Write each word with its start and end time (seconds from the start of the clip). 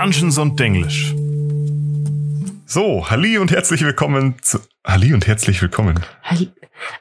Dungeons 0.00 0.38
und 0.38 0.60
Denglisch. 0.60 1.12
So, 2.66 3.10
Halli 3.10 3.36
und 3.36 3.50
herzlich 3.50 3.82
willkommen 3.82 4.36
zu. 4.42 4.60
Halli 4.86 5.12
und 5.12 5.26
herzlich 5.26 5.60
willkommen. 5.60 5.98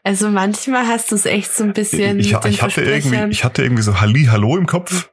Also 0.04 0.32
manchmal 0.32 0.88
hast 0.88 1.12
du 1.12 1.16
es 1.16 1.28
echt 1.28 1.54
so 1.54 1.64
ein 1.64 1.74
bisschen. 1.74 2.20
Ich, 2.20 2.32
ich 2.32 2.62
hatte 2.64 2.82
irgendwie, 2.82 3.30
ich 3.30 3.44
hatte 3.44 3.62
irgendwie 3.62 3.84
so 3.84 4.02
Halli, 4.02 4.26
Hallo 4.32 4.58
im 4.58 4.66
Kopf. 4.66 5.12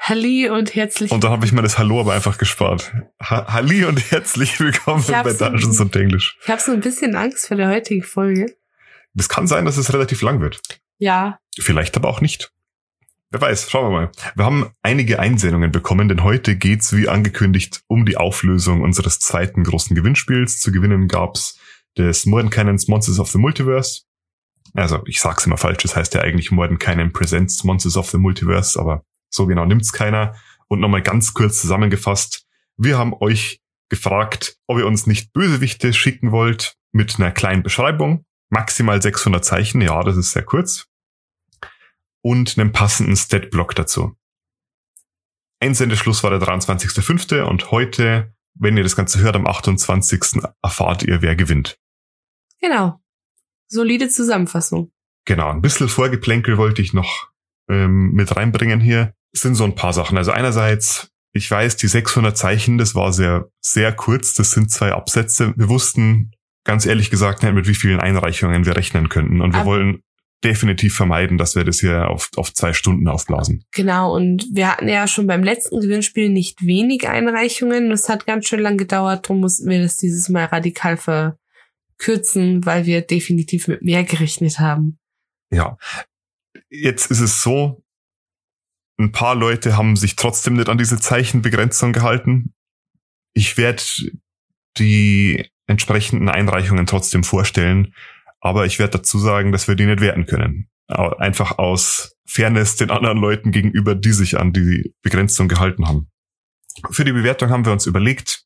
Halli 0.00 0.48
und 0.48 0.74
herzlich. 0.74 1.12
Und 1.12 1.22
dann 1.22 1.30
habe 1.30 1.46
ich 1.46 1.52
mir 1.52 1.62
das 1.62 1.78
Hallo 1.78 2.00
aber 2.00 2.14
einfach 2.14 2.36
gespart. 2.36 2.92
Ha 3.22 3.52
Halli 3.52 3.84
und 3.84 4.10
herzlich 4.10 4.58
willkommen 4.58 5.04
bei 5.06 5.32
Dungeons 5.32 5.76
so, 5.76 5.84
und 5.84 5.94
Englisch. 5.94 6.36
Ich 6.42 6.50
habe 6.50 6.60
so 6.60 6.72
ein 6.72 6.80
bisschen 6.80 7.14
Angst 7.14 7.46
vor 7.46 7.56
der 7.56 7.68
heutigen 7.68 8.02
Folge. 8.02 8.56
Es 9.16 9.28
kann 9.28 9.46
sein, 9.46 9.66
dass 9.66 9.76
es 9.76 9.92
relativ 9.92 10.22
lang 10.22 10.40
wird. 10.40 10.60
Ja. 10.98 11.38
Vielleicht 11.60 11.96
aber 11.96 12.08
auch 12.08 12.20
nicht. 12.20 12.50
Wer 13.32 13.42
weiß, 13.42 13.70
schauen 13.70 13.92
wir 13.92 14.00
mal. 14.00 14.12
Wir 14.34 14.44
haben 14.44 14.70
einige 14.82 15.20
Einsendungen 15.20 15.70
bekommen, 15.70 16.08
denn 16.08 16.24
heute 16.24 16.56
geht's 16.56 16.96
wie 16.96 17.08
angekündigt 17.08 17.84
um 17.86 18.04
die 18.04 18.16
Auflösung 18.16 18.80
unseres 18.80 19.20
zweiten 19.20 19.62
großen 19.62 19.94
Gewinnspiels. 19.94 20.58
Zu 20.58 20.72
gewinnen 20.72 21.06
gab's 21.06 21.56
des 21.96 22.26
Modern 22.26 22.50
Cannons 22.50 22.88
Monsters 22.88 23.20
of 23.20 23.30
the 23.30 23.38
Multiverse. 23.38 24.02
Also 24.74 25.02
ich 25.06 25.20
sag's 25.20 25.46
immer 25.46 25.58
falsch, 25.58 25.84
das 25.84 25.94
heißt 25.94 26.12
ja 26.14 26.22
eigentlich 26.22 26.50
Modern 26.50 26.80
Cannon 26.80 27.12
Presents 27.12 27.62
Monsters 27.62 27.96
of 27.96 28.10
the 28.10 28.18
Multiverse, 28.18 28.78
aber 28.80 29.04
so 29.28 29.46
genau 29.46 29.64
nimmt's 29.64 29.92
keiner. 29.92 30.34
Und 30.66 30.80
nochmal 30.80 31.02
ganz 31.02 31.32
kurz 31.32 31.60
zusammengefasst, 31.60 32.48
wir 32.78 32.98
haben 32.98 33.14
euch 33.14 33.60
gefragt, 33.90 34.56
ob 34.66 34.78
ihr 34.78 34.86
uns 34.86 35.06
nicht 35.06 35.32
Bösewichte 35.32 35.92
schicken 35.92 36.32
wollt 36.32 36.74
mit 36.90 37.14
einer 37.20 37.30
kleinen 37.30 37.62
Beschreibung. 37.62 38.24
Maximal 38.48 39.00
600 39.00 39.44
Zeichen, 39.44 39.80
ja, 39.82 40.02
das 40.02 40.16
ist 40.16 40.32
sehr 40.32 40.42
kurz 40.42 40.89
und 42.22 42.58
einem 42.58 42.72
passenden 42.72 43.16
Stat-Block 43.16 43.74
dazu. 43.74 44.16
Einsendeschluss 45.60 46.22
war 46.22 46.30
der 46.30 46.40
23.05. 46.40 47.42
und 47.42 47.70
heute, 47.70 48.34
wenn 48.54 48.76
ihr 48.76 48.82
das 48.82 48.96
Ganze 48.96 49.20
hört, 49.20 49.36
am 49.36 49.46
28. 49.46 50.42
erfahrt 50.62 51.02
ihr, 51.02 51.22
wer 51.22 51.36
gewinnt. 51.36 51.78
Genau. 52.60 53.00
Solide 53.68 54.08
Zusammenfassung. 54.08 54.90
Genau. 55.26 55.50
Ein 55.50 55.62
bisschen 55.62 55.88
Vorgeplänkel 55.88 56.58
wollte 56.58 56.82
ich 56.82 56.92
noch 56.92 57.28
ähm, 57.68 58.12
mit 58.12 58.34
reinbringen 58.36 58.80
hier. 58.80 59.14
Es 59.32 59.42
sind 59.42 59.54
so 59.54 59.64
ein 59.64 59.74
paar 59.74 59.92
Sachen. 59.92 60.16
Also 60.18 60.32
einerseits, 60.32 61.12
ich 61.32 61.48
weiß, 61.50 61.76
die 61.76 61.86
600 61.86 62.36
Zeichen, 62.36 62.78
das 62.78 62.94
war 62.94 63.12
sehr, 63.12 63.48
sehr 63.60 63.92
kurz. 63.92 64.34
Das 64.34 64.50
sind 64.50 64.70
zwei 64.70 64.92
Absätze. 64.92 65.54
Wir 65.56 65.68
wussten 65.68 66.32
ganz 66.64 66.86
ehrlich 66.86 67.10
gesagt 67.10 67.42
nicht, 67.42 67.54
mit 67.54 67.68
wie 67.68 67.74
vielen 67.74 68.00
Einreichungen 68.00 68.66
wir 68.66 68.76
rechnen 68.76 69.08
könnten. 69.08 69.40
Und 69.40 69.52
wir 69.52 69.60
Aber 69.60 69.70
wollen 69.70 70.02
definitiv 70.42 70.94
vermeiden, 70.94 71.38
dass 71.38 71.54
wir 71.54 71.64
das 71.64 71.80
hier 71.80 72.08
auf, 72.08 72.30
auf 72.36 72.54
zwei 72.54 72.72
Stunden 72.72 73.08
aufblasen. 73.08 73.64
Genau, 73.72 74.14
und 74.14 74.46
wir 74.52 74.70
hatten 74.70 74.88
ja 74.88 75.06
schon 75.06 75.26
beim 75.26 75.42
letzten 75.42 75.80
Gewinnspiel 75.80 76.30
nicht 76.30 76.64
wenig 76.64 77.08
Einreichungen. 77.08 77.90
Das 77.90 78.08
hat 78.08 78.26
ganz 78.26 78.46
schön 78.46 78.60
lang 78.60 78.78
gedauert, 78.78 79.26
darum 79.26 79.40
mussten 79.40 79.68
wir 79.68 79.82
das 79.82 79.96
dieses 79.96 80.28
Mal 80.28 80.46
radikal 80.46 80.96
verkürzen, 80.96 82.64
weil 82.64 82.86
wir 82.86 83.02
definitiv 83.02 83.68
mit 83.68 83.82
mehr 83.82 84.04
gerechnet 84.04 84.58
haben. 84.58 84.98
Ja, 85.50 85.76
jetzt 86.70 87.10
ist 87.10 87.20
es 87.20 87.42
so, 87.42 87.82
ein 88.98 89.12
paar 89.12 89.34
Leute 89.34 89.76
haben 89.76 89.96
sich 89.96 90.16
trotzdem 90.16 90.54
nicht 90.54 90.68
an 90.68 90.78
diese 90.78 90.98
Zeichenbegrenzung 90.98 91.92
gehalten. 91.92 92.54
Ich 93.32 93.56
werde 93.56 93.82
die 94.78 95.50
entsprechenden 95.66 96.28
Einreichungen 96.28 96.86
trotzdem 96.86 97.24
vorstellen 97.24 97.94
aber 98.40 98.66
ich 98.66 98.78
werde 98.78 98.98
dazu 98.98 99.18
sagen, 99.18 99.52
dass 99.52 99.68
wir 99.68 99.74
die 99.74 99.86
nicht 99.86 100.00
werten 100.00 100.26
können. 100.26 100.68
Einfach 100.88 101.58
aus 101.58 102.16
Fairness 102.26 102.76
den 102.76 102.90
anderen 102.90 103.18
Leuten 103.18 103.52
gegenüber, 103.52 103.94
die 103.94 104.12
sich 104.12 104.38
an 104.38 104.52
die 104.52 104.94
Begrenzung 105.02 105.48
gehalten 105.48 105.86
haben. 105.86 106.10
Für 106.90 107.04
die 107.04 107.12
Bewertung 107.12 107.50
haben 107.50 107.64
wir 107.64 107.72
uns 107.72 107.86
überlegt, 107.86 108.44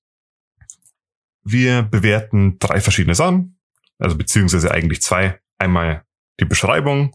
wir 1.42 1.82
bewerten 1.82 2.58
drei 2.58 2.80
verschiedene 2.80 3.14
Sachen, 3.14 3.58
also 3.98 4.16
beziehungsweise 4.16 4.70
eigentlich 4.70 5.02
zwei. 5.02 5.40
Einmal 5.58 6.04
die 6.40 6.46
Beschreibung 6.46 7.14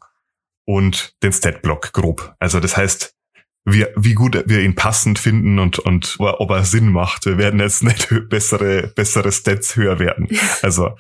und 0.66 1.16
den 1.23 1.34
Stat-Block 1.34 1.91
grob. 1.94 2.35
Also 2.39 2.59
das 2.59 2.78
heißt, 2.78 3.16
wie, 3.66 3.86
wie 3.96 4.14
gut 4.14 4.44
wir 4.47 4.62
ihn 4.62 4.75
passend 4.75 5.20
finden 5.20 5.59
und, 5.59 5.80
und 5.80 6.16
ob 6.20 6.50
er 6.52 6.64
Sinn 6.64 6.92
macht. 6.92 7.25
Wir 7.25 7.38
werden 7.38 7.59
jetzt 7.59 7.84
nicht 7.84 8.09
bessere, 8.30 8.88
bessere 8.96 9.31
Stats 9.31 9.75
höher 9.75 10.00
werden. 10.00 10.28
Also 10.62 10.97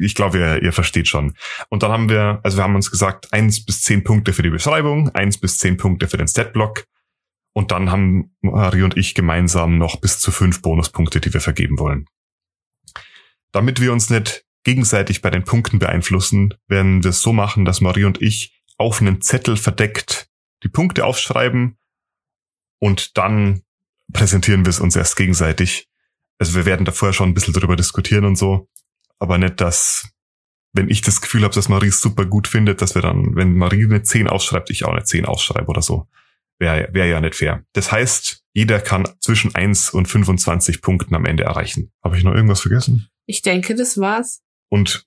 ich 0.00 0.14
glaube, 0.14 0.38
ihr, 0.38 0.62
ihr 0.62 0.72
versteht 0.72 1.08
schon. 1.08 1.34
Und 1.68 1.82
dann 1.82 1.92
haben 1.92 2.08
wir, 2.08 2.40
also 2.42 2.58
wir 2.58 2.64
haben 2.64 2.74
uns 2.74 2.90
gesagt, 2.90 3.32
eins 3.32 3.64
bis 3.64 3.82
zehn 3.82 4.02
Punkte 4.02 4.32
für 4.32 4.42
die 4.42 4.50
Beschreibung, 4.50 5.10
eins 5.10 5.38
bis 5.38 5.58
zehn 5.58 5.76
Punkte 5.76 6.08
für 6.08 6.16
den 6.16 6.28
Statblock. 6.28 6.84
Und 7.52 7.70
dann 7.70 7.90
haben 7.90 8.34
Marie 8.40 8.82
und 8.82 8.96
ich 8.96 9.14
gemeinsam 9.14 9.78
noch 9.78 10.00
bis 10.00 10.18
zu 10.18 10.30
fünf 10.30 10.62
Bonuspunkte, 10.62 11.20
die 11.20 11.32
wir 11.32 11.40
vergeben 11.40 11.78
wollen. 11.78 12.06
Damit 13.52 13.80
wir 13.80 13.92
uns 13.92 14.10
nicht 14.10 14.44
gegenseitig 14.64 15.22
bei 15.22 15.30
den 15.30 15.44
Punkten 15.44 15.78
beeinflussen, 15.78 16.54
werden 16.66 17.04
wir 17.04 17.10
es 17.10 17.22
so 17.22 17.32
machen, 17.32 17.64
dass 17.64 17.80
Marie 17.80 18.04
und 18.04 18.20
ich 18.20 18.62
auf 18.78 19.00
einen 19.00 19.22
Zettel 19.22 19.56
verdeckt 19.56 20.25
die 20.62 20.68
Punkte 20.68 21.04
aufschreiben 21.04 21.78
und 22.78 23.16
dann 23.16 23.62
präsentieren 24.12 24.64
wir 24.64 24.70
es 24.70 24.80
uns 24.80 24.96
erst 24.96 25.16
gegenseitig. 25.16 25.88
Also 26.38 26.54
wir 26.54 26.66
werden 26.66 26.84
davor 26.84 27.12
schon 27.12 27.30
ein 27.30 27.34
bisschen 27.34 27.54
drüber 27.54 27.76
diskutieren 27.76 28.24
und 28.24 28.36
so, 28.36 28.68
aber 29.18 29.38
nicht, 29.38 29.60
dass, 29.60 30.10
wenn 30.72 30.88
ich 30.88 31.00
das 31.00 31.20
Gefühl 31.20 31.42
habe, 31.42 31.54
dass 31.54 31.68
Marie 31.68 31.88
es 31.88 32.00
super 32.00 32.26
gut 32.26 32.48
findet, 32.48 32.82
dass 32.82 32.94
wir 32.94 33.02
dann, 33.02 33.34
wenn 33.36 33.54
Marie 33.54 33.84
eine 33.84 34.02
10 34.02 34.28
ausschreibt, 34.28 34.70
ich 34.70 34.84
auch 34.84 34.92
eine 34.92 35.04
10 35.04 35.26
ausschreibe 35.26 35.68
oder 35.68 35.82
so. 35.82 36.06
Wäre 36.58 36.88
wär 36.92 37.06
ja 37.06 37.20
nicht 37.20 37.34
fair. 37.34 37.64
Das 37.74 37.92
heißt, 37.92 38.42
jeder 38.54 38.80
kann 38.80 39.06
zwischen 39.20 39.54
1 39.54 39.90
und 39.90 40.06
25 40.06 40.80
Punkten 40.80 41.14
am 41.14 41.26
Ende 41.26 41.44
erreichen. 41.44 41.92
Habe 42.02 42.16
ich 42.16 42.24
noch 42.24 42.32
irgendwas 42.32 42.62
vergessen? 42.62 43.08
Ich 43.26 43.42
denke, 43.42 43.74
das 43.74 43.98
war's. 43.98 44.40
Und 44.70 45.04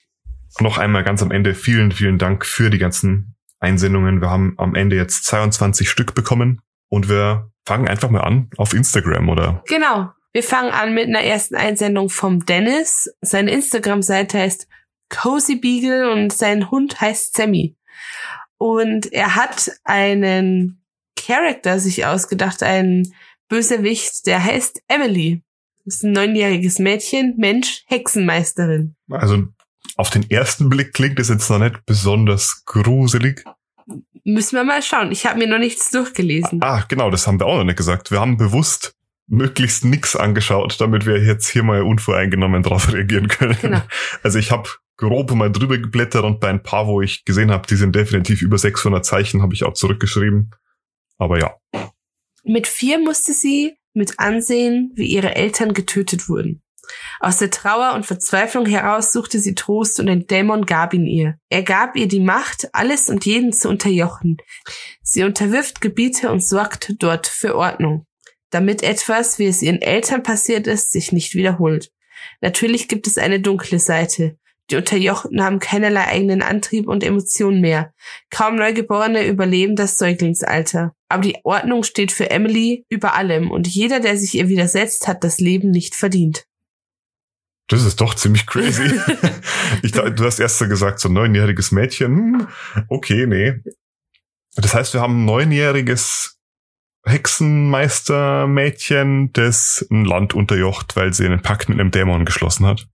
noch 0.60 0.78
einmal 0.78 1.04
ganz 1.04 1.24
am 1.24 1.32
Ende 1.32 1.56
vielen, 1.56 1.92
vielen 1.92 2.20
Dank 2.20 2.46
für 2.46 2.70
die 2.70 2.78
ganzen 2.78 3.36
Einsendungen. 3.60 4.22
Wir 4.22 4.30
haben 4.30 4.54
am 4.58 4.76
Ende 4.76 4.96
jetzt 4.96 5.26
22 5.26 5.90
Stück 5.90 6.16
bekommen 6.16 6.62
und 6.90 7.10
wir 7.10 7.52
fangen 7.66 7.88
einfach 7.88 8.10
mal 8.10 8.22
an 8.22 8.50
auf 8.58 8.74
Instagram, 8.74 9.30
oder? 9.30 9.64
Genau. 9.68 10.10
Wir 10.32 10.44
fangen 10.44 10.72
an 10.72 10.94
mit 10.94 11.08
einer 11.08 11.24
ersten 11.24 11.56
Einsendung 11.56 12.10
vom 12.10 12.46
Dennis. 12.46 13.10
Seine 13.22 13.52
Instagram-Seite 13.52 14.38
heißt 14.38 14.68
Cozy 15.10 15.56
Beagle 15.56 16.12
und 16.12 16.32
sein 16.32 16.70
Hund 16.70 17.02
heißt 17.02 17.36
Sammy. 17.36 17.76
Und 18.58 19.12
er 19.12 19.36
hat 19.36 19.72
einen 19.84 20.84
Charakter 21.16 21.80
sich 21.80 22.06
ausgedacht, 22.06 22.62
einen 22.64 23.14
Bösewicht, 23.48 24.28
der 24.28 24.44
heißt 24.44 24.84
Emily. 24.88 25.44
Das 25.86 25.96
ist 25.96 26.04
ein 26.04 26.12
neunjähriges 26.12 26.78
Mädchen, 26.78 27.36
Mensch, 27.38 27.84
Hexenmeisterin. 27.88 28.96
Also 29.10 29.48
auf 30.00 30.10
den 30.10 30.32
ersten 30.32 30.70
Blick 30.70 30.94
klingt 30.94 31.20
es 31.20 31.28
jetzt 31.28 31.50
noch 31.50 31.60
nicht 31.60 31.86
besonders 31.86 32.64
gruselig. 32.66 33.44
Müssen 34.24 34.56
wir 34.56 34.64
mal 34.64 34.82
schauen. 34.82 35.12
Ich 35.12 35.26
habe 35.26 35.38
mir 35.38 35.48
noch 35.48 35.60
nichts 35.60 35.92
durchgelesen. 35.92 36.64
Ah, 36.64 36.86
genau, 36.88 37.10
das 37.10 37.28
haben 37.28 37.38
wir 37.38 37.46
auch 37.46 37.58
noch 37.58 37.66
nicht 37.66 37.76
gesagt. 37.76 38.10
Wir 38.10 38.22
haben 38.22 38.38
bewusst 38.38 38.96
möglichst 39.28 39.84
nix 39.84 40.16
angeschaut, 40.16 40.80
damit 40.80 41.06
wir 41.06 41.22
jetzt 41.22 41.50
hier 41.50 41.64
mal 41.64 41.82
unvoreingenommen 41.82 42.64
drauf 42.64 42.94
reagieren 42.94 43.28
können. 43.28 43.58
Genau. 43.62 43.82
Also 44.24 44.40
ich 44.40 44.52
habe 44.52 44.70
grob 44.96 45.32
mal 45.32 45.52
drüber 45.52 45.78
geblättert 45.78 46.24
und 46.24 46.40
bei 46.40 46.48
ein 46.48 46.64
paar, 46.64 46.88
wo 46.88 47.02
ich 47.02 47.26
gesehen 47.26 47.52
habe, 47.52 47.68
die 47.68 47.76
sind 47.76 47.94
definitiv 47.94 48.42
über 48.42 48.58
600 48.58 49.06
Zeichen, 49.06 49.42
habe 49.42 49.54
ich 49.54 49.66
auch 49.66 49.74
zurückgeschrieben. 49.74 50.52
Aber 51.18 51.40
ja. 51.40 51.58
Mit 52.46 52.68
vier 52.68 53.00
musste 53.00 53.34
sie 53.34 53.76
mit 53.94 54.18
ansehen, 54.18 54.94
wie 54.96 55.08
ihre 55.08 55.36
Eltern 55.36 55.74
getötet 55.74 56.30
wurden. 56.30 56.62
Aus 57.20 57.38
der 57.38 57.52
Trauer 57.52 57.94
und 57.94 58.06
Verzweiflung 58.06 58.66
heraus 58.66 59.12
suchte 59.12 59.40
sie 59.40 59.56
Trost 59.56 60.00
und 60.00 60.10
ein 60.10 60.28
Dämon 60.28 60.66
gab 60.66 60.94
ihn 60.94 61.06
ihr. 61.06 61.36
Er 61.50 61.64
gab 61.64 61.96
ihr 61.96 62.08
die 62.08 62.20
Macht, 62.20 62.70
alles 62.74 63.10
und 63.10 63.26
jeden 63.26 63.52
zu 63.52 63.70
unterjochen. 63.70 64.38
Sie 65.02 65.24
unterwirft 65.24 65.82
Gebiete 65.82 66.32
und 66.32 66.44
sorgt 66.44 66.94
dort 67.00 67.28
für 67.28 67.56
Ordnung, 67.56 68.06
damit 68.50 68.84
etwas, 68.84 69.40
wie 69.40 69.48
es 69.48 69.62
ihren 69.62 69.82
Eltern 69.82 70.24
passiert 70.24 70.68
ist, 70.68 70.92
sich 70.92 71.12
nicht 71.12 71.36
wiederholt. 71.36 71.92
Natürlich 72.42 72.88
gibt 72.88 73.08
es 73.08 73.18
eine 73.18 73.40
dunkle 73.40 73.80
Seite. 73.80 74.38
Die 74.72 74.76
Unterjochten 74.76 75.44
haben 75.44 75.60
keinerlei 75.60 76.06
eigenen 76.08 76.44
Antrieb 76.44 76.88
und 76.88 77.04
Emotionen 77.04 77.60
mehr. 77.60 77.92
Kaum 78.30 78.56
Neugeborene 78.56 79.26
überleben 79.26 79.76
das 79.76 79.98
Säuglingsalter. 79.98 80.94
Aber 81.08 81.24
die 81.24 81.38
Ordnung 81.44 81.84
steht 81.84 82.12
für 82.12 82.30
Emily 82.30 82.86
über 82.88 83.16
allem 83.16 83.50
und 83.50 83.68
jeder, 83.68 84.00
der 84.00 84.16
sich 84.16 84.36
ihr 84.36 84.48
widersetzt, 84.48 85.08
hat 85.08 85.24
das 85.24 85.40
Leben 85.40 85.72
nicht 85.72 85.96
verdient. 85.96 86.46
Das 87.70 87.86
ist 87.86 88.02
doch 88.02 88.16
ziemlich 88.16 88.46
crazy. 88.48 89.00
ich, 89.84 89.92
du 89.92 90.26
hast 90.26 90.40
erst 90.40 90.58
gesagt, 90.68 91.00
so 91.00 91.08
ein 91.08 91.14
neunjähriges 91.14 91.72
Mädchen. 91.72 92.16
Hm, 92.16 92.48
okay, 92.90 93.28
nee. 93.28 93.62
Das 94.56 94.74
heißt, 94.74 94.96
wir 94.96 95.02
haben 95.02 95.22
ein 95.22 95.26
neunjähriges 95.26 96.40
Hexenmeistermädchen, 97.06 99.32
das 99.34 99.86
ein 99.92 100.04
Land 100.04 100.34
unterjocht, 100.34 100.96
weil 100.96 101.14
sie 101.14 101.26
einen 101.26 101.44
Pakt 101.44 101.70
mit 101.70 101.80
einem 101.80 101.92
Dämon 101.92 102.26
geschlossen 102.26 102.66
hat. 102.66 102.88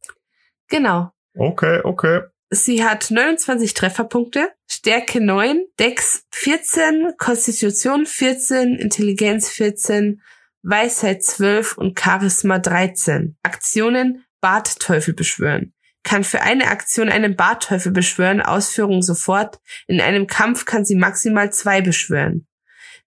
Genau. 0.68 1.14
Okay, 1.38 1.80
okay. 1.84 2.24
Sie 2.50 2.84
hat 2.84 3.12
29 3.12 3.74
Trefferpunkte, 3.74 4.50
Stärke 4.68 5.22
9, 5.22 5.64
Dex 5.80 6.26
14, 6.32 7.14
Konstitution 7.18 8.06
14, 8.06 8.76
Intelligenz 8.76 9.50
14, 9.50 10.22
Weisheit 10.62 11.24
12 11.24 11.78
und 11.78 11.98
Charisma 12.00 12.60
13. 12.60 13.38
Aktionen 13.42 14.25
Bartteufel 14.46 15.16
beschwören. 15.16 15.74
Kann 16.04 16.24
für 16.24 16.44
eine 16.44 16.68
Aktion 16.68 17.10
einen 17.10 17.36
Bartteufel 17.36 17.92
beschwören, 17.92 18.44
Ausführung 18.44 19.02
sofort. 19.02 19.58
In 19.88 20.00
einem 20.00 20.28
Kampf 20.28 20.66
kann 20.66 20.86
sie 20.86 20.94
maximal 20.94 21.52
zwei 21.52 21.82
beschwören. 21.82 22.46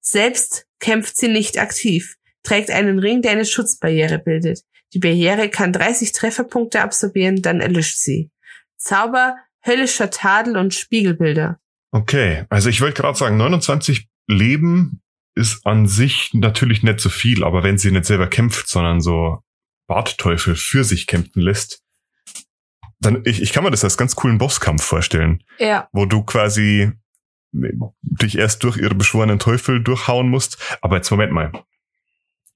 Selbst 0.00 0.67
kämpft 0.81 1.17
sie 1.17 1.29
nicht 1.29 1.61
aktiv, 1.61 2.17
trägt 2.43 2.73
einen 2.73 2.99
Ring, 2.99 3.23
der 3.23 3.31
eine 3.31 3.44
Schutzbarriere 3.44 4.19
bildet. 4.19 4.64
Die 4.94 4.99
Barriere 4.99 5.49
kann 5.49 5.73
30 5.73 6.11
Trefferpunkte 6.11 6.81
absorbieren, 6.81 7.41
dann 7.41 7.61
erlischt 7.61 7.99
sie. 7.99 8.32
Zauber, 8.76 9.37
höllischer 9.64 10.11
Tadel 10.11 10.56
und 10.56 10.75
Spiegelbilder. 10.75 11.61
Okay, 11.93 12.46
also 12.49 12.69
ich 12.69 12.81
wollte 12.81 13.00
gerade 13.00 13.17
sagen, 13.17 13.37
29 13.37 14.08
Leben 14.26 15.02
ist 15.37 15.64
an 15.64 15.87
sich 15.87 16.31
natürlich 16.32 16.82
nicht 16.82 16.99
so 16.99 17.11
viel, 17.11 17.44
aber 17.44 17.62
wenn 17.62 17.79
sie 17.79 17.93
nicht 17.93 18.06
selber 18.06 18.26
kämpft, 18.26 18.67
sondern 18.67 19.00
so 19.00 19.38
Bartteufel 19.88 20.55
für 20.55 20.85
sich 20.85 21.08
kämpfen 21.08 21.40
lässt, 21.43 21.82
dann 23.00 23.23
ich, 23.25 23.43
ich 23.43 23.52
kann 23.52 23.64
mir 23.64 23.70
das 23.73 23.82
als 23.85 23.96
ganz 23.96 24.14
coolen 24.14 24.38
Bosskampf 24.38 24.85
vorstellen, 24.85 25.43
Ja. 25.58 25.88
wo 25.93 26.05
du 26.06 26.23
quasi 26.23 26.93
dich 27.52 28.38
erst 28.38 28.62
durch 28.62 28.76
ihre 28.76 28.94
beschworenen 28.94 29.38
Teufel 29.40 29.82
durchhauen 29.82 30.29
musst. 30.29 30.58
Aber 30.82 30.96
jetzt 30.96 31.11
Moment 31.11 31.32
mal. 31.32 31.50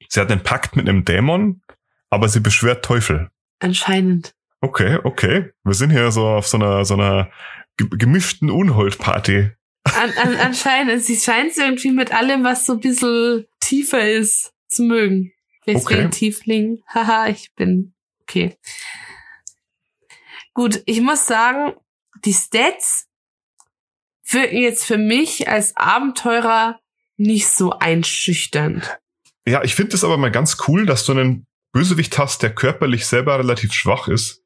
Sie 0.08 0.20
hat 0.20 0.30
einen 0.30 0.42
Pakt 0.42 0.76
mit 0.76 0.88
einem 0.88 1.04
Dämon, 1.04 1.62
aber 2.10 2.28
sie 2.28 2.40
beschwört 2.40 2.84
Teufel. 2.84 3.30
Anscheinend. 3.60 4.34
Okay, 4.60 4.98
okay. 5.02 5.50
Wir 5.64 5.74
sind 5.74 5.90
hier 5.90 6.12
so 6.12 6.26
auf 6.28 6.46
so 6.46 6.56
einer, 6.58 6.84
so 6.84 6.94
einer 6.94 7.30
ge- 7.76 7.88
gemischten 7.90 8.50
Unhold-Party. 8.50 9.50
An, 9.84 10.10
an, 10.22 10.36
anscheinend. 10.36 11.02
Sie 11.02 11.16
scheint 11.16 11.56
irgendwie 11.56 11.90
mit 11.92 12.12
allem, 12.12 12.44
was 12.44 12.66
so 12.66 12.74
ein 12.74 12.80
bisschen 12.80 13.46
tiefer 13.60 14.08
ist, 14.10 14.52
zu 14.68 14.82
mögen. 14.84 15.32
Deswegen 15.66 16.06
Okay. 16.06 16.10
Tiefling. 16.10 16.82
Haha, 16.94 17.28
ich 17.28 17.52
bin 17.54 17.94
okay. 18.22 18.56
Gut, 20.54 20.82
ich 20.86 21.00
muss 21.00 21.26
sagen, 21.26 21.74
die 22.24 22.34
Stats 22.34 23.08
wirken 24.28 24.58
jetzt 24.58 24.84
für 24.84 24.98
mich 24.98 25.48
als 25.48 25.76
Abenteurer 25.76 26.80
nicht 27.16 27.48
so 27.48 27.72
einschüchternd. 27.72 28.98
Ja, 29.46 29.62
ich 29.62 29.74
finde 29.74 29.94
es 29.94 30.04
aber 30.04 30.16
mal 30.18 30.30
ganz 30.30 30.56
cool, 30.68 30.86
dass 30.86 31.04
du 31.04 31.12
einen 31.12 31.46
Bösewicht 31.72 32.18
hast, 32.18 32.42
der 32.42 32.54
körperlich 32.54 33.06
selber 33.06 33.38
relativ 33.38 33.72
schwach 33.72 34.08
ist, 34.08 34.44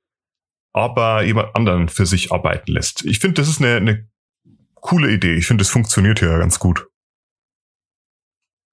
aber 0.72 1.22
jemand 1.22 1.54
anderen 1.56 1.88
für 1.88 2.06
sich 2.06 2.32
arbeiten 2.32 2.72
lässt. 2.72 3.04
Ich 3.04 3.18
finde, 3.18 3.40
das 3.40 3.48
ist 3.48 3.60
eine, 3.60 3.76
eine 3.76 4.08
coole 4.74 5.12
Idee. 5.12 5.34
Ich 5.34 5.46
finde, 5.46 5.62
es 5.62 5.70
funktioniert 5.70 6.20
hier 6.20 6.38
ganz 6.38 6.58
gut. 6.58 6.86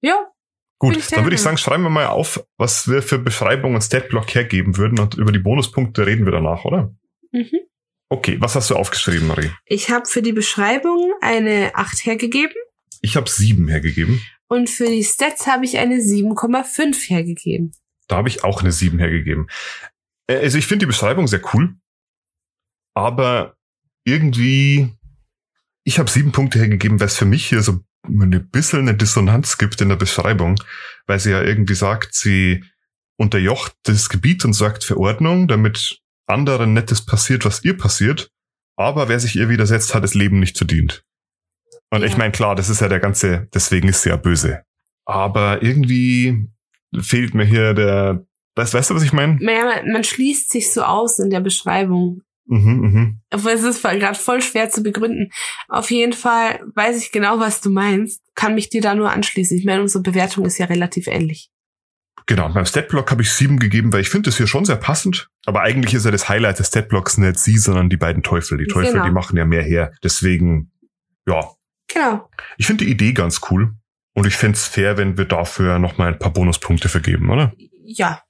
Ja, 0.00 0.33
Gut, 0.78 1.12
dann 1.12 1.24
würde 1.24 1.34
ich 1.36 1.40
sagen, 1.42 1.56
schreiben 1.56 1.82
wir 1.84 1.90
mal 1.90 2.06
auf, 2.08 2.44
was 2.58 2.88
wir 2.88 3.02
für 3.02 3.18
Beschreibung 3.18 3.74
und 3.74 3.80
Statblock 3.82 4.34
hergeben 4.34 4.76
würden 4.76 4.98
und 4.98 5.14
über 5.14 5.32
die 5.32 5.38
Bonuspunkte 5.38 6.06
reden 6.06 6.24
wir 6.24 6.32
danach, 6.32 6.64
oder? 6.64 6.94
mhm. 7.32 7.48
Okay, 8.10 8.36
was 8.40 8.54
hast 8.54 8.70
du 8.70 8.76
aufgeschrieben, 8.76 9.26
Marie? 9.26 9.50
ich 9.64 9.90
habe 9.90 10.06
für 10.06 10.20
die 10.22 10.32
Beschreibung 10.34 11.12
eine 11.20 11.72
8 11.74 12.04
hergegeben 12.04 12.54
Ich 13.00 13.16
habe 13.16 13.28
sieben 13.30 13.66
hergegeben. 13.68 14.20
und 14.48 14.68
für 14.68 14.86
die 14.86 15.02
Stats 15.04 15.46
habe 15.46 15.64
ich 15.64 15.78
eine 15.78 15.96
7,5 15.96 17.08
hergegeben. 17.08 17.72
Da 18.06 18.16
habe 18.16 18.28
ich 18.28 18.44
auch 18.44 18.60
eine 18.60 18.72
7 18.72 18.98
hergegeben. 18.98 19.48
Äh, 20.26 20.36
Also 20.36 20.58
ich 20.58 20.66
finde 20.66 20.80
die 20.84 20.88
Beschreibung 20.88 21.26
sehr 21.26 21.40
cool, 21.54 21.74
aber 22.94 23.56
irgendwie, 24.04 24.90
ich 25.84 25.98
habe 25.98 26.10
sieben 26.10 26.32
Punkte 26.32 26.58
hergegeben, 26.58 27.00
weil 27.00 27.06
es 27.06 27.16
für 27.16 27.24
mich 27.24 27.46
hier 27.48 27.62
so 27.62 27.80
ein 28.08 28.48
bisschen 28.50 28.80
eine 28.80 28.94
Dissonanz 28.94 29.58
gibt 29.58 29.80
in 29.80 29.88
der 29.88 29.96
Beschreibung, 29.96 30.56
weil 31.06 31.18
sie 31.18 31.30
ja 31.30 31.42
irgendwie 31.42 31.74
sagt, 31.74 32.14
sie 32.14 32.64
unterjocht 33.16 33.74
das 33.84 34.08
Gebiet 34.08 34.44
und 34.44 34.52
sagt 34.52 34.84
Verordnung, 34.84 35.48
damit 35.48 36.00
anderen 36.26 36.72
Nettes 36.74 37.04
passiert, 37.04 37.44
was 37.44 37.64
ihr 37.64 37.76
passiert, 37.76 38.30
aber 38.76 39.08
wer 39.08 39.20
sich 39.20 39.36
ihr 39.36 39.48
widersetzt, 39.48 39.94
hat 39.94 40.04
das 40.04 40.14
Leben 40.14 40.40
nicht 40.40 40.56
verdient. 40.58 41.04
Und 41.90 42.00
Ja. 42.00 42.06
ich 42.06 42.16
meine, 42.16 42.32
klar, 42.32 42.54
das 42.56 42.68
ist 42.70 42.80
ja 42.80 42.88
der 42.88 43.00
ganze, 43.00 43.48
deswegen 43.54 43.88
ist 43.88 44.02
sie 44.02 44.08
ja 44.08 44.16
böse. 44.16 44.62
Aber 45.04 45.62
irgendwie 45.62 46.48
fehlt 47.00 47.34
mir 47.34 47.44
hier 47.44 47.74
der, 47.74 48.24
weißt, 48.56 48.74
weißt 48.74 48.90
du, 48.90 48.94
was 48.94 49.02
ich 49.02 49.12
meine? 49.12 49.36
Naja, 49.40 49.64
man, 49.64 49.92
man 49.92 50.04
schließt 50.04 50.50
sich 50.50 50.72
so 50.72 50.82
aus 50.82 51.18
in 51.18 51.30
der 51.30 51.40
Beschreibung. 51.40 52.22
Mhm, 52.46 52.80
mhm. 52.80 53.20
Aber 53.30 53.52
es 53.52 53.62
ist 53.62 53.82
gerade 53.82 54.18
voll 54.18 54.42
schwer 54.42 54.68
zu 54.70 54.82
begründen. 54.82 55.30
Auf 55.68 55.90
jeden 55.90 56.12
Fall 56.12 56.60
weiß 56.74 57.02
ich 57.02 57.10
genau, 57.12 57.38
was 57.38 57.60
du 57.60 57.70
meinst. 57.70 58.22
Kann 58.34 58.54
mich 58.54 58.68
dir 58.68 58.82
da 58.82 58.94
nur 58.94 59.10
anschließen. 59.10 59.56
Ich 59.56 59.64
meine, 59.64 59.80
unsere 59.80 60.02
Bewertung 60.02 60.44
ist 60.44 60.58
ja 60.58 60.66
relativ 60.66 61.06
ähnlich. 61.06 61.50
Genau, 62.26 62.48
beim 62.48 62.64
Statblock 62.64 63.10
habe 63.10 63.22
ich 63.22 63.32
sieben 63.32 63.58
gegeben, 63.58 63.92
weil 63.92 64.00
ich 64.00 64.08
finde 64.08 64.28
das 64.30 64.38
hier 64.38 64.46
schon 64.46 64.64
sehr 64.64 64.76
passend. 64.76 65.28
Aber 65.44 65.60
eigentlich 65.60 65.92
ist 65.94 66.04
ja 66.06 66.10
das 66.10 66.28
Highlight 66.28 66.58
des 66.58 66.68
Statblocks 66.68 67.18
nicht 67.18 67.38
sie, 67.38 67.58
sondern 67.58 67.90
die 67.90 67.98
beiden 67.98 68.22
Teufel. 68.22 68.56
Die 68.56 68.66
Teufel, 68.66 68.92
Genau. 68.92 69.04
die 69.04 69.10
machen 69.10 69.36
ja 69.36 69.44
mehr 69.44 69.62
her. 69.62 69.92
Deswegen, 70.02 70.72
ja, 71.26 71.50
Genau. 71.92 72.28
ich 72.56 72.66
finde 72.66 72.84
die 72.84 72.90
Idee 72.90 73.12
ganz 73.12 73.40
cool. 73.50 73.74
Und 74.14 74.26
ich 74.26 74.36
fände 74.36 74.56
es 74.56 74.66
fair, 74.66 74.96
wenn 74.96 75.18
wir 75.18 75.24
dafür 75.26 75.78
nochmal 75.78 76.12
ein 76.12 76.18
paar 76.18 76.32
Bonuspunkte 76.32 76.88
vergeben, 76.88 77.30
oder? 77.30 77.52
Ja. 77.84 78.22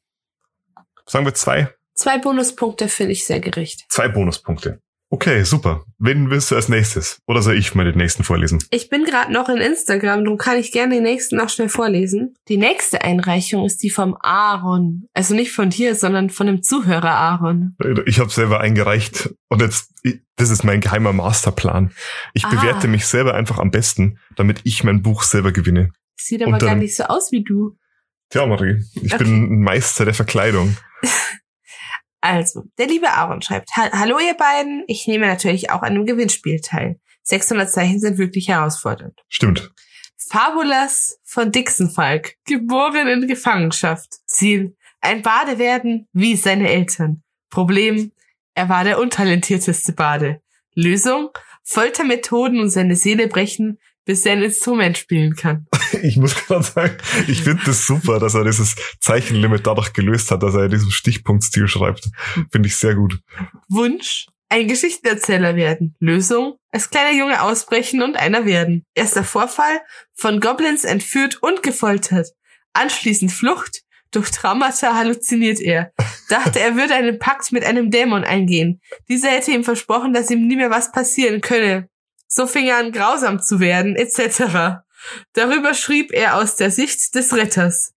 Sagen 1.06 1.24
wir 1.26 1.34
zwei? 1.34 1.68
Zwei 1.94 2.18
Bonuspunkte 2.18 2.88
finde 2.88 3.12
ich 3.12 3.24
sehr 3.26 3.40
gerecht. 3.40 3.84
Zwei 3.88 4.08
Bonuspunkte. 4.08 4.80
Okay, 5.10 5.44
super. 5.44 5.84
Wen 5.98 6.28
willst 6.30 6.50
du 6.50 6.56
als 6.56 6.68
nächstes? 6.68 7.20
Oder 7.28 7.40
soll 7.40 7.56
ich 7.56 7.76
mal 7.76 7.84
den 7.84 7.96
nächsten 7.98 8.24
vorlesen? 8.24 8.64
Ich 8.70 8.88
bin 8.88 9.04
gerade 9.04 9.32
noch 9.32 9.48
in 9.48 9.58
Instagram, 9.58 10.24
darum 10.24 10.38
kann 10.38 10.56
ich 10.58 10.72
gerne 10.72 10.94
den 10.96 11.04
nächsten 11.04 11.36
noch 11.36 11.50
schnell 11.50 11.68
vorlesen. 11.68 12.34
Die 12.48 12.56
nächste 12.56 13.02
Einreichung 13.02 13.64
ist 13.64 13.82
die 13.84 13.90
vom 13.90 14.16
Aaron. 14.20 15.06
Also 15.12 15.34
nicht 15.36 15.52
von 15.52 15.70
dir, 15.70 15.94
sondern 15.94 16.30
von 16.30 16.48
dem 16.48 16.64
Zuhörer 16.64 17.12
Aaron. 17.12 17.76
Ich 18.06 18.18
habe 18.18 18.30
selber 18.30 18.58
eingereicht 18.60 19.30
und 19.48 19.62
jetzt, 19.62 19.92
das 20.34 20.50
ist 20.50 20.64
mein 20.64 20.80
geheimer 20.80 21.12
Masterplan. 21.12 21.92
Ich 22.32 22.44
Ah. 22.46 22.48
bewerte 22.50 22.88
mich 22.88 23.06
selber 23.06 23.34
einfach 23.34 23.58
am 23.58 23.70
besten, 23.70 24.18
damit 24.34 24.62
ich 24.64 24.82
mein 24.82 25.02
Buch 25.02 25.22
selber 25.22 25.52
gewinne. 25.52 25.90
Sieht 26.16 26.42
aber 26.42 26.58
dann- 26.58 26.66
gar 26.70 26.74
nicht 26.74 26.96
so 26.96 27.04
aus 27.04 27.30
wie 27.30 27.44
du. 27.44 27.76
Tja, 28.30 28.46
Marie, 28.46 28.82
ich 29.00 29.14
Okay. 29.14 29.22
bin 29.24 29.44
ein 29.44 29.60
Meister 29.60 30.04
der 30.06 30.14
Verkleidung. 30.14 30.76
Also, 32.24 32.64
der 32.78 32.86
liebe 32.86 33.10
Aaron 33.10 33.42
schreibt, 33.42 33.70
"Ha- 33.76 33.90
Hallo 33.92 34.18
ihr 34.18 34.32
beiden, 34.34 34.82
ich 34.86 35.06
nehme 35.06 35.26
natürlich 35.26 35.68
auch 35.70 35.82
an 35.82 35.90
einem 35.90 36.06
Gewinnspiel 36.06 36.58
teil. 36.60 36.98
600 37.22 37.70
Zeichen 37.70 38.00
sind 38.00 38.16
wirklich 38.16 38.48
herausfordernd. 38.48 39.20
Stimmt. 39.28 39.70
Fabulas 40.16 41.18
von 41.22 41.52
Dixenfalk, 41.52 42.36
geboren 42.46 43.08
in 43.08 43.28
Gefangenschaft. 43.28 44.08
Ziel, 44.26 44.74
ein 45.02 45.20
Bade 45.20 45.58
werden 45.58 46.08
wie 46.14 46.34
seine 46.36 46.70
Eltern. 46.70 47.22
Problem, 47.50 48.10
er 48.54 48.70
war 48.70 48.84
der 48.84 48.98
untalentierteste 49.00 49.92
Bade. 49.92 50.40
Lösung, 50.74 51.28
Foltermethoden 51.62 52.58
und 52.58 52.70
seine 52.70 52.96
Seele 52.96 53.28
brechen, 53.28 53.78
bis 54.04 54.26
er 54.26 54.32
ein 54.32 54.42
Instrument 54.42 54.98
spielen 54.98 55.34
kann. 55.34 55.66
Ich 56.02 56.16
muss 56.16 56.34
gerade 56.34 56.64
sagen, 56.64 56.96
ich 57.28 57.42
finde 57.44 57.62
das 57.66 57.86
super, 57.86 58.18
dass 58.18 58.34
er 58.34 58.42
dieses 58.42 58.74
Zeichenlimit 59.00 59.64
dadurch 59.64 59.92
gelöst 59.92 60.30
hat, 60.32 60.42
dass 60.42 60.54
er 60.54 60.64
in 60.64 60.72
diesem 60.72 60.90
Stichpunktstil 60.90 61.68
schreibt. 61.68 62.10
Finde 62.50 62.66
ich 62.66 62.76
sehr 62.76 62.96
gut. 62.96 63.20
Wunsch, 63.68 64.26
ein 64.48 64.66
Geschichtenerzähler 64.66 65.54
werden. 65.54 65.94
Lösung, 66.00 66.56
als 66.72 66.90
kleiner 66.90 67.16
Junge 67.16 67.42
ausbrechen 67.42 68.02
und 68.02 68.16
einer 68.16 68.44
werden. 68.44 68.84
Erster 68.94 69.22
Vorfall, 69.22 69.80
von 70.14 70.40
Goblins 70.40 70.84
entführt 70.84 71.42
und 71.42 71.62
gefoltert. 71.62 72.30
Anschließend 72.72 73.30
Flucht, 73.30 73.82
durch 74.10 74.30
Traumata 74.30 74.94
halluziniert 74.94 75.60
er. 75.60 75.92
Dachte, 76.28 76.60
er 76.60 76.76
würde 76.76 76.94
einen 76.94 77.18
Pakt 77.18 77.52
mit 77.52 77.64
einem 77.64 77.90
Dämon 77.90 78.24
eingehen. 78.24 78.80
Dieser 79.08 79.30
hätte 79.30 79.50
ihm 79.50 79.64
versprochen, 79.64 80.12
dass 80.12 80.30
ihm 80.30 80.46
nie 80.46 80.56
mehr 80.56 80.70
was 80.70 80.92
passieren 80.92 81.40
könne. 81.40 81.88
So 82.34 82.48
fing 82.48 82.66
er 82.66 82.78
an, 82.78 82.90
grausam 82.90 83.40
zu 83.40 83.60
werden, 83.60 83.94
etc. 83.94 84.82
Darüber 85.34 85.72
schrieb 85.72 86.12
er 86.12 86.36
aus 86.36 86.56
der 86.56 86.72
Sicht 86.72 87.14
des 87.14 87.32
Retters. 87.32 87.92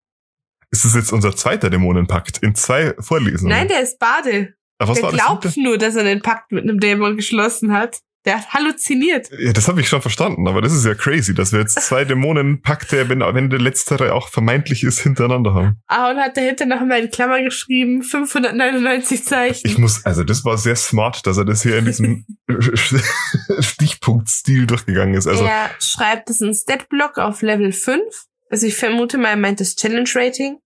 Ist 0.69 0.85
das 0.85 0.93
jetzt 0.93 1.11
unser 1.11 1.35
zweiter 1.35 1.69
Dämonenpakt 1.71 2.37
in 2.39 2.53
zwei 2.53 2.93
Vorlesungen? 2.99 3.49
Nein, 3.49 3.67
der 3.67 3.81
ist 3.81 3.97
Bade. 3.97 4.53
Aber 4.77 4.89
was 4.89 4.97
der 4.97 5.03
war 5.05 5.11
das? 5.11 5.21
glaubt 5.21 5.43
siebte? 5.43 5.61
nur, 5.61 5.77
dass 5.79 5.95
er 5.95 6.01
einen 6.01 6.21
Pakt 6.21 6.51
mit 6.51 6.63
einem 6.63 6.79
Dämon 6.79 7.15
geschlossen 7.15 7.73
hat. 7.73 8.01
Der 8.27 8.39
hat 8.39 8.49
halluziniert. 8.49 9.29
Ja, 9.39 9.53
das 9.53 9.69
habe 9.69 9.79
ich 9.79 9.87
schon 9.87 10.01
verstanden, 10.01 10.49
aber 10.49 10.61
das 10.61 10.73
ist 10.73 10.83
ja 10.83 10.93
crazy, 10.93 11.33
dass 11.33 11.53
wir 11.53 11.61
jetzt 11.61 11.79
zwei 11.81 12.03
Dämonenpakte, 12.03 13.07
wenn, 13.07 13.21
wenn 13.21 13.49
der 13.49 13.59
letztere 13.59 14.13
auch 14.13 14.27
vermeintlich 14.27 14.83
ist, 14.83 14.99
hintereinander 14.99 15.53
haben. 15.53 15.81
Aaron 15.87 16.17
hat 16.17 16.35
dahinter 16.35 16.65
noch 16.65 16.81
mal 16.81 16.99
in 16.99 17.09
Klammer 17.09 17.41
geschrieben, 17.41 18.03
599 18.03 19.23
Zeichen. 19.23 19.65
Ich 19.65 19.77
muss, 19.77 20.05
also 20.05 20.25
das 20.25 20.43
war 20.43 20.57
sehr 20.57 20.75
smart, 20.75 21.25
dass 21.25 21.37
er 21.37 21.45
das 21.45 21.63
hier 21.63 21.77
in 21.77 21.85
diesem 21.85 22.25
Stichpunktstil 23.59 24.67
durchgegangen 24.67 25.15
ist. 25.15 25.25
Also 25.25 25.45
er 25.45 25.69
schreibt 25.79 26.29
es 26.29 26.41
in 26.41 26.53
Statblock 26.53 27.19
auf 27.19 27.41
Level 27.41 27.71
5. 27.71 28.01
Also 28.49 28.67
ich 28.67 28.75
vermute 28.75 29.17
mal, 29.17 29.29
er 29.29 29.37
meint 29.37 29.61
das 29.61 29.77
Challenge 29.77 30.09
Rating. 30.13 30.57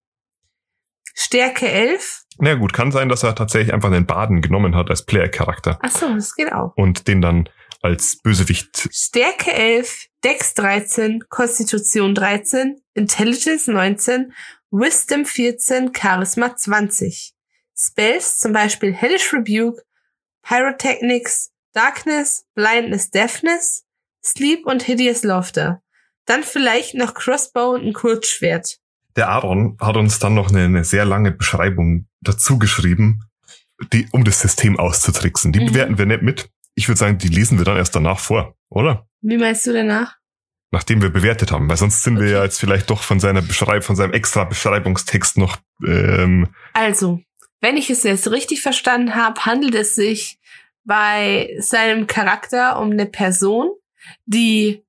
Stärke 1.13 1.70
11. 1.70 2.21
Na 2.38 2.55
gut, 2.55 2.73
kann 2.73 2.91
sein, 2.91 3.09
dass 3.09 3.23
er 3.23 3.35
tatsächlich 3.35 3.73
einfach 3.73 3.91
den 3.91 4.05
Baden 4.05 4.41
genommen 4.41 4.75
hat 4.75 4.89
als 4.89 5.05
Player-Charakter 5.05 5.79
Ach 5.81 5.91
so, 5.91 6.13
das 6.13 6.35
geht 6.35 6.51
auch. 6.51 6.73
und 6.75 7.07
den 7.07 7.21
dann 7.21 7.50
als 7.81 8.19
Bösewicht. 8.21 8.89
Stärke 8.91 9.51
11, 9.51 10.07
Dex 10.23 10.53
13, 10.53 11.23
Konstitution 11.29 12.13
13, 12.15 12.81
Intelligence 12.93 13.67
19 13.67 14.33
Wisdom 14.71 15.25
14, 15.25 15.91
Charisma 15.93 16.55
20. 16.55 17.33
Spells 17.77 18.39
zum 18.39 18.53
Beispiel 18.53 18.93
Hellish 18.93 19.33
Rebuke, 19.33 19.83
Pyrotechnics, 20.43 21.51
Darkness, 21.73 22.45
Blindness, 22.53 23.09
Deafness, 23.11 23.85
Sleep 24.23 24.65
und 24.65 24.83
Hideous 24.83 25.23
Laughter. 25.23 25.81
Dann 26.25 26.43
vielleicht 26.43 26.93
noch 26.93 27.13
Crossbow 27.13 27.73
und 27.73 27.85
ein 27.85 27.93
Kurzschwert. 27.93 28.77
Der 29.15 29.30
Aaron 29.30 29.77
hat 29.80 29.98
uns 29.98 30.20
dann 30.20 30.34
noch 30.36 30.50
eine, 30.50 30.63
eine 30.65 30.84
sehr 30.84 31.06
lange 31.06 31.32
Beschreibung 31.32 32.08
dazu 32.22 32.58
geschrieben, 32.60 33.24
die, 33.94 34.08
um 34.12 34.24
das 34.24 34.39
System 34.41 34.80
auszutricksen. 34.80 35.51
Die 35.51 35.60
Mhm. 35.62 35.65
bewerten 35.68 35.98
wir 35.98 36.06
nicht 36.06 36.22
mit. 36.22 36.50
Ich 36.75 36.88
würde 36.88 37.00
sagen, 37.00 37.18
die 37.18 37.27
lesen 37.27 37.58
wir 37.58 37.65
dann 37.65 37.77
erst 37.77 37.96
danach 37.96 38.20
vor, 38.20 38.56
oder? 38.70 39.08
Wie 39.22 39.38
meinst 39.38 39.65
du 39.68 39.74
danach? 39.74 40.15
Nachdem 40.72 41.01
wir 41.01 41.10
bewertet 41.10 41.51
haben, 41.51 41.68
weil 41.70 41.75
sonst 41.77 42.01
sind 42.03 42.15
wir 42.15 42.24
Okay. 42.27 42.32
ja 42.34 42.44
jetzt 42.44 42.60
vielleicht 42.60 42.89
doch 42.89 43.03
von 43.03 43.20
seiner 43.20 43.41
Beschreib 43.41 43.84
von 43.84 43.96
seinem 43.98 44.13
extra 44.13 44.46
Beschreibungstext 44.46 45.38
noch 45.38 45.58
ähm, 45.86 46.48
Also, 46.74 47.20
wenn 47.60 47.75
ich 47.75 47.89
es 47.89 48.03
jetzt 48.03 48.32
richtig 48.32 48.62
verstanden 48.62 49.15
habe, 49.15 49.41
handelt 49.46 49.75
es 49.75 49.96
sich 49.96 50.39
bei 50.86 51.53
seinem 51.60 52.08
Charakter 52.08 52.80
um 52.80 52.91
eine 52.91 53.06
Person, 53.06 53.72
die 54.25 54.84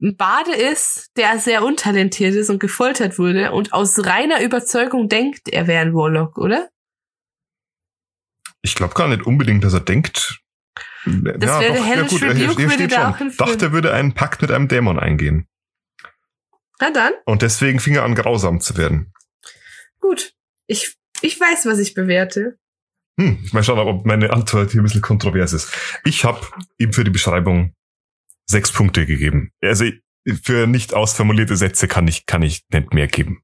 ein 0.00 0.16
Bade 0.16 0.54
ist, 0.54 1.10
der 1.16 1.38
sehr 1.38 1.64
untalentiert 1.64 2.34
ist 2.34 2.50
und 2.50 2.58
gefoltert 2.60 3.18
wurde 3.18 3.52
und 3.52 3.72
aus 3.72 4.04
reiner 4.04 4.42
Überzeugung 4.42 5.08
denkt, 5.08 5.48
er 5.48 5.66
wäre 5.66 5.80
ein 5.82 5.94
Warlock, 5.94 6.36
oder? 6.38 6.68
Ich 8.62 8.74
glaube 8.74 8.94
gar 8.94 9.08
nicht 9.08 9.24
unbedingt, 9.24 9.64
dass 9.64 9.74
er 9.74 9.80
denkt. 9.80 10.40
Das 11.06 11.60
wäre 11.60 11.82
Hellish 11.82 12.20
Rebuke, 12.20 12.68
würde 12.68 12.88
da 12.88 13.10
auch 13.10 13.18
hinführen. 13.18 13.48
Dachte, 13.48 13.66
er 13.66 13.72
würde 13.72 13.94
einen 13.94 14.12
Pakt 14.12 14.42
mit 14.42 14.50
einem 14.50 14.68
Dämon 14.68 14.98
eingehen. 14.98 15.46
Na 16.80 16.90
dann, 16.90 17.12
Und 17.24 17.42
deswegen 17.42 17.80
fing 17.80 17.94
er 17.94 18.04
an, 18.04 18.14
grausam 18.14 18.60
zu 18.60 18.76
werden. 18.76 19.12
gut. 20.00 20.32
Ich, 20.66 20.96
ich 21.22 21.40
weiß, 21.40 21.64
was 21.66 21.78
ich 21.78 21.94
bewerte. 21.94 22.58
Hm, 23.18 23.38
ich 23.44 23.52
mal 23.52 23.62
schauen, 23.62 23.78
ob 23.78 24.04
meine 24.04 24.30
Antwort 24.32 24.72
hier 24.72 24.82
ein 24.82 24.84
bisschen 24.84 25.00
kontrovers 25.00 25.52
ist. 25.52 25.72
Ich 26.04 26.24
habe 26.24 26.40
ihm 26.76 26.92
für 26.92 27.04
die 27.04 27.10
Beschreibung 27.10 27.72
sechs 28.46 28.72
Punkte 28.72 29.06
gegeben. 29.06 29.50
Also 29.60 29.84
für 30.42 30.66
nicht 30.66 30.94
ausformulierte 30.94 31.56
Sätze 31.56 31.88
kann 31.88 32.08
ich, 32.08 32.26
kann 32.26 32.42
ich 32.42 32.64
nicht 32.72 32.94
mehr 32.94 33.06
geben. 33.06 33.42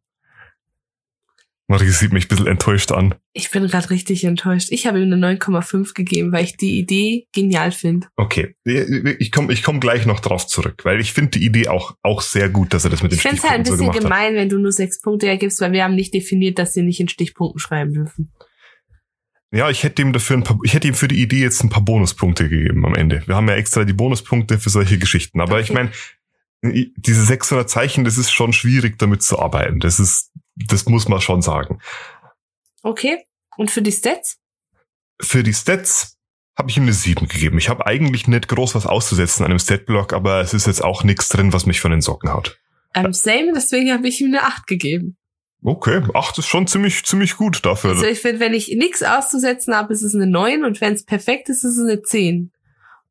Marie 1.69 1.89
sieht 1.89 2.13
mich 2.13 2.27
ein 2.27 2.29
bisschen 2.29 2.47
enttäuscht 2.49 2.93
an. 2.93 3.15
Ich 3.33 3.51
bin 3.51 3.67
gerade 3.67 3.89
richtig 3.89 4.25
enttäuscht. 4.25 4.69
Ich 4.71 4.87
habe 4.87 5.01
ihm 5.01 5.11
eine 5.11 5.37
9,5 5.37 5.95
gegeben, 5.95 6.31
weil 6.31 6.45
ich 6.45 6.57
die 6.57 6.79
Idee 6.79 7.29
genial 7.33 7.73
finde. 7.73 8.09
Okay, 8.17 8.57
ich 8.65 9.33
komme 9.33 9.53
ich 9.53 9.63
komm 9.63 9.81
gleich 9.81 10.05
noch 10.05 10.21
drauf 10.21 10.47
zurück, 10.47 10.85
weil 10.85 11.01
ich 11.01 11.13
finde 11.13 11.39
die 11.39 11.47
Idee 11.47 11.69
auch, 11.69 11.97
auch 12.03 12.21
sehr 12.21 12.51
gut, 12.51 12.75
dass 12.75 12.85
er 12.85 12.91
das 12.91 13.03
mit 13.03 13.13
den 13.13 13.17
Ich 13.17 13.23
finde 13.23 13.37
es 13.39 13.45
halt 13.45 13.61
ein 13.61 13.65
Stichpunkten 13.65 13.87
so 13.87 13.93
bisschen 13.93 14.03
gemacht 14.03 14.21
hat. 14.21 14.29
gemein, 14.29 14.35
wenn 14.35 14.49
du 14.51 14.59
nur 14.59 14.73
sechs 14.73 15.01
Punkte 15.01 15.29
ergibst, 15.29 15.61
weil 15.63 15.73
wir 15.73 15.85
haben 15.85 15.95
nicht 15.95 16.13
definiert, 16.13 16.59
dass 16.59 16.75
sie 16.75 16.83
nicht 16.83 17.01
in 17.01 17.09
Stichpunkten 17.09 17.59
schreiben 17.59 17.95
dürfen. 17.95 18.33
Ja, 19.53 19.69
ich 19.69 19.83
hätte 19.85 20.01
ihm 20.03 20.13
dafür 20.15 20.39
ein 20.39 20.45
paar, 20.45 20.59
ich 20.65 20.73
hätte 20.73 20.89
ihm 20.89 20.95
für 20.95 21.09
die 21.09 21.21
Idee 21.21 21.41
jetzt 21.43 21.63
ein 21.63 21.69
paar 21.69 21.83
Bonuspunkte 21.83 22.49
gegeben 22.49 22.87
am 22.87 22.95
Ende. 22.95 23.23
Wir 23.27 23.37
haben 23.37 23.49
ja 23.49 23.55
extra 23.55 23.85
die 23.85 23.93
Bonuspunkte 23.93 24.59
für 24.59 24.71
solche 24.71 24.99
Geschichten. 24.99 25.41
Aber 25.41 25.61
ich 25.61 25.71
Okay. 25.71 25.91
meine, 26.63 26.87
diese 26.97 27.23
600 27.23 27.69
Zeichen, 27.69 28.05
das 28.05 28.17
ist 28.17 28.33
schon 28.33 28.53
schwierig 28.55 28.99
damit 28.99 29.23
zu 29.23 29.39
arbeiten. 29.39 29.79
Das 29.81 30.01
ist, 30.01 30.31
das 30.57 30.87
muss 30.87 31.07
man 31.09 31.21
schon 31.21 31.43
sagen. 31.43 31.81
Okay. 32.83 33.19
Und 33.59 33.71
für 33.71 33.83
die 33.83 33.93
Stats? 33.93 34.39
Für 35.21 35.43
die 35.43 35.53
Stats 35.53 36.19
habe 36.57 36.71
ich 36.71 36.77
ihm 36.79 36.85
eine 36.85 36.93
7 36.95 37.29
gegeben. 37.29 37.59
Ich 37.59 37.69
habe 37.69 37.87
eigentlich 37.87 38.27
nicht 38.29 38.49
groß 38.49 38.75
was 38.75 38.87
auszusetzen 38.87 39.45
an 39.45 39.51
einem 39.51 39.59
Statblock, 39.59 40.15
aber 40.15 40.41
es 40.41 40.55
ist 40.55 40.67
jetzt 40.67 40.83
auch 40.83 41.05
nichts 41.05 41.29
drin, 41.29 41.53
was 41.53 41.67
mich 41.67 41.81
von 41.81 41.91
den 41.91 42.01
Socken 42.01 42.33
haut. 42.33 42.59
Ähm, 42.95 43.13
same, 43.13 43.53
deswegen 43.55 43.93
habe 43.93 44.09
ich 44.09 44.21
ihm 44.21 44.29
eine 44.29 44.43
8 44.45 44.67
gegeben. 44.67 45.17
Okay, 45.65 46.03
8 46.13 46.39
ist 46.39 46.47
schon 46.47 46.67
ziemlich, 46.67 47.05
ziemlich 47.05 47.37
gut 47.37 47.65
dafür. 47.65 47.91
Also 47.91 48.05
ich 48.05 48.21
finde, 48.21 48.41
wenn 48.41 48.53
ich 48.53 48.69
nichts 48.77 49.03
auszusetzen 49.03 49.75
habe, 49.75 49.93
ist 49.93 50.03
es 50.03 50.15
eine 50.15 50.27
9 50.27 50.65
und 50.65 50.81
wenn 50.81 50.95
es 50.95 51.05
perfekt 51.05 51.49
ist, 51.49 51.63
ist 51.63 51.77
es 51.77 51.85
eine 51.85 52.03
10. 52.03 52.53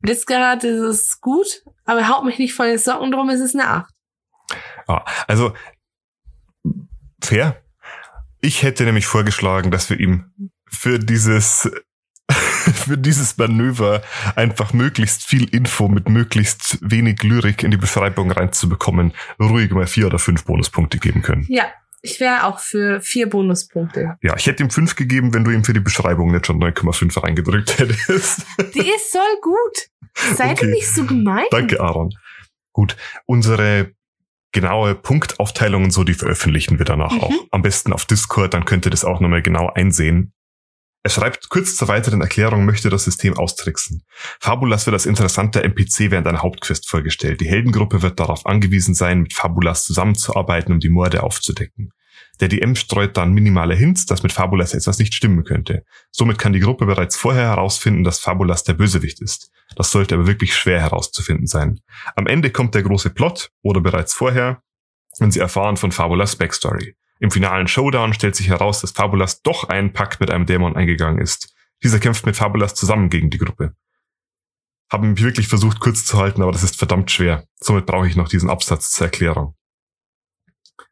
Und 0.01 0.09
jetzt 0.09 0.27
gerade 0.27 0.67
ist 0.67 0.81
es 0.81 1.21
gut, 1.21 1.63
aber 1.85 2.07
haut 2.09 2.25
mich 2.25 2.39
nicht 2.39 2.53
von 2.53 2.65
den 2.65 2.77
Socken 2.77 3.11
drum, 3.11 3.29
ist 3.29 3.39
es 3.39 3.55
eine 3.55 3.67
8. 3.67 3.93
Ja, 4.89 5.05
also 5.27 5.53
fair. 7.21 7.61
Ich 8.41 8.63
hätte 8.63 8.83
nämlich 8.83 9.05
vorgeschlagen, 9.05 9.71
dass 9.71 9.89
wir 9.89 9.99
ihm 9.99 10.31
für 10.67 10.99
dieses 10.99 11.71
für 12.31 12.97
dieses 12.97 13.37
Manöver 13.37 14.01
einfach 14.35 14.73
möglichst 14.73 15.25
viel 15.25 15.47
Info 15.53 15.87
mit 15.87 16.09
möglichst 16.09 16.77
wenig 16.81 17.23
Lyrik 17.23 17.63
in 17.63 17.71
die 17.71 17.77
Beschreibung 17.77 18.31
reinzubekommen, 18.31 19.13
ruhig 19.39 19.71
mal 19.71 19.87
vier 19.87 20.07
oder 20.07 20.19
fünf 20.19 20.45
Bonuspunkte 20.45 20.97
geben 20.97 21.21
können. 21.21 21.45
Ja, 21.49 21.65
ich 22.01 22.19
wäre 22.19 22.45
auch 22.45 22.59
für 22.59 22.99
vier 23.01 23.29
Bonuspunkte. 23.29 24.17
Ja, 24.21 24.35
ich 24.35 24.45
hätte 24.47 24.63
ihm 24.63 24.69
fünf 24.69 24.95
gegeben, 24.95 25.33
wenn 25.33 25.43
du 25.43 25.51
ihm 25.51 25.63
für 25.63 25.73
die 25.73 25.79
Beschreibung 25.79 26.31
nicht 26.31 26.45
schon 26.47 26.59
9,5 26.61 27.21
reingedrückt 27.23 27.77
hättest. 27.79 28.45
Die 28.73 28.79
ist 28.89 29.11
soll 29.11 29.21
gut. 29.41 29.89
Seid 30.35 30.57
Okay. 30.57 30.65
ihr 30.65 30.71
nicht 30.71 30.87
so 30.87 31.05
gemein? 31.05 31.45
Danke, 31.51 31.79
Aaron. 31.79 32.09
Gut, 32.73 32.95
unsere 33.25 33.91
genaue 34.51 34.95
Punktaufteilung 34.95 35.85
und 35.85 35.91
so, 35.91 36.03
die 36.03 36.13
veröffentlichen 36.13 36.77
wir 36.77 36.85
danach 36.85 37.11
Mhm. 37.13 37.19
auch. 37.21 37.33
Am 37.51 37.61
besten 37.61 37.93
auf 37.93 38.05
Discord, 38.05 38.53
dann 38.53 38.65
könnt 38.65 38.85
ihr 38.85 38.89
das 38.91 39.05
auch 39.05 39.19
nochmal 39.21 39.41
genau 39.41 39.69
einsehen. 39.69 40.33
Er 41.03 41.09
schreibt 41.09 41.49
kurz 41.49 41.75
zur 41.75 41.87
weiteren 41.87 42.21
Erklärung, 42.21 42.65
möchte 42.65 42.89
das 42.89 43.05
System 43.05 43.35
austricksen. 43.35 44.03
Fabulas 44.39 44.85
wird 44.85 44.93
als 44.93 45.07
interessanter 45.07 45.63
NPC 45.63 46.11
während 46.11 46.27
einer 46.27 46.43
Hauptquest 46.43 46.87
vorgestellt. 46.87 47.41
Die 47.41 47.47
Heldengruppe 47.47 48.03
wird 48.03 48.19
darauf 48.19 48.45
angewiesen 48.45 48.93
sein, 48.93 49.21
mit 49.21 49.33
Fabulas 49.33 49.83
zusammenzuarbeiten, 49.85 50.73
um 50.73 50.79
die 50.79 50.89
Morde 50.89 51.23
aufzudecken. 51.23 51.91
Der 52.39 52.47
DM 52.47 52.75
streut 52.75 53.17
dann 53.17 53.33
minimale 53.33 53.75
Hints, 53.75 54.05
dass 54.05 54.21
mit 54.23 54.31
Fabulas 54.31 54.73
etwas 54.73 54.99
nicht 54.99 55.13
stimmen 55.13 55.43
könnte. 55.43 55.83
Somit 56.11 56.37
kann 56.37 56.53
die 56.53 56.59
Gruppe 56.59 56.85
bereits 56.85 57.17
vorher 57.17 57.45
herausfinden, 57.45 58.03
dass 58.03 58.19
Fabulas 58.19 58.63
der 58.63 58.73
Bösewicht 58.73 59.21
ist. 59.21 59.51
Das 59.75 59.91
sollte 59.91 60.15
aber 60.15 60.27
wirklich 60.27 60.55
schwer 60.55 60.81
herauszufinden 60.81 61.47
sein. 61.47 61.79
Am 62.15 62.27
Ende 62.27 62.51
kommt 62.51 62.75
der 62.75 62.83
große 62.83 63.09
Plot 63.09 63.51
oder 63.63 63.81
bereits 63.81 64.13
vorher, 64.13 64.61
wenn 65.19 65.31
sie 65.31 65.39
erfahren 65.39 65.77
von 65.77 65.91
Fabulas 65.91 66.35
Backstory. 66.35 66.95
Im 67.21 67.29
finalen 67.29 67.67
Showdown 67.67 68.15
stellt 68.15 68.35
sich 68.35 68.49
heraus, 68.49 68.81
dass 68.81 68.91
Fabulas 68.91 69.43
doch 69.43 69.69
einen 69.69 69.93
Pakt 69.93 70.19
mit 70.19 70.31
einem 70.31 70.47
Dämon 70.47 70.75
eingegangen 70.75 71.21
ist. 71.21 71.53
Dieser 71.83 71.99
kämpft 71.99 72.25
mit 72.25 72.35
Fabulas 72.35 72.73
zusammen 72.73 73.09
gegen 73.09 73.29
die 73.29 73.37
Gruppe. 73.37 73.75
Haben 74.91 75.11
mich 75.11 75.23
wirklich 75.23 75.47
versucht 75.47 75.79
kurz 75.79 76.03
zu 76.03 76.17
halten, 76.17 76.41
aber 76.41 76.51
das 76.51 76.63
ist 76.63 76.77
verdammt 76.77 77.11
schwer. 77.11 77.45
Somit 77.59 77.85
brauche 77.85 78.07
ich 78.07 78.15
noch 78.15 78.27
diesen 78.27 78.49
Absatz 78.49 78.89
zur 78.89 79.05
Erklärung. 79.05 79.55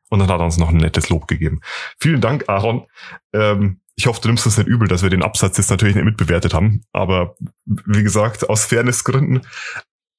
Und 0.10 0.20
dann 0.20 0.30
hat 0.30 0.40
er 0.40 0.46
uns 0.46 0.58
noch 0.58 0.70
ein 0.70 0.78
nettes 0.78 1.10
Lob 1.10 1.28
gegeben. 1.28 1.62
Vielen 2.00 2.22
Dank, 2.22 2.48
Aaron. 2.48 2.86
Ähm, 3.34 3.82
ich 3.96 4.06
hoffe, 4.06 4.22
du 4.22 4.28
nimmst 4.28 4.46
uns 4.46 4.58
nicht 4.58 4.68
übel, 4.68 4.88
dass 4.88 5.02
wir 5.02 5.10
den 5.10 5.24
Absatz 5.24 5.58
jetzt 5.58 5.72
natürlich 5.72 5.96
nicht 5.96 6.06
mitbewertet 6.06 6.54
haben. 6.54 6.84
Aber 6.94 7.38
wie 7.66 8.04
gesagt, 8.04 8.48
aus 8.50 8.66
Fairnessgründen, 8.66 9.48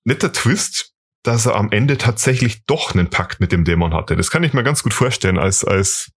netter 0.05 0.33
Twist, 0.33 0.90
dass 1.23 1.47
er 1.47 1.55
am 1.57 1.71
Ende 1.71 1.99
tatsächlich 1.99 2.65
doch 2.65 2.95
einen 2.95 3.11
Pakt 3.11 3.41
mit 3.41 3.53
dem 3.53 3.65
Dämon 3.65 3.93
hatte. 3.93 4.17
Das 4.17 4.31
kann 4.31 4.43
ich 4.43 4.53
mir 4.53 4.63
ganz 4.63 4.83
gut 4.83 4.95
vorstellen 4.95 5.39
als, 5.39 5.65
als 5.65 6.13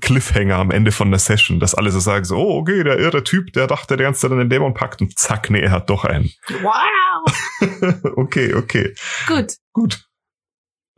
Cliffhanger 0.00 0.56
am 0.56 0.70
Ende 0.70 0.92
von 0.92 1.10
der 1.10 1.20
Session, 1.20 1.58
dass 1.58 1.74
alle 1.74 1.90
so 1.90 2.00
sagen 2.00 2.24
so, 2.24 2.36
oh, 2.36 2.58
okay, 2.58 2.84
der 2.84 2.98
irre 2.98 3.24
Typ, 3.24 3.52
der 3.54 3.66
dachte, 3.66 3.96
der 3.96 4.06
ganze 4.06 4.20
Zeit 4.22 4.32
an 4.32 4.38
den 4.38 4.50
Dämon 4.50 4.74
packt 4.74 5.00
und 5.00 5.18
zack, 5.18 5.50
nee, 5.50 5.60
er 5.60 5.70
hat 5.70 5.88
doch 5.88 6.04
einen. 6.04 6.30
Wow. 6.62 8.12
okay, 8.16 8.54
okay. 8.54 8.94
Gut. 9.26 9.54
Gut. 9.72 10.04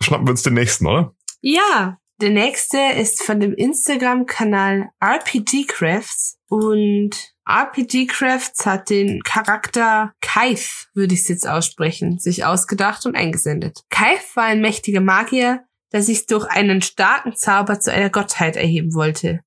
Schnappen 0.00 0.26
wir 0.26 0.32
uns 0.32 0.42
den 0.42 0.54
nächsten, 0.54 0.86
oder? 0.86 1.14
Ja, 1.40 1.98
der 2.20 2.30
nächste 2.30 2.78
ist 2.96 3.22
von 3.22 3.38
dem 3.38 3.54
Instagram-Kanal 3.54 4.88
RPG 5.00 5.66
Crafts 5.66 6.38
und 6.48 7.33
RPG 7.46 8.06
Crafts 8.06 8.64
hat 8.64 8.88
den 8.88 9.22
Charakter 9.22 10.14
Kaif, 10.22 10.86
würde 10.94 11.12
ich 11.12 11.20
es 11.20 11.28
jetzt 11.28 11.46
aussprechen, 11.46 12.18
sich 12.18 12.44
ausgedacht 12.44 13.04
und 13.04 13.16
eingesendet. 13.16 13.80
Kaif 13.90 14.34
war 14.34 14.44
ein 14.44 14.62
mächtiger 14.62 15.02
Magier, 15.02 15.64
der 15.92 16.02
sich 16.02 16.26
durch 16.26 16.46
einen 16.46 16.80
starken 16.80 17.36
Zauber 17.36 17.80
zu 17.80 17.92
einer 17.92 18.08
Gottheit 18.08 18.56
erheben 18.56 18.94
wollte. 18.94 19.40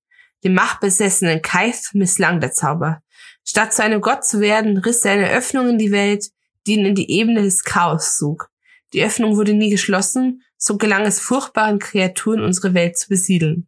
Dem 0.43 0.53
machtbesessenen 0.53 1.41
Kaif 1.41 1.91
misslang 1.93 2.39
der 2.39 2.51
Zauber. 2.51 3.01
Statt 3.43 3.73
zu 3.73 3.83
einem 3.83 4.01
Gott 4.01 4.25
zu 4.25 4.41
werden, 4.41 4.77
riss 4.77 5.03
er 5.03 5.13
eine 5.13 5.31
Öffnung 5.31 5.67
in 5.69 5.77
die 5.79 5.91
Welt, 5.91 6.29
die 6.67 6.75
ihn 6.75 6.85
in 6.85 6.95
die 6.95 7.09
Ebene 7.09 7.41
des 7.41 7.63
Chaos 7.63 8.17
sog. 8.17 8.49
Die 8.93 9.03
Öffnung 9.03 9.37
wurde 9.37 9.53
nie 9.53 9.71
geschlossen, 9.71 10.43
so 10.57 10.77
gelang 10.77 11.03
es 11.03 11.19
furchtbaren 11.19 11.79
Kreaturen 11.79 12.41
unsere 12.41 12.75
Welt 12.75 12.97
zu 12.97 13.09
besiedeln. 13.09 13.67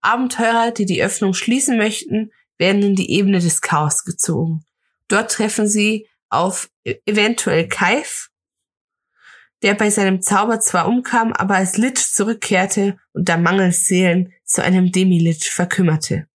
Abenteurer, 0.00 0.70
die 0.70 0.86
die 0.86 1.02
Öffnung 1.02 1.34
schließen 1.34 1.76
möchten, 1.76 2.30
werden 2.58 2.82
in 2.82 2.94
die 2.94 3.10
Ebene 3.12 3.40
des 3.40 3.60
Chaos 3.60 4.04
gezogen. 4.04 4.64
Dort 5.08 5.32
treffen 5.32 5.68
sie 5.68 6.06
auf 6.28 6.68
e- 6.84 6.96
eventuell 7.06 7.68
Kaif, 7.68 8.30
der 9.62 9.74
bei 9.74 9.90
seinem 9.90 10.22
Zauber 10.22 10.60
zwar 10.60 10.86
umkam, 10.86 11.32
aber 11.32 11.56
als 11.56 11.76
Lich 11.76 11.96
zurückkehrte 11.96 12.98
und 13.12 13.28
da 13.28 13.36
mangels 13.36 13.86
Seelen 13.86 14.32
zu 14.44 14.62
einem 14.62 14.92
Demi-Lich 14.92 15.50
verkümmerte. 15.50 16.28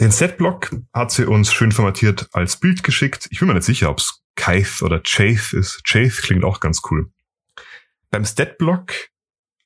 Den 0.00 0.10
Setblock 0.10 0.74
hat 0.92 1.12
sie 1.12 1.26
uns 1.26 1.52
schön 1.52 1.70
formatiert 1.70 2.28
als 2.32 2.56
Bild 2.56 2.82
geschickt. 2.82 3.28
Ich 3.30 3.38
bin 3.38 3.48
mir 3.48 3.54
nicht 3.54 3.64
sicher, 3.64 3.90
ob 3.90 3.98
es 3.98 4.22
Kaith 4.34 4.82
oder 4.82 5.02
Chaith 5.02 5.52
ist. 5.52 5.82
Chaith 5.84 6.22
klingt 6.22 6.44
auch 6.44 6.60
ganz 6.60 6.80
cool. 6.90 7.12
Beim 8.10 8.24
Statblock 8.24 8.92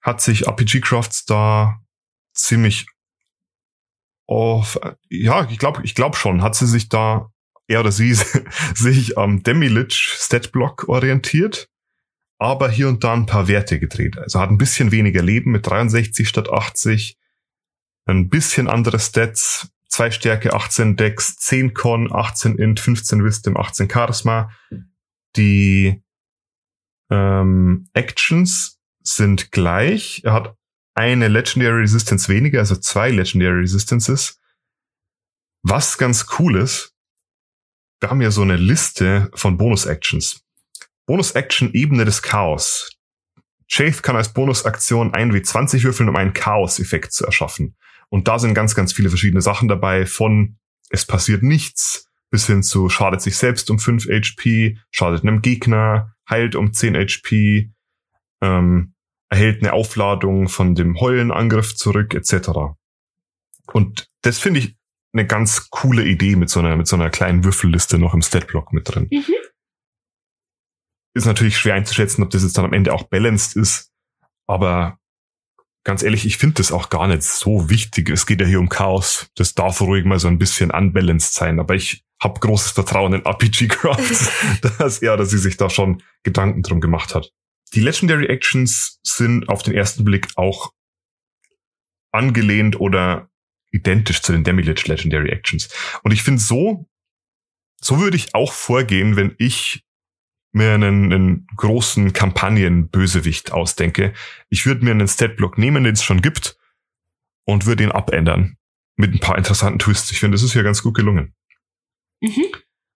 hat 0.03 0.21
sich 0.21 0.47
RPG 0.47 0.81
Crafts 0.81 1.25
da 1.25 1.81
ziemlich 2.35 2.87
auf, 4.27 4.81
ja, 5.09 5.49
ich 5.51 5.59
glaube, 5.59 5.83
ich 5.85 5.95
glaube 5.95 6.17
schon, 6.17 6.43
hat 6.43 6.55
sie 6.55 6.67
sich 6.67 6.89
da, 6.89 7.31
er 7.69 7.81
oder 7.81 7.93
sie, 7.93 8.15
sich 8.75 9.19
am 9.19 9.43
Demilich 9.43 9.95
Statblock 9.95 10.89
orientiert, 10.89 11.69
aber 12.39 12.69
hier 12.69 12.89
und 12.89 13.05
da 13.05 13.13
ein 13.13 13.27
paar 13.27 13.49
Werte 13.49 13.79
gedreht. 13.79 14.19
Also 14.19 14.41
hat 14.41 14.51
ein 14.51 14.59
bisschen 14.59 14.93
weniger 14.93 15.23
Leben 15.23 15.53
mit 15.53 15.67
63 15.67 16.29
statt 16.29 16.51
80, 16.51 17.19
ein 18.07 18.29
bisschen 18.29 18.69
andere 18.69 18.99
Stats, 18.99 19.69
zwei 19.89 20.11
Stärke, 20.11 20.53
18 20.53 20.97
Dex, 20.97 21.37
10 21.37 21.75
Con, 21.75 22.13
18 22.13 22.59
Int, 22.59 22.81
15 22.81 23.25
Wisdom, 23.25 23.57
18 23.57 23.89
Charisma. 23.91 24.51
Die 25.37 26.03
ähm, 27.11 27.89
Actions 27.95 28.79
sind 29.03 29.53
gleich. 29.53 30.23
Er 30.25 30.33
hat 30.33 30.56
eine 30.97 31.29
Legendary 31.29 31.83
Resistance 31.83 32.29
weniger, 32.29 32.59
also 32.59 32.77
zwei 32.77 33.11
Legendary 33.11 33.61
Resistances. 33.61 34.41
Was 35.63 35.99
ganz 35.99 36.27
cool 36.39 36.57
ist, 36.57 36.93
wir 38.01 38.11
haben 38.11 38.21
ja 38.21 38.31
so 38.31 38.43
eine 38.43 38.57
Liste 38.57 39.31
von 39.35 39.57
Bonus-Actions. 39.57 40.43
Bonus-Action 41.07 41.73
Ebene 41.73 42.05
des 42.05 42.23
Chaos. 42.23 42.91
Chaith 43.69 44.03
kann 44.03 44.17
als 44.17 44.33
Bonusaktion 44.33 45.15
ein 45.15 45.33
W20 45.33 45.83
würfeln, 45.83 46.09
um 46.09 46.17
einen 46.17 46.33
Chaos-Effekt 46.33 47.13
zu 47.13 47.25
erschaffen. 47.25 47.77
Und 48.09 48.29
da 48.29 48.39
sind 48.39 48.55
ganz, 48.55 48.75
ganz 48.75 48.93
viele 48.93 49.09
verschiedene 49.09 49.43
Sachen 49.43 49.69
dabei, 49.69 50.07
von 50.07 50.59
es 50.89 51.05
passiert 51.05 51.43
nichts 51.43 52.07
bis 52.31 52.47
hin 52.47 52.63
zu 52.63 52.89
schadet 52.89 53.23
sich 53.23 53.37
selbst 53.37 53.71
um 53.71 53.79
5 53.79 54.07
HP, 54.09 54.79
schadet 54.91 55.23
einem 55.23 55.43
Gegner, 55.43 56.15
heilt 56.29 56.55
um 56.55 56.73
10 56.73 56.95
HP, 56.97 57.71
ähm, 58.43 58.95
erhält 59.29 59.63
eine 59.63 59.73
Aufladung 59.73 60.49
von 60.49 60.75
dem 60.75 61.01
Heulenangriff 61.01 61.75
zurück, 61.75 62.15
etc. 62.15 62.77
Und 63.73 64.09
das 64.23 64.39
finde 64.39 64.61
ich 64.61 64.77
eine 65.13 65.27
ganz 65.27 65.71
coole 65.71 66.05
Idee 66.05 66.37
mit 66.37 66.51
so 66.51 66.61
einer, 66.61 66.77
mit 66.77 66.87
so 66.87 66.97
einer 66.97 67.11
kleinen 67.11 67.45
Würfelliste 67.45 67.99
noch 67.99 68.15
im 68.15 68.23
Statblock 68.23 68.73
mit 68.73 68.95
drin. 68.95 69.09
Mhm. 69.11 69.25
Ist 71.15 71.27
natürlich 71.27 71.57
schwer 71.57 71.75
einzuschätzen, 71.75 72.23
ob 72.23 72.31
das 72.31 72.43
jetzt 72.43 72.59
dann 72.59 72.67
am 72.67 72.73
Ende 72.73 72.93
auch 72.93 73.05
balanced 73.05 73.57
ist, 73.57 73.91
aber 74.47 74.99
ganz 75.85 76.03
ehrlich, 76.03 76.27
ich 76.27 76.37
finde 76.37 76.57
das 76.57 76.73
auch 76.73 76.91
gar 76.91 77.07
nicht 77.07 77.23
so 77.23 77.71
wichtig. 77.71 78.11
Es 78.11 78.27
geht 78.27 78.41
ja 78.41 78.47
hier 78.47 78.59
um 78.59 78.69
Chaos. 78.69 79.29
Das 79.37 79.55
darf 79.55 79.81
ruhig 79.81 80.05
mal 80.05 80.19
so 80.19 80.29
ein 80.29 80.37
bisschen 80.37 80.71
unbalanced 80.71 81.33
sein, 81.33 81.61
aber 81.61 81.75
ich 81.75 82.05
habe 82.21 82.41
großes 82.41 82.73
Vertrauen 82.73 83.15
in 83.15 83.25
RPG 83.25 83.69
Crafts, 83.69 84.31
dass 84.79 84.99
er 84.99 85.15
oder 85.15 85.25
sie 85.25 85.39
sich 85.39 85.57
da 85.57 85.71
schon 85.71 86.03
Gedanken 86.25 86.63
drum 86.63 86.81
gemacht 86.81 87.15
hat. 87.15 87.33
Die 87.75 87.81
Legendary 87.81 88.27
Actions 88.27 89.01
sind 89.03 89.49
auf 89.49 89.63
den 89.63 89.75
ersten 89.75 90.05
Blick 90.05 90.29
auch 90.37 90.73
angelehnt 92.13 92.81
oder 92.81 93.29
identisch 93.71 94.23
zu 94.23 94.33
den 94.33 94.45
Demilich 94.45 94.87
Legendary 94.87 95.31
Actions. 95.31 95.69
Und 96.03 96.13
ich 96.13 96.23
finde 96.23 96.41
so, 96.41 96.89
so 97.81 98.01
würde 98.01 98.17
ich 98.17 98.35
auch 98.35 98.53
vorgehen, 98.53 99.17
wenn 99.17 99.35
ich 99.39 99.85
mir 100.53 100.73
einen, 100.73 101.13
einen 101.13 101.47
großen 101.57 102.13
Kampagnenbösewicht 102.15 103.53
ausdenke. 103.53 104.15
Ich 104.49 104.65
würde 104.65 104.85
mir 104.85 104.93
einen 104.93 105.09
Statblock 105.09 105.59
nehmen, 105.59 105.85
den 105.85 105.93
es 105.93 106.03
schon 106.03 106.23
gibt, 106.23 106.57
und 107.45 107.67
würde 107.67 107.85
ihn 107.85 107.93
abändern. 107.93 108.57
Mit 108.97 109.13
ein 109.13 109.21
paar 109.21 109.37
interessanten 109.37 109.79
Twists. 109.79 110.11
Ich 110.11 110.21
finde, 110.21 110.37
das 110.37 110.43
ist 110.43 110.55
ja 110.55 110.63
ganz 110.63 110.83
gut 110.83 110.95
gelungen. 110.95 111.35
Mhm. 112.23 112.47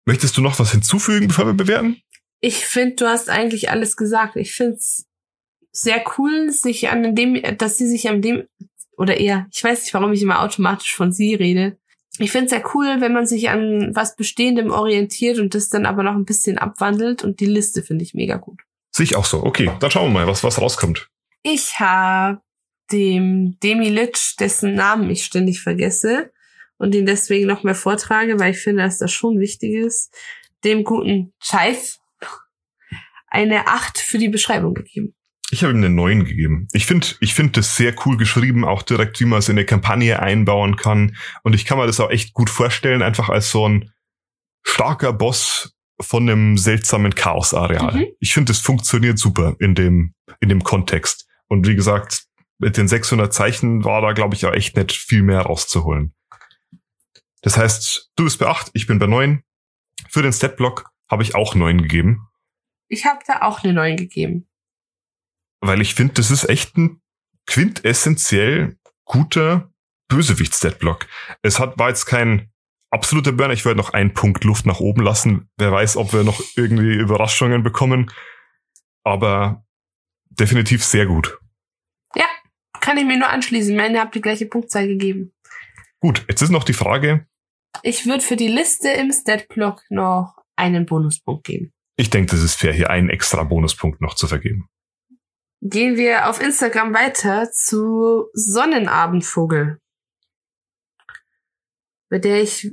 Möchtest 0.07 0.39
du 0.39 0.41
noch 0.41 0.59
was 0.59 0.73
hinzufügen, 0.73 1.29
bevor 1.29 1.47
wir 1.47 1.53
bewerten? 1.53 2.01
Ich 2.41 2.65
finde, 2.67 2.97
du 2.97 3.07
hast 3.07 3.29
eigentlich 3.29 3.71
alles 3.71 3.97
gesagt. 3.97 4.37
Ich 4.37 4.55
finde 4.55 4.75
es 4.75 5.07
sehr 5.73 6.03
cool, 6.19 6.51
sich 6.51 6.89
an 6.89 7.15
dem, 7.15 7.41
dass 7.59 7.77
sie 7.77 7.87
sich 7.87 8.09
an 8.09 8.23
dem, 8.23 8.45
oder 8.97 9.19
eher, 9.19 9.47
ich 9.53 9.63
weiß 9.63 9.83
nicht, 9.83 9.95
warum 9.95 10.13
ich 10.13 10.23
immer 10.23 10.43
automatisch 10.43 10.95
von 10.95 11.13
sie 11.13 11.35
rede. 11.35 11.79
Ich 12.19 12.33
finde 12.33 12.47
es 12.47 12.51
sehr 12.51 12.65
cool, 12.75 13.01
wenn 13.01 13.13
man 13.13 13.27
sich 13.27 13.49
an 13.51 13.95
was 13.95 14.17
Bestehendem 14.17 14.71
orientiert 14.71 15.39
und 15.39 15.55
das 15.55 15.69
dann 15.69 15.87
aber 15.87 16.03
noch 16.03 16.15
ein 16.15 16.25
bisschen 16.25 16.59
abwandelt 16.59 17.23
und 17.23 17.41
die 17.41 17.47
Liste 17.47 17.83
finde 17.83 18.05
ich 18.05 18.15
mega 18.15 18.37
gut. 18.37 18.61
Sehe 18.91 19.05
ich 19.05 19.17
auch 19.17 19.25
so. 19.25 19.45
Okay, 19.45 19.71
dann 19.79 19.91
schauen 19.91 20.13
wir 20.13 20.21
mal, 20.21 20.27
was, 20.27 20.43
was 20.43 20.61
rauskommt. 20.61 21.09
Ich 21.43 21.79
habe 21.79 22.41
dem 22.91 23.57
Demi 23.63 23.89
Litch, 23.89 24.37
dessen 24.39 24.75
Namen 24.75 25.09
ich 25.11 25.25
ständig 25.25 25.63
vergesse 25.63 26.33
und 26.77 26.95
ihn 26.95 27.07
deswegen 27.07 27.47
noch 27.47 27.63
mehr 27.63 27.77
vortrage, 27.77 28.39
weil 28.41 28.53
ich 28.53 28.59
finde, 28.59 28.83
dass 28.83 28.99
das 28.99 29.13
schon 29.13 29.39
wichtig 29.39 29.75
ist, 29.75 30.13
dem 30.65 30.83
guten 30.83 31.33
Scheif 31.39 31.99
eine 33.31 33.67
8 33.67 33.99
für 33.99 34.19
die 34.19 34.29
Beschreibung 34.29 34.75
gegeben. 34.75 35.15
Ich 35.53 35.63
habe 35.63 35.73
ihm 35.73 35.79
eine 35.79 35.91
9 35.91 36.25
gegeben. 36.25 36.69
Ich 36.73 36.87
finde 36.87 37.09
ich 37.21 37.35
finde 37.35 37.53
das 37.53 37.77
sehr 37.77 37.95
cool 38.05 38.17
geschrieben, 38.17 38.65
auch 38.65 38.83
direkt, 38.83 39.19
wie 39.21 39.25
man 39.25 39.41
es 39.41 39.49
in 39.49 39.59
eine 39.59 39.67
Kampagne 39.67 40.21
einbauen 40.21 40.77
kann. 40.77 41.17
Und 41.43 41.55
ich 41.55 41.65
kann 41.65 41.79
mir 41.79 41.87
das 41.87 41.99
auch 41.99 42.11
echt 42.11 42.35
gut 42.35 42.51
vorstellen, 42.51 43.03
einfach 43.03 43.29
als 43.29 43.51
so 43.51 43.69
ein 43.69 43.91
starker 44.63 45.13
Boss 45.13 45.75
von 46.01 46.29
einem 46.29 46.57
seltsamen 46.57 47.15
Chaos-Areal. 47.15 47.95
Mhm. 47.95 48.07
Ich 48.21 48.33
finde, 48.33 48.53
es 48.53 48.61
funktioniert 48.61 49.19
super 49.19 49.57
in 49.59 49.75
dem, 49.75 50.15
in 50.41 50.49
dem 50.49 50.63
Kontext. 50.63 51.27
Und 51.49 51.67
wie 51.67 51.75
gesagt, 51.75 52.25
mit 52.59 52.77
den 52.77 52.89
600 52.89 53.33
Zeichen 53.33 53.85
war 53.85 54.01
da, 54.03 54.13
glaube 54.13 54.35
ich, 54.35 54.47
auch 54.47 54.53
echt 54.53 54.77
nicht 54.77 54.93
viel 54.93 55.23
mehr 55.23 55.41
rauszuholen. 55.41 56.15
Das 57.43 57.57
heißt, 57.57 58.13
du 58.17 58.25
bist 58.25 58.39
bei 58.39 58.47
8, 58.47 58.71
ich 58.75 58.87
bin 58.87 58.99
bei 58.99 59.07
9. 59.07 59.43
Für 60.09 60.23
den 60.23 60.33
Statblock 60.33 60.91
habe 61.09 61.23
ich 61.23 61.35
auch 61.35 61.55
9 61.55 61.83
gegeben. 61.83 62.29
Ich 62.91 63.07
habe 63.07 63.21
da 63.27 63.43
auch 63.43 63.63
eine 63.63 63.73
9 63.73 63.97
gegeben. 63.97 64.49
Weil 65.61 65.81
ich 65.81 65.95
finde, 65.95 66.15
das 66.15 66.31
ist 66.31 66.49
echt 66.49 66.77
ein 66.77 67.01
quintessentiell 67.47 68.77
guter 69.05 69.73
Bösewicht-Statblock. 70.09 71.07
Es 71.43 71.61
hat, 71.61 71.79
war 71.79 71.89
jetzt 71.89 72.07
kein 72.07 72.51
absoluter 72.91 73.33
Burner. 73.33 73.55
Ich 73.55 73.65
werde 73.65 73.79
noch 73.79 73.91
einen 73.91 74.13
Punkt 74.13 74.43
Luft 74.43 74.67
nach 74.67 74.81
oben 74.81 75.03
lassen. 75.03 75.49
Wer 75.57 75.71
weiß, 75.71 75.97
ob 75.97 76.13
wir 76.13 76.25
noch 76.25 76.43
irgendwie 76.57 76.95
Überraschungen 76.95 77.63
bekommen. 77.63 78.11
Aber 79.05 79.65
definitiv 80.31 80.85
sehr 80.85 81.07
gut. 81.07 81.39
Ja, 82.17 82.27
kann 82.81 82.99
ich 82.99 83.05
mir 83.05 83.19
nur 83.19 83.29
anschließen. 83.29 83.77
Meine 83.77 84.01
habt 84.01 84.17
die 84.17 84.21
gleiche 84.21 84.47
Punktzahl 84.47 84.89
gegeben. 84.89 85.33
Gut, 86.01 86.25
jetzt 86.29 86.43
ist 86.43 86.51
noch 86.51 86.65
die 86.65 86.73
Frage. 86.73 87.27
Ich 87.83 88.07
würde 88.07 88.23
für 88.23 88.37
die 88.37 88.49
Liste 88.49 88.89
im 88.89 89.13
Statblock 89.13 89.85
noch 89.91 90.35
einen 90.57 90.87
Bonuspunkt 90.87 91.45
geben. 91.45 91.73
Ich 92.01 92.09
denke, 92.09 92.31
das 92.31 92.43
ist 92.43 92.55
fair, 92.55 92.73
hier 92.73 92.89
einen 92.89 93.11
extra 93.11 93.45
Bonuspunkt 93.45 94.01
noch 94.01 94.15
zu 94.15 94.27
vergeben. 94.27 94.71
Gehen 95.61 95.99
wir 95.99 96.31
auf 96.31 96.41
Instagram 96.41 96.95
weiter 96.95 97.51
zu 97.53 98.25
Sonnenabendvogel, 98.33 99.79
bei 102.09 102.19
der 102.19 102.41
ich 102.41 102.73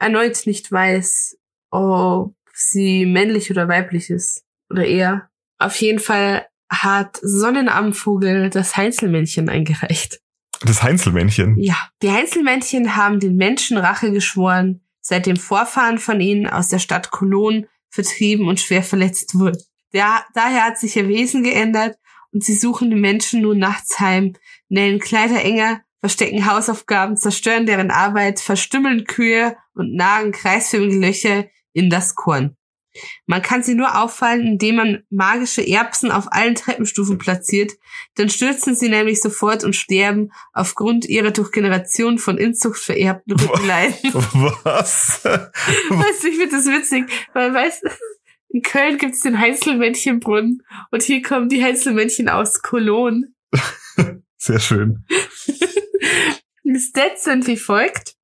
erneut 0.00 0.46
nicht 0.46 0.72
weiß, 0.72 1.38
ob 1.70 2.34
sie 2.54 3.06
männlich 3.06 3.52
oder 3.52 3.68
weiblich 3.68 4.10
ist. 4.10 4.44
Oder 4.68 4.84
eher. 4.84 5.30
Auf 5.58 5.76
jeden 5.76 6.00
Fall 6.00 6.48
hat 6.68 7.20
Sonnenabendvogel 7.22 8.50
das 8.50 8.76
Heinzelmännchen 8.76 9.48
eingereicht. 9.48 10.20
Das 10.62 10.82
Heinzelmännchen? 10.82 11.56
Ja. 11.56 11.76
Die 12.02 12.10
Heinzelmännchen 12.10 12.96
haben 12.96 13.20
den 13.20 13.36
Menschen 13.36 13.78
Rache 13.78 14.10
geschworen, 14.10 14.80
seit 15.00 15.26
dem 15.26 15.36
Vorfahren 15.36 15.98
von 15.98 16.20
ihnen 16.20 16.48
aus 16.48 16.66
der 16.66 16.80
Stadt 16.80 17.12
Cologne 17.12 17.68
vertrieben 17.96 18.46
und 18.46 18.60
schwer 18.60 18.84
verletzt 18.84 19.36
wurde. 19.36 19.58
Ja, 19.92 20.24
daher 20.34 20.64
hat 20.64 20.78
sich 20.78 20.94
ihr 20.96 21.08
Wesen 21.08 21.42
geändert 21.42 21.96
und 22.32 22.44
sie 22.44 22.54
suchen 22.54 22.90
die 22.90 22.96
Menschen 22.96 23.40
nun 23.40 23.58
nachts 23.58 23.98
heim, 23.98 24.34
nähen 24.68 25.00
Kleider 25.00 25.42
enger, 25.42 25.80
verstecken 26.00 26.46
Hausaufgaben, 26.46 27.16
zerstören 27.16 27.66
deren 27.66 27.90
Arbeit, 27.90 28.38
verstümmeln 28.38 29.04
Kühe 29.04 29.56
und 29.74 29.94
nagen 29.94 30.32
kreisförmige 30.32 30.98
Löcher 30.98 31.46
in 31.72 31.90
das 31.90 32.14
Korn. 32.14 32.56
Man 33.26 33.42
kann 33.42 33.62
sie 33.62 33.74
nur 33.74 34.00
auffallen, 34.00 34.46
indem 34.46 34.76
man 34.76 35.02
magische 35.10 35.66
Erbsen 35.66 36.10
auf 36.10 36.26
allen 36.30 36.54
Treppenstufen 36.54 37.18
platziert, 37.18 37.72
dann 38.14 38.28
stürzen 38.28 38.74
sie 38.74 38.88
nämlich 38.88 39.20
sofort 39.20 39.64
und 39.64 39.74
sterben 39.74 40.30
aufgrund 40.52 41.06
ihrer 41.06 41.30
durch 41.30 41.52
Generationen 41.52 42.18
von 42.18 42.38
Inzucht 42.38 42.80
vererbten 42.80 43.32
Rückenleiden. 43.40 44.12
Was? 44.64 45.20
weißt 45.24 46.24
du, 46.24 46.28
ich 46.28 46.36
finde 46.36 46.56
das 46.56 46.66
witzig, 46.66 47.10
weil 47.32 47.52
weißt 47.52 47.84
du, 47.84 47.88
in 48.48 48.62
Köln 48.62 48.98
gibt's 48.98 49.20
den 49.20 49.38
Heinzelmännchenbrunnen 49.38 50.62
und 50.90 51.02
hier 51.02 51.22
kommen 51.22 51.48
die 51.48 51.62
Heinzelmännchen 51.62 52.28
aus 52.28 52.62
Cologne. 52.62 53.32
Sehr 54.38 54.60
schön. 54.60 55.04
die 56.64 56.78
Stats 56.78 57.24
sind 57.24 57.46
wie 57.46 57.56
folgt. 57.56 58.14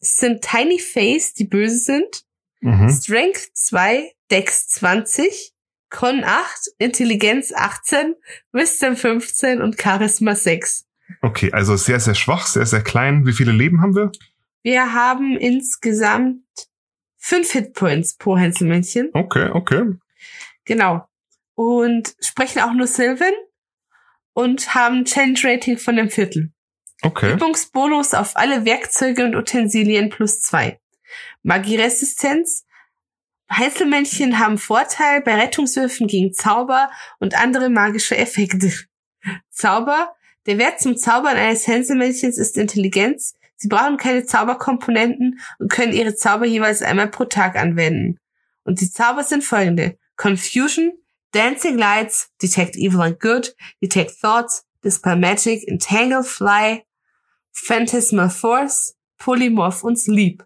Es 0.00 0.16
sind 0.16 0.42
Tiny 0.42 0.78
Face, 0.78 1.34
die 1.34 1.46
böse 1.46 1.78
sind. 1.78 2.24
Mhm. 2.64 2.88
Strength 2.88 3.50
2, 3.52 4.10
Dex 4.30 4.68
20, 4.68 5.52
Con 5.90 6.24
8, 6.24 6.70
Intelligenz 6.78 7.52
18, 7.54 8.14
Wisdom 8.52 8.96
15 8.96 9.60
und 9.60 9.78
Charisma 9.78 10.34
6. 10.34 10.86
Okay, 11.20 11.52
also 11.52 11.76
sehr, 11.76 12.00
sehr 12.00 12.14
schwach, 12.14 12.46
sehr, 12.46 12.64
sehr 12.64 12.82
klein. 12.82 13.26
Wie 13.26 13.34
viele 13.34 13.52
Leben 13.52 13.82
haben 13.82 13.94
wir? 13.94 14.10
Wir 14.62 14.94
haben 14.94 15.36
insgesamt 15.36 16.40
fünf 17.18 17.52
Hitpoints 17.52 18.16
pro 18.16 18.38
Hänselmännchen. 18.38 19.10
Okay, 19.12 19.50
okay. 19.52 19.84
Genau. 20.64 21.06
Und 21.54 22.16
sprechen 22.20 22.62
auch 22.62 22.72
nur 22.72 22.86
Sylvan 22.86 23.34
und 24.32 24.74
haben 24.74 25.04
Challenge 25.04 25.38
Rating 25.44 25.76
von 25.76 25.98
einem 25.98 26.08
Viertel. 26.08 26.50
Okay. 27.02 27.34
Übungsbonus 27.34 28.14
auf 28.14 28.36
alle 28.36 28.64
Werkzeuge 28.64 29.26
und 29.26 29.36
Utensilien 29.36 30.08
plus 30.08 30.40
zwei. 30.40 30.80
Magieresistenz. 31.42 32.64
Heißelmännchen 33.50 34.38
haben 34.38 34.58
Vorteil 34.58 35.20
bei 35.20 35.34
Rettungswürfen 35.34 36.06
gegen 36.06 36.32
Zauber 36.32 36.90
und 37.18 37.38
andere 37.38 37.68
magische 37.68 38.16
Effekte. 38.16 38.72
Zauber. 39.50 40.14
Der 40.46 40.58
Wert 40.58 40.80
zum 40.80 40.96
Zaubern 40.96 41.36
eines 41.36 41.66
Hänselmännchens 41.66 42.36
ist 42.36 42.58
Intelligenz. 42.58 43.34
Sie 43.56 43.68
brauchen 43.68 43.96
keine 43.96 44.26
Zauberkomponenten 44.26 45.40
und 45.58 45.70
können 45.70 45.94
ihre 45.94 46.14
Zauber 46.14 46.44
jeweils 46.44 46.82
einmal 46.82 47.08
pro 47.08 47.24
Tag 47.24 47.56
anwenden. 47.56 48.18
Und 48.64 48.80
die 48.80 48.90
Zauber 48.90 49.24
sind 49.24 49.42
folgende. 49.42 49.98
Confusion, 50.16 50.92
Dancing 51.32 51.78
Lights, 51.78 52.30
Detect 52.42 52.76
Evil 52.76 53.00
and 53.00 53.20
Good, 53.20 53.56
Detect 53.82 54.20
Thoughts, 54.20 54.66
Dispel 54.84 55.16
Magic, 55.16 55.66
Entangle, 55.66 56.22
Fly, 56.22 56.84
Phantasmal 57.52 58.30
Force, 58.30 58.96
Polymorph 59.18 59.82
und 59.82 59.98
Sleep. 59.98 60.44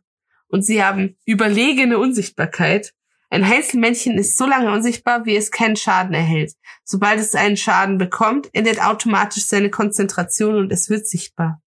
Und 0.49 0.63
sie 0.63 0.83
haben 0.83 1.17
überlegene 1.25 1.99
Unsichtbarkeit. 1.99 2.93
Ein 3.31 3.47
Heinzelmännchen 3.47 4.17
ist 4.17 4.39
so 4.39 4.47
lange 4.47 4.73
unsichtbar, 4.73 5.27
wie 5.27 5.37
es 5.37 5.51
keinen 5.51 5.77
Schaden 5.77 6.15
erhält. 6.15 6.55
Sobald 6.85 7.21
es 7.21 7.35
einen 7.35 7.59
Schaden 7.59 7.99
bekommt, 7.99 8.49
endet 8.55 8.81
automatisch 8.81 9.47
seine 9.47 9.71
Konzentration 9.71 10.57
und 10.57 10.73
es 10.73 10.89
wird 10.89 11.07
sichtbar. 11.07 11.61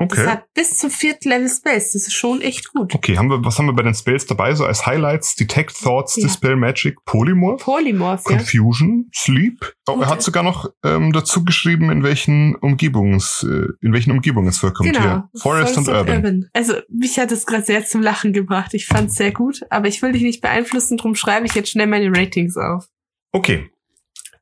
Okay. 0.00 0.14
Das 0.22 0.26
hat 0.28 0.44
bis 0.54 0.78
zum 0.78 0.90
vierten 0.90 1.28
Level 1.28 1.48
Spells. 1.48 1.90
Das 1.92 2.06
ist 2.06 2.12
schon 2.14 2.40
echt 2.40 2.72
gut. 2.72 2.94
Okay, 2.94 3.18
haben 3.18 3.28
wir, 3.30 3.44
was 3.44 3.58
haben 3.58 3.66
wir 3.66 3.72
bei 3.72 3.82
den 3.82 3.94
Spells 3.94 4.26
dabei? 4.26 4.54
So 4.54 4.64
als 4.64 4.86
Highlights, 4.86 5.34
Detect 5.34 5.76
Thoughts, 5.82 6.14
Ja. 6.16 6.22
Dispel 6.22 6.54
Magic, 6.54 7.04
Polymorph, 7.04 7.64
Polymorph, 7.64 8.22
ja. 8.30 8.36
Confusion, 8.36 9.10
Sleep. 9.12 9.74
Oh, 9.88 9.98
er 10.00 10.06
hat 10.08 10.22
sogar 10.22 10.44
noch 10.44 10.70
ähm, 10.84 11.12
dazu 11.12 11.44
geschrieben, 11.44 11.90
in 11.90 12.04
welchen 12.04 12.54
Umgebungs, 12.54 13.42
äh, 13.48 13.66
in 13.84 13.92
welchen 13.92 14.12
Umgebungen 14.12 14.46
es 14.48 14.58
vorkommt 14.58 14.88
Genau. 14.92 15.00
hier. 15.02 15.28
Forest 15.42 15.76
und 15.78 15.88
Urban. 15.88 16.48
Also 16.52 16.74
mich 16.88 17.18
hat 17.18 17.32
es 17.32 17.44
gerade 17.44 17.64
sehr 17.64 17.84
zum 17.84 18.00
Lachen 18.00 18.32
gebracht. 18.32 18.74
Ich 18.74 18.86
fand 18.86 19.10
es 19.10 19.16
sehr 19.16 19.32
gut, 19.32 19.62
aber 19.68 19.88
ich 19.88 20.00
will 20.00 20.12
dich 20.12 20.22
nicht 20.22 20.40
beeinflussen, 20.42 20.96
drum 20.96 21.16
schreibe 21.16 21.46
ich 21.46 21.54
jetzt 21.56 21.70
schnell 21.70 21.88
meine 21.88 22.16
Ratings 22.16 22.56
auf. 22.56 22.86
Okay, 23.32 23.68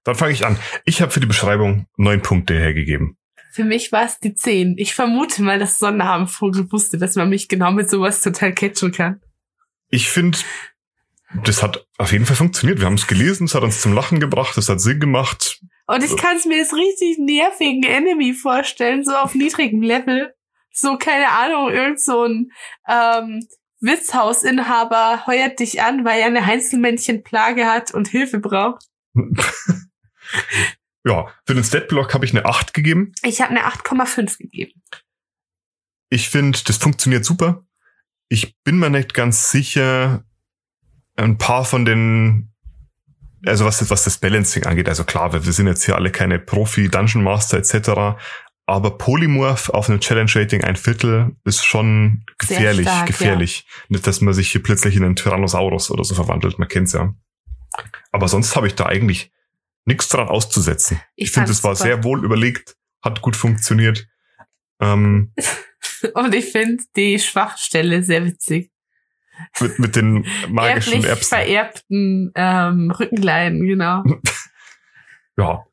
dann 0.04 0.16
fange 0.16 0.32
ich 0.32 0.44
an. 0.44 0.58
Ich 0.84 1.00
habe 1.00 1.10
für 1.12 1.20
die 1.20 1.26
Beschreibung 1.26 1.86
neun 1.96 2.20
Punkte 2.20 2.52
hergegeben. 2.54 3.16
Für 3.56 3.64
mich 3.64 3.90
war 3.90 4.04
es 4.04 4.18
die 4.18 4.34
10. 4.34 4.74
Ich 4.76 4.92
vermute 4.92 5.42
mal, 5.42 5.58
dass 5.58 5.78
Sonnenabendvogel 5.78 6.70
wusste, 6.70 6.98
dass 6.98 7.14
man 7.14 7.30
mich 7.30 7.48
genau 7.48 7.72
mit 7.72 7.88
sowas 7.88 8.20
total 8.20 8.52
catchen 8.52 8.92
kann. 8.92 9.22
Ich 9.88 10.10
finde, 10.10 10.36
das 11.42 11.62
hat 11.62 11.86
auf 11.96 12.12
jeden 12.12 12.26
Fall 12.26 12.36
funktioniert. 12.36 12.80
Wir 12.80 12.86
haben 12.86 12.96
es 12.96 13.06
gelesen, 13.06 13.46
es 13.46 13.54
hat 13.54 13.62
uns 13.62 13.80
zum 13.80 13.94
Lachen 13.94 14.20
gebracht, 14.20 14.58
es 14.58 14.68
hat 14.68 14.82
Sinn 14.82 15.00
gemacht. 15.00 15.62
Und 15.86 16.04
ich 16.04 16.14
kann 16.18 16.36
es 16.36 16.44
mir 16.44 16.58
als 16.58 16.74
richtig 16.74 17.16
nervigen 17.16 17.84
Enemy 17.84 18.34
vorstellen, 18.34 19.06
so 19.06 19.16
auf 19.16 19.34
niedrigem 19.34 19.80
Level. 19.80 20.34
So, 20.70 20.98
keine 20.98 21.30
Ahnung, 21.30 21.70
irgend 21.70 21.98
so 21.98 22.24
ein 22.24 22.52
ähm, 22.86 23.48
Witzhausinhaber 23.80 25.26
heuert 25.26 25.60
dich 25.60 25.80
an, 25.80 26.04
weil 26.04 26.20
er 26.20 26.26
eine 26.26 26.44
Heinzelmännchenplage 26.44 27.64
hat 27.64 27.94
und 27.94 28.08
Hilfe 28.08 28.38
braucht. 28.38 28.84
ja, 31.06 31.26
für 31.46 31.54
den 31.54 31.64
Statblock 31.64 32.12
habe 32.14 32.24
ich 32.24 32.32
eine 32.32 32.44
8 32.44 32.74
gegeben. 32.74 33.12
Ich 33.22 33.40
habe 33.40 33.50
eine 33.50 33.64
8,5 33.66 34.38
gegeben. 34.38 34.82
Ich 36.10 36.28
finde, 36.28 36.58
das 36.66 36.76
funktioniert 36.76 37.24
super. 37.24 37.64
Ich 38.28 38.56
bin 38.64 38.78
mir 38.78 38.90
nicht 38.90 39.14
ganz 39.14 39.50
sicher, 39.50 40.24
ein 41.16 41.38
paar 41.38 41.64
von 41.64 41.84
den, 41.84 42.52
also 43.46 43.64
was, 43.64 43.78
das- 43.78 43.90
was 43.90 44.04
das 44.04 44.18
Balancing 44.18 44.66
angeht, 44.66 44.88
also 44.88 45.04
klar, 45.04 45.32
wir 45.32 45.44
wir 45.46 45.52
sind 45.52 45.66
jetzt 45.68 45.84
hier 45.84 45.94
alle 45.96 46.10
keine 46.10 46.38
Profi-Dungeon 46.38 47.22
Master 47.22 47.58
etc., 47.58 48.18
aber 48.68 48.98
Polymorph 48.98 49.68
auf 49.70 49.88
einem 49.88 50.00
Challenge-Rating 50.00 50.64
ein 50.64 50.74
Viertel 50.74 51.36
ist 51.44 51.64
schon 51.64 52.24
gefährlich, 52.38 52.86
stark, 52.88 53.06
gefährlich. 53.06 53.64
Nicht, 53.88 54.04
dass 54.08 54.20
man 54.20 54.34
sich 54.34 54.50
hier 54.50 54.62
plötzlich 54.62 54.96
in 54.96 55.04
einen 55.04 55.14
Tyrannosaurus 55.14 55.92
oder 55.92 56.02
so 56.02 56.16
verwandelt, 56.16 56.58
man 56.58 56.66
kennt's 56.66 56.92
ja. 56.92 57.14
Aber 58.10 58.26
sonst 58.26 58.56
habe 58.56 58.66
ich 58.66 58.74
da 58.74 58.86
eigentlich 58.86 59.30
nichts 59.86 60.08
dran 60.08 60.28
auszusetzen. 60.28 61.00
Ich 61.14 61.28
Ich, 61.28 61.32
finde, 61.32 61.50
es 61.50 61.64
war 61.64 61.74
super. 61.74 61.88
sehr 61.88 62.04
wohl 62.04 62.24
überlegt, 62.24 62.76
hat 63.02 63.22
gut 63.22 63.36
funktioniert. 63.36 64.06
Ähm, 64.80 65.32
Und 66.14 66.34
ich 66.34 66.46
finde 66.52 66.82
die 66.96 67.18
Schwachstelle 67.18 68.02
sehr 68.02 68.24
witzig. 68.24 68.70
mit, 69.60 69.78
mit 69.78 69.96
den 69.96 70.26
magischen 70.48 70.92
Erblich 70.94 71.08
Erbsen. 71.10 71.28
vererbten 71.28 72.32
ähm, 72.34 72.90
Rückenleiden, 72.90 73.66
genau. 73.66 74.04
Ja. 75.38 75.66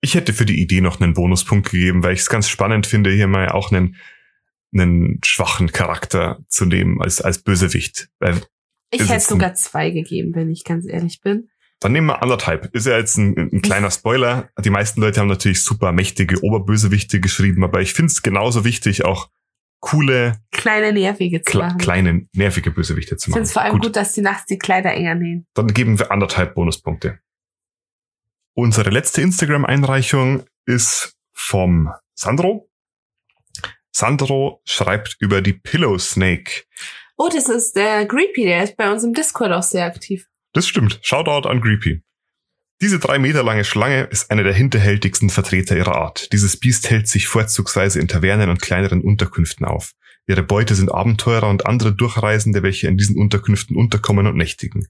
Ich 0.00 0.14
hätte 0.14 0.32
für 0.32 0.46
die 0.46 0.60
Idee 0.62 0.80
noch 0.80 1.00
einen 1.00 1.12
Bonuspunkt 1.14 1.70
gegeben, 1.70 2.04
weil 2.04 2.14
ich 2.14 2.20
es 2.20 2.28
ganz 2.28 2.48
spannend 2.48 2.86
finde, 2.86 3.10
hier 3.10 3.26
mal 3.26 3.48
auch 3.48 3.72
einen, 3.72 3.96
einen 4.72 5.18
schwachen 5.24 5.72
Charakter 5.72 6.38
zu 6.46 6.66
nehmen 6.66 7.02
als, 7.02 7.20
als 7.20 7.42
Bösewicht. 7.42 8.08
Weil 8.20 8.40
Ich 8.92 9.08
hätte 9.08 9.24
sogar 9.24 9.54
zwei 9.54 9.90
gegeben, 9.90 10.36
wenn 10.36 10.50
ich 10.50 10.62
ganz 10.62 10.86
ehrlich 10.86 11.20
bin. 11.20 11.48
Dann 11.80 11.92
nehmen 11.92 12.06
wir 12.06 12.22
anderthalb. 12.22 12.74
Ist 12.74 12.86
ja 12.86 12.96
jetzt 12.96 13.16
ein, 13.18 13.36
ein 13.36 13.62
kleiner 13.62 13.90
Spoiler. 13.90 14.48
Die 14.64 14.70
meisten 14.70 15.00
Leute 15.00 15.20
haben 15.20 15.28
natürlich 15.28 15.62
super 15.62 15.92
mächtige 15.92 16.42
Oberbösewichte 16.42 17.20
geschrieben, 17.20 17.64
aber 17.64 17.80
ich 17.80 17.92
finde 17.92 18.10
es 18.12 18.22
genauso 18.22 18.64
wichtig, 18.64 19.04
auch 19.04 19.30
coole, 19.80 20.40
Kleine 20.52 20.92
nervige 20.92 21.42
zu 21.42 21.50
kle 21.52 21.60
machen. 21.64 21.78
kleine, 21.78 22.26
nervige 22.32 22.70
Bösewichte 22.70 23.16
zu 23.16 23.28
ich 23.30 23.34
finde 23.34 23.40
machen. 23.40 23.44
es 23.44 23.52
vor 23.52 23.62
allem 23.62 23.78
gut. 23.78 23.94
dass 23.94 24.14
die 24.14 24.22
nachts 24.22 24.46
die 24.46 24.58
Kleider 24.58 24.92
enger 24.92 25.14
nähen. 25.14 25.46
Dann 25.54 25.68
geben 25.68 25.98
wir 25.98 26.10
anderthalb 26.10 26.54
Bonuspunkte. 26.54 27.20
Unsere 28.54 28.88
letzte 28.90 29.20
Instagram-Einreichung 29.20 30.44
ist 30.64 31.14
vom 31.32 31.92
Sandro. 32.14 32.70
Sandro 33.92 34.62
schreibt 34.64 35.16
über 35.20 35.42
die 35.42 35.52
Pillow 35.52 35.98
Snake. 35.98 36.64
Oh, 37.18 37.28
das 37.32 37.48
ist 37.48 37.76
der 37.76 38.06
Creepy, 38.08 38.44
der 38.44 38.64
ist 38.64 38.76
bei 38.76 38.90
uns 38.90 39.04
im 39.04 39.12
Discord 39.12 39.52
auch 39.52 39.62
sehr 39.62 39.84
aktiv. 39.84 40.26
Das 40.56 40.66
stimmt. 40.66 40.98
Shoutout 41.02 41.46
an 41.46 41.60
Creepy. 41.60 42.00
Diese 42.80 42.98
drei 42.98 43.18
Meter 43.18 43.42
lange 43.42 43.62
Schlange 43.62 44.04
ist 44.04 44.30
eine 44.30 44.42
der 44.42 44.54
hinterhältigsten 44.54 45.28
Vertreter 45.28 45.76
ihrer 45.76 45.96
Art. 45.96 46.32
Dieses 46.32 46.58
Biest 46.58 46.88
hält 46.88 47.08
sich 47.08 47.26
vorzugsweise 47.26 48.00
in 48.00 48.08
Tavernen 48.08 48.48
und 48.48 48.62
kleineren 48.62 49.02
Unterkünften 49.02 49.66
auf. 49.66 49.92
Ihre 50.26 50.42
Beute 50.42 50.74
sind 50.74 50.90
Abenteurer 50.90 51.50
und 51.50 51.66
andere 51.66 51.92
Durchreisende, 51.94 52.62
welche 52.62 52.88
in 52.88 52.96
diesen 52.96 53.18
Unterkünften 53.18 53.76
unterkommen 53.76 54.26
und 54.26 54.38
nächtigen. 54.38 54.86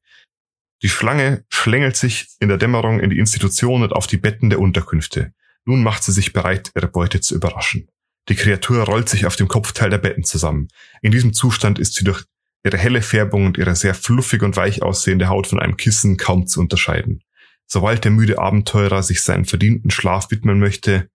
Die 0.84 0.88
Schlange 0.88 1.44
schlängelt 1.48 1.96
sich 1.96 2.28
in 2.38 2.46
der 2.48 2.58
Dämmerung 2.58 3.00
in 3.00 3.10
die 3.10 3.18
Institution 3.18 3.82
und 3.82 3.92
auf 3.92 4.06
die 4.06 4.18
Betten 4.18 4.50
der 4.50 4.60
Unterkünfte. 4.60 5.32
Nun 5.64 5.82
macht 5.82 6.04
sie 6.04 6.12
sich 6.12 6.32
bereit, 6.32 6.70
ihre 6.76 6.86
Beute 6.86 7.20
zu 7.20 7.34
überraschen. 7.34 7.88
Die 8.28 8.36
Kreatur 8.36 8.84
rollt 8.84 9.08
sich 9.08 9.26
auf 9.26 9.34
dem 9.34 9.48
Kopfteil 9.48 9.90
der 9.90 9.98
Betten 9.98 10.22
zusammen. 10.22 10.68
In 11.02 11.10
diesem 11.10 11.32
Zustand 11.32 11.80
ist 11.80 11.94
sie 11.94 12.04
durch 12.04 12.24
ihre 12.66 12.78
helle 12.78 13.00
Färbung 13.00 13.46
und 13.46 13.58
ihre 13.58 13.76
sehr 13.76 13.94
fluffig 13.94 14.42
und 14.42 14.56
weich 14.56 14.82
aussehende 14.82 15.28
Haut 15.28 15.46
von 15.46 15.60
einem 15.60 15.76
Kissen 15.76 16.16
kaum 16.16 16.48
zu 16.48 16.60
unterscheiden. 16.60 17.22
Sobald 17.64 18.04
der 18.04 18.10
müde 18.10 18.38
Abenteurer 18.38 19.04
sich 19.04 19.22
seinen 19.22 19.44
verdienten 19.44 19.90
Schlaf 19.90 20.32
widmen 20.32 20.58
möchte, 20.58 21.08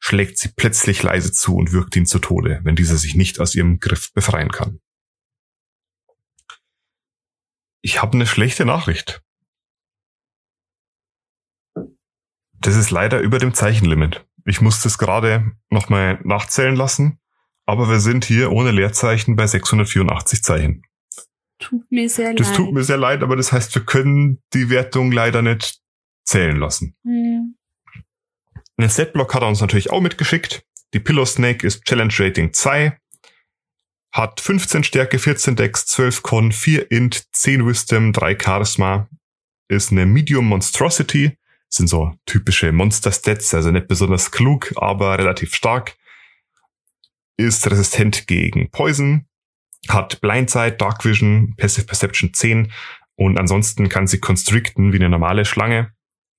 schlägt 0.00 0.38
sie 0.38 0.50
plötzlich 0.54 1.02
leise 1.04 1.32
zu 1.32 1.54
und 1.54 1.72
wirkt 1.72 1.94
ihn 1.94 2.06
zu 2.06 2.18
Tode, 2.18 2.60
wenn 2.64 2.74
dieser 2.74 2.96
sich 2.96 3.14
nicht 3.14 3.38
aus 3.38 3.54
ihrem 3.54 3.78
Griff 3.78 4.12
befreien 4.12 4.50
kann. 4.50 4.80
Ich 7.80 8.02
habe 8.02 8.14
eine 8.14 8.26
schlechte 8.26 8.64
Nachricht. 8.64 9.22
Das 12.54 12.74
ist 12.74 12.90
leider 12.90 13.20
über 13.20 13.38
dem 13.38 13.54
Zeichenlimit. 13.54 14.26
Ich 14.44 14.60
muss 14.60 14.80
das 14.80 14.98
gerade 14.98 15.52
nochmal 15.70 16.20
nachzählen 16.24 16.74
lassen, 16.74 17.20
aber 17.66 17.88
wir 17.88 18.00
sind 18.00 18.24
hier 18.24 18.52
ohne 18.52 18.70
Leerzeichen 18.70 19.36
bei 19.36 19.46
684 19.46 20.42
Zeichen. 20.42 20.82
Tut 21.58 21.90
mir 21.90 22.08
sehr 22.08 22.34
Das 22.34 22.48
leid. 22.48 22.56
tut 22.56 22.72
mir 22.72 22.82
sehr 22.82 22.96
leid, 22.96 23.22
aber 23.22 23.36
das 23.36 23.52
heißt, 23.52 23.74
wir 23.74 23.84
können 23.84 24.42
die 24.52 24.68
Wertung 24.68 25.12
leider 25.12 25.42
nicht 25.42 25.80
zählen 26.24 26.56
lassen. 26.56 26.96
Hm. 27.04 27.56
Den 28.80 28.88
Setblock 28.88 29.34
hat 29.34 29.42
er 29.42 29.48
uns 29.48 29.60
natürlich 29.60 29.90
auch 29.90 30.00
mitgeschickt. 30.00 30.64
Die 30.92 30.98
Pillow 31.00 31.24
Snake 31.24 31.64
ist 31.66 31.84
Challenge 31.84 32.12
Rating 32.18 32.52
2, 32.52 32.98
hat 34.12 34.40
15 34.40 34.84
Stärke, 34.84 35.18
14 35.18 35.56
Dex, 35.56 35.86
12 35.86 36.22
Con, 36.22 36.52
4 36.52 36.90
Int, 36.90 37.32
10 37.32 37.66
Wisdom, 37.66 38.12
3 38.12 38.36
Charisma, 38.38 39.08
ist 39.68 39.92
eine 39.92 40.04
Medium 40.04 40.46
Monstrosity, 40.46 41.38
sind 41.68 41.86
so 41.88 42.12
typische 42.26 42.72
Monster-Stats, 42.72 43.54
also 43.54 43.70
nicht 43.70 43.88
besonders 43.88 44.30
klug, 44.32 44.72
aber 44.76 45.16
relativ 45.16 45.54
stark, 45.54 45.96
ist 47.36 47.68
resistent 47.70 48.26
gegen 48.26 48.70
Poison, 48.70 49.26
hat 49.88 50.20
Blindside, 50.20 50.72
Dark 50.72 51.04
Vision, 51.04 51.54
Passive 51.56 51.86
Perception 51.86 52.32
10 52.34 52.72
und 53.16 53.38
ansonsten 53.38 53.88
kann 53.88 54.06
sie 54.06 54.20
constricten 54.20 54.92
wie 54.92 54.96
eine 54.96 55.08
normale 55.08 55.44
Schlange, 55.44 55.92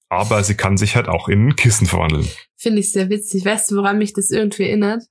aber 0.10 0.44
sie 0.44 0.56
kann 0.56 0.78
sich 0.78 0.96
halt 0.96 1.08
auch 1.08 1.28
in 1.30 1.48
ein 1.48 1.56
Kissen 1.56 1.88
verwandeln. 1.88 2.28
Finde 2.58 2.80
ich 2.80 2.92
sehr 2.92 3.10
witzig. 3.10 3.46
Weißt 3.46 3.72
du, 3.72 3.76
woran 3.78 3.98
mich 3.98 4.14
das 4.14 4.32
irgendwie 4.32 4.64
erinnert? 4.64 5.04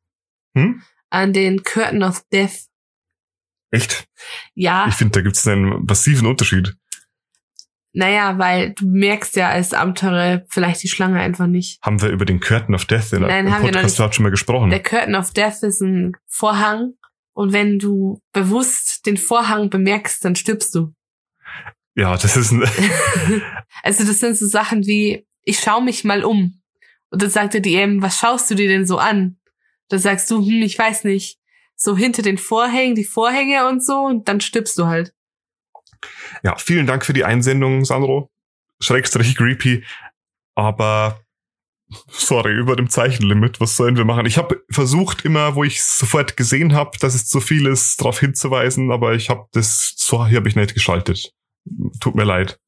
Hm? 0.57 0.83
An 1.11 1.33
den 1.33 1.63
Curtain 1.63 2.03
of 2.03 2.23
Death. 2.33 2.67
Echt? 3.71 4.07
Ja, 4.55 4.87
Ich 4.89 4.95
finde, 4.95 5.13
da 5.13 5.21
gibt 5.23 5.37
es 5.37 5.47
einen 5.47 5.85
massiven 5.87 6.27
Unterschied. 6.27 6.75
Naja, 7.95 8.39
weil 8.39 8.73
du 8.73 8.87
merkst 8.87 9.37
ja 9.37 9.51
als 9.51 9.75
Abenteurer 9.75 10.43
vielleicht 10.49 10.83
die 10.83 10.89
Schlange 10.89 11.21
einfach 11.21 11.47
nicht. 11.47 11.79
Haben 11.83 12.01
wir 12.01 12.09
über 12.09 12.25
den 12.25 12.41
Curtain 12.41 12.75
of 12.75 12.87
Death 12.87 13.13
in 13.13 13.23
Nein, 13.23 13.47
im 13.47 13.53
haben 13.53 13.65
wir 13.65 13.73
noch 13.73 13.81
Podcast 13.81 13.99
nicht. 14.01 14.15
schon 14.15 14.23
mal 14.23 14.31
gesprochen. 14.31 14.71
Der 14.71 14.83
Curtain 14.83 15.15
of 15.15 15.33
Death 15.33 15.63
ist 15.63 15.83
ein 15.83 16.17
Vorhang 16.27 16.95
und 17.35 17.53
wenn 17.53 17.79
du 17.79 18.19
bewusst 18.33 19.05
den 19.05 19.19
Vorhang 19.19 19.69
bemerkst, 19.69 20.25
dann 20.25 20.37
stirbst 20.37 20.75
du. 20.75 20.95
Ja, 21.95 22.17
das 22.17 22.37
ist 22.37 22.53
ein, 22.53 22.63
Also 23.83 24.05
das 24.05 24.21
sind 24.21 24.37
so 24.37 24.47
Sachen 24.47 24.87
wie, 24.87 25.27
ich 25.43 25.61
schau 25.61 25.81
mich 25.81 26.05
mal 26.05 26.25
um. 26.25 26.63
Und 27.11 27.21
dann 27.21 27.29
sagt 27.31 27.55
er 27.55 27.61
dir 27.61 27.83
eben, 27.83 28.01
was 28.01 28.19
schaust 28.19 28.51
du 28.51 28.55
dir 28.55 28.69
denn 28.69 28.87
so 28.87 28.97
an? 28.97 29.37
Da 29.89 29.99
sagst 29.99 30.31
du, 30.31 30.39
hm, 30.39 30.63
ich 30.63 30.79
weiß 30.79 31.05
nicht. 31.05 31.39
So 31.77 31.97
hinter 31.97 32.23
den 32.23 32.39
Vorhängen, 32.39 32.95
die 32.95 33.05
Vorhänge 33.05 33.69
und 33.69 33.85
so, 33.85 33.99
und 33.99 34.29
dann 34.29 34.41
stirbst 34.41 34.79
du 34.79 34.87
halt. 34.87 35.13
Ja, 36.43 36.57
vielen 36.57 36.87
Dank 36.87 37.05
für 37.05 37.13
die 37.13 37.25
Einsendung, 37.25 37.85
Sandro. 37.85 38.31
Schrägstrich 38.81 39.37
creepy. 39.37 39.85
Aber 40.55 41.21
sorry, 42.09 42.55
über 42.55 42.77
dem 42.77 42.89
Zeichenlimit, 42.89 43.61
was 43.61 43.77
sollen 43.77 43.97
wir 43.97 44.05
machen? 44.05 44.27
Ich 44.27 44.39
habe 44.39 44.63
versucht 44.71 45.25
immer, 45.25 45.55
wo 45.55 45.65
ich 45.65 45.83
sofort 45.83 46.37
gesehen 46.37 46.75
habe, 46.75 46.99
dass 46.99 47.15
es 47.15 47.27
zu 47.27 47.41
viel 47.41 47.67
ist, 47.67 48.01
darauf 48.01 48.21
hinzuweisen, 48.21 48.91
aber 48.91 49.15
ich 49.15 49.31
habe 49.31 49.47
das, 49.53 49.95
so 49.97 50.27
hier 50.27 50.39
habe 50.39 50.49
ich 50.49 50.57
nicht 50.57 50.75
geschaltet. 50.75 51.33
Tut 52.01 52.15
mir 52.15 52.25
leid. 52.25 52.59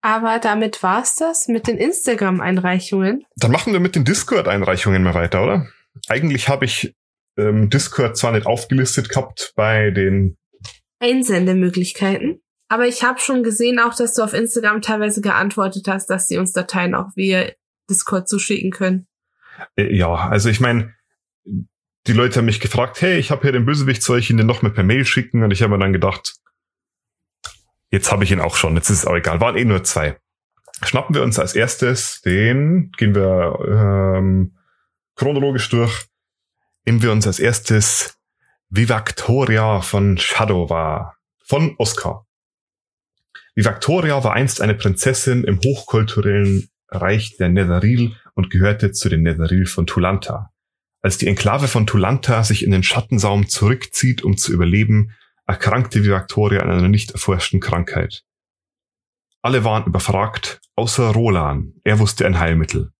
Aber 0.00 0.38
damit 0.38 0.82
war's 0.82 1.16
das 1.16 1.48
mit 1.48 1.66
den 1.66 1.76
Instagram-Einreichungen. 1.76 3.24
Dann 3.36 3.50
machen 3.50 3.72
wir 3.72 3.80
mit 3.80 3.96
den 3.96 4.04
Discord-Einreichungen 4.04 5.02
mal 5.02 5.14
weiter, 5.14 5.42
oder? 5.42 5.66
Eigentlich 6.08 6.48
habe 6.48 6.64
ich 6.64 6.94
ähm, 7.36 7.68
Discord 7.68 8.16
zwar 8.16 8.32
nicht 8.32 8.46
aufgelistet 8.46 9.08
gehabt 9.08 9.52
bei 9.56 9.90
den 9.90 10.36
Einsendemöglichkeiten. 11.00 12.40
Aber 12.68 12.86
ich 12.86 13.02
habe 13.02 13.18
schon 13.18 13.42
gesehen 13.42 13.78
auch, 13.78 13.94
dass 13.94 14.14
du 14.14 14.22
auf 14.22 14.34
Instagram 14.34 14.82
teilweise 14.82 15.20
geantwortet 15.20 15.88
hast, 15.88 16.06
dass 16.10 16.28
sie 16.28 16.38
uns 16.38 16.52
Dateien 16.52 16.94
auch 16.94 17.08
via 17.16 17.50
Discord 17.88 18.28
zuschicken 18.28 18.70
können. 18.70 19.06
Äh, 19.76 19.94
Ja, 19.94 20.14
also 20.14 20.48
ich 20.50 20.60
meine, 20.60 20.94
die 21.44 22.12
Leute 22.12 22.38
haben 22.38 22.46
mich 22.46 22.60
gefragt, 22.60 23.00
hey, 23.00 23.18
ich 23.18 23.30
habe 23.30 23.42
hier 23.42 23.52
den 23.52 23.64
Bösewicht, 23.64 24.02
soll 24.02 24.18
ich 24.18 24.30
ihn 24.30 24.36
denn 24.36 24.46
noch 24.46 24.62
mal 24.62 24.72
per 24.72 24.84
Mail 24.84 25.04
schicken? 25.04 25.42
Und 25.42 25.50
ich 25.50 25.62
habe 25.62 25.72
mir 25.72 25.78
dann 25.78 25.92
gedacht, 25.92 26.34
jetzt 27.90 28.12
habe 28.12 28.24
ich 28.24 28.30
ihn 28.30 28.40
auch 28.40 28.56
schon, 28.56 28.76
jetzt 28.76 28.90
ist 28.90 28.98
es 28.98 29.06
auch 29.06 29.16
egal, 29.16 29.40
waren 29.40 29.56
eh 29.56 29.64
nur 29.64 29.84
zwei. 29.84 30.18
Schnappen 30.82 31.14
wir 31.14 31.22
uns 31.22 31.38
als 31.38 31.54
erstes 31.54 32.20
den, 32.20 32.92
gehen 32.96 33.14
wir 33.14 34.16
ähm, 34.16 34.56
chronologisch 35.16 35.68
durch, 35.70 36.06
nehmen 36.84 37.02
wir 37.02 37.12
uns 37.12 37.26
als 37.26 37.40
erstes 37.40 38.17
Vivactoria 38.70 39.80
von 39.80 40.18
Shadowvar, 40.18 41.16
von 41.42 41.74
Oscar. 41.78 42.26
Vivactoria 43.54 44.22
war 44.22 44.34
einst 44.34 44.60
eine 44.60 44.74
Prinzessin 44.74 45.42
im 45.44 45.58
hochkulturellen 45.64 46.68
Reich 46.88 47.38
der 47.38 47.48
Netheril 47.48 48.14
und 48.34 48.50
gehörte 48.50 48.92
zu 48.92 49.08
den 49.08 49.22
Netheril 49.22 49.64
von 49.64 49.86
Tulanta. 49.86 50.50
Als 51.00 51.16
die 51.16 51.28
Enklave 51.28 51.66
von 51.66 51.86
Tulanta 51.86 52.44
sich 52.44 52.62
in 52.62 52.70
den 52.70 52.82
Schattensaum 52.82 53.48
zurückzieht, 53.48 54.22
um 54.22 54.36
zu 54.36 54.52
überleben, 54.52 55.12
erkrankte 55.46 56.04
Vivactoria 56.04 56.60
an 56.60 56.70
einer 56.70 56.88
nicht 56.88 57.12
erforschten 57.12 57.60
Krankheit. 57.60 58.22
Alle 59.40 59.64
waren 59.64 59.86
überfragt, 59.86 60.60
außer 60.76 61.08
Rolan. 61.12 61.72
Er 61.84 62.00
wusste 62.00 62.26
ein 62.26 62.38
Heilmittel. 62.38 62.92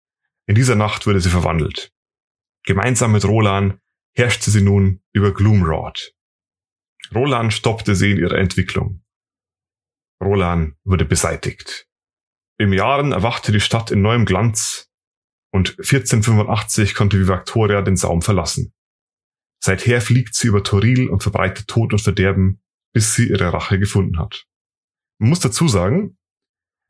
In 0.47 0.55
dieser 0.55 0.77
Nacht 0.77 1.07
wurde 1.07 1.21
sie 1.21 1.29
verwandelt. 1.29 1.93
Gemeinsam 2.65 3.13
mit 3.13 3.27
Rolan 3.27 3.79
herrschte 4.15 4.51
sie 4.51 4.63
nun 4.63 5.01
über 5.19 5.35
Gloomrod. 5.35 6.15
Rolan 7.15 7.51
stoppte 7.51 7.95
sie 7.95 8.13
in 8.13 8.19
ihrer 8.19 8.39
Entwicklung. 8.39 9.03
Rolan 10.23 10.77
wurde 10.85 11.05
beseitigt. 11.05 11.87
Im 12.59 12.73
Jahren 12.73 13.13
erwachte 13.13 13.53
die 13.53 13.61
Stadt 13.61 13.91
in 13.91 14.03
neuem 14.03 14.25
Glanz 14.25 14.91
und 15.53 15.71
1485 15.79 16.95
konnte 16.95 17.19
Vivactoria 17.19 17.83
den 17.83 17.97
Saum 17.97 18.23
verlassen. 18.23 18.73
Seither 19.63 20.01
fliegt 20.01 20.35
sie 20.35 20.49
über 20.49 20.63
Toril 20.63 21.09
und 21.09 21.23
verbreitet 21.23 21.69
Tod 21.69 21.93
und 21.93 22.01
Verderben, 22.01 22.63
bis 22.93 23.15
sie 23.15 23.29
ihre 23.29 23.53
Rache 23.53 23.79
gefunden 23.79 24.19
hat. 24.19 24.47
Man 25.19 25.31
muss 25.31 25.41
dazu 25.41 25.67
sagen, 25.67 26.17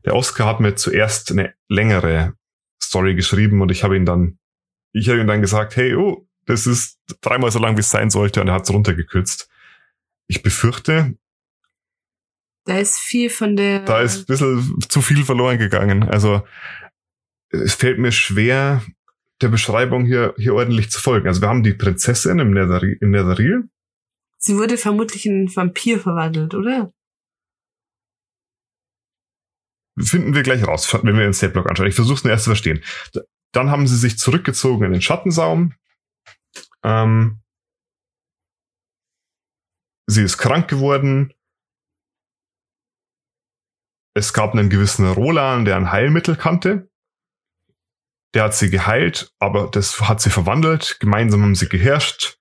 der 0.04 0.14
Oscar 0.14 0.46
hat 0.46 0.60
mir 0.60 0.74
zuerst 0.74 1.30
eine 1.30 1.54
längere 1.68 2.34
Story 2.82 3.14
geschrieben 3.14 3.62
und 3.62 3.70
ich 3.70 3.84
habe 3.84 3.96
ihn 3.96 4.04
dann, 4.04 4.38
ich 4.92 5.08
habe 5.08 5.20
ihm 5.20 5.26
dann 5.26 5.40
gesagt, 5.40 5.76
hey, 5.76 5.94
oh, 5.94 6.27
das 6.48 6.66
ist 6.66 6.98
dreimal 7.20 7.50
so 7.50 7.58
lang, 7.58 7.76
wie 7.76 7.80
es 7.80 7.90
sein 7.90 8.10
sollte 8.10 8.40
und 8.40 8.48
er 8.48 8.54
hat 8.54 8.64
es 8.64 8.70
runtergekürzt. 8.72 9.48
Ich 10.26 10.42
befürchte, 10.42 11.14
Da 12.64 12.78
ist 12.78 12.98
viel 12.98 13.30
von 13.30 13.54
der. 13.56 13.84
da 13.84 14.00
ist 14.00 14.20
ein 14.20 14.26
bisschen 14.26 14.80
zu 14.88 15.02
viel 15.02 15.24
verloren 15.24 15.58
gegangen. 15.58 16.04
Also 16.08 16.42
es 17.50 17.74
fällt 17.74 17.98
mir 17.98 18.12
schwer, 18.12 18.82
der 19.40 19.48
Beschreibung 19.48 20.04
hier, 20.04 20.34
hier 20.36 20.54
ordentlich 20.54 20.90
zu 20.90 21.00
folgen. 21.00 21.28
Also 21.28 21.40
wir 21.42 21.48
haben 21.48 21.62
die 21.62 21.74
Prinzessin 21.74 22.38
im 22.38 22.50
Netheril, 22.52 22.98
im 23.00 23.10
Netheril. 23.10 23.68
Sie 24.38 24.56
wurde 24.56 24.76
vermutlich 24.78 25.26
in 25.26 25.34
einen 25.34 25.56
Vampir 25.56 26.00
verwandelt, 26.00 26.54
oder? 26.54 26.92
Finden 30.00 30.34
wir 30.34 30.42
gleich 30.42 30.66
raus, 30.66 30.92
wenn 31.02 31.16
wir 31.16 31.24
den 31.24 31.34
Statblock 31.34 31.68
anschauen. 31.68 31.88
Ich 31.88 31.94
versuche 31.94 32.16
es 32.16 32.24
nur 32.24 32.32
erst 32.32 32.44
zu 32.44 32.50
verstehen. 32.50 32.82
Dann 33.52 33.70
haben 33.70 33.86
sie 33.86 33.96
sich 33.96 34.18
zurückgezogen 34.18 34.84
in 34.84 34.92
den 34.92 35.02
Schattensaum. 35.02 35.74
Ähm, 36.88 37.42
sie 40.06 40.22
ist 40.22 40.38
krank 40.38 40.68
geworden. 40.68 41.34
Es 44.16 44.32
gab 44.32 44.54
einen 44.54 44.70
gewissen 44.70 45.06
Roland, 45.06 45.68
der 45.68 45.76
ein 45.76 45.92
Heilmittel 45.92 46.34
kannte. 46.34 46.90
Der 48.34 48.44
hat 48.44 48.54
sie 48.54 48.70
geheilt, 48.70 49.34
aber 49.38 49.70
das 49.70 50.00
hat 50.00 50.22
sie 50.22 50.30
verwandelt. 50.30 50.96
Gemeinsam 50.98 51.42
haben 51.42 51.54
sie 51.54 51.68
geherrscht. 51.68 52.38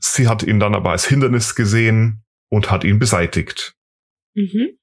Sie 0.00 0.28
hat 0.28 0.44
ihn 0.44 0.60
dann 0.60 0.74
aber 0.74 0.90
als 0.90 1.04
Hindernis 1.04 1.56
gesehen 1.56 2.24
und 2.50 2.70
hat 2.70 2.84
ihn 2.84 3.00
beseitigt. 3.00 3.76
Mhm. 4.34 4.78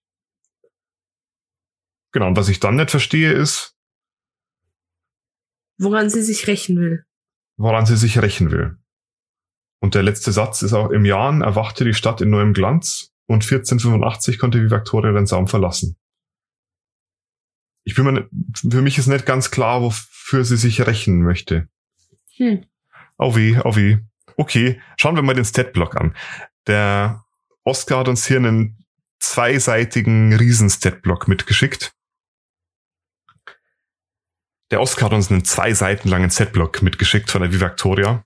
Genau, 2.11 2.27
und 2.27 2.37
was 2.37 2.49
ich 2.49 2.59
dann 2.59 2.75
nicht 2.75 2.91
verstehe 2.91 3.31
ist, 3.31 3.77
Woran 5.77 6.11
sie 6.11 6.21
sich 6.21 6.45
rächen 6.45 6.77
will. 6.77 7.05
Woran 7.61 7.85
sie 7.85 7.97
sich 7.97 8.21
rächen 8.21 8.51
will. 8.51 8.77
Und 9.79 9.95
der 9.95 10.03
letzte 10.03 10.31
Satz 10.31 10.61
ist 10.61 10.73
auch, 10.73 10.91
im 10.91 11.05
Jahren 11.05 11.41
erwachte 11.41 11.83
die 11.83 11.93
Stadt 11.93 12.21
in 12.21 12.29
neuem 12.29 12.53
Glanz 12.53 13.11
und 13.25 13.43
1485 13.43 14.37
konnte 14.37 14.61
Vivactoria 14.61 15.11
den 15.11 15.25
Saum 15.25 15.47
verlassen. 15.47 15.97
Ich 17.83 17.95
bin 17.95 18.05
mir, 18.05 18.29
für 18.69 18.81
mich 18.81 18.97
ist 18.97 19.07
nicht 19.07 19.25
ganz 19.25 19.49
klar, 19.49 19.81
wofür 19.81 20.45
sie 20.45 20.57
sich 20.57 20.85
rächen 20.85 21.23
möchte. 21.23 21.67
Hm. 22.35 22.65
Au 23.17 23.35
weh, 23.35 23.57
au 23.57 23.75
weh. 23.75 23.97
Okay, 24.37 24.79
schauen 24.97 25.15
wir 25.15 25.23
mal 25.23 25.33
den 25.33 25.45
Statblock 25.45 25.95
an. 25.99 26.15
Der 26.67 27.25
Oscar 27.63 27.99
hat 27.99 28.07
uns 28.07 28.27
hier 28.27 28.37
einen 28.37 28.85
zweiseitigen 29.19 30.33
Riesen-Statblock 30.33 31.27
mitgeschickt. 31.27 31.93
Der 34.71 34.79
Oscar 34.79 35.07
hat 35.07 35.13
uns 35.13 35.29
einen 35.29 35.43
zwei 35.43 35.73
Seiten 35.73 36.07
langen 36.07 36.29
Setblock 36.29 36.81
mitgeschickt 36.81 37.29
von 37.29 37.41
der 37.41 37.51
Vivactoria. 37.51 38.23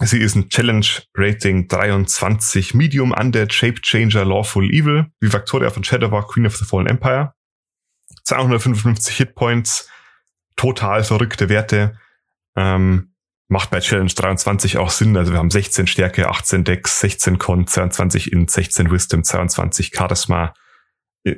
Sie 0.00 0.20
ist 0.20 0.36
ein 0.36 0.48
Challenge 0.48 0.86
Rating 1.14 1.68
23, 1.68 2.74
Medium 2.74 3.12
Undead, 3.12 3.52
Shape 3.52 3.80
Changer, 3.80 4.24
Lawful 4.24 4.70
Evil. 4.70 5.06
Vivactoria 5.20 5.70
von 5.70 5.84
Shadowvar, 5.84 6.26
Queen 6.28 6.46
of 6.46 6.56
the 6.56 6.64
Fallen 6.64 6.86
Empire. 6.86 7.34
255 8.24 9.16
Hitpoints, 9.16 9.88
total 10.56 11.02
verrückte 11.02 11.48
Werte. 11.48 11.98
Ähm, 12.56 13.14
macht 13.48 13.70
bei 13.70 13.80
Challenge 13.80 14.12
23 14.12 14.78
auch 14.78 14.90
Sinn. 14.90 15.16
Also 15.16 15.32
wir 15.32 15.38
haben 15.38 15.50
16 15.50 15.88
Stärke, 15.88 16.28
18 16.28 16.64
Dex, 16.64 17.00
16 17.00 17.38
Con, 17.38 17.66
22 17.66 18.32
Int, 18.32 18.50
16 18.50 18.90
Wisdom, 18.90 19.24
22 19.24 19.92
Charisma. 19.92 20.54
Äh, 21.24 21.34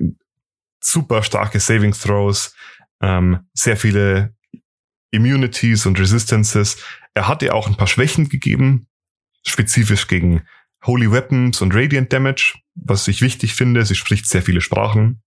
Super 0.79 1.23
starke 1.23 1.59
Saving 1.59 1.93
Throws, 1.93 2.55
ähm, 3.03 3.41
sehr 3.55 3.77
viele 3.77 4.35
Immunities 5.11 5.87
und 5.87 5.99
Resistances. 5.99 6.79
Er 7.15 7.29
hat 7.29 7.43
ihr 7.43 7.55
auch 7.55 7.67
ein 7.67 7.77
paar 7.77 7.87
Schwächen 7.87 8.29
gegeben, 8.29 8.89
spezifisch 9.47 10.09
gegen 10.09 10.43
Holy 10.85 11.11
Weapons 11.11 11.61
und 11.63 11.75
Radiant 11.75 12.13
Damage, 12.13 12.55
was 12.75 13.09
ich 13.09 13.23
wichtig 13.23 13.55
finde. 13.55 13.85
Sie 13.85 13.95
spricht 13.95 14.27
sehr 14.27 14.43
viele 14.43 14.61
Sprachen. 14.61 15.23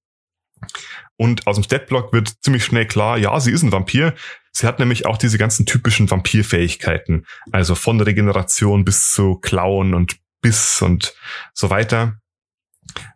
Und 1.17 1.47
aus 1.47 1.55
dem 1.55 1.63
Statblock 1.63 2.13
wird 2.13 2.33
ziemlich 2.41 2.63
schnell 2.63 2.85
klar, 2.85 3.17
ja, 3.17 3.39
sie 3.39 3.51
ist 3.51 3.63
ein 3.63 3.71
Vampir. 3.71 4.13
Sie 4.51 4.67
hat 4.67 4.79
nämlich 4.79 5.05
auch 5.05 5.17
diese 5.17 5.37
ganzen 5.37 5.65
typischen 5.65 6.09
Vampirfähigkeiten. 6.09 7.25
Also 7.51 7.75
von 7.75 7.99
Regeneration 7.99 8.85
bis 8.85 9.11
zu 9.11 9.35
Klauen 9.35 9.93
und 9.93 10.17
Biss 10.41 10.81
und 10.81 11.13
so 11.53 11.69
weiter. 11.69 12.19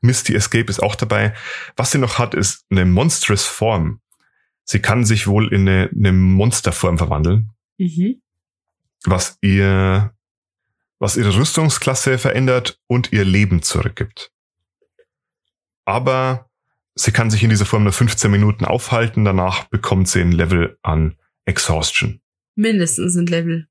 Misty 0.01 0.35
Escape 0.35 0.69
ist 0.69 0.81
auch 0.81 0.95
dabei. 0.95 1.33
Was 1.75 1.91
sie 1.91 1.97
noch 1.97 2.19
hat, 2.19 2.33
ist 2.33 2.65
eine 2.69 2.85
Monstrous 2.85 3.45
Form. 3.45 3.99
Sie 4.65 4.80
kann 4.80 5.06
sich 5.06 5.28
wohl 5.28 5.54
in 5.54 5.67
eine, 5.67 5.89
eine 5.93 6.13
Monsterform 6.13 6.97
verwandeln, 6.97 7.49
Mhm. 7.78 8.21
was 9.06 9.38
ihr, 9.41 10.13
was 10.99 11.17
ihre 11.17 11.36
Rüstungsklasse 11.36 12.17
verändert 12.17 12.80
und 12.88 13.12
ihr 13.12 13.26
Leben 13.26 13.62
zurückgibt. 13.62 14.32
Aber 15.86 16.49
sie 16.95 17.12
kann 17.12 17.30
sich 17.30 17.43
in 17.43 17.49
dieser 17.49 17.65
Form 17.65 17.84
nur 17.84 17.93
15 17.93 18.32
Minuten 18.32 18.65
aufhalten, 18.65 19.26
danach 19.26 19.65
bekommt 19.65 20.08
sie 20.08 20.21
ein 20.21 20.32
Level 20.32 20.78
an 20.82 21.17
Exhaustion. 21.45 22.21
Mindestens 22.56 23.15
ein 23.17 23.26
Level. 23.28 23.67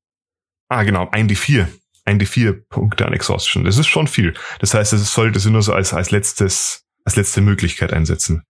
Ah, 0.69 0.83
genau, 0.83 1.09
ein 1.11 1.29
D4. 1.29 1.69
Ein 2.05 2.21
D4 2.21 2.53
Punkte 2.69 3.07
an 3.07 3.13
Exhaustion. 3.13 3.65
Das 3.65 3.79
ist 3.79 3.87
schon 3.87 4.09
viel. 4.09 4.35
Das 4.59 4.75
heißt, 4.75 4.93
es 4.93 5.13
sollte 5.13 5.39
sie 5.39 5.51
nur 5.51 5.63
so 5.63 5.73
als, 5.73 5.95
als 5.95 6.11
letztes, 6.11 6.85
als 7.05 7.15
letzte 7.17 7.41
Möglichkeit 7.41 7.93
einsetzen. 7.93 8.43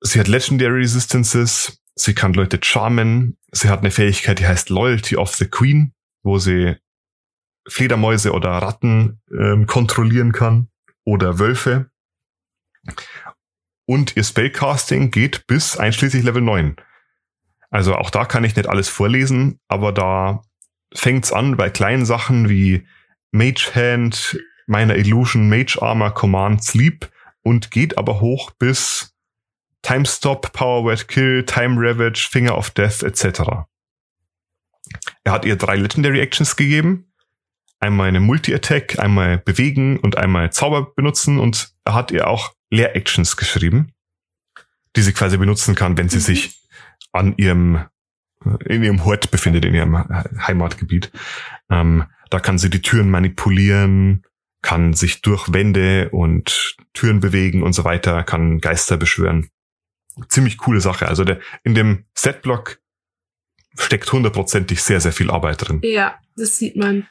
Sie 0.00 0.20
hat 0.20 0.28
Legendary 0.28 0.80
Resistances, 0.80 1.82
sie 1.94 2.14
kann 2.14 2.32
Leute 2.32 2.60
charmen, 2.62 3.36
sie 3.50 3.68
hat 3.68 3.80
eine 3.80 3.90
Fähigkeit, 3.90 4.38
die 4.38 4.46
heißt 4.46 4.70
Loyalty 4.70 5.16
of 5.16 5.34
the 5.34 5.46
Queen, 5.46 5.92
wo 6.22 6.38
sie 6.38 6.76
Fledermäuse 7.68 8.32
oder 8.32 8.50
Ratten 8.50 9.20
ähm, 9.30 9.66
kontrollieren 9.66 10.32
kann 10.32 10.68
oder 11.04 11.38
Wölfe. 11.38 11.90
Und 13.86 14.16
ihr 14.16 14.24
Spellcasting 14.24 15.10
geht 15.10 15.46
bis 15.46 15.76
einschließlich 15.76 16.22
Level 16.22 16.42
9. 16.42 16.76
Also 17.70 17.94
auch 17.94 18.10
da 18.10 18.24
kann 18.24 18.44
ich 18.44 18.56
nicht 18.56 18.68
alles 18.68 18.88
vorlesen, 18.88 19.60
aber 19.68 19.92
da 19.92 20.42
fängt's 20.94 21.32
an 21.32 21.56
bei 21.56 21.70
kleinen 21.70 22.06
Sachen 22.06 22.48
wie 22.48 22.86
Mage 23.30 23.72
Hand, 23.74 24.38
meiner 24.66 24.96
Illusion, 24.96 25.48
Mage 25.48 25.78
Armor, 25.80 26.14
Command, 26.14 26.64
Sleep 26.64 27.10
und 27.42 27.70
geht 27.70 27.98
aber 27.98 28.20
hoch 28.20 28.50
bis 28.52 29.14
Time 29.82 30.06
Stop, 30.06 30.52
Power 30.52 30.84
Word 30.84 31.08
Kill, 31.08 31.44
Time 31.44 31.76
Ravage, 31.78 32.28
Finger 32.30 32.56
of 32.56 32.70
Death 32.70 33.02
etc. 33.02 33.66
Er 35.24 35.32
hat 35.32 35.44
ihr 35.44 35.56
drei 35.56 35.76
Legendary 35.76 36.20
Actions 36.20 36.56
gegeben. 36.56 37.12
Einmal 37.80 38.08
eine 38.08 38.20
Multi-Attack, 38.20 38.98
einmal 38.98 39.38
bewegen 39.38 39.98
und 39.98 40.18
einmal 40.18 40.52
Zauber 40.52 40.92
benutzen 40.94 41.38
und 41.38 41.72
er 41.84 41.94
hat 41.94 42.10
ihr 42.10 42.26
auch 42.26 42.52
Leer-Actions 42.70 43.36
geschrieben, 43.36 43.92
die 44.96 45.02
sie 45.02 45.12
quasi 45.12 45.36
benutzen 45.36 45.76
kann, 45.76 45.96
wenn 45.96 46.08
sie 46.08 46.16
mhm. 46.16 46.22
sich 46.22 46.58
an 47.12 47.34
ihrem 47.36 47.86
in 48.66 48.82
ihrem 48.82 49.04
Hort 49.04 49.30
befindet, 49.30 49.64
in 49.64 49.74
ihrem 49.74 49.96
Heimatgebiet. 50.46 51.10
Ähm, 51.70 52.04
da 52.30 52.40
kann 52.40 52.58
sie 52.58 52.70
die 52.70 52.82
Türen 52.82 53.10
manipulieren, 53.10 54.24
kann 54.62 54.92
sich 54.92 55.22
durch 55.22 55.52
Wände 55.52 56.10
und 56.10 56.76
Türen 56.92 57.20
bewegen 57.20 57.62
und 57.62 57.72
so 57.72 57.84
weiter, 57.84 58.22
kann 58.22 58.60
Geister 58.60 58.96
beschwören. 58.96 59.50
Ziemlich 60.28 60.58
coole 60.58 60.80
Sache. 60.80 61.08
Also 61.08 61.24
der, 61.24 61.40
in 61.62 61.74
dem 61.74 62.06
Setblock 62.14 62.78
steckt 63.76 64.12
hundertprozentig 64.12 64.82
sehr, 64.82 65.00
sehr 65.00 65.12
viel 65.12 65.30
Arbeit 65.30 65.68
drin. 65.68 65.80
Ja, 65.82 66.18
das 66.36 66.58
sieht 66.58 66.76
man. 66.76 67.06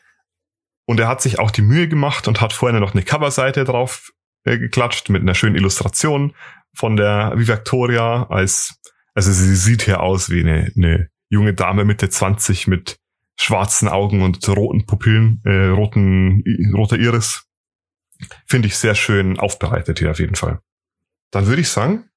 Und 0.85 0.99
er 0.99 1.07
hat 1.07 1.21
sich 1.21 1.39
auch 1.39 1.51
die 1.51 1.61
Mühe 1.61 1.87
gemacht 1.87 2.27
und 2.27 2.41
hat 2.41 2.53
vorne 2.53 2.79
noch 2.79 2.93
eine 2.93 3.03
Coverseite 3.03 3.65
drauf 3.65 4.13
äh, 4.45 4.57
geklatscht 4.57 5.09
mit 5.09 5.21
einer 5.21 5.35
schönen 5.35 5.55
Illustration 5.55 6.33
von 6.73 6.95
der 6.95 7.33
Victoria 7.35 8.27
als, 8.29 8.79
also 9.13 9.31
sie 9.31 9.55
sieht 9.55 9.83
hier 9.83 10.01
aus 10.01 10.29
wie 10.29 10.41
eine, 10.41 10.71
eine 10.75 11.09
junge 11.29 11.53
Dame 11.53 11.83
Mitte 11.85 12.09
20 12.09 12.67
mit 12.67 12.97
schwarzen 13.39 13.87
Augen 13.87 14.21
und 14.21 14.47
roten 14.47 14.85
Pupillen, 14.85 15.41
äh, 15.43 15.67
roten, 15.67 16.43
roter 16.73 16.97
Iris. 16.97 17.45
Finde 18.47 18.67
ich 18.67 18.77
sehr 18.77 18.95
schön 18.95 19.37
aufbereitet 19.37 19.99
hier 19.99 20.11
auf 20.11 20.19
jeden 20.19 20.35
Fall. 20.35 20.59
Dann 21.31 21.47
würde 21.47 21.61
ich 21.61 21.69
sagen. 21.69 22.09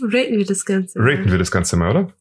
Raten 0.00 0.38
wir 0.38 0.46
das 0.46 0.64
Ganze. 0.64 0.98
Mal. 0.98 1.10
Raten 1.10 1.30
wir 1.30 1.38
das 1.38 1.50
Ganze 1.50 1.76
mal, 1.76 1.90
oder? 1.90 2.12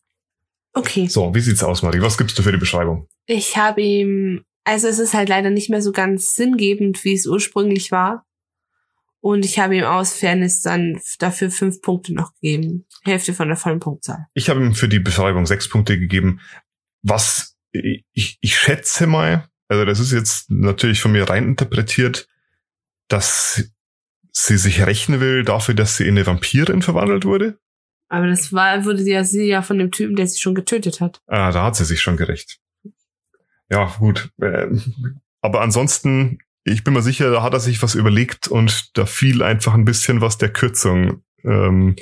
Okay. 0.74 1.08
So, 1.08 1.34
wie 1.36 1.42
sieht's 1.42 1.64
aus, 1.64 1.82
Marie? 1.84 2.02
Was 2.02 2.18
gibst 2.18 2.38
du 2.38 2.44
für 2.44 2.52
die 2.52 2.58
Beschreibung? 2.58 3.08
Ich 3.26 3.58
habe 3.58 3.82
ihm, 3.82 4.44
also 4.64 4.88
es 4.88 5.00
ist 5.00 5.14
halt 5.14 5.30
leider 5.30 5.50
nicht 5.50 5.70
mehr 5.70 5.82
so 5.82 5.92
ganz 5.92 6.36
sinngebend, 6.36 7.04
wie 7.04 7.14
es 7.14 7.28
ursprünglich 7.28 7.92
war. 7.92 8.26
Und 9.20 9.46
ich 9.46 9.60
habe 9.60 9.76
ihm 9.76 9.84
aus 9.84 10.14
Fairness 10.14 10.62
dann 10.62 11.00
dafür 11.20 11.52
fünf 11.52 11.82
Punkte 11.82 12.14
noch 12.14 12.34
gegeben. 12.36 12.86
Hälfte 13.04 13.34
von 13.34 13.48
der 13.48 13.58
vollen 13.58 13.80
Punktzahl. 13.80 14.26
Ich 14.34 14.50
habe 14.50 14.60
ihm 14.62 14.74
für 14.74 14.88
die 14.88 15.00
Beschreibung 15.00 15.46
sechs 15.46 15.70
Punkte 15.70 16.00
gegeben. 16.00 16.40
Was 17.04 17.56
ich, 17.72 18.38
ich 18.42 18.58
schätze 18.58 19.08
mal, 19.08 19.48
also 19.68 19.86
das 19.86 20.00
ist 20.00 20.12
jetzt 20.12 20.50
natürlich 20.50 21.02
von 21.02 21.12
mir 21.12 21.30
rein 21.30 21.46
interpretiert, 21.46 22.28
dass 23.08 23.72
sie 24.32 24.58
sich 24.58 24.86
rächen 24.86 25.20
will 25.20 25.44
dafür, 25.44 25.74
dass 25.74 25.98
sie 25.98 26.08
in 26.08 26.18
eine 26.18 26.26
Vampirin 26.26 26.82
verwandelt 26.82 27.26
wurde. 27.26 27.58
Aber 28.10 28.28
das 28.28 28.52
war, 28.52 28.84
wurde 28.86 29.04
ja 29.04 29.24
sie 29.24 29.46
ja 29.46 29.62
von 29.62 29.78
dem 29.78 29.92
Typen, 29.92 30.16
der 30.16 30.28
sie 30.28 30.40
schon 30.40 30.56
getötet 30.56 31.00
hat. 31.00 31.22
Ah, 31.28 31.52
da 31.52 31.64
hat 31.64 31.76
sie 31.76 31.86
sich 31.86 32.02
schon 32.02 32.18
gerecht. 32.18 32.60
Ja, 33.70 33.86
gut. 34.00 34.32
Ähm, 34.42 35.22
aber 35.42 35.62
ansonsten 35.62 36.40
ich 36.64 36.84
bin 36.84 36.94
mir 36.94 37.02
sicher, 37.02 37.32
da 37.32 37.42
hat 37.42 37.54
er 37.54 37.60
sich 37.60 37.82
was 37.82 37.96
überlegt 37.96 38.48
und 38.48 38.98
da 38.98 39.06
fiel 39.06 39.42
einfach 39.42 39.74
ein 39.74 39.86
bisschen 39.86 40.22
was 40.22 40.38
der 40.38 40.50
Kürzung. 40.50 41.24
Ähm, 41.44 41.96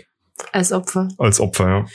als 0.51 0.71
Opfer. 0.71 1.07
Als 1.17 1.39
Opfer, 1.39 1.69
ja. 1.69 1.85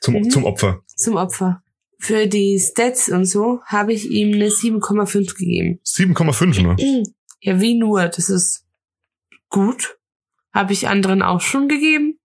Zum, 0.00 0.14
mhm. 0.14 0.30
zum 0.30 0.44
Opfer. 0.44 0.82
Zum 0.96 1.16
Opfer. 1.16 1.62
Für 1.98 2.26
die 2.26 2.58
Stats 2.58 3.08
und 3.08 3.24
so 3.24 3.60
habe 3.66 3.92
ich 3.92 4.10
ihm 4.10 4.34
eine 4.34 4.48
7,5 4.48 5.36
gegeben. 5.36 5.80
7,5 5.86 6.62
nur? 6.62 6.76
Ja, 7.40 7.60
wie 7.60 7.78
nur? 7.78 8.08
Das 8.08 8.28
ist 8.28 8.63
gut. 9.54 9.98
Habe 10.52 10.72
ich 10.72 10.88
anderen 10.88 11.22
auch 11.22 11.40
schon 11.40 11.68
gegeben. 11.68 12.18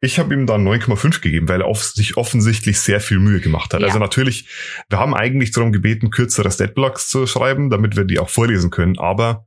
Ich 0.00 0.18
habe 0.18 0.32
ihm 0.32 0.46
da 0.46 0.54
9,5 0.54 1.20
gegeben, 1.20 1.46
weil 1.46 1.60
er 1.60 1.74
sich 1.74 2.16
offensichtlich 2.16 2.80
sehr 2.80 3.00
viel 3.00 3.18
Mühe 3.18 3.40
gemacht 3.40 3.74
hat. 3.74 3.82
Ja. 3.82 3.86
Also 3.86 3.98
natürlich, 3.98 4.48
wir 4.88 4.98
haben 4.98 5.14
eigentlich 5.14 5.50
darum 5.50 5.72
gebeten, 5.72 6.10
kürzere 6.10 6.50
Statblocks 6.50 7.10
zu 7.10 7.26
schreiben, 7.26 7.68
damit 7.68 7.96
wir 7.96 8.04
die 8.04 8.18
auch 8.18 8.30
vorlesen 8.30 8.70
können. 8.70 8.98
Aber 8.98 9.46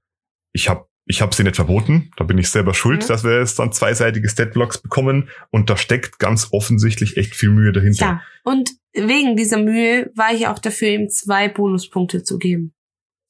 ich 0.52 0.70
habe 0.70 0.86
ich 1.06 1.24
hab 1.24 1.34
sie 1.34 1.44
nicht 1.44 1.56
verboten. 1.56 2.12
Da 2.18 2.24
bin 2.24 2.38
ich 2.38 2.52
selber 2.52 2.76
schuld, 2.76 3.02
mhm. 3.02 3.08
dass 3.08 3.24
wir 3.24 3.40
jetzt 3.40 3.58
dann 3.58 3.72
zweiseitige 3.72 4.30
Statblocks 4.30 4.78
bekommen. 4.78 5.30
Und 5.50 5.72
da 5.72 5.76
steckt 5.76 6.20
ganz 6.20 6.50
offensichtlich 6.52 7.18
echt 7.18 7.36
viel 7.36 7.50
Mühe 7.50 7.72
dahinter. 7.72 8.06
Ja, 8.06 8.22
und 8.44 8.70
wegen 8.94 9.36
dieser 9.36 9.58
Mühe 9.58 10.12
war 10.16 10.34
ich 10.34 10.46
auch 10.48 10.60
dafür, 10.60 10.90
ihm 10.90 11.10
zwei 11.10 11.50
Bonuspunkte 11.50 12.22
zu 12.22 12.38
geben. 12.38 12.76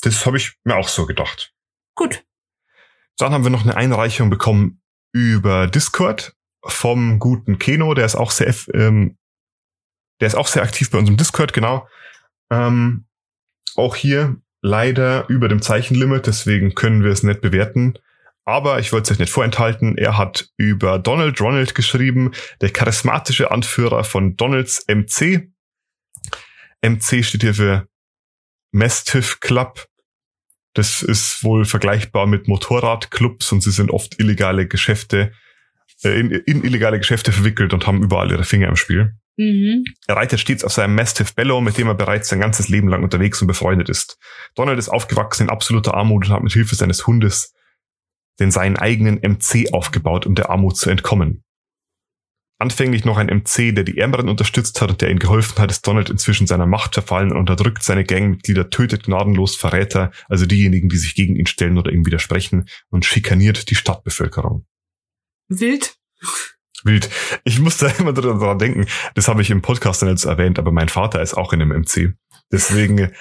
Das 0.01 0.25
habe 0.25 0.35
ich 0.35 0.57
mir 0.65 0.75
auch 0.75 0.89
so 0.89 1.05
gedacht. 1.05 1.53
Gut. 1.95 2.25
Dann 3.17 3.33
haben 3.33 3.43
wir 3.43 3.51
noch 3.51 3.63
eine 3.63 3.75
Einreichung 3.75 4.29
bekommen 4.29 4.81
über 5.11 5.67
Discord 5.67 6.35
vom 6.65 7.19
guten 7.19 7.59
Keno, 7.59 7.93
der 7.93 8.05
ist 8.05 8.15
auch 8.15 8.31
sehr, 8.31 8.53
ähm, 8.73 9.17
der 10.21 10.27
ist 10.27 10.35
auch 10.35 10.47
sehr 10.47 10.63
aktiv 10.63 10.89
bei 10.89 10.97
unserem 10.97 11.17
Discord, 11.17 11.53
genau. 11.53 11.87
Ähm, 12.49 13.05
auch 13.75 13.95
hier 13.95 14.37
leider 14.61 15.27
über 15.27 15.49
dem 15.49 15.61
Zeichenlimit, 15.61 16.25
deswegen 16.27 16.73
können 16.73 17.03
wir 17.03 17.11
es 17.11 17.23
nicht 17.23 17.41
bewerten. 17.41 17.95
Aber 18.45 18.79
ich 18.79 18.91
wollte 18.91 19.05
es 19.05 19.11
euch 19.11 19.19
nicht 19.19 19.31
vorenthalten. 19.31 19.97
Er 19.97 20.17
hat 20.17 20.49
über 20.57 20.99
Donald 20.99 21.39
Ronald 21.39 21.75
geschrieben, 21.75 22.31
der 22.61 22.71
charismatische 22.71 23.51
Anführer 23.51 24.03
von 24.03 24.35
Donalds 24.35 24.85
MC. 24.87 25.49
MC 26.81 27.23
steht 27.23 27.41
hier 27.41 27.53
für 27.53 27.87
Mastiff 28.71 29.39
Club. 29.39 29.87
Das 30.73 31.03
ist 31.03 31.43
wohl 31.43 31.65
vergleichbar 31.65 32.25
mit 32.25 32.47
Motorradclubs 32.47 33.51
und 33.51 33.61
sie 33.61 33.71
sind 33.71 33.91
oft 33.91 34.19
illegale 34.19 34.67
Geschäfte, 34.67 35.31
äh, 36.03 36.19
in, 36.19 36.31
in 36.31 36.63
illegale 36.63 36.97
Geschäfte 36.97 37.31
verwickelt 37.31 37.73
und 37.73 37.85
haben 37.85 38.01
überall 38.03 38.31
ihre 38.31 38.43
Finger 38.43 38.69
im 38.69 38.75
Spiel. 38.75 39.13
Mhm. 39.37 39.83
Er 40.07 40.15
reitet 40.15 40.39
stets 40.39 40.63
auf 40.63 40.73
seinem 40.73 40.95
Mastiff 40.95 41.33
Bellow, 41.35 41.61
mit 41.61 41.77
dem 41.77 41.87
er 41.87 41.95
bereits 41.95 42.29
sein 42.29 42.39
ganzes 42.39 42.69
Leben 42.69 42.87
lang 42.87 43.03
unterwegs 43.03 43.41
und 43.41 43.47
befreundet 43.47 43.89
ist. 43.89 44.17
Donald 44.55 44.79
ist 44.79 44.89
aufgewachsen 44.89 45.43
in 45.43 45.49
absoluter 45.49 45.95
Armut 45.95 46.25
und 46.25 46.33
hat 46.33 46.43
mit 46.43 46.53
Hilfe 46.53 46.75
seines 46.75 47.07
Hundes 47.07 47.53
den 48.39 48.51
seinen 48.51 48.77
eigenen 48.77 49.19
MC 49.21 49.73
aufgebaut, 49.73 50.25
um 50.25 50.35
der 50.35 50.49
Armut 50.49 50.77
zu 50.77 50.89
entkommen. 50.89 51.42
Anfänglich 52.63 53.03
noch 53.03 53.17
ein 53.17 53.27
MC, 53.27 53.75
der 53.75 53.83
die 53.83 53.97
Ärmeren 53.97 54.29
unterstützt 54.29 54.79
hat 54.79 54.89
und 54.89 55.01
der 55.01 55.09
ihm 55.09 55.19
geholfen 55.19 55.57
hat, 55.57 55.69
ist 55.69 55.85
Donald 55.85 56.09
inzwischen 56.09 56.47
seiner 56.47 56.65
Macht 56.65 56.93
verfallen 56.93 57.33
und 57.33 57.37
unterdrückt 57.39 57.83
seine 57.83 58.05
Gangmitglieder, 58.05 58.69
tötet 58.69 59.03
gnadenlos 59.03 59.57
Verräter, 59.57 60.11
also 60.29 60.45
diejenigen, 60.45 60.87
die 60.87 60.95
sich 60.95 61.13
gegen 61.13 61.35
ihn 61.35 61.45
stellen 61.45 61.77
oder 61.77 61.91
ihm 61.91 62.05
widersprechen, 62.05 62.69
und 62.89 63.03
schikaniert 63.03 63.69
die 63.69 63.75
Stadtbevölkerung. 63.75 64.65
Wild. 65.49 65.95
Wild. 66.85 67.09
Ich 67.43 67.59
musste 67.59 67.91
immer 67.99 68.13
daran 68.13 68.59
denken, 68.59 68.85
das 69.13 69.27
habe 69.27 69.41
ich 69.41 69.49
im 69.49 69.61
Podcast 69.61 70.01
dann 70.01 70.07
jetzt 70.07 70.23
erwähnt, 70.23 70.57
aber 70.57 70.71
mein 70.71 70.87
Vater 70.87 71.21
ist 71.21 71.33
auch 71.33 71.51
in 71.51 71.61
einem 71.61 71.81
MC. 71.81 72.13
Deswegen, 72.49 73.11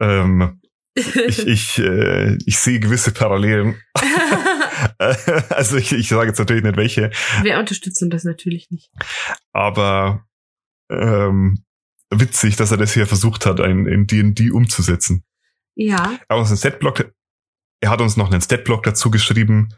ähm, 0.00 0.60
ich, 0.96 1.14
ich, 1.46 1.78
äh, 1.78 2.36
ich 2.46 2.58
sehe 2.58 2.80
gewisse 2.80 3.12
Parallelen. 3.12 3.76
also 5.50 5.76
ich, 5.76 5.92
ich 5.92 6.08
sage 6.08 6.28
jetzt 6.28 6.38
natürlich 6.38 6.62
nicht 6.62 6.76
welche. 6.76 7.10
Wir 7.42 7.58
unterstützen 7.58 8.10
das 8.10 8.24
natürlich 8.24 8.70
nicht. 8.70 8.90
Aber 9.52 10.26
ähm, 10.90 11.64
witzig, 12.10 12.56
dass 12.56 12.70
er 12.70 12.76
das 12.76 12.92
hier 12.92 13.06
versucht 13.06 13.46
hat, 13.46 13.60
ein, 13.60 13.86
in 13.86 14.06
D&D 14.06 14.50
umzusetzen. 14.50 15.24
Ja. 15.74 16.18
Aber 16.28 16.40
uns 16.40 16.50
ein 16.50 16.56
Statblock, 16.56 17.12
er 17.80 17.90
hat 17.90 18.00
uns 18.00 18.16
noch 18.16 18.30
einen 18.30 18.40
Statblock 18.40 18.82
dazu 18.82 19.10
geschrieben 19.10 19.74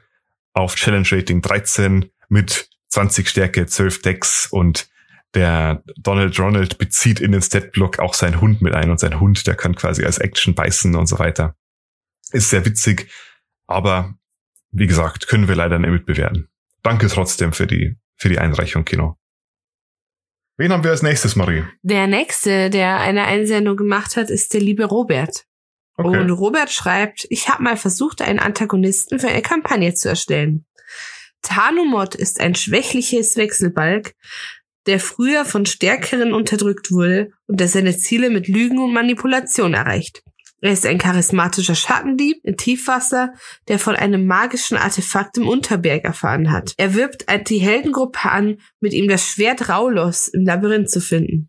auf 0.52 0.74
Challenge 0.74 1.06
Rating 1.10 1.42
13 1.42 2.10
mit 2.28 2.68
20 2.88 3.28
Stärke, 3.28 3.66
12 3.66 4.02
Decks 4.02 4.46
und 4.46 4.88
der 5.34 5.84
Donald 5.96 6.38
Ronald 6.40 6.78
bezieht 6.78 7.20
in 7.20 7.32
den 7.32 7.42
Statblock 7.42 8.00
auch 8.00 8.14
seinen 8.14 8.40
Hund 8.40 8.62
mit 8.62 8.74
ein 8.74 8.90
und 8.90 8.98
sein 8.98 9.20
Hund, 9.20 9.46
der 9.46 9.54
kann 9.54 9.76
quasi 9.76 10.04
als 10.04 10.18
Action 10.18 10.54
beißen 10.54 10.96
und 10.96 11.06
so 11.06 11.18
weiter. 11.20 11.54
Ist 12.32 12.50
sehr 12.50 12.64
witzig, 12.64 13.10
aber 13.66 14.14
wie 14.70 14.86
gesagt, 14.86 15.28
können 15.28 15.48
wir 15.48 15.54
leider 15.54 15.78
nicht 15.78 15.90
mitbewerten. 15.90 16.48
Danke 16.82 17.08
trotzdem 17.08 17.52
für 17.52 17.66
die 17.66 17.96
für 18.20 18.28
die 18.28 18.38
Einreichung, 18.38 18.84
Kino. 18.84 19.16
Wen 20.58 20.72
haben 20.72 20.84
wir 20.84 20.90
als 20.90 21.02
nächstes, 21.02 21.36
Marie? 21.36 21.64
Der 21.82 22.06
nächste, 22.06 22.68
der 22.68 23.00
eine 23.00 23.24
Einsendung 23.24 23.78
gemacht 23.78 24.16
hat, 24.16 24.28
ist 24.28 24.52
der 24.52 24.60
liebe 24.60 24.84
Robert. 24.84 25.46
Okay. 25.96 26.18
Und 26.18 26.30
Robert 26.30 26.70
schreibt, 26.70 27.26
ich 27.30 27.48
habe 27.48 27.62
mal 27.62 27.78
versucht, 27.78 28.20
einen 28.20 28.38
Antagonisten 28.38 29.18
für 29.18 29.28
eine 29.28 29.40
Kampagne 29.40 29.94
zu 29.94 30.10
erstellen. 30.10 30.66
Tanumod 31.40 32.14
ist 32.14 32.40
ein 32.40 32.54
schwächliches 32.54 33.36
Wechselbalg, 33.36 34.14
der 34.86 35.00
früher 35.00 35.46
von 35.46 35.64
Stärkeren 35.64 36.34
unterdrückt 36.34 36.90
wurde 36.90 37.32
und 37.46 37.58
der 37.58 37.68
seine 37.68 37.96
Ziele 37.96 38.28
mit 38.28 38.46
Lügen 38.46 38.78
und 38.78 38.92
Manipulation 38.92 39.72
erreicht. 39.72 40.22
Er 40.62 40.72
ist 40.72 40.84
ein 40.84 40.98
charismatischer 40.98 41.74
Schattendieb 41.74 42.44
in 42.44 42.56
Tiefwasser, 42.56 43.32
der 43.68 43.78
von 43.78 43.96
einem 43.96 44.26
magischen 44.26 44.76
Artefakt 44.76 45.38
im 45.38 45.48
Unterberg 45.48 46.04
erfahren 46.04 46.52
hat. 46.52 46.74
Er 46.76 46.94
wirbt 46.94 47.24
die 47.48 47.58
Heldengruppe 47.58 48.30
an, 48.30 48.58
mit 48.80 48.92
ihm 48.92 49.08
das 49.08 49.26
Schwert 49.26 49.70
Raulos 49.70 50.28
im 50.28 50.44
Labyrinth 50.44 50.90
zu 50.90 51.00
finden. 51.00 51.48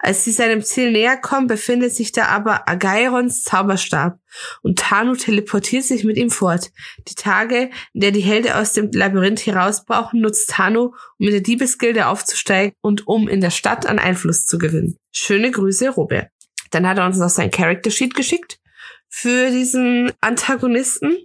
Als 0.00 0.24
sie 0.24 0.30
seinem 0.30 0.62
Ziel 0.62 0.92
näher 0.92 1.16
kommen, 1.16 1.48
befindet 1.48 1.92
sich 1.92 2.12
da 2.12 2.26
aber 2.26 2.68
Agairons 2.68 3.42
Zauberstab 3.42 4.20
und 4.62 4.78
Tanu 4.78 5.16
teleportiert 5.16 5.82
sich 5.82 6.04
mit 6.04 6.16
ihm 6.16 6.30
fort. 6.30 6.70
Die 7.08 7.16
Tage, 7.16 7.70
in 7.92 8.00
der 8.00 8.12
die 8.12 8.20
Helden 8.20 8.52
aus 8.52 8.72
dem 8.74 8.92
Labyrinth 8.92 9.44
herausbrauchen, 9.44 10.20
nutzt 10.20 10.50
Tanu, 10.50 10.92
um 11.18 11.26
in 11.26 11.32
der 11.32 11.40
Diebesgilde 11.40 12.06
aufzusteigen 12.06 12.74
und 12.80 13.08
um 13.08 13.26
in 13.26 13.40
der 13.40 13.50
Stadt 13.50 13.86
an 13.86 13.98
Einfluss 13.98 14.46
zu 14.46 14.58
gewinnen. 14.58 14.96
Schöne 15.10 15.50
Grüße, 15.50 15.90
Robert. 15.90 16.28
Dann 16.70 16.86
hat 16.86 16.98
er 16.98 17.06
uns 17.06 17.18
noch 17.18 17.30
sein 17.30 17.50
Character 17.50 17.90
Sheet 17.90 18.14
geschickt 18.14 18.60
für 19.08 19.50
diesen 19.50 20.12
Antagonisten, 20.20 21.16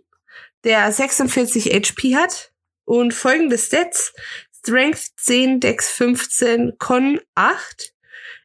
der 0.64 0.92
46 0.92 1.66
HP 1.66 2.16
hat 2.16 2.52
und 2.86 3.14
folgende 3.14 3.58
Stats. 3.58 4.14
Strength 4.66 5.12
10, 5.18 5.60
Dex 5.60 5.92
15, 5.92 6.78
Con 6.80 7.20
8, 7.36 7.94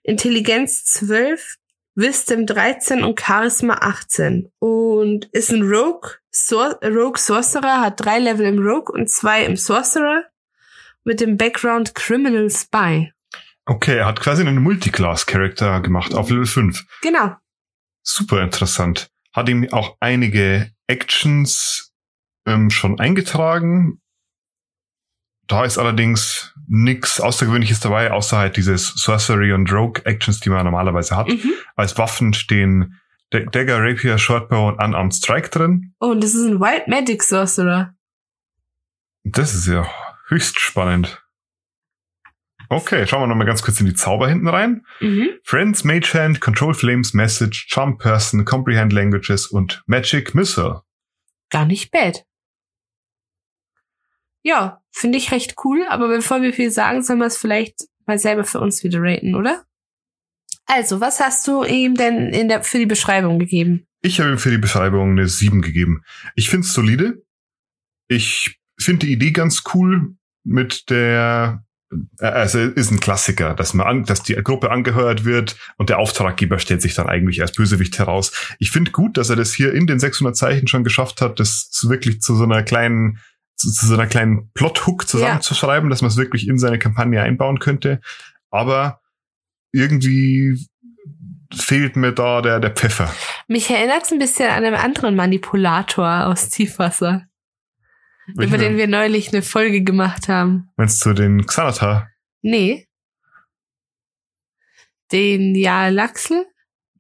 Intelligenz 0.02 0.84
12, 0.86 1.58
Wisdom 1.94 2.44
13 2.44 3.04
und 3.04 3.20
Charisma 3.20 3.74
18. 3.74 4.50
Und 4.58 5.26
ist 5.26 5.52
ein 5.52 5.62
Rogue, 5.62 6.10
Sor 6.32 6.80
Rogue 6.82 7.18
Sorcerer, 7.18 7.80
hat 7.80 8.04
drei 8.04 8.18
Level 8.18 8.46
im 8.46 8.58
Rogue 8.58 8.92
und 8.92 9.08
zwei 9.08 9.44
im 9.44 9.56
Sorcerer 9.56 10.24
mit 11.04 11.20
dem 11.20 11.36
Background 11.36 11.94
Criminal 11.94 12.50
Spy. 12.50 13.12
Okay, 13.68 13.98
er 13.98 14.06
hat 14.06 14.20
quasi 14.20 14.40
einen 14.40 14.62
Multiclass-Charakter 14.62 15.82
gemacht 15.82 16.14
auf 16.14 16.30
Level 16.30 16.46
5. 16.46 16.86
Genau. 17.02 17.36
Super 18.02 18.42
interessant. 18.42 19.10
Hat 19.34 19.50
ihm 19.50 19.70
auch 19.72 19.98
einige 20.00 20.72
Actions 20.86 21.92
ähm, 22.46 22.70
schon 22.70 22.98
eingetragen. 22.98 24.00
Da 25.48 25.66
ist 25.66 25.76
allerdings 25.76 26.54
nichts 26.66 27.20
Außergewöhnliches 27.20 27.80
dabei, 27.80 28.10
außer 28.10 28.38
halt 28.38 28.56
dieses 28.56 28.88
Sorcery 28.88 29.52
und 29.52 29.70
Rogue 29.70 30.00
Actions, 30.06 30.40
die 30.40 30.48
man 30.48 30.64
normalerweise 30.64 31.14
hat. 31.14 31.28
Mhm. 31.28 31.52
Als 31.76 31.98
Waffen 31.98 32.32
stehen 32.32 32.98
D 33.34 33.44
Dagger, 33.52 33.82
Rapier, 33.82 34.16
Shortbow 34.16 34.68
und 34.68 34.82
Unarmed 34.82 35.14
Strike 35.14 35.50
drin. 35.50 35.94
Oh, 36.00 36.12
und 36.12 36.24
das 36.24 36.34
ist 36.34 36.46
ein 36.46 36.58
Wild 36.58 36.88
Magic 36.88 37.22
Sorcerer. 37.22 37.94
Das 39.24 39.54
ist 39.54 39.66
ja 39.66 39.86
höchst 40.28 40.58
spannend. 40.58 41.22
Okay, 42.70 43.06
schauen 43.06 43.22
wir 43.22 43.26
nochmal 43.26 43.46
ganz 43.46 43.62
kurz 43.62 43.80
in 43.80 43.86
die 43.86 43.94
Zauber 43.94 44.28
hinten 44.28 44.48
rein. 44.48 44.84
Mhm. 45.00 45.30
Friends, 45.42 45.84
Mage 45.84 46.12
Hand, 46.12 46.40
Control 46.40 46.74
Flames, 46.74 47.14
Message, 47.14 47.66
Charm 47.68 47.96
Person, 47.96 48.44
Comprehend 48.44 48.92
Languages 48.92 49.46
und 49.46 49.82
Magic 49.86 50.34
Missile. 50.34 50.82
Gar 51.50 51.64
nicht 51.64 51.90
bad. 51.90 52.24
Ja, 54.42 54.82
finde 54.90 55.18
ich 55.18 55.32
recht 55.32 55.54
cool, 55.64 55.86
aber 55.88 56.08
bevor 56.08 56.42
wir 56.42 56.52
viel 56.52 56.70
sagen, 56.70 57.02
sollen 57.02 57.18
wir 57.20 57.26
es 57.26 57.38
vielleicht 57.38 57.84
mal 58.06 58.18
selber 58.18 58.44
für 58.44 58.60
uns 58.60 58.84
wieder 58.84 59.00
raten, 59.00 59.34
oder? 59.34 59.64
Also, 60.66 61.00
was 61.00 61.20
hast 61.20 61.46
du 61.48 61.64
ihm 61.64 61.94
denn 61.94 62.28
in 62.28 62.48
der, 62.48 62.62
für 62.62 62.78
die 62.78 62.86
Beschreibung 62.86 63.38
gegeben? 63.38 63.86
Ich 64.02 64.20
habe 64.20 64.30
ihm 64.30 64.38
für 64.38 64.50
die 64.50 64.58
Beschreibung 64.58 65.12
eine 65.12 65.26
7 65.26 65.62
gegeben. 65.62 66.02
Ich 66.34 66.50
finde 66.50 66.66
es 66.66 66.74
solide. 66.74 67.22
Ich 68.06 68.60
finde 68.78 69.06
die 69.06 69.12
Idee 69.12 69.32
ganz 69.32 69.64
cool 69.74 70.14
mit 70.44 70.90
der 70.90 71.64
also 72.18 72.58
ist 72.58 72.90
ein 72.90 73.00
Klassiker, 73.00 73.54
dass 73.54 73.74
man 73.74 73.86
an, 73.86 74.04
dass 74.04 74.22
die 74.22 74.34
Gruppe 74.34 74.70
angeheuert 74.70 75.24
wird 75.24 75.56
und 75.76 75.88
der 75.88 75.98
Auftraggeber 75.98 76.58
stellt 76.58 76.82
sich 76.82 76.94
dann 76.94 77.08
eigentlich 77.08 77.40
als 77.40 77.52
Bösewicht 77.52 77.98
heraus. 77.98 78.32
Ich 78.58 78.70
finde 78.70 78.90
gut, 78.90 79.16
dass 79.16 79.30
er 79.30 79.36
das 79.36 79.52
hier 79.52 79.72
in 79.72 79.86
den 79.86 79.98
600 79.98 80.36
Zeichen 80.36 80.68
schon 80.68 80.84
geschafft 80.84 81.20
hat, 81.20 81.40
das 81.40 81.70
wirklich 81.88 82.20
zu 82.20 82.34
so 82.36 82.44
einer 82.44 82.62
kleinen 82.62 83.18
zu, 83.56 83.72
zu 83.72 83.86
so 83.86 83.94
einer 83.94 84.06
kleinen 84.06 84.50
Plot-Hook 84.52 85.08
zusammenzuschreiben, 85.08 85.88
ja. 85.88 85.90
dass 85.90 86.02
man 86.02 86.10
es 86.10 86.16
wirklich 86.16 86.46
in 86.46 86.58
seine 86.58 86.78
Kampagne 86.78 87.20
einbauen 87.20 87.58
könnte. 87.58 88.00
Aber 88.50 89.00
irgendwie 89.72 90.56
fehlt 91.54 91.96
mir 91.96 92.12
da 92.12 92.42
der, 92.42 92.60
der 92.60 92.70
Pfeffer. 92.70 93.12
Mich 93.48 93.70
erinnert 93.70 94.04
es 94.04 94.12
ein 94.12 94.18
bisschen 94.18 94.50
an 94.50 94.64
einen 94.64 94.76
anderen 94.76 95.16
Manipulator 95.16 96.26
aus 96.26 96.50
Tiefwasser. 96.50 97.27
Welchen 98.34 98.54
über 98.54 98.58
den 98.58 98.76
wir 98.76 98.86
neulich 98.86 99.32
eine 99.32 99.42
Folge 99.42 99.82
gemacht 99.82 100.28
haben. 100.28 100.70
Meinst 100.76 101.04
du 101.04 101.12
den 101.12 101.46
Xanatar? 101.46 102.10
Nee. 102.42 102.86
Den 105.12 105.54
Jalaxel? 105.54 106.46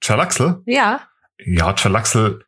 Chalaxel? 0.00 0.62
Ja. 0.66 1.08
Ja, 1.44 1.74
Chalaxel 1.74 2.44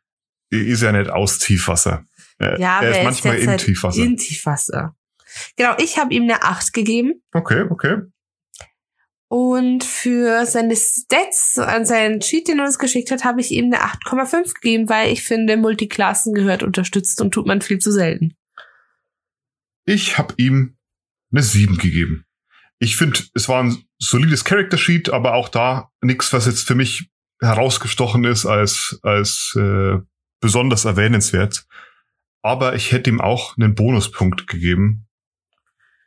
ist 0.49 0.81
ja 0.81 0.91
nicht 0.91 1.09
aus 1.09 1.39
Tiefwasser. 1.39 2.05
Er, 2.39 2.59
Ja, 2.59 2.77
aber 2.77 2.87
er 2.87 2.99
ist 2.99 3.03
manchmal 3.03 3.33
jetzt 3.35 3.43
in 3.43 3.49
halt 3.49 3.61
Tiefwasser. 3.61 4.01
In 4.01 4.17
Tiefwasser. 4.17 4.95
Genau, 5.55 5.75
ich 5.77 5.97
habe 5.97 6.13
ihm 6.13 6.23
eine 6.23 6.43
8 6.43 6.73
gegeben. 6.73 7.21
okay, 7.33 7.65
okay. 7.69 8.01
Und 9.29 9.85
für 9.85 10.45
seine 10.45 10.75
Stats 10.75 11.57
an 11.57 11.85
seinen 11.85 12.19
Cheat, 12.19 12.49
den 12.49 12.59
er 12.59 12.65
uns 12.65 12.77
geschickt 12.77 13.11
hat, 13.11 13.23
habe 13.23 13.39
ich 13.39 13.51
ihm 13.51 13.65
eine 13.65 13.77
8,5 13.77 14.55
gegeben, 14.55 14.89
weil 14.89 15.13
ich 15.13 15.23
finde, 15.23 15.55
Multiklassen 15.55 16.33
gehört 16.33 16.63
unterstützt 16.63 17.21
und 17.21 17.31
tut 17.31 17.47
man 17.47 17.61
viel 17.61 17.79
zu 17.79 17.93
selten. 17.93 18.35
Ich 19.85 20.17
habe 20.17 20.33
ihm 20.37 20.77
eine 21.31 21.43
7 21.43 21.77
gegeben. 21.77 22.25
Ich 22.79 22.95
finde, 22.97 23.19
es 23.33 23.47
war 23.47 23.63
ein 23.63 23.83
solides 23.99 24.43
Character 24.43 24.77
Sheet, 24.77 25.09
aber 25.11 25.33
auch 25.35 25.49
da 25.49 25.91
nichts, 26.01 26.33
was 26.33 26.45
jetzt 26.47 26.67
für 26.67 26.75
mich 26.75 27.09
herausgestochen 27.41 28.23
ist 28.23 28.45
als, 28.45 28.99
als 29.03 29.53
äh, 29.57 29.97
besonders 30.39 30.85
erwähnenswert. 30.85 31.65
Aber 32.41 32.75
ich 32.75 32.91
hätte 32.91 33.09
ihm 33.11 33.21
auch 33.21 33.55
einen 33.57 33.75
Bonuspunkt 33.75 34.47
gegeben 34.47 35.07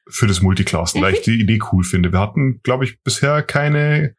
für 0.09 0.27
das 0.27 0.43
Multiclass, 0.43 0.95
weil 0.97 1.12
Mhm. 1.12 1.16
ich 1.16 1.22
die 1.22 1.41
Idee 1.41 1.61
cool 1.72 1.85
finde. 1.85 2.12
Wir 2.12 2.20
hatten, 2.20 2.61
glaube 2.62 2.85
ich, 2.85 3.01
bisher 3.03 3.43
keine 3.43 4.16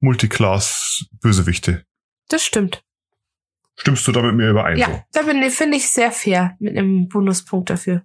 Multiclass-Bösewichte. 0.00 1.84
Das 2.28 2.44
stimmt. 2.44 2.84
Stimmst 3.76 4.06
du 4.06 4.12
da 4.12 4.22
mit 4.22 4.34
mir 4.34 4.50
überein? 4.50 4.76
so? 4.76 4.82
Ja, 4.82 5.04
da 5.12 5.22
bin 5.22 5.48
finde 5.50 5.76
ich 5.76 5.88
sehr 5.88 6.12
fair 6.12 6.56
mit 6.60 6.76
einem 6.76 7.08
Bonuspunkt 7.08 7.70
dafür. 7.70 8.04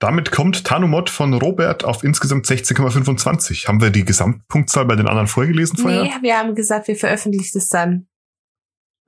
Damit 0.00 0.30
kommt 0.30 0.64
Tanumod 0.64 1.10
von 1.10 1.34
Robert 1.34 1.84
auf 1.84 2.04
insgesamt 2.04 2.46
16,25. 2.46 3.66
Haben 3.66 3.80
wir 3.80 3.90
die 3.90 4.04
Gesamtpunktzahl 4.04 4.84
bei 4.84 4.94
den 4.94 5.08
anderen 5.08 5.26
vorgelesen 5.26 5.76
vorher? 5.76 6.02
Nee, 6.04 6.12
wir 6.20 6.38
haben 6.38 6.54
gesagt, 6.54 6.86
wir 6.88 6.96
veröffentlichen 6.96 7.58
es 7.58 7.68
dann 7.68 8.06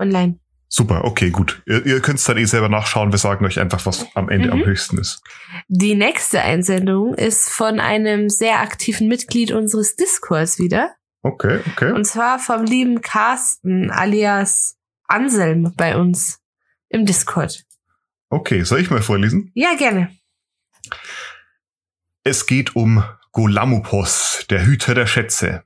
online. 0.01 0.41
Super, 0.73 1.05
okay, 1.05 1.31
gut. 1.31 1.63
Ihr, 1.67 1.85
ihr 1.85 2.01
könnt 2.01 2.19
es 2.21 2.25
dann 2.25 2.39
eh 2.39 2.45
selber 2.45 2.69
nachschauen. 2.69 3.11
Wir 3.13 3.19
sagen 3.19 3.45
euch 3.45 3.59
einfach, 3.59 3.85
was 3.87 4.07
am 4.15 4.29
Ende 4.29 4.49
Mhm. 4.49 4.53
am 4.53 4.65
höchsten 4.65 4.99
ist. 4.99 5.21
Die 5.69 5.95
nächste 5.97 6.43
Einsendung 6.43 7.15
ist 7.15 7.49
von 7.51 7.81
einem 7.81 8.29
sehr 8.29 8.61
aktiven 8.61 9.09
Mitglied 9.09 9.51
unseres 9.53 9.97
Discords 9.97 10.59
wieder. 10.59 10.95
Okay, 11.23 11.61
okay. 11.73 11.93
Und 11.93 12.05
zwar 12.07 12.39
vom 12.39 12.65
lieben 12.65 13.01
Carsten 13.01 13.91
alias 13.91 14.77
Anselm 15.09 15.73
bei 15.77 15.97
uns 15.97 16.39
im 16.89 17.05
Discord. 17.05 17.65
Okay, 18.29 18.63
soll 18.63 18.81
ich 18.81 18.91
mal 18.91 19.03
vorlesen? 19.03 19.51
Ja, 19.55 19.75
gerne. 19.77 20.11
Es 22.25 22.47
geht 22.47 22.77
um 22.77 23.03
Golamupos, 23.33 24.45
der 24.51 24.65
Hüter 24.67 24.95
der 24.95 25.07
Schätze. 25.07 25.65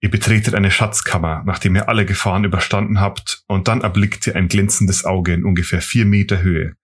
Ihr 0.00 0.10
betretet 0.10 0.54
eine 0.54 0.70
Schatzkammer, 0.70 1.42
nachdem 1.44 1.76
ihr 1.76 1.88
alle 1.88 2.06
Gefahren 2.06 2.44
überstanden 2.44 3.00
habt, 3.00 3.44
und 3.48 3.68
dann 3.68 3.82
erblickt 3.82 4.26
ihr 4.26 4.36
ein 4.36 4.48
glänzendes 4.48 5.04
Auge 5.04 5.34
in 5.34 5.44
ungefähr 5.44 5.82
vier 5.82 6.06
Meter 6.06 6.40
Höhe, 6.40 6.76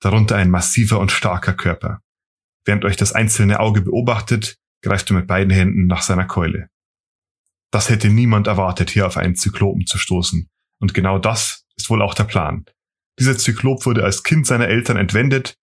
darunter 0.00 0.36
ein 0.36 0.50
massiver 0.50 0.98
und 0.98 1.12
starker 1.12 1.54
Körper. 1.54 2.00
Während 2.64 2.84
euch 2.84 2.96
das 2.96 3.12
einzelne 3.12 3.60
Auge 3.60 3.82
beobachtet, 3.82 4.56
greift 4.82 5.10
ihr 5.10 5.16
mit 5.16 5.28
beiden 5.28 5.52
Händen 5.52 5.86
nach 5.86 6.02
seiner 6.02 6.24
Keule. 6.24 6.68
Das 7.70 7.90
hätte 7.90 8.08
niemand 8.08 8.48
erwartet, 8.48 8.90
hier 8.90 9.06
auf 9.06 9.16
einen 9.16 9.36
Zyklopen 9.36 9.86
zu 9.86 9.98
stoßen, 9.98 10.48
und 10.80 10.94
genau 10.94 11.18
das 11.18 11.66
ist 11.76 11.90
wohl 11.90 12.02
auch 12.02 12.14
der 12.14 12.24
Plan. 12.24 12.64
Dieser 13.18 13.38
Zyklop 13.38 13.86
wurde 13.86 14.02
als 14.02 14.24
Kind 14.24 14.46
seiner 14.46 14.68
Eltern 14.68 14.96
entwendet 14.96 15.56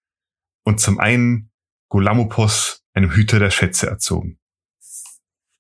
und 0.64 0.80
zum 0.80 1.00
einen 1.00 1.51
Golamopos, 1.92 2.84
einem 2.94 3.12
Hüter 3.12 3.38
der 3.40 3.52
Schätze, 3.52 3.88
erzogen. 3.88 4.40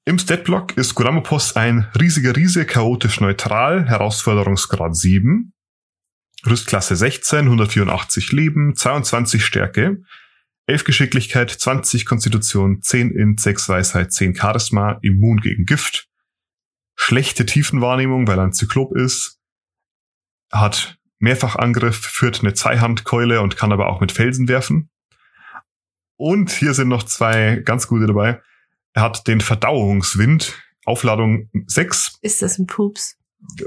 Im 0.06 0.18
Statblock 0.18 0.78
ist 0.78 0.96
Golamopos 0.96 1.58
ein 1.58 1.92
riesiger 2.00 2.38
Riese, 2.38 2.66
chaotisch 2.66 3.20
neutral, 3.20 3.86
Herausforderungsgrad 3.90 4.96
7, 4.96 5.52
Rüstklasse 6.46 6.96
16, 6.96 7.40
184 7.40 8.32
Leben, 8.32 8.78
22 8.78 9.44
Stärke. 9.44 10.04
11 10.68 10.86
Geschicklichkeit, 10.86 11.52
20 11.52 12.06
Konstitution, 12.06 12.82
10 12.82 13.12
Int, 13.12 13.42
6 13.42 13.68
Weisheit, 13.68 14.14
10 14.14 14.34
Charisma, 14.34 15.00
immun 15.02 15.42
gegen 15.42 15.66
Gift, 15.66 16.08
schlechte 16.96 17.46
Tiefenwahrnehmung, 17.46 18.26
weil 18.28 18.40
er 18.40 18.46
ein 18.46 18.54
Zyklop 18.54 18.96
ist, 18.96 19.38
hat 20.50 20.98
Mehrfachangriff, 21.20 21.98
führt 21.98 22.40
eine 22.40 22.54
Zweihandkeule 22.54 23.42
und 23.42 23.58
kann 23.58 23.74
aber 23.74 23.90
auch 23.90 24.00
mit 24.00 24.14
Felsen 24.14 24.48
werfen. 24.48 24.92
Und 26.22 26.52
hier 26.52 26.76
sind 26.76 26.88
noch 26.88 27.02
zwei 27.02 27.64
ganz 27.66 27.88
gute 27.88 28.06
dabei. 28.06 28.40
Er 28.94 29.02
hat 29.02 29.28
den 29.28 29.42
Verdauungswind, 29.42 30.56
Aufladung 30.86 31.50
6. 31.66 32.20
Ist 32.22 32.44
das 32.44 32.60
ein 32.60 32.68
Pups? 32.68 33.18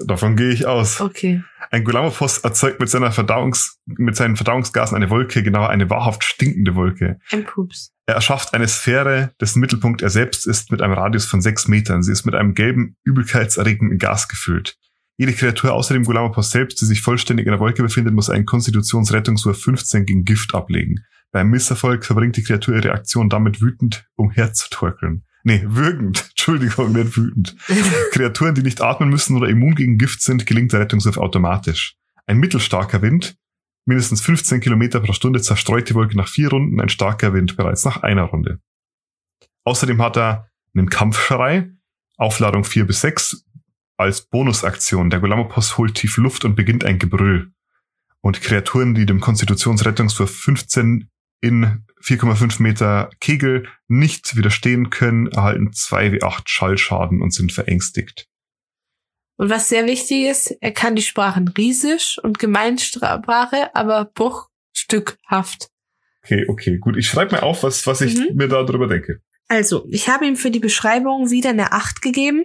Davon 0.06 0.36
gehe 0.36 0.50
ich 0.50 0.64
aus. 0.64 1.00
Okay. 1.00 1.42
Ein 1.72 1.82
Gulamophos 1.82 2.38
erzeugt 2.38 2.78
mit 2.78 2.88
seiner 2.88 3.10
Verdauungs, 3.10 3.80
mit 3.86 4.14
seinen 4.14 4.36
Verdauungsgasen 4.36 4.94
eine 4.94 5.10
Wolke, 5.10 5.42
genauer 5.42 5.70
eine 5.70 5.90
wahrhaft 5.90 6.22
stinkende 6.22 6.76
Wolke. 6.76 7.18
Ein 7.32 7.44
Pups. 7.44 7.92
Er 8.06 8.14
erschafft 8.14 8.54
eine 8.54 8.68
Sphäre, 8.68 9.32
dessen 9.40 9.58
Mittelpunkt 9.58 10.00
er 10.02 10.10
selbst 10.10 10.46
ist, 10.46 10.70
mit 10.70 10.80
einem 10.80 10.92
Radius 10.92 11.24
von 11.24 11.40
sechs 11.40 11.66
Metern. 11.66 12.04
Sie 12.04 12.12
ist 12.12 12.24
mit 12.24 12.36
einem 12.36 12.54
gelben, 12.54 12.96
übelkeitserregenden 13.02 13.98
Gas 13.98 14.28
gefüllt. 14.28 14.78
Jede 15.16 15.32
Kreatur 15.32 15.72
außer 15.72 15.92
dem 15.92 16.04
Gulamophos 16.04 16.52
selbst, 16.52 16.80
die 16.80 16.86
sich 16.86 17.02
vollständig 17.02 17.46
in 17.46 17.52
der 17.52 17.60
Wolke 17.60 17.82
befindet, 17.82 18.14
muss 18.14 18.30
einen 18.30 18.46
Konstitutionsrettungswurf 18.46 19.60
15 19.60 20.06
gegen 20.06 20.24
Gift 20.24 20.54
ablegen. 20.54 21.04
Beim 21.34 21.50
Misserfolg 21.50 22.04
verbringt 22.04 22.36
die 22.36 22.44
Kreatur 22.44 22.76
ihre 22.76 22.92
Aktion 22.92 23.28
damit 23.28 23.60
wütend 23.60 24.08
umherzutorkeln. 24.14 25.24
Nee, 25.42 25.64
würgend. 25.66 26.26
Entschuldigung, 26.30 26.92
nicht 26.92 27.16
wütend. 27.16 27.56
Kreaturen, 28.12 28.54
die 28.54 28.62
nicht 28.62 28.80
atmen 28.80 29.08
müssen 29.08 29.36
oder 29.36 29.48
immun 29.48 29.74
gegen 29.74 29.98
Gift 29.98 30.22
sind, 30.22 30.46
gelingt 30.46 30.72
der 30.72 30.78
Rettungswurf 30.78 31.18
automatisch. 31.18 31.96
Ein 32.26 32.38
mittelstarker 32.38 33.02
Wind, 33.02 33.36
mindestens 33.84 34.20
15 34.20 34.60
Kilometer 34.60 35.00
pro 35.00 35.12
Stunde, 35.12 35.42
zerstreut 35.42 35.90
die 35.90 35.96
Wolke 35.96 36.16
nach 36.16 36.28
vier 36.28 36.50
Runden, 36.50 36.80
ein 36.80 36.88
starker 36.88 37.34
Wind 37.34 37.56
bereits 37.56 37.84
nach 37.84 38.04
einer 38.04 38.22
Runde. 38.22 38.60
Außerdem 39.64 40.00
hat 40.00 40.16
er 40.16 40.50
einen 40.72 40.88
Kampfschrei, 40.88 41.68
Aufladung 42.16 42.62
4 42.62 42.86
bis 42.86 43.00
6, 43.00 43.44
als 43.96 44.22
Bonusaktion. 44.22 45.10
Der 45.10 45.18
Golamopos 45.18 45.78
holt 45.78 45.96
tief 45.96 46.16
Luft 46.16 46.44
und 46.44 46.54
beginnt 46.54 46.84
ein 46.84 47.00
Gebrüll. 47.00 47.50
Und 48.20 48.40
Kreaturen, 48.40 48.94
die 48.94 49.04
dem 49.04 49.18
Konstitutionsrettungswurf 49.18 50.30
15 50.30 51.10
in 51.44 51.84
4,5 52.02 52.60
Meter 52.62 53.10
Kegel 53.20 53.68
nicht 53.86 54.36
widerstehen 54.36 54.90
können, 54.90 55.26
erhalten 55.28 55.72
2 55.72 56.12
wie 56.12 56.22
8 56.22 56.48
Schallschaden 56.48 57.22
und 57.22 57.32
sind 57.32 57.52
verängstigt. 57.52 58.26
Und 59.36 59.50
was 59.50 59.68
sehr 59.68 59.86
wichtig 59.86 60.26
ist, 60.26 60.56
er 60.60 60.72
kann 60.72 60.94
die 60.96 61.02
Sprachen 61.02 61.48
Riesisch 61.48 62.18
und 62.22 62.38
Gemeinsprache, 62.38 63.74
aber 63.74 64.04
bruchstückhaft. 64.04 65.70
Okay, 66.22 66.46
okay, 66.48 66.78
gut. 66.78 66.96
Ich 66.96 67.08
schreibe 67.08 67.36
mir 67.36 67.42
auf, 67.42 67.62
was, 67.62 67.86
was 67.86 68.00
ich 68.00 68.16
Mhm. 68.16 68.36
mir 68.36 68.48
darüber 68.48 68.86
denke. 68.86 69.20
Also, 69.48 69.86
ich 69.90 70.08
habe 70.08 70.26
ihm 70.26 70.36
für 70.36 70.50
die 70.50 70.60
Beschreibung 70.60 71.30
wieder 71.30 71.50
eine 71.50 71.72
8 71.72 72.00
gegeben. 72.00 72.44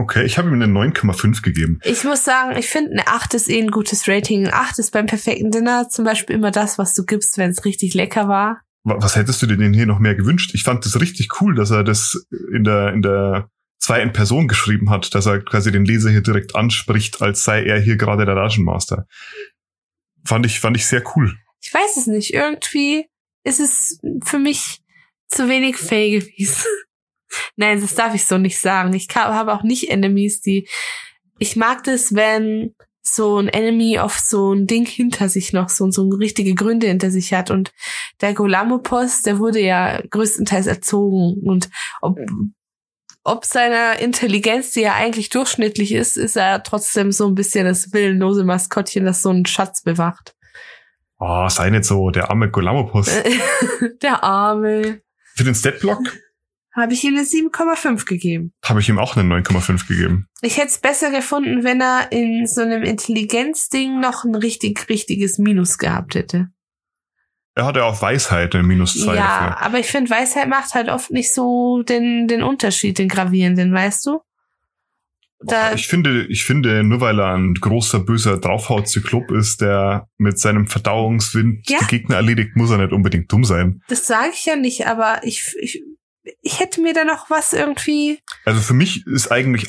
Okay, 0.00 0.24
ich 0.24 0.38
habe 0.38 0.48
ihm 0.48 0.54
eine 0.54 0.64
9,5 0.66 1.42
gegeben. 1.42 1.78
Ich 1.84 2.04
muss 2.04 2.24
sagen, 2.24 2.56
ich 2.56 2.66
finde, 2.68 2.92
eine 2.92 3.06
8 3.06 3.34
ist 3.34 3.50
eh 3.50 3.60
ein 3.60 3.70
gutes 3.70 4.08
Rating. 4.08 4.46
Eine 4.46 4.54
8 4.54 4.78
ist 4.78 4.92
beim 4.92 5.04
perfekten 5.06 5.50
Dinner 5.50 5.88
zum 5.90 6.06
Beispiel 6.06 6.36
immer 6.36 6.50
das, 6.50 6.78
was 6.78 6.94
du 6.94 7.04
gibst, 7.04 7.36
wenn 7.36 7.50
es 7.50 7.64
richtig 7.66 7.92
lecker 7.92 8.26
war. 8.26 8.62
Wa- 8.84 8.96
Was 9.00 9.16
hättest 9.16 9.42
du 9.42 9.46
dir 9.46 9.58
denn 9.58 9.74
hier 9.74 9.84
noch 9.84 9.98
mehr 9.98 10.14
gewünscht? 10.14 10.52
Ich 10.54 10.62
fand 10.62 10.86
das 10.86 10.98
richtig 11.00 11.40
cool, 11.42 11.54
dass 11.54 11.70
er 11.70 11.84
das 11.84 12.24
in 12.54 12.64
der, 12.64 12.94
in 12.94 13.02
der 13.02 13.50
zweiten 13.78 14.12
Person 14.14 14.48
geschrieben 14.48 14.88
hat, 14.88 15.14
dass 15.14 15.26
er 15.26 15.40
quasi 15.44 15.70
den 15.70 15.84
Leser 15.84 16.08
hier 16.10 16.22
direkt 16.22 16.56
anspricht, 16.56 17.20
als 17.20 17.44
sei 17.44 17.62
er 17.64 17.78
hier 17.78 17.96
gerade 17.96 18.24
der 18.24 18.36
Dungeon 18.36 18.64
Master. 18.64 19.06
Fand 20.24 20.46
ich, 20.46 20.60
fand 20.60 20.78
ich 20.78 20.86
sehr 20.86 21.02
cool. 21.14 21.34
Ich 21.60 21.74
weiß 21.74 21.98
es 21.98 22.06
nicht. 22.06 22.32
Irgendwie 22.32 23.04
ist 23.44 23.60
es 23.60 23.98
für 24.24 24.38
mich 24.38 24.80
zu 25.28 25.46
wenig 25.48 25.76
Fay 25.76 26.20
gewesen. 26.20 26.64
Nein, 27.56 27.80
das 27.80 27.94
darf 27.94 28.14
ich 28.14 28.26
so 28.26 28.38
nicht 28.38 28.58
sagen. 28.58 28.92
Ich 28.92 29.08
habe 29.14 29.52
auch 29.52 29.62
nicht 29.62 29.90
Enemies, 29.90 30.40
die. 30.40 30.68
Ich 31.38 31.56
mag 31.56 31.84
das, 31.84 32.14
wenn 32.14 32.74
so 33.02 33.38
ein 33.38 33.48
Enemy 33.48 33.98
auf 33.98 34.18
so 34.18 34.52
ein 34.52 34.66
Ding 34.66 34.86
hinter 34.86 35.28
sich 35.28 35.52
noch 35.52 35.68
so, 35.68 35.90
so 35.90 36.08
richtige 36.08 36.54
Gründe 36.54 36.86
hinter 36.86 37.10
sich 37.10 37.32
hat. 37.32 37.50
Und 37.50 37.72
der 38.20 38.34
Golamopos, 38.34 39.22
der 39.22 39.38
wurde 39.38 39.60
ja 39.60 40.00
größtenteils 40.10 40.66
erzogen. 40.66 41.40
Und 41.42 41.70
ob, 42.00 42.18
ob 43.24 43.44
seiner 43.44 43.98
Intelligenz, 43.98 44.72
die 44.72 44.82
ja 44.82 44.94
eigentlich 44.94 45.30
durchschnittlich 45.30 45.92
ist, 45.92 46.16
ist 46.16 46.36
er 46.36 46.62
trotzdem 46.62 47.12
so 47.12 47.26
ein 47.26 47.34
bisschen 47.34 47.64
das 47.64 47.92
willenlose 47.92 48.44
Maskottchen, 48.44 49.04
das 49.04 49.22
so 49.22 49.30
einen 49.30 49.46
Schatz 49.46 49.82
bewacht. 49.82 50.34
Oh, 51.18 51.48
sei 51.48 51.70
nicht 51.70 51.84
so, 51.84 52.10
der 52.10 52.30
arme 52.30 52.50
Golamopus. 52.50 53.10
der 54.02 54.24
Arme. 54.24 55.02
Für 55.36 55.44
den 55.44 55.54
Statblock 55.54 56.00
Habe 56.74 56.92
ich 56.92 57.02
ihm 57.04 57.14
eine 57.16 57.24
7,5 57.24 58.04
gegeben. 58.06 58.52
habe 58.64 58.80
ich 58.80 58.88
ihm 58.88 58.98
auch 58.98 59.16
eine 59.16 59.28
9,5 59.42 59.88
gegeben. 59.88 60.26
Ich 60.40 60.56
hätte 60.56 60.68
es 60.68 60.78
besser 60.78 61.10
gefunden, 61.10 61.64
wenn 61.64 61.80
er 61.80 62.12
in 62.12 62.46
so 62.46 62.62
einem 62.62 62.82
Intelligenzding 62.84 63.98
noch 64.00 64.24
ein 64.24 64.34
richtig, 64.36 64.88
richtiges 64.88 65.38
Minus 65.38 65.78
gehabt 65.78 66.14
hätte. 66.14 66.48
Er 67.56 67.66
hatte 67.66 67.84
auf 67.84 68.00
Weisheit 68.00 68.54
eine 68.54 68.62
minus 68.62 68.94
zwei 68.94 69.16
ja, 69.16 69.40
dafür. 69.50 69.62
aber 69.66 69.78
ich 69.80 69.86
finde, 69.88 70.10
Weisheit 70.10 70.48
macht 70.48 70.72
halt 70.74 70.88
oft 70.88 71.10
nicht 71.10 71.34
so 71.34 71.82
den, 71.82 72.28
den 72.28 72.42
Unterschied, 72.44 72.98
den 72.98 73.08
gravierenden, 73.08 73.74
weißt 73.74 74.06
du? 74.06 74.20
Da, 75.42 75.72
Ich 75.72 75.88
finde, 75.88 76.26
ich 76.26 76.44
finde, 76.44 76.84
nur 76.84 77.00
weil 77.00 77.18
er 77.18 77.34
ein 77.34 77.54
großer, 77.54 77.98
böser 78.00 78.38
Draufhaut-Zyklop 78.38 79.32
ist, 79.32 79.62
der 79.62 80.06
mit 80.18 80.38
seinem 80.38 80.68
Verdauungswind 80.68 81.68
Ja. 81.68 81.78
die 81.80 81.86
Gegner 81.86 82.16
erledigt, 82.16 82.56
muss 82.56 82.70
er 82.70 82.78
nicht 82.78 82.92
unbedingt 82.92 83.32
dumm 83.32 83.44
sein. 83.44 83.82
das 83.88 84.06
sage 84.06 84.30
ich 84.32 84.44
ja 84.46 84.54
nicht, 84.56 84.86
aber 84.86 85.20
ich, 85.24 85.52
ich, 85.60 85.82
ich 86.42 86.60
hätte 86.60 86.80
mir 86.80 86.92
da 86.94 87.04
noch 87.04 87.30
was 87.30 87.52
irgendwie. 87.52 88.20
Also 88.44 88.60
für 88.60 88.74
mich 88.74 89.06
ist 89.06 89.30
eigentlich 89.32 89.66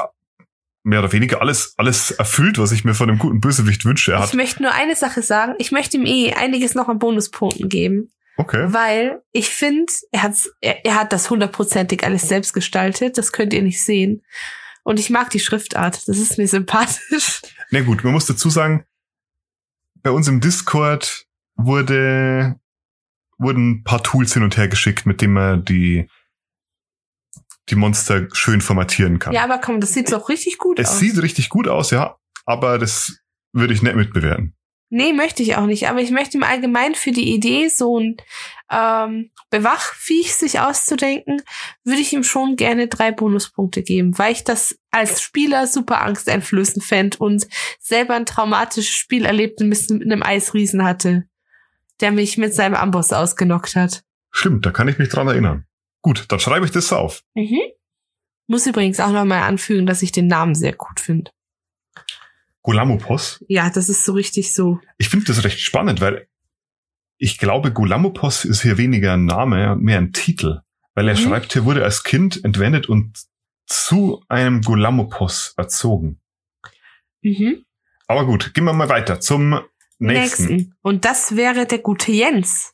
mehr 0.84 1.00
oder 1.00 1.12
weniger 1.12 1.42
alles, 1.42 1.76
alles 1.78 2.12
erfüllt, 2.12 2.58
was 2.58 2.72
ich 2.72 2.84
mir 2.84 2.94
von 2.96 3.10
einem 3.10 3.20
guten 3.20 3.40
Bösewicht 3.40 3.86
wünsche. 3.86 4.14
Er 4.14 4.20
Ich 4.20 4.24
hat, 4.30 4.34
möchte 4.34 4.64
nur 4.64 4.72
eine 4.74 4.96
Sache 4.96 5.22
sagen. 5.22 5.54
Ich 5.60 5.72
möchte 5.72 5.98
ihm 5.98 6.06
eh 6.06 6.34
einiges 6.34 6.74
noch 6.76 6.90
an 6.90 6.98
Bonuspunkten 7.00 7.70
geben. 7.70 8.12
okay. 8.38 8.66
Weil 8.74 9.22
ich 9.32 9.50
finde, 9.50 9.92
er, 10.12 10.24
hat's- 10.24 10.52
er, 10.60 10.84
er 10.86 10.96
hat 10.96 11.14
das 11.14 11.30
hundertprozentig 11.30 12.04
alles 12.04 12.28
selbst 12.28 12.54
gestaltet. 12.54 13.18
Das 13.18 13.32
könnt 13.32 13.54
ihr 13.54 13.62
nicht 13.62 13.84
sehen. 13.84 14.24
Und 14.84 15.00
ich 15.00 15.12
mag 15.12 15.30
die 15.30 15.40
Schriftart. 15.40 16.08
Das 16.08 16.18
ist 16.18 16.40
mir 16.40 16.48
sympathisch. 16.48 17.42
Na 17.70 17.82
gut, 17.82 18.04
man 18.04 18.14
muss 18.14 18.26
dazu 18.26 18.50
sagen, 18.50 18.84
bei 20.02 20.10
uns 20.10 20.28
im 20.28 20.42
Discord 20.42 21.28
wurde, 21.56 22.60
wurden 23.38 23.70
ein 23.72 23.84
paar 23.84 24.02
Tools 24.02 24.34
hin 24.34 24.42
und 24.42 24.58
her 24.58 24.68
geschickt, 24.68 25.06
mit 25.06 25.22
denen 25.22 25.34
man 25.34 25.64
die, 25.64 26.10
die 27.70 27.76
Monster 27.76 28.28
schön 28.34 28.62
formatieren 28.62 29.20
kann. 29.20 29.34
Ja, 29.34 29.44
aber 29.44 29.60
komm, 29.60 29.80
das 29.80 29.94
sieht 29.94 30.12
doch 30.12 30.30
richtig 30.30 30.58
gut 30.58 30.80
es 30.80 30.90
aus. 30.90 31.00
sieht 31.00 31.22
richtig 31.22 31.50
gut 31.50 31.68
aus, 31.68 31.92
ja, 31.92 32.18
aber 32.46 32.78
das 32.78 33.20
würde 33.54 33.74
ich 33.74 33.82
nicht 33.82 33.96
mitbewerten. 33.96 34.56
nee, 34.90 35.14
möchte 35.14 35.44
ich 35.44 35.56
auch 35.56 35.66
nicht. 35.66 35.88
Aber 35.88 36.02
ich 36.02 36.12
möchte 36.12 36.38
ihm 36.38 36.44
allgemein 36.44 36.96
für 36.96 37.12
die 37.12 37.34
Idee, 37.34 37.70
so 37.70 38.00
ein 38.00 38.18
ähm, 38.70 39.32
Bewachviech 39.50 40.34
sich 40.34 40.60
auszudenken, 40.60 41.42
würde 41.84 42.02
ich 42.02 42.14
ihm 42.14 42.24
schon 42.24 42.56
gerne 42.56 42.88
drei 42.88 43.12
Bonuspunkte 43.12 43.84
geben, 43.84 44.18
weil 44.18 44.32
ich 44.32 44.44
das 44.44 44.78
als 44.92 45.22
Spieler 45.22 45.68
super 45.68 46.02
angsteinflößend 46.02 46.84
fände 46.84 47.18
und 47.20 47.48
selber 47.80 48.16
ein 48.16 48.26
traumatisches 48.26 48.94
Spiel 48.94 49.26
erlebt 49.26 49.60
mit 49.60 49.92
einem 49.92 50.24
Eisriesen 50.24 50.84
hatte, 50.84 51.26
der 52.00 52.12
mich 52.12 52.38
mit 52.38 52.54
seinem 52.54 52.76
Amboss 52.76 53.14
ausgenockt 53.14 53.76
hat. 53.76 54.04
Stimmt, 54.32 54.66
da 54.66 54.72
kann 54.72 54.88
ich 54.88 54.98
mich 54.98 55.10
dran 55.10 55.28
erinnern. 55.28 55.66
Gut, 56.02 56.26
dann 56.30 56.40
schreibe 56.40 56.66
ich 56.66 56.72
das 56.72 56.92
auf. 56.94 57.24
Mhm. 57.36 57.60
Muss 58.48 58.66
übrigens 58.66 59.00
auch 59.00 59.12
noch 59.12 59.26
mal 59.26 59.44
anfügen, 59.44 59.86
dass 59.86 60.02
ich 60.02 60.12
den 60.12 60.28
Namen 60.28 60.56
sehr 60.56 60.74
gut 60.74 61.00
finde. 61.00 61.32
Golamopos. 62.64 63.44
Ja, 63.48 63.70
das 63.70 63.90
ist 63.90 64.06
so 64.06 64.14
richtig 64.14 64.54
so. 64.54 64.80
Ich 64.98 65.10
finde 65.10 65.26
das 65.28 65.44
recht 65.44 65.60
spannend, 65.60 66.02
weil 66.02 66.28
ich 67.18 67.38
glaube, 67.38 67.72
Golamopos 67.72 68.46
ist 68.46 68.62
hier 68.62 68.78
weniger 68.78 69.14
ein 69.14 69.26
Name 69.26 69.72
und 69.74 69.84
mehr 69.84 69.98
ein 69.98 70.14
Titel. 70.14 70.62
Weil 70.94 71.08
er 71.08 71.14
Mhm. 71.16 71.20
schreibt, 71.20 71.54
hier 71.54 71.66
wurde 71.66 71.84
als 71.84 72.04
Kind 72.04 72.44
entwendet 72.44 72.90
und 72.90 73.18
zu 73.66 74.24
einem 74.28 74.62
Golamopos 74.62 75.54
erzogen. 75.58 76.20
Mhm. 77.22 77.66
Aber 78.08 78.26
gut, 78.26 78.54
gehen 78.54 78.66
wir 78.66 78.74
mal 78.74 78.90
weiter 78.90 79.22
zum 79.22 79.62
nächsten. 80.00 80.46
Nächsten. 80.48 80.76
Und 80.82 81.06
das 81.06 81.36
wäre 81.36 81.66
der 81.66 81.78
gute 81.80 82.12
Jens. 82.12 82.72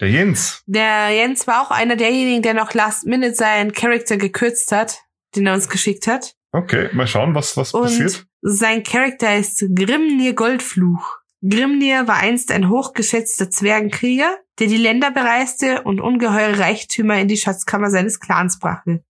Der 0.00 0.08
Jens. 0.08 0.62
Der 0.66 1.10
Jens 1.10 1.46
war 1.46 1.62
auch 1.62 1.70
einer 1.70 1.94
derjenigen, 1.94 2.42
der 2.42 2.54
noch 2.54 2.72
last 2.72 3.06
minute 3.06 3.34
seinen 3.34 3.72
Charakter 3.72 4.16
gekürzt 4.16 4.72
hat, 4.72 5.02
den 5.36 5.46
er 5.46 5.54
uns 5.54 5.68
geschickt 5.68 6.06
hat. 6.06 6.34
Okay, 6.52 6.88
mal 6.92 7.06
schauen, 7.06 7.34
was, 7.34 7.56
was 7.56 7.72
passiert. 7.72 8.26
Und 8.40 8.50
sein 8.56 8.82
Charakter 8.82 9.36
ist 9.36 9.64
Grimnir 9.74 10.32
Goldfluch. 10.32 11.18
Grimnir 11.42 12.08
war 12.08 12.16
einst 12.16 12.50
ein 12.50 12.70
hochgeschätzter 12.70 13.50
Zwergenkrieger, 13.50 14.38
der 14.58 14.66
die 14.66 14.76
Länder 14.76 15.10
bereiste 15.10 15.82
und 15.82 16.00
ungeheure 16.00 16.58
Reichtümer 16.58 17.18
in 17.18 17.28
die 17.28 17.36
Schatzkammer 17.36 17.90
seines 17.90 18.20
Clans 18.20 18.58
brachte. 18.58 19.04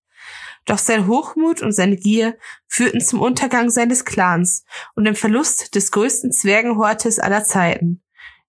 Doch 0.66 0.78
sein 0.78 1.06
Hochmut 1.06 1.62
und 1.62 1.72
seine 1.72 1.96
Gier 1.96 2.36
führten 2.68 3.00
zum 3.00 3.20
Untergang 3.20 3.70
seines 3.70 4.04
Clans 4.04 4.64
und 4.94 5.04
dem 5.04 5.14
Verlust 5.14 5.74
des 5.74 5.90
größten 5.90 6.32
Zwergenhortes 6.32 7.18
aller 7.18 7.44
Zeiten. 7.44 8.02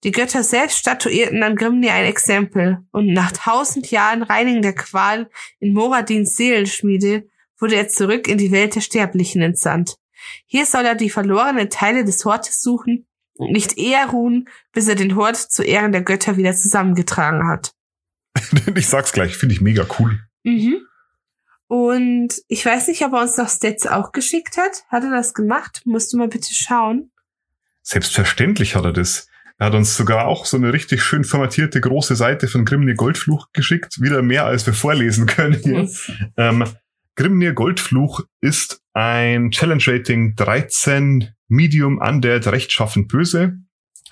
Die 0.03 0.11
Götter 0.11 0.43
selbst 0.43 0.79
statuierten 0.79 1.41
dann 1.41 1.55
Grimnir 1.55 1.93
ein 1.93 2.05
Exempel 2.05 2.79
und 2.91 3.13
nach 3.13 3.31
tausend 3.31 3.91
Jahren 3.91 4.23
reinigender 4.23 4.73
Qual 4.73 5.29
in 5.59 5.73
Moradins 5.73 6.35
Seelenschmiede 6.35 7.29
wurde 7.59 7.75
er 7.75 7.87
zurück 7.87 8.27
in 8.27 8.39
die 8.39 8.51
Welt 8.51 8.75
der 8.75 8.81
Sterblichen 8.81 9.41
entsandt. 9.41 9.97
Hier 10.45 10.65
soll 10.65 10.85
er 10.85 10.95
die 10.95 11.09
verlorenen 11.09 11.69
Teile 11.69 12.03
des 12.03 12.25
Hortes 12.25 12.61
suchen 12.61 13.07
und 13.35 13.51
nicht 13.51 13.77
eher 13.77 14.07
ruhen, 14.07 14.49
bis 14.71 14.87
er 14.87 14.95
den 14.95 15.15
Hort 15.15 15.37
zu 15.37 15.63
Ehren 15.63 15.91
der 15.91 16.01
Götter 16.01 16.37
wieder 16.37 16.55
zusammengetragen 16.55 17.47
hat. 17.47 17.73
ich 18.75 18.87
sag's 18.87 19.11
gleich, 19.11 19.37
finde 19.37 19.53
ich 19.53 19.61
mega 19.61 19.85
cool. 19.99 20.19
Mhm. 20.43 20.81
Und 21.67 22.41
ich 22.47 22.65
weiß 22.65 22.87
nicht, 22.87 23.03
ob 23.03 23.13
er 23.13 23.21
uns 23.21 23.37
noch 23.37 23.49
Stats 23.49 23.87
auch 23.87 24.11
geschickt 24.11 24.57
hat. 24.57 24.83
Hat 24.89 25.03
er 25.03 25.11
das 25.11 25.33
gemacht? 25.33 25.83
Musst 25.85 26.11
du 26.11 26.17
mal 26.17 26.27
bitte 26.27 26.53
schauen. 26.53 27.11
Selbstverständlich 27.81 28.75
hat 28.75 28.83
er 28.83 28.93
das. 28.93 29.30
Er 29.61 29.67
hat 29.67 29.75
uns 29.75 29.95
sogar 29.95 30.25
auch 30.25 30.47
so 30.47 30.57
eine 30.57 30.73
richtig 30.73 31.03
schön 31.03 31.23
formatierte 31.23 31.79
große 31.81 32.15
Seite 32.15 32.47
von 32.47 32.65
Grimnir 32.65 32.95
Goldfluch 32.95 33.49
geschickt. 33.53 34.01
Wieder 34.01 34.23
mehr, 34.23 34.47
als 34.47 34.65
wir 34.65 34.73
vorlesen 34.73 35.27
können 35.27 35.53
hier. 35.53 35.87
Ähm, 36.35 36.63
Grimnir 37.15 37.53
Goldfluch 37.53 38.21
ist 38.41 38.81
ein 38.93 39.51
Challenge 39.51 39.83
Rating 39.85 40.35
13 40.35 41.29
Medium 41.47 41.99
Undead 41.99 42.47
rechtschaffen 42.47 43.07
böse. 43.07 43.59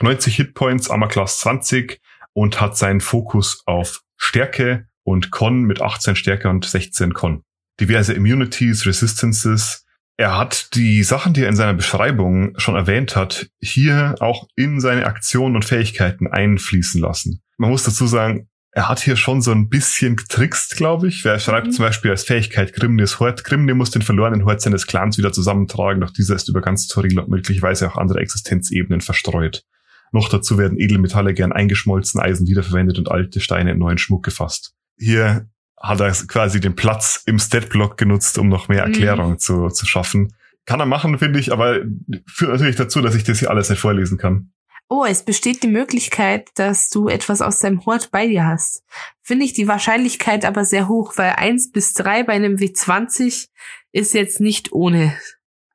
90 0.02 0.36
Hitpoints, 0.36 0.92
Armor 0.92 1.08
Class 1.08 1.40
20 1.40 2.00
und 2.34 2.62
hat 2.62 2.78
seinen 2.78 3.02
Fokus 3.02 3.64
auf 3.66 4.04
Stärke 4.18 4.86
und 5.02 5.32
Con 5.32 5.64
mit 5.64 5.82
18 5.82 6.16
Stärke 6.16 6.50
und 6.50 6.64
16 6.64 7.16
Con. 7.16 7.42
Diverse 7.80 8.14
Immunities, 8.14 8.86
Resistances. 8.86 9.84
Er 10.20 10.38
hat 10.38 10.76
die 10.76 11.02
Sachen, 11.04 11.32
die 11.32 11.44
er 11.44 11.48
in 11.48 11.56
seiner 11.56 11.74
Beschreibung 11.74 12.52
schon 12.60 12.76
erwähnt 12.76 13.16
hat, 13.16 13.48
hier 13.62 14.16
auch 14.20 14.50
in 14.58 14.82
seine 14.82 15.06
Aktionen 15.06 15.56
und 15.56 15.64
Fähigkeiten 15.64 16.28
einfließen 16.28 17.00
lassen. 17.00 17.42
Man 17.58 17.70
muss 17.70 17.84
dazu 17.84 18.06
sagen, 18.06 18.50
er 18.72 18.90
hat 18.90 19.00
hier 19.00 19.16
schon 19.16 19.42
so 19.42 19.52
ein 19.52 19.70
bisschen 19.70 20.18
getrickst, 20.18 20.76
glaube 20.76 21.08
ich. 21.08 21.24
Wer 21.24 21.40
schreibt 21.40 21.68
mhm. 21.68 21.72
zum 21.72 21.86
Beispiel 21.86 22.12
als 22.12 22.26
Fähigkeit 22.26 22.74
Grimnirs 22.74 23.22
Hort. 23.22 23.46
Grimnir 23.46 23.76
muss 23.76 23.92
den 23.92 24.02
verlorenen 24.02 24.44
Hort 24.44 24.60
seines 24.60 24.88
Clans 24.88 25.18
wieder 25.18 25.32
zusammentragen, 25.32 26.02
doch 26.02 26.12
dieser 26.12 26.36
ist 26.36 26.50
über 26.50 26.60
ganz 26.60 26.88
Toril 26.88 27.18
und 27.18 27.30
möglicherweise 27.30 27.90
auch 27.90 27.96
andere 27.96 28.20
Existenzebenen 28.20 29.00
verstreut. 29.00 29.64
Noch 30.12 30.28
dazu 30.28 30.58
werden 30.58 30.78
Edelmetalle 30.78 31.34
gern 31.34 31.54
eingeschmolzen, 31.54 32.20
Eisen 32.20 32.46
wiederverwendet 32.46 32.98
und 32.98 33.10
alte 33.10 33.40
Steine 33.40 33.72
in 33.72 33.78
neuen 33.78 33.98
Schmuck 33.98 34.24
gefasst. 34.26 34.74
Hier 34.98 35.48
hat 35.80 36.00
er 36.02 36.12
quasi 36.12 36.60
den 36.60 36.76
Platz 36.76 37.24
im 37.26 37.40
Statblock 37.40 37.98
genutzt, 37.98 38.38
um 38.38 38.50
noch 38.50 38.68
mehr 38.68 38.86
mhm. 38.86 38.94
Erklärung 38.94 39.32
mhm. 39.32 39.40
zu, 39.40 39.70
zu 39.70 39.86
schaffen. 39.86 40.34
Kann 40.66 40.80
er 40.80 40.86
machen, 40.86 41.18
finde 41.18 41.40
ich, 41.40 41.52
aber 41.52 41.80
führt 42.28 42.52
natürlich 42.52 42.76
dazu, 42.76 43.02
dass 43.02 43.16
ich 43.16 43.24
das 43.24 43.40
hier 43.40 43.50
alles 43.50 43.70
nicht 43.70 43.80
vorlesen 43.80 44.18
kann. 44.18 44.52
Oh, 44.92 45.06
es 45.06 45.24
besteht 45.24 45.62
die 45.62 45.68
Möglichkeit, 45.68 46.50
dass 46.56 46.90
du 46.90 47.10
etwas 47.10 47.42
aus 47.42 47.60
deinem 47.60 47.86
Hort 47.86 48.10
bei 48.12 48.28
dir 48.28 48.46
hast. 48.46 48.84
Finde 49.22 49.46
ich 49.46 49.54
die 49.54 49.68
Wahrscheinlichkeit 49.68 50.46
aber 50.46 50.66
sehr 50.66 50.88
hoch, 50.88 51.14
weil 51.16 51.34
eins 51.34 51.72
bis 51.72 51.94
drei 51.94 52.24
bei 52.24 52.34
einem 52.34 52.56
W20 52.56 53.50
ist 53.92 54.14
jetzt 54.16 54.40
nicht 54.40 54.72
ohne. 54.72 55.16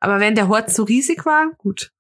Aber 0.00 0.18
wenn 0.18 0.34
der 0.34 0.48
Hort 0.48 0.70
so 0.70 0.82
riesig 0.82 1.24
war, 1.24 1.52
gut. 1.59 1.92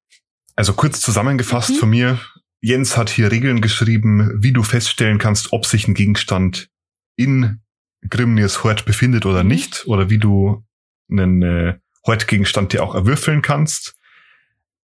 Also 0.56 0.72
kurz 0.74 1.00
zusammengefasst 1.00 1.70
mhm. 1.70 1.76
von 1.76 1.90
mir. 1.90 2.18
Jens 2.60 2.96
hat 2.96 3.10
hier 3.10 3.30
Regeln 3.30 3.60
geschrieben, 3.60 4.32
wie 4.42 4.52
du 4.52 4.62
feststellen 4.62 5.18
kannst, 5.18 5.52
ob 5.52 5.66
sich 5.66 5.86
ein 5.86 5.94
Gegenstand 5.94 6.68
in 7.16 7.60
Grimnirs 8.08 8.64
Hort 8.64 8.84
befindet 8.84 9.26
oder 9.26 9.42
mhm. 9.42 9.50
nicht, 9.50 9.86
oder 9.86 10.10
wie 10.10 10.18
du 10.18 10.64
einen 11.10 11.42
äh, 11.42 11.78
Hortgegenstand 12.06 12.72
dir 12.72 12.82
auch 12.82 12.94
erwürfeln 12.94 13.42
kannst. 13.42 13.94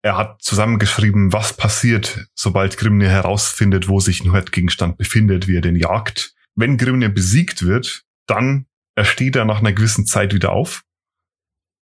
Er 0.02 0.18
hat 0.18 0.42
zusammengeschrieben, 0.42 1.32
was 1.32 1.56
passiert, 1.56 2.28
sobald 2.36 2.78
Grimnir 2.78 3.10
herausfindet, 3.10 3.88
wo 3.88 4.00
sich 4.00 4.24
ein 4.24 4.34
Hortgegenstand 4.34 4.98
befindet, 4.98 5.48
wie 5.48 5.56
er 5.56 5.62
den 5.62 5.76
jagt. 5.76 6.34
Wenn 6.56 6.78
Grimnir 6.78 7.10
besiegt 7.10 7.66
wird, 7.66 8.04
dann 8.28 8.66
ersteht 8.96 9.36
er 9.36 9.46
nach 9.46 9.60
einer 9.60 9.74
gewissen 9.74 10.06
Zeit 10.06 10.34
wieder 10.34 10.52
auf 10.52 10.84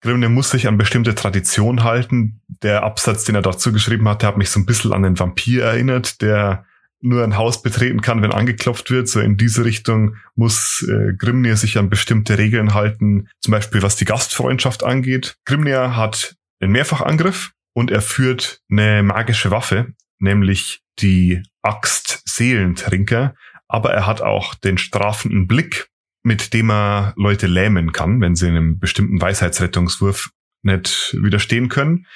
Grimne 0.07 0.29
muss 0.29 0.51
sich 0.51 0.68
an 0.68 0.79
bestimmte 0.79 1.14
Traditionen 1.14 1.83
halten. 1.83 2.41
Der 2.62 2.85
Absatz, 2.85 3.24
den 3.24 3.35
er 3.35 3.43
dazu 3.43 3.72
geschrieben 3.72 4.09
hat, 4.09 4.22
der 4.22 4.29
hat 4.29 4.37
mich 4.37 4.51
so 4.51 4.61
ein 4.61 4.66
bisschen 4.66 4.93
an 4.93 5.03
den 5.03 5.18
Vampir 5.18 5.64
erinnert, 5.64 6.20
der 6.22 6.64
nur 7.07 7.23
ein 7.23 7.37
Haus 7.37 7.63
betreten 7.63 8.01
kann, 8.01 8.23
wenn 8.23 8.33
angeklopft 8.33 8.91
wird. 8.91 9.09
So 9.09 9.21
in 9.21 9.37
diese 9.37 9.65
Richtung 9.65 10.17
muss 10.35 10.87
äh, 10.89 11.15
Grimnir 11.15 11.57
sich 11.57 11.79
an 11.79 11.89
bestimmte 11.89 12.39
Regeln 12.39 12.75
halten, 12.75 13.29
zum 13.41 13.53
Beispiel 13.53 13.83
was 13.83 13.97
die 13.97 14.05
Gastfreundschaft 14.05 14.85
angeht. 14.85 15.37
Grimnir 15.45 15.97
hat 15.97 16.37
einen 16.61 16.73
Mehrfachangriff 16.73 17.53
und 17.75 17.91
er 17.91 18.03
führt 18.03 18.61
eine 18.71 19.03
magische 19.03 19.51
Waffe, 19.51 19.95
nämlich 20.19 20.83
die 20.99 21.43
Axt 21.63 22.23
Seelentrinker, 22.27 23.35
aber 23.69 23.93
er 23.93 24.07
hat 24.07 24.23
auch 24.23 24.55
den 24.55 24.79
strafenden 24.79 25.47
Blick, 25.47 25.89
mit 26.23 26.53
dem 26.55 26.71
er 26.71 27.13
Leute 27.17 27.47
lähmen 27.47 27.93
kann, 27.93 28.21
wenn 28.21 28.35
sie 28.35 28.49
einem 28.49 28.79
bestimmten 28.79 29.21
Weisheitsrettungswurf 29.21 30.31
nicht 30.63 31.17
widerstehen 31.21 31.69
können. 31.69 32.07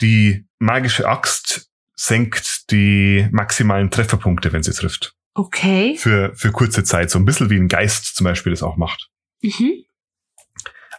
Die 0.00 0.46
magische 0.58 1.08
Axt 1.08 1.70
senkt 1.96 2.70
die 2.70 3.28
maximalen 3.30 3.90
Trefferpunkte, 3.90 4.52
wenn 4.52 4.62
sie 4.62 4.72
trifft. 4.72 5.14
Okay. 5.34 5.96
Für, 5.96 6.34
für 6.34 6.52
kurze 6.52 6.84
Zeit. 6.84 7.10
So 7.10 7.18
ein 7.18 7.24
bisschen 7.24 7.50
wie 7.50 7.56
ein 7.56 7.68
Geist 7.68 8.16
zum 8.16 8.24
Beispiel 8.24 8.52
das 8.52 8.62
auch 8.62 8.76
macht. 8.76 9.10
Mhm. 9.42 9.84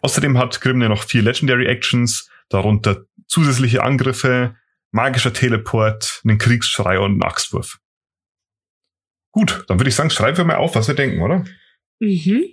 Außerdem 0.02 0.38
hat 0.38 0.62
Grimne 0.62 0.90
noch 0.90 1.04
vier 1.04 1.22
Legendary 1.22 1.66
Actions, 1.66 2.30
darunter 2.50 3.06
zusätzliche 3.28 3.82
Angriffe, 3.84 4.56
magischer 4.92 5.34
Teleport, 5.34 6.22
einen 6.24 6.38
Kriegsschrei 6.38 7.00
und 7.00 7.12
einen 7.12 7.24
Axtwurf. 7.24 7.80
Gut, 9.32 9.66
dann 9.68 9.80
würde 9.80 9.90
ich 9.90 9.96
sagen, 9.96 10.10
schreiben 10.10 10.38
wir 10.38 10.46
mal 10.46 10.56
auf, 10.58 10.76
was 10.76 10.88
wir 10.88 10.96
denken, 10.96 11.22
oder? 11.22 11.44
Mhm. 12.00 12.46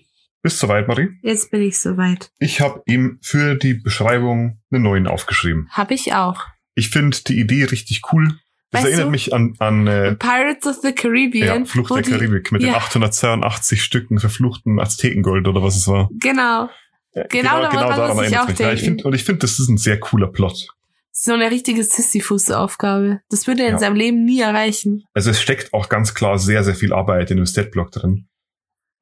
Bist 0.43 0.59
soweit, 0.59 0.89
Marie? 0.89 1.11
Jetzt 1.23 1.53
bin 1.53 1.63
ich 1.63 1.79
soweit. 1.79 2.33
Ich 2.39 2.61
habe 2.61 2.83
ihm 2.87 3.19
für 3.23 3.55
die 3.55 3.75
Beschreibung 3.75 4.61
einen 4.73 4.83
neuen 4.83 5.07
aufgeschrieben. 5.07 5.69
Habe 5.71 5.95
ich 5.95 6.15
auch. 6.15 6.41
Ich 6.75 6.91
finde 6.91 7.17
die 7.27 7.39
Idee 7.39 7.65
richtig 7.65 8.03
cool. 8.13 8.39
Das 8.71 8.85
weißt 8.85 8.89
erinnert 8.89 9.07
du? 9.09 9.11
mich 9.11 9.35
an, 9.35 9.55
an 9.59 9.87
äh, 9.87 10.15
Pirates 10.15 10.67
of 10.67 10.77
the 10.83 10.93
Caribbean. 10.93 11.61
Ja, 11.61 11.65
Flucht 11.67 11.95
der 11.95 12.03
Karibik 12.03 12.53
mit 12.53 12.63
ja. 12.63 12.71
den 12.71 12.77
882 12.77 13.83
Stücken 13.83 14.19
verfluchten 14.19 14.81
Aztekengold 14.81 15.47
oder 15.47 15.63
was 15.63 15.77
es 15.77 15.87
war. 15.89 16.09
Genau. 16.19 16.71
Ja, 17.15 17.25
genau, 17.29 17.57
genau, 17.57 17.71
genau 17.71 17.89
daran 17.89 18.19
erinnert 18.19 18.49
mich. 18.49 18.59
Ja, 18.59 18.73
ich 18.73 18.81
find, 18.81 19.05
und 19.05 19.15
ich 19.15 19.25
finde, 19.25 19.41
das 19.41 19.59
ist 19.59 19.69
ein 19.69 19.77
sehr 19.77 20.01
cooler 20.01 20.29
Plot. 20.29 20.69
So 21.11 21.35
eine 21.35 21.51
richtige 21.51 21.85
Sisyphus-Aufgabe. 21.85 23.21
Das 23.29 23.47
würde 23.47 23.65
er 23.65 23.69
in 23.69 23.79
seinem 23.79 23.97
Leben 23.97 24.25
nie 24.25 24.41
erreichen. 24.41 25.05
Also 25.13 25.31
es 25.31 25.43
steckt 25.43 25.75
auch 25.75 25.91
ganz 25.91 26.15
klar 26.15 26.39
sehr, 26.39 26.65
sehr 26.65 26.75
viel 26.75 26.95
Arbeit 26.95 27.31
in 27.31 27.37
dem 27.37 27.45
Statblock 27.45 27.91
drin. 27.91 28.29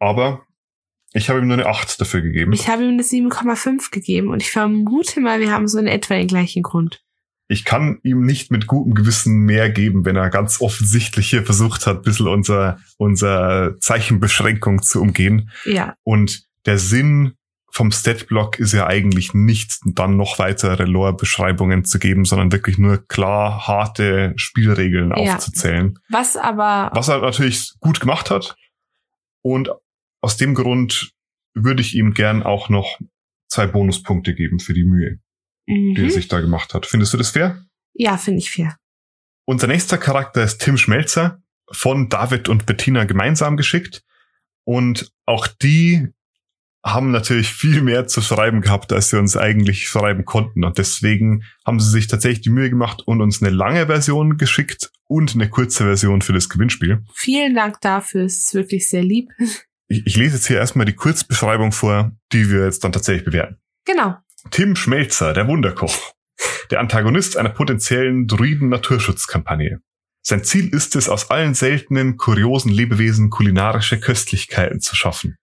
Aber 0.00 0.44
ich 1.12 1.28
habe 1.28 1.38
ihm 1.38 1.46
nur 1.46 1.56
eine 1.56 1.66
8 1.66 2.00
dafür 2.00 2.20
gegeben. 2.20 2.52
Ich 2.52 2.68
habe 2.68 2.82
ihm 2.82 2.90
eine 2.90 3.02
7,5 3.02 3.92
gegeben 3.92 4.28
und 4.28 4.42
ich 4.42 4.50
vermute 4.50 5.20
mal, 5.20 5.38
wir 5.38 5.52
haben 5.52 5.68
so 5.68 5.78
in 5.78 5.86
etwa 5.86 6.14
den 6.14 6.26
gleichen 6.26 6.64
Grund. 6.64 7.04
Ich 7.51 7.64
kann 7.64 7.98
ihm 8.05 8.24
nicht 8.24 8.53
mit 8.53 8.68
gutem 8.68 8.94
Gewissen 8.94 9.40
mehr 9.40 9.70
geben, 9.70 10.05
wenn 10.05 10.14
er 10.14 10.30
ganz 10.30 10.61
offensichtlich 10.61 11.30
hier 11.30 11.44
versucht 11.44 11.84
hat, 11.84 11.96
ein 11.96 12.03
bisschen 12.03 12.28
unser, 12.28 12.78
unser 12.96 13.76
Zeichenbeschränkung 13.80 14.82
zu 14.82 15.03
umgehen. 15.03 15.51
Ja. 15.64 15.94
Und 16.05 16.44
der 16.64 16.78
Sinn 16.78 17.32
vom 17.72 17.90
Statblock 17.90 18.61
ist 18.61 18.72
ja 18.72 18.86
eigentlich 18.86 19.34
nicht 19.34 19.80
dann 19.84 20.16
noch 20.16 20.38
weitere 20.38 20.84
Lore-Beschreibungen 20.84 21.84
zu 21.84 21.98
geben, 21.98 22.24
sondern 22.24 22.53
wirklich 22.53 22.78
nur 22.78 23.07
klar 23.09 23.66
harte 23.66 24.32
Spielregeln 24.36 25.11
ja. 25.11 25.34
aufzuzählen. 25.34 25.98
Was 26.09 26.36
aber. 26.36 26.90
Was 26.94 27.09
er 27.09 27.20
natürlich 27.20 27.72
gut 27.80 27.98
gemacht 27.98 28.30
hat 28.30 28.55
und 29.42 29.70
aus 30.20 30.36
dem 30.36 30.55
Grund 30.55 31.11
würde 31.55 31.82
ich 31.82 31.96
ihm 31.96 32.14
gern 32.14 32.44
auch 32.44 32.68
noch 32.68 32.98
zwei 33.48 33.66
Bonuspunkte 33.66 34.34
geben 34.36 34.61
für 34.61 34.72
die 34.72 34.84
Mühe, 34.84 35.18
mhm. 35.70 35.94
die 35.94 36.04
er 36.04 36.10
sich 36.10 36.28
da 36.28 36.40
gemacht 36.40 36.74
hat. 36.74 36.86
Findest 36.86 37.12
du 37.12 37.16
das 37.16 37.30
fair? 37.30 37.64
Ja, 37.94 38.16
finde 38.16 38.40
ich 38.40 38.50
fair. 38.50 38.76
Unser 39.46 39.66
nächster 39.66 39.98
Charakter 39.98 40.44
ist 40.44 40.58
Tim 40.58 40.76
Schmelzer, 40.76 41.42
von 41.70 42.08
David 42.08 42.48
und 42.48 42.66
Bettina 42.66 43.04
gemeinsam 43.04 43.56
geschickt. 43.56 44.02
Und 44.64 45.10
auch 45.26 45.46
die 45.46 46.08
haben 46.84 47.10
natürlich 47.10 47.48
viel 47.52 47.82
mehr 47.82 48.06
zu 48.06 48.20
schreiben 48.20 48.60
gehabt, 48.60 48.92
als 48.92 49.10
sie 49.10 49.18
uns 49.18 49.36
eigentlich 49.36 49.88
schreiben 49.88 50.24
konnten. 50.24 50.64
Und 50.64 50.78
deswegen 50.78 51.44
haben 51.64 51.80
sie 51.80 51.90
sich 51.90 52.06
tatsächlich 52.06 52.42
die 52.42 52.50
Mühe 52.50 52.70
gemacht 52.70 53.02
und 53.06 53.20
uns 53.20 53.42
eine 53.42 53.50
lange 53.50 53.86
Version 53.86 54.36
geschickt 54.38 54.90
und 55.06 55.34
eine 55.34 55.48
kurze 55.48 55.84
Version 55.84 56.22
für 56.22 56.32
das 56.32 56.48
Gewinnspiel. 56.48 57.04
Vielen 57.14 57.54
Dank 57.54 57.80
dafür, 57.80 58.24
es 58.24 58.38
ist 58.38 58.54
wirklich 58.54 58.88
sehr 58.88 59.02
lieb. 59.02 59.30
Ich, 59.88 60.06
ich 60.06 60.16
lese 60.16 60.36
jetzt 60.36 60.46
hier 60.46 60.58
erstmal 60.58 60.86
die 60.86 60.94
Kurzbeschreibung 60.94 61.72
vor, 61.72 62.12
die 62.32 62.48
wir 62.50 62.64
jetzt 62.64 62.84
dann 62.84 62.92
tatsächlich 62.92 63.24
bewerten. 63.24 63.56
Genau. 63.84 64.16
Tim 64.49 64.74
Schmelzer, 64.74 65.34
der 65.34 65.47
Wunderkoch. 65.49 66.12
Der 66.70 66.80
Antagonist 66.80 67.36
einer 67.36 67.51
potenziellen 67.51 68.26
Druiden-Naturschutzkampagne. 68.26 69.80
Sein 70.22 70.45
Ziel 70.45 70.68
ist 70.74 70.97
es, 70.97 71.09
aus 71.09 71.30
allen 71.30 71.55
seltenen, 71.55 72.16
kuriosen 72.16 72.70
Lebewesen 72.70 73.28
kulinarische 73.28 74.01
Köstlichkeiten 74.01 74.80
zu 74.80 74.97
schaffen. 74.97 75.36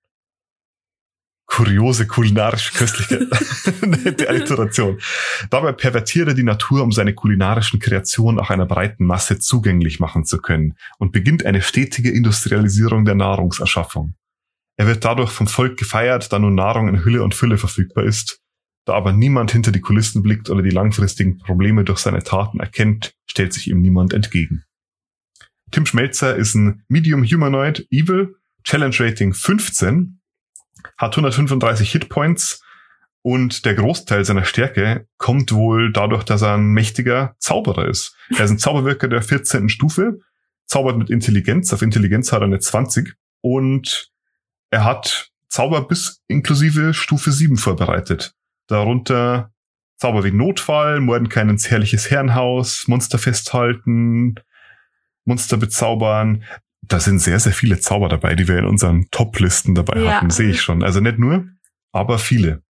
kuriose 1.45 2.07
kulinarische 2.07 2.73
Köstlichkeit 2.73 3.21
der 4.19 4.29
Alliteration. 4.29 4.99
Dabei 5.49 5.71
pervertiert 5.71 6.29
er 6.29 6.33
die 6.33 6.43
Natur, 6.43 6.83
um 6.83 6.91
seine 6.91 7.13
kulinarischen 7.13 7.79
Kreationen 7.79 8.39
auch 8.39 8.49
einer 8.49 8.65
breiten 8.65 9.05
Masse 9.05 9.39
zugänglich 9.39 9.99
machen 9.99 10.25
zu 10.25 10.39
können 10.39 10.75
und 10.97 11.11
beginnt 11.11 11.45
eine 11.45 11.61
stetige 11.61 12.11
Industrialisierung 12.11 13.05
der 13.05 13.15
Nahrungserschaffung. 13.15 14.15
Er 14.75 14.87
wird 14.87 15.05
dadurch 15.05 15.31
vom 15.31 15.47
Volk 15.47 15.77
gefeiert, 15.77 16.33
da 16.33 16.39
nun 16.39 16.55
Nahrung 16.55 16.89
in 16.89 17.03
Hülle 17.05 17.23
und 17.23 17.33
Fülle 17.33 17.57
verfügbar 17.57 18.03
ist. 18.03 18.41
Da 18.87 18.93
aber 18.93 19.11
niemand 19.11 19.51
hinter 19.51 19.73
die 19.73 19.81
Kulissen 19.81 20.23
blickt 20.23 20.49
oder 20.49 20.61
die 20.61 20.69
langfristigen 20.69 21.39
Probleme 21.39 21.83
durch 21.83 21.99
seine 21.99 22.23
Taten 22.23 22.61
erkennt, 22.61 23.15
stellt 23.25 23.51
sich 23.51 23.67
ihm 23.67 23.81
niemand 23.81 24.13
entgegen. 24.13 24.63
Tim 25.71 25.85
Schmelzer 25.85 26.37
ist 26.37 26.55
ein 26.55 26.85
Medium 26.87 27.25
Humanoid 27.25 27.85
Evil, 27.91 28.35
Challenge 28.63 28.95
Rating 28.97 29.33
15, 29.33 30.21
hat 30.97 31.17
135 31.17 31.91
Hitpoints 31.91 32.63
und 33.23 33.65
der 33.65 33.73
Großteil 33.75 34.23
seiner 34.23 34.45
Stärke 34.45 35.05
kommt 35.17 35.51
wohl 35.51 35.91
dadurch, 35.91 36.23
dass 36.23 36.41
er 36.41 36.53
ein 36.53 36.67
mächtiger 36.67 37.35
Zauberer 37.39 37.89
ist. 37.89 38.15
Er 38.37 38.45
ist 38.45 38.51
ein 38.51 38.57
Zauberwirker 38.57 39.09
der 39.09 39.21
14. 39.21 39.67
Stufe, 39.67 40.19
zaubert 40.65 40.97
mit 40.97 41.09
Intelligenz. 41.09 41.73
Auf 41.73 41.81
Intelligenz 41.81 42.31
hat 42.31 42.39
er 42.39 42.45
eine 42.45 42.59
20 42.59 43.15
und 43.41 44.13
er 44.69 44.85
hat 44.85 45.29
Zauber 45.49 45.85
bis 45.85 46.21
inklusive 46.29 46.93
Stufe 46.93 47.33
7 47.33 47.57
vorbereitet. 47.57 48.36
Darunter 48.67 49.51
Zauber 49.97 50.23
wie 50.23 50.31
Notfall, 50.31 50.99
Mordenkein 50.99 51.49
ins 51.49 51.69
herrliches 51.71 52.11
Herrenhaus, 52.11 52.87
Monster 52.87 53.17
festhalten, 53.17 54.35
Monster 55.25 55.57
bezaubern. 55.57 56.43
Da 56.83 56.99
sind 56.99 57.19
sehr, 57.19 57.39
sehr 57.39 57.51
viele 57.53 57.79
Zauber 57.79 58.07
dabei, 58.07 58.35
die 58.35 58.47
wir 58.47 58.59
in 58.59 58.65
unseren 58.65 59.07
Top-Listen 59.09 59.73
dabei 59.75 59.99
Ja. 60.01 60.13
hatten, 60.15 60.29
sehe 60.29 60.51
ich 60.51 60.61
schon. 60.61 60.83
Also 60.83 60.99
nicht 60.99 61.17
nur, 61.17 61.47
aber 61.91 62.19
viele. 62.19 62.61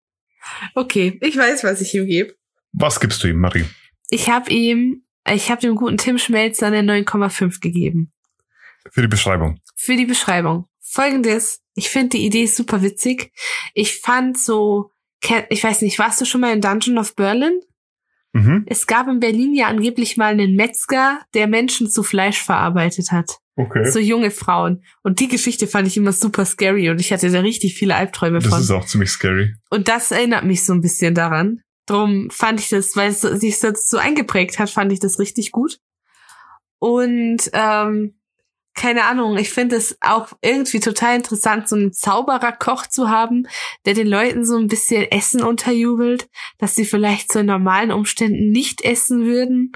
Okay, 0.74 1.20
ich 1.22 1.36
weiß, 1.38 1.64
was 1.66 1.82
ich 1.82 1.94
ihm 1.94 2.06
gebe. 2.06 2.34
Was 2.72 3.00
gibst 3.00 3.22
du 3.24 3.28
ihm, 3.28 3.40
Marie? 3.40 3.66
Ich 4.10 4.30
habe 4.30 4.50
ihm, 4.50 5.04
ich 5.30 5.52
habe 5.52 5.62
dem 5.62 5.76
guten 5.76 5.98
Tim 5.98 6.18
Schmelzer 6.18 6.68
eine 6.68 6.82
9,5 6.82 7.60
gegeben. 7.60 8.14
Für 8.92 9.02
die 9.02 9.08
Beschreibung. 9.10 9.60
Für 9.76 9.98
die 9.98 10.06
Beschreibung. 10.06 10.68
Folgendes, 10.80 11.62
ich 11.76 11.90
finde 11.90 12.18
die 12.18 12.26
Idee 12.26 12.46
super 12.46 12.82
witzig. 12.82 13.34
Ich 13.74 14.00
fand 14.00 14.38
so, 14.40 14.92
ich 15.50 15.64
weiß 15.64 15.82
nicht, 15.82 16.00
warst 16.00 16.22
du 16.22 16.26
schon 16.26 16.42
mal 16.42 16.54
in 16.54 16.62
Dungeon 16.62 16.98
of 16.98 17.16
Berlin? 17.16 17.60
Mhm. 18.34 18.66
Es 18.68 18.88
gab 18.88 19.08
in 19.08 19.20
Berlin 19.20 19.54
ja 19.54 19.68
angeblich 19.68 20.18
mal 20.18 20.32
einen 20.32 20.56
Metzger, 20.56 21.22
der 21.34 21.48
Menschen 21.48 21.90
zu 21.90 22.04
Fleisch 22.04 22.42
verarbeitet 22.42 23.12
hat. 23.12 23.38
Okay. 23.56 23.90
So 23.90 24.00
junge 24.00 24.30
Frauen. 24.30 24.84
Und 25.02 25.20
die 25.20 25.28
Geschichte 25.28 25.66
fand 25.66 25.88
ich 25.88 25.98
immer 25.98 26.12
super 26.12 26.46
scary 26.46 26.92
und 26.92 27.02
ich 27.02 27.12
hatte 27.12 27.32
da 27.32 27.40
richtig 27.40 27.74
viele 27.74 27.96
Albträume 27.96 28.40
das 28.40 28.50
von. 28.50 28.60
ist 28.62 28.70
auch 28.70 28.86
ziemlich 28.86 29.10
scary. 29.10 29.56
Und 29.72 29.88
das 29.88 30.12
erinnert 30.12 30.44
mich 30.44 30.64
so 30.64 30.74
ein 30.74 30.82
bisschen 30.82 31.16
daran. 31.16 31.62
Drum 31.88 32.30
fand 32.30 32.60
ich 32.60 32.70
das, 32.70 32.96
weil 32.96 33.10
es 33.10 33.22
sich 33.22 33.60
das 33.60 33.90
so 33.90 33.98
eingeprägt 33.98 34.60
hat, 34.60 34.70
fand 34.70 34.92
ich 34.92 35.00
das 35.00 35.18
richtig 35.18 35.52
gut. 35.52 35.80
Und 36.80 37.50
ähm, 37.54 38.20
keine 38.78 39.06
Ahnung, 39.06 39.38
ich 39.38 39.50
finde 39.50 39.76
es 39.76 39.98
auch 40.02 40.32
irgendwie 40.42 40.80
total 40.80 41.18
interessant, 41.18 41.68
so 41.68 41.76
einen 41.76 41.92
Zaubererkoch 41.92 42.88
zu 42.88 43.10
haben, 43.10 43.48
der 43.86 43.96
den 43.96 44.08
Leuten 44.08 44.46
so 44.46 44.58
ein 44.58 44.68
bisschen 44.68 45.12
Essen 45.12 45.44
unterjubelt, 45.44 46.30
dass 46.60 46.76
sie 46.76 46.86
vielleicht 46.86 47.32
so 47.32 47.40
in 47.40 47.48
normalen 47.48 47.92
Umständen 47.92 48.52
nicht 48.52 48.86
essen 48.86 49.26
würden, 49.26 49.72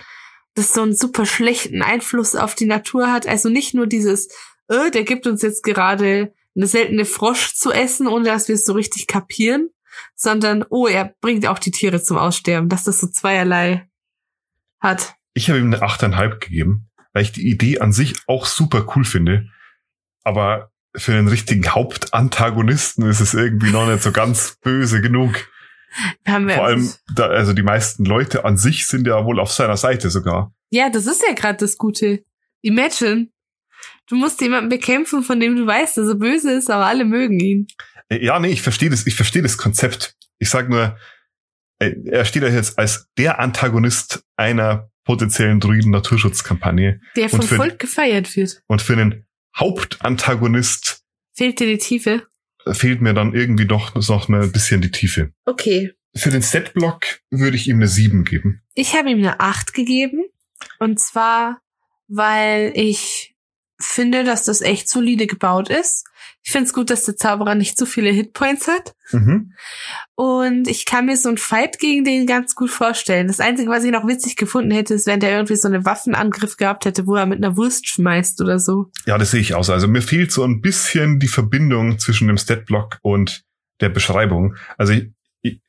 das 0.53 0.73
so 0.73 0.83
einen 0.83 0.95
super 0.95 1.25
schlechten 1.25 1.81
Einfluss 1.81 2.35
auf 2.35 2.55
die 2.55 2.67
Natur 2.67 3.11
hat. 3.11 3.27
Also 3.27 3.49
nicht 3.49 3.73
nur 3.73 3.87
dieses, 3.87 4.27
äh, 4.67 4.91
der 4.91 5.03
gibt 5.03 5.25
uns 5.25 5.41
jetzt 5.41 5.63
gerade 5.63 6.33
eine 6.55 6.67
seltene 6.67 7.05
Frosch 7.05 7.55
zu 7.55 7.71
essen, 7.71 8.07
ohne 8.07 8.25
dass 8.25 8.47
wir 8.47 8.55
es 8.55 8.65
so 8.65 8.73
richtig 8.73 9.07
kapieren, 9.07 9.69
sondern, 10.15 10.63
oh, 10.69 10.85
er 10.87 11.15
bringt 11.21 11.47
auch 11.47 11.59
die 11.59 11.71
Tiere 11.71 12.03
zum 12.03 12.17
Aussterben, 12.17 12.69
dass 12.69 12.83
das 12.83 12.99
so 12.99 13.07
zweierlei 13.07 13.89
hat. 14.79 15.15
Ich 15.33 15.49
habe 15.49 15.59
ihm 15.59 15.73
eine 15.73 15.81
8,5 15.81 16.39
gegeben, 16.39 16.90
weil 17.13 17.23
ich 17.23 17.31
die 17.31 17.49
Idee 17.49 17.79
an 17.79 17.93
sich 17.93 18.15
auch 18.27 18.45
super 18.45 18.87
cool 18.95 19.03
finde. 19.03 19.47
Aber 20.23 20.71
für 20.95 21.13
einen 21.13 21.27
richtigen 21.27 21.67
Hauptantagonisten 21.69 23.05
ist 23.07 23.21
es 23.21 23.33
irgendwie 23.33 23.71
noch 23.71 23.87
nicht 23.87 24.03
so 24.03 24.11
ganz 24.11 24.57
böse 24.61 25.01
genug. 25.01 25.47
Haben 26.27 26.47
wir 26.47 26.55
Vor 26.55 26.65
allem, 26.65 26.89
da, 27.15 27.27
also 27.27 27.53
die 27.53 27.63
meisten 27.63 28.05
Leute 28.05 28.45
an 28.45 28.57
sich 28.57 28.87
sind 28.87 29.07
ja 29.07 29.25
wohl 29.25 29.39
auf 29.39 29.51
seiner 29.51 29.77
Seite 29.77 30.09
sogar. 30.09 30.53
ja, 30.69 30.89
das 30.89 31.05
ist 31.05 31.23
ja 31.27 31.33
gerade 31.33 31.57
das 31.57 31.77
Gute. 31.77 32.23
Imagine. 32.61 33.27
Du 34.07 34.15
musst 34.15 34.41
jemanden 34.41 34.69
bekämpfen, 34.69 35.23
von 35.23 35.39
dem 35.39 35.55
du 35.55 35.65
weißt, 35.65 35.97
dass 35.97 36.07
er 36.07 36.15
böse 36.15 36.51
ist, 36.51 36.69
aber 36.69 36.85
alle 36.85 37.05
mögen 37.05 37.39
ihn. 37.39 37.67
Äh, 38.09 38.23
Ja, 38.23 38.39
nee, 38.39 38.49
ich 38.49 38.61
verstehe 38.61 38.89
das, 38.89 39.07
ich 39.07 39.15
verstehe 39.15 39.41
das 39.41 39.57
Konzept. 39.57 40.15
Ich 40.37 40.49
sag 40.49 40.69
nur, 40.69 40.97
äh, 41.79 41.95
er 42.05 42.25
steht 42.25 42.43
ja 42.43 42.49
jetzt 42.49 42.77
als 42.77 43.07
der 43.17 43.39
Antagonist 43.39 44.23
einer 44.35 44.90
potenziellen 45.03 45.59
Druiden-Naturschutzkampagne. 45.59 47.01
Der 47.15 47.29
vom 47.29 47.41
für- 47.41 47.55
Volk 47.55 47.79
gefeiert 47.79 48.35
wird. 48.35 48.61
Und 48.67 48.81
für 48.81 48.93
einen 48.93 49.25
Hauptantagonist 49.57 51.01
Fehlt 51.33 51.59
dir 51.59 51.67
die 51.67 51.77
Tiefe? 51.77 52.27
fehlt 52.73 53.01
mir 53.01 53.13
dann 53.15 53.33
irgendwie 53.33 53.65
doch 53.65 53.95
noch 53.95 54.27
mal 54.27 54.43
ein 54.43 54.51
bisschen 54.51 54.81
die 54.81 54.91
Tiefe. 54.91 55.31
Okay. 55.45 55.93
Für 56.15 56.29
den 56.29 56.41
Setblock 56.43 57.21
würde 57.31 57.55
ich 57.57 57.67
ihm 57.67 57.77
eine 57.77 57.87
7 57.87 58.23
geben. 58.25 58.61
Ich 58.75 58.93
habe 58.95 59.09
ihm 59.09 59.17
eine 59.19 59.39
8 59.39 59.73
gegeben. 59.73 60.25
Und 60.77 60.99
zwar, 60.99 61.59
weil 62.07 62.71
ich 62.75 63.35
finde, 63.79 64.23
dass 64.23 64.43
das 64.43 64.61
echt 64.61 64.89
solide 64.89 65.25
gebaut 65.25 65.69
ist. 65.69 66.05
Ich 66.43 66.51
finde 66.51 66.65
es 66.65 66.73
gut, 66.73 66.89
dass 66.89 67.03
der 67.03 67.15
Zauberer 67.15 67.55
nicht 67.55 67.77
zu 67.77 67.85
viele 67.85 68.09
Hitpoints 68.09 68.67
hat. 68.67 68.93
Mhm. 69.11 69.53
Und 70.15 70.67
ich 70.67 70.85
kann 70.85 71.05
mir 71.05 71.15
so 71.15 71.29
einen 71.29 71.37
Fight 71.37 71.77
gegen 71.77 72.03
den 72.03 72.25
ganz 72.25 72.55
gut 72.55 72.71
vorstellen. 72.71 73.27
Das 73.27 73.39
Einzige, 73.39 73.69
was 73.69 73.83
ich 73.83 73.91
noch 73.91 74.07
witzig 74.07 74.35
gefunden 74.35 74.71
hätte, 74.71 74.95
ist, 74.95 75.05
wenn 75.05 75.19
der 75.19 75.31
irgendwie 75.31 75.55
so 75.55 75.67
einen 75.67 75.85
Waffenangriff 75.85 76.57
gehabt 76.57 76.85
hätte, 76.85 77.05
wo 77.05 77.15
er 77.15 77.25
mit 77.25 77.43
einer 77.43 77.57
Wurst 77.57 77.87
schmeißt 77.87 78.41
oder 78.41 78.57
so. 78.57 78.91
Ja, 79.05 79.17
das 79.17 79.31
sehe 79.31 79.41
ich 79.41 79.53
aus. 79.53 79.69
Also 79.69 79.87
mir 79.87 80.01
fehlt 80.01 80.31
so 80.31 80.43
ein 80.43 80.61
bisschen 80.61 81.19
die 81.19 81.27
Verbindung 81.27 81.99
zwischen 81.99 82.27
dem 82.27 82.37
Statblock 82.37 82.97
und 83.01 83.43
der 83.79 83.89
Beschreibung. 83.89 84.55
Also 84.77 84.93
ich, 84.93 85.11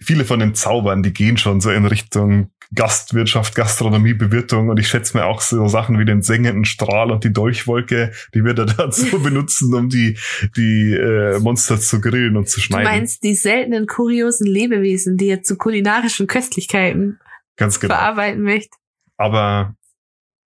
viele 0.00 0.24
von 0.24 0.38
den 0.40 0.54
Zaubern, 0.54 1.02
die 1.02 1.12
gehen 1.12 1.36
schon 1.38 1.60
so 1.60 1.70
in 1.70 1.86
Richtung 1.86 2.50
Gastwirtschaft, 2.74 3.54
Gastronomie, 3.54 4.14
Bewirtung 4.14 4.68
und 4.70 4.78
ich 4.78 4.88
schätze 4.88 5.16
mir 5.16 5.26
auch 5.26 5.40
so 5.42 5.66
Sachen 5.68 5.98
wie 5.98 6.04
den 6.06 6.22
sengenden 6.22 6.64
Strahl 6.64 7.10
und 7.10 7.22
die 7.24 7.32
Dolchwolke, 7.32 8.12
die 8.34 8.44
wird 8.44 8.58
er 8.58 8.66
dazu 8.76 9.18
benutzen, 9.22 9.74
um 9.74 9.88
die, 9.88 10.18
die 10.56 10.92
äh, 10.94 11.38
Monster 11.40 11.78
zu 11.78 12.00
grillen 12.00 12.36
und 12.36 12.48
zu 12.48 12.60
Du 12.60 12.64
schneiden. 12.66 12.84
meinst 12.84 13.22
die 13.22 13.34
seltenen, 13.34 13.86
kuriosen 13.86 14.46
Lebewesen, 14.46 15.16
die 15.16 15.28
er 15.28 15.42
zu 15.42 15.56
kulinarischen 15.56 16.26
Köstlichkeiten 16.26 17.18
Ganz 17.56 17.78
genau. 17.78 17.94
verarbeiten 17.94 18.42
möchte. 18.42 18.76
Aber 19.18 19.74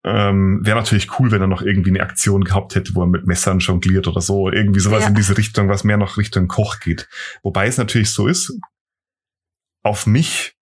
ähm, 0.05 0.61
wäre 0.65 0.77
natürlich 0.77 1.19
cool, 1.19 1.31
wenn 1.31 1.41
er 1.41 1.47
noch 1.49 1.63
irgendwie 1.63 1.91
eine 1.91 2.01
Aktion 2.03 2.45
gehabt 2.45 2.75
hätte, 2.75 2.95
wo 2.95 3.03
er 3.03 3.07
mit 3.09 3.27
Messern 3.27 3.59
jongliert 3.61 4.07
oder 4.09 4.21
so. 4.21 4.51
Irgendwie 4.51 4.81
sowas 4.81 5.03
Ja. 5.03 5.09
in 5.09 5.15
diese 5.15 5.37
Richtung, 5.37 5.69
was 5.69 5.83
mehr 5.85 5.97
noch 5.97 6.17
Richtung 6.17 6.47
Koch 6.49 6.79
geht. 6.81 7.09
Wobei 7.43 7.67
es 7.67 7.77
natürlich 7.79 8.11
so 8.11 8.27
ist, 8.27 8.57
auf 9.87 10.07
mich, 10.07 10.55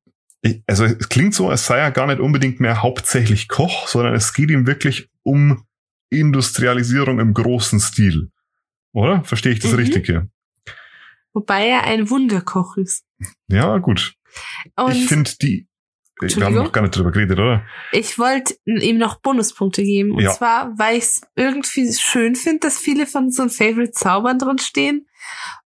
ich, 0.43 0.63
also 0.67 0.85
es 0.85 1.09
klingt 1.09 1.35
so, 1.35 1.49
als 1.49 1.67
sei 1.67 1.79
er 1.79 1.91
gar 1.91 2.07
nicht 2.07 2.21
unbedingt 2.21 2.61
mehr 2.61 2.83
hauptsächlich 2.83 3.49
Koch, 3.49 3.89
sondern 3.89 4.15
es 4.15 4.35
geht 4.35 4.51
ihm 4.51 4.67
wirklich 4.67 5.09
um 5.23 5.65
Industrialisierung 6.11 7.19
im 7.19 7.35
großen 7.35 7.81
Stil. 7.81 8.31
Oder? 8.93 9.25
Verstehe 9.25 9.53
ich 9.53 9.59
das 9.61 9.73
Mhm. 9.73 9.79
richtig 9.79 10.07
hier? 10.07 10.29
Wobei 11.33 11.67
er 11.69 11.85
ein 11.85 12.11
Wunderkoch 12.11 12.77
ist. 12.77 13.05
Ja, 13.49 13.79
gut. 13.79 14.15
Und 14.77 14.93
ich 14.93 15.07
finde 15.07 15.31
die, 15.43 15.67
wir 16.21 16.45
haben 16.45 16.55
noch 16.55 16.73
gar 16.73 16.83
nicht 16.83 16.97
drüber 16.97 17.11
geredet, 17.11 17.39
oder? 17.39 17.65
Ich 17.93 18.19
wollte 18.19 18.55
ihm 18.65 18.99
noch 18.99 19.21
Bonuspunkte 19.21 19.83
geben. 19.83 20.13
Und 20.13 20.23
Ja. 20.23 20.31
zwar, 20.33 20.73
weil 20.79 20.99
ich 20.99 21.05
es 21.05 21.21
irgendwie 21.35 21.93
schön 21.93 22.35
finde, 22.37 22.61
dass 22.61 22.79
viele 22.79 23.07
von 23.07 23.31
so 23.31 23.49
Favorite-Zaubern 23.49 24.39
drin 24.39 24.59
stehen. 24.59 25.07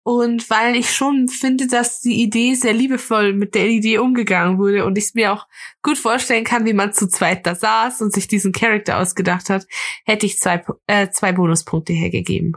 Und 0.03 0.49
weil 0.49 0.77
ich 0.77 0.91
schon 0.95 1.29
finde, 1.29 1.67
dass 1.67 2.01
die 2.01 2.23
Idee 2.23 2.55
sehr 2.55 2.73
liebevoll 2.73 3.35
mit 3.35 3.55
der 3.55 3.67
Idee 3.69 3.99
umgegangen 3.99 4.57
wurde 4.59 4.87
und 4.87 4.97
ich 4.97 5.05
es 5.05 5.15
mir 5.15 5.33
auch 5.33 5.47
gut 5.83 5.99
vorstellen 5.99 6.45
kann, 6.45 6.65
wie 6.65 6.73
man 6.73 6.93
zu 6.95 7.09
zweit 7.09 7.47
da 7.47 7.55
saß 7.55 8.01
und 8.01 8.15
sich 8.15 8.27
diesen 8.27 8.53
Charakter 8.53 8.99
ausgedacht 8.99 9.51
hat, 9.51 9.67
hätte 10.07 10.25
ich 10.25 10.39
zwei, 10.39 10.63
äh, 10.87 11.11
zwei 11.11 11.33
Bonuspunkte 11.33 11.93
hergegeben. 11.93 12.53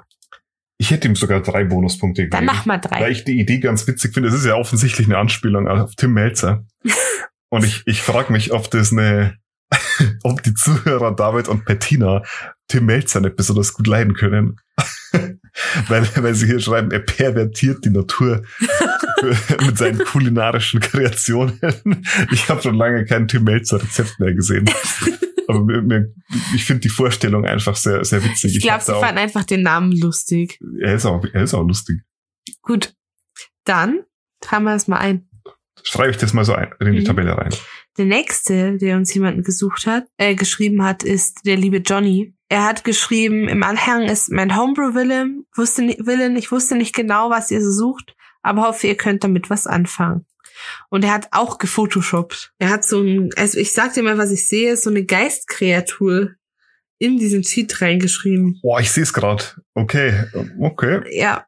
Ich 0.77 0.91
hätte 0.91 1.07
ihm 1.07 1.15
sogar 1.15 1.41
drei 1.41 1.65
Bonuspunkte 1.65 2.23
gegeben. 2.23 2.37
Dann 2.37 2.45
mach 2.55 2.65
mal 2.65 2.77
drei. 2.77 3.01
Weil 3.01 3.11
ich 3.11 3.23
die 3.23 3.39
Idee 3.39 3.59
ganz 3.59 3.85
witzig 3.85 4.13
finde. 4.13 4.29
Es 4.29 4.35
ist 4.35 4.45
ja 4.45 4.55
offensichtlich 4.55 5.07
eine 5.07 5.17
Anspielung 5.17 5.67
auf 5.67 5.93
Tim 5.95 6.13
Melzer. 6.13 6.65
Und 7.51 7.65
ich, 7.65 7.83
ich 7.85 8.01
frage 8.01 8.31
mich, 8.31 8.53
ob 8.53 8.71
das 8.71 8.91
eine, 8.91 9.37
ob 10.23 10.41
die 10.41 10.53
Zuhörer 10.53 11.15
David 11.15 11.47
und 11.47 11.65
Bettina 11.65 12.23
Tim 12.67 12.85
Melzer 12.85 13.19
nicht 13.19 13.35
besonders 13.35 13.73
gut 13.73 13.87
leiden 13.87 14.13
können. 14.13 14.55
weil, 15.87 16.07
weil 16.15 16.33
sie 16.33 16.45
hier 16.47 16.61
schreiben, 16.61 16.91
er 16.91 16.99
pervertiert 16.99 17.83
die 17.83 17.89
Natur 17.89 18.43
mit 19.65 19.77
seinen 19.77 19.99
kulinarischen 19.99 20.79
Kreationen. 20.79 21.59
Ich 22.31 22.49
habe 22.49 22.61
schon 22.61 22.75
lange 22.75 23.05
kein 23.05 23.27
Tim 23.27 23.43
Melzer 23.43 23.83
Rezept 23.83 24.19
mehr 24.19 24.33
gesehen. 24.33 24.69
Aber 25.49 25.65
mir, 25.65 25.81
mir, 25.81 26.13
ich 26.55 26.63
finde 26.63 26.81
die 26.81 26.89
Vorstellung 26.89 27.45
einfach 27.45 27.75
sehr, 27.75 28.05
sehr 28.05 28.23
witzig. 28.23 28.55
Ich 28.55 28.63
glaube, 28.63 28.83
sie 28.83 28.93
fanden 28.93 29.17
einfach 29.17 29.43
den 29.43 29.63
Namen 29.63 29.91
lustig. 29.91 30.57
er 30.79 30.95
ist 30.95 31.05
auch, 31.05 31.25
er 31.33 31.43
ist 31.43 31.53
auch 31.53 31.67
lustig. 31.67 31.99
Gut. 32.61 32.93
Dann 33.65 34.05
tragen 34.39 34.63
wir 34.63 34.73
das 34.73 34.87
mal 34.87 34.99
ein. 34.99 35.27
Schreibe 35.83 36.11
ich 36.11 36.17
das 36.17 36.33
mal 36.33 36.45
so 36.45 36.53
ein, 36.53 36.73
in 36.79 36.93
die 36.93 36.99
Mhm. 37.01 37.05
Tabelle 37.05 37.37
rein. 37.37 37.53
Der 37.97 38.05
nächste, 38.05 38.77
der 38.77 38.95
uns 38.97 39.13
jemanden 39.13 39.43
gesucht 39.43 39.85
hat, 39.85 40.05
äh, 40.17 40.35
geschrieben 40.35 40.83
hat, 40.83 41.03
ist 41.03 41.41
der 41.45 41.57
liebe 41.57 41.77
Johnny. 41.77 42.33
Er 42.49 42.63
hat 42.65 42.83
geschrieben, 42.83 43.47
im 43.47 43.63
Anhang 43.63 44.03
ist 44.03 44.31
mein 44.31 44.55
Homebrew-Villain, 44.57 45.45
wusste, 45.55 45.83
ni- 45.83 45.97
Villain, 45.99 46.35
ich 46.35 46.51
wusste 46.51 46.75
nicht 46.75 46.93
genau, 46.95 47.29
was 47.29 47.51
ihr 47.51 47.61
so 47.61 47.71
sucht, 47.71 48.15
aber 48.41 48.63
hoffe, 48.63 48.87
ihr 48.87 48.95
könnt 48.95 49.23
damit 49.23 49.49
was 49.49 49.67
anfangen. 49.67 50.25
Und 50.89 51.03
er 51.05 51.13
hat 51.13 51.29
auch 51.31 51.57
gefotoshoppt. 51.57 52.53
Er 52.59 52.69
hat 52.69 52.83
so 52.83 53.01
ein, 53.01 53.29
also 53.35 53.57
ich 53.57 53.71
sag 53.71 53.93
dir 53.93 54.03
mal, 54.03 54.17
was 54.17 54.31
ich 54.31 54.47
sehe, 54.47 54.75
so 54.77 54.89
eine 54.89 55.03
Geistkreatur 55.05 56.31
in 56.99 57.17
diesen 57.17 57.41
Cheat 57.41 57.81
reingeschrieben. 57.81 58.59
Boah, 58.61 58.79
ich 58.79 58.91
sehe 58.91 59.03
es 59.03 59.13
gerade. 59.13 59.43
Okay, 59.73 60.25
okay. 60.59 61.01
Ja, 61.17 61.45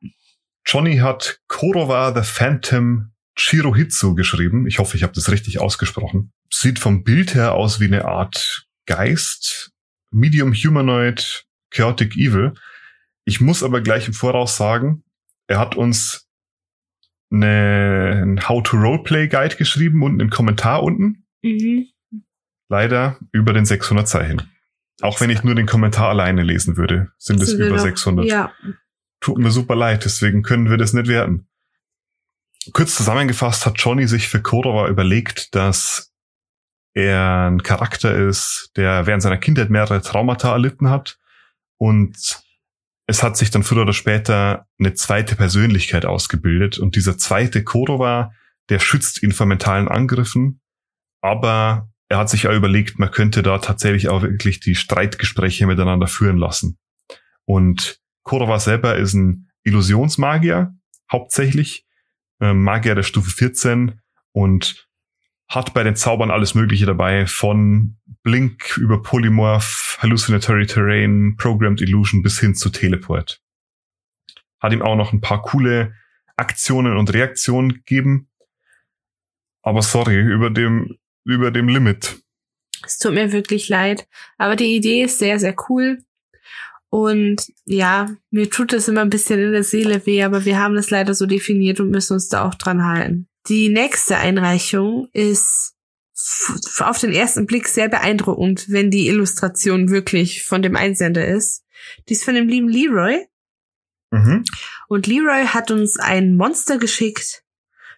Johnny 0.65 0.97
hat 0.97 1.39
Korova 1.47 2.13
the 2.15 2.27
Phantom 2.27 3.11
Chirohitsu 3.35 4.15
geschrieben. 4.15 4.67
Ich 4.67 4.79
hoffe, 4.79 4.95
ich 4.97 5.03
habe 5.03 5.13
das 5.13 5.31
richtig 5.31 5.59
ausgesprochen. 5.59 6.31
Sieht 6.51 6.79
vom 6.79 7.03
Bild 7.03 7.33
her 7.35 7.53
aus 7.53 7.79
wie 7.79 7.85
eine 7.85 8.05
Art 8.05 8.65
Geist, 8.85 9.71
Medium 10.11 10.53
Humanoid, 10.53 11.45
Chaotic 11.71 12.15
Evil. 12.15 12.53
Ich 13.25 13.41
muss 13.41 13.63
aber 13.63 13.81
gleich 13.81 14.07
im 14.07 14.13
Voraus 14.13 14.57
sagen, 14.57 15.03
er 15.47 15.59
hat 15.59 15.75
uns 15.75 16.27
eine, 17.31 18.19
einen 18.21 18.47
How 18.47 18.61
to 18.63 18.77
Roleplay 18.77 19.27
Guide 19.27 19.55
geschrieben 19.55 20.03
und 20.03 20.19
einen 20.21 20.29
Kommentar 20.29 20.83
unten. 20.83 21.25
mhm. 21.41 21.87
Leider 22.69 23.19
über 23.31 23.53
den 23.53 23.65
600 23.65 24.07
Zeichen. 24.07 24.49
Auch 25.01 25.19
wenn 25.21 25.29
ich 25.29 25.43
nur 25.43 25.53
den 25.53 25.65
Kommentar 25.67 26.09
alleine 26.09 26.43
lesen 26.43 26.75
würde, 26.77 27.11
sind 27.17 27.41
es 27.41 27.53
über 27.53 27.69
noch- 27.69 27.79
600 27.79 28.25
Ja, 28.25 28.51
tut 29.19 29.37
mir 29.37 29.51
super 29.51 29.75
leid, 29.75 30.05
deswegen 30.05 30.41
können 30.43 30.69
wir 30.69 30.77
das 30.77 30.93
nicht 30.93 31.07
werten. 31.07 31.47
Kurz 32.71 32.95
zusammengefasst 32.95 33.65
hat 33.65 33.79
Johnny 33.79 34.07
sich 34.07 34.29
für 34.29 34.41
Korova 34.41 34.87
überlegt, 34.87 35.53
dass 35.53 36.13
er 36.93 37.49
ein 37.49 37.63
Charakter 37.63 38.15
ist, 38.15 38.71
der 38.77 39.05
während 39.05 39.23
seiner 39.23 39.37
Kindheit 39.37 39.69
mehrere 39.69 40.01
Traumata 40.01 40.51
erlitten 40.51 40.89
hat. 40.89 41.17
Und 41.77 42.43
es 43.07 43.23
hat 43.23 43.35
sich 43.35 43.51
dann 43.51 43.63
früher 43.63 43.81
oder 43.81 43.93
später 43.93 44.67
eine 44.79 44.93
zweite 44.93 45.35
Persönlichkeit 45.35 46.05
ausgebildet. 46.05 46.79
Und 46.79 46.95
dieser 46.95 47.17
zweite 47.17 47.63
Korova, 47.63 48.31
der 48.69 48.79
schützt 48.79 49.23
ihn 49.23 49.33
vor 49.33 49.45
mentalen 49.45 49.89
Angriffen, 49.89 50.61
aber 51.21 51.89
er 52.09 52.19
hat 52.19 52.29
sich 52.29 52.47
auch 52.47 52.53
überlegt, 52.53 52.99
man 52.99 53.11
könnte 53.11 53.43
da 53.43 53.57
tatsächlich 53.57 54.07
auch 54.07 54.21
wirklich 54.21 54.59
die 54.59 54.75
Streitgespräche 54.75 55.65
miteinander 55.65 56.07
führen 56.07 56.37
lassen. 56.37 56.77
Und 57.45 57.99
Korova 58.23 58.59
selber 58.59 58.95
ist 58.95 59.13
ein 59.13 59.49
Illusionsmagier, 59.63 60.73
hauptsächlich, 61.11 61.85
ähm, 62.43 62.61
Magier 62.61 62.95
der 62.95 63.03
Stufe 63.03 63.31
14 63.31 64.01
und 64.33 64.87
hat 65.47 65.73
bei 65.73 65.83
den 65.83 65.95
Zaubern 65.95 66.31
alles 66.31 66.55
Mögliche 66.55 66.85
dabei, 66.85 67.25
von 67.25 67.97
Blink 68.23 68.77
über 68.77 69.01
Polymorph, 69.01 69.97
Hallucinatory 70.01 70.65
Terrain, 70.65 71.35
Programmed 71.37 71.81
Illusion 71.81 72.23
bis 72.23 72.39
hin 72.39 72.55
zu 72.55 72.69
Teleport. 72.69 73.41
Hat 74.59 74.73
ihm 74.73 74.81
auch 74.81 74.95
noch 74.95 75.13
ein 75.13 75.21
paar 75.21 75.41
coole 75.41 75.93
Aktionen 76.35 76.97
und 76.97 77.13
Reaktionen 77.13 77.69
gegeben. 77.73 78.29
Aber 79.61 79.81
sorry, 79.81 80.19
über 80.19 80.49
dem, 80.49 80.97
über 81.23 81.51
dem 81.51 81.67
Limit. 81.67 82.19
es 82.85 82.97
tut 82.97 83.13
mir 83.13 83.31
wirklich 83.31 83.69
leid. 83.69 84.07
Aber 84.37 84.55
die 84.55 84.75
Idee 84.75 85.03
ist 85.03 85.19
sehr, 85.19 85.39
sehr 85.39 85.55
cool. 85.69 86.03
Und 86.93 87.47
ja, 87.65 88.15
mir 88.29 88.51
tut 88.51 88.71
das 88.71 88.87
immer 88.87 89.01
ein 89.01 89.09
bisschen 89.09 89.39
in 89.39 89.51
der 89.51 89.63
Seele 89.63 90.05
weh, 90.05 90.21
aber 90.21 90.45
wir 90.45 90.59
haben 90.59 90.75
das 90.75 90.91
leider 90.91 91.15
so 91.15 91.25
definiert 91.25 91.79
und 91.79 91.89
müssen 91.89 92.13
uns 92.13 92.27
da 92.27 92.47
auch 92.47 92.53
dran 92.53 92.85
halten. 92.85 93.27
Die 93.47 93.69
nächste 93.69 94.17
Einreichung 94.17 95.07
ist 95.11 95.73
auf 96.77 96.99
den 96.99 97.11
ersten 97.11 97.47
Blick 97.47 97.67
sehr 97.67 97.89
beeindruckend, 97.89 98.65
wenn 98.69 98.91
die 98.91 99.07
Illustration 99.07 99.89
wirklich 99.89 100.43
von 100.43 100.61
dem 100.61 100.75
Einsender 100.75 101.25
ist. 101.25 101.63
Die 102.09 102.13
ist 102.13 102.25
von 102.25 102.35
dem 102.35 102.47
lieben 102.47 102.69
Leroy. 102.69 103.25
Mhm. 104.11 104.43
Und 104.87 105.07
Leroy 105.07 105.47
hat 105.47 105.71
uns 105.71 105.97
ein 105.97 106.35
Monster 106.35 106.77
geschickt, 106.77 107.43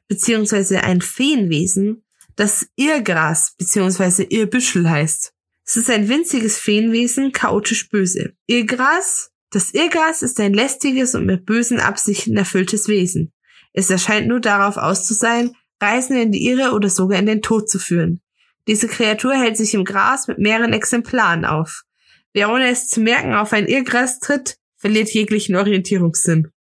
beziehungsweise 0.08 0.86
ein 0.86 1.02
Feenwesen, 1.02 2.06
das 2.38 2.70
Irrgras, 2.78 3.56
beziehungsweise 3.58 4.24
Irrbüschel 4.24 4.90
heißt. 4.90 5.35
Es 5.68 5.78
ist 5.78 5.90
ein 5.90 6.08
winziges 6.10 6.60
Feenwesen, 6.60 7.32
chaotisch 7.32 7.90
böse. 7.90 8.34
Irrgras, 8.46 9.32
das 9.50 9.74
Irrgras 9.74 10.22
ist 10.22 10.40
ein 10.40 10.54
lästiges 10.54 11.16
und 11.16 11.26
mit 11.26 11.46
bösen 11.46 11.80
Absichten 11.80 12.38
erfülltes 12.38 12.88
Wesen. 12.88 13.34
Es 13.74 13.90
erscheint 13.90 14.28
nur 14.28 14.40
darauf 14.40 14.78
aus 14.78 15.06
zu 15.06 15.16
sein, 15.16 15.52
Reisende 15.82 16.22
in 16.22 16.32
die 16.32 16.46
Irre 16.48 16.72
oder 16.72 16.90
sogar 16.90 17.20
in 17.20 17.26
den 17.26 17.42
Tod 17.42 17.70
zu 17.70 17.80
führen. 17.80 18.22
Diese 18.68 18.88
Kreatur 18.88 19.34
hält 19.34 19.58
sich 19.58 19.74
im 19.74 19.84
Gras 19.84 20.28
mit 20.28 20.38
mehreren 20.38 20.72
Exemplaren 20.72 21.46
auf. 21.46 21.84
Wer 22.32 22.52
ohne 22.52 22.70
es 22.70 22.88
zu 22.88 23.02
merken 23.02 23.34
auf 23.34 23.52
ein 23.52 23.68
Irrgras 23.68 24.20
tritt, 24.20 24.58
verliert 24.78 25.10
jeglichen 25.10 25.56
Orientierungssinn. 25.56 26.52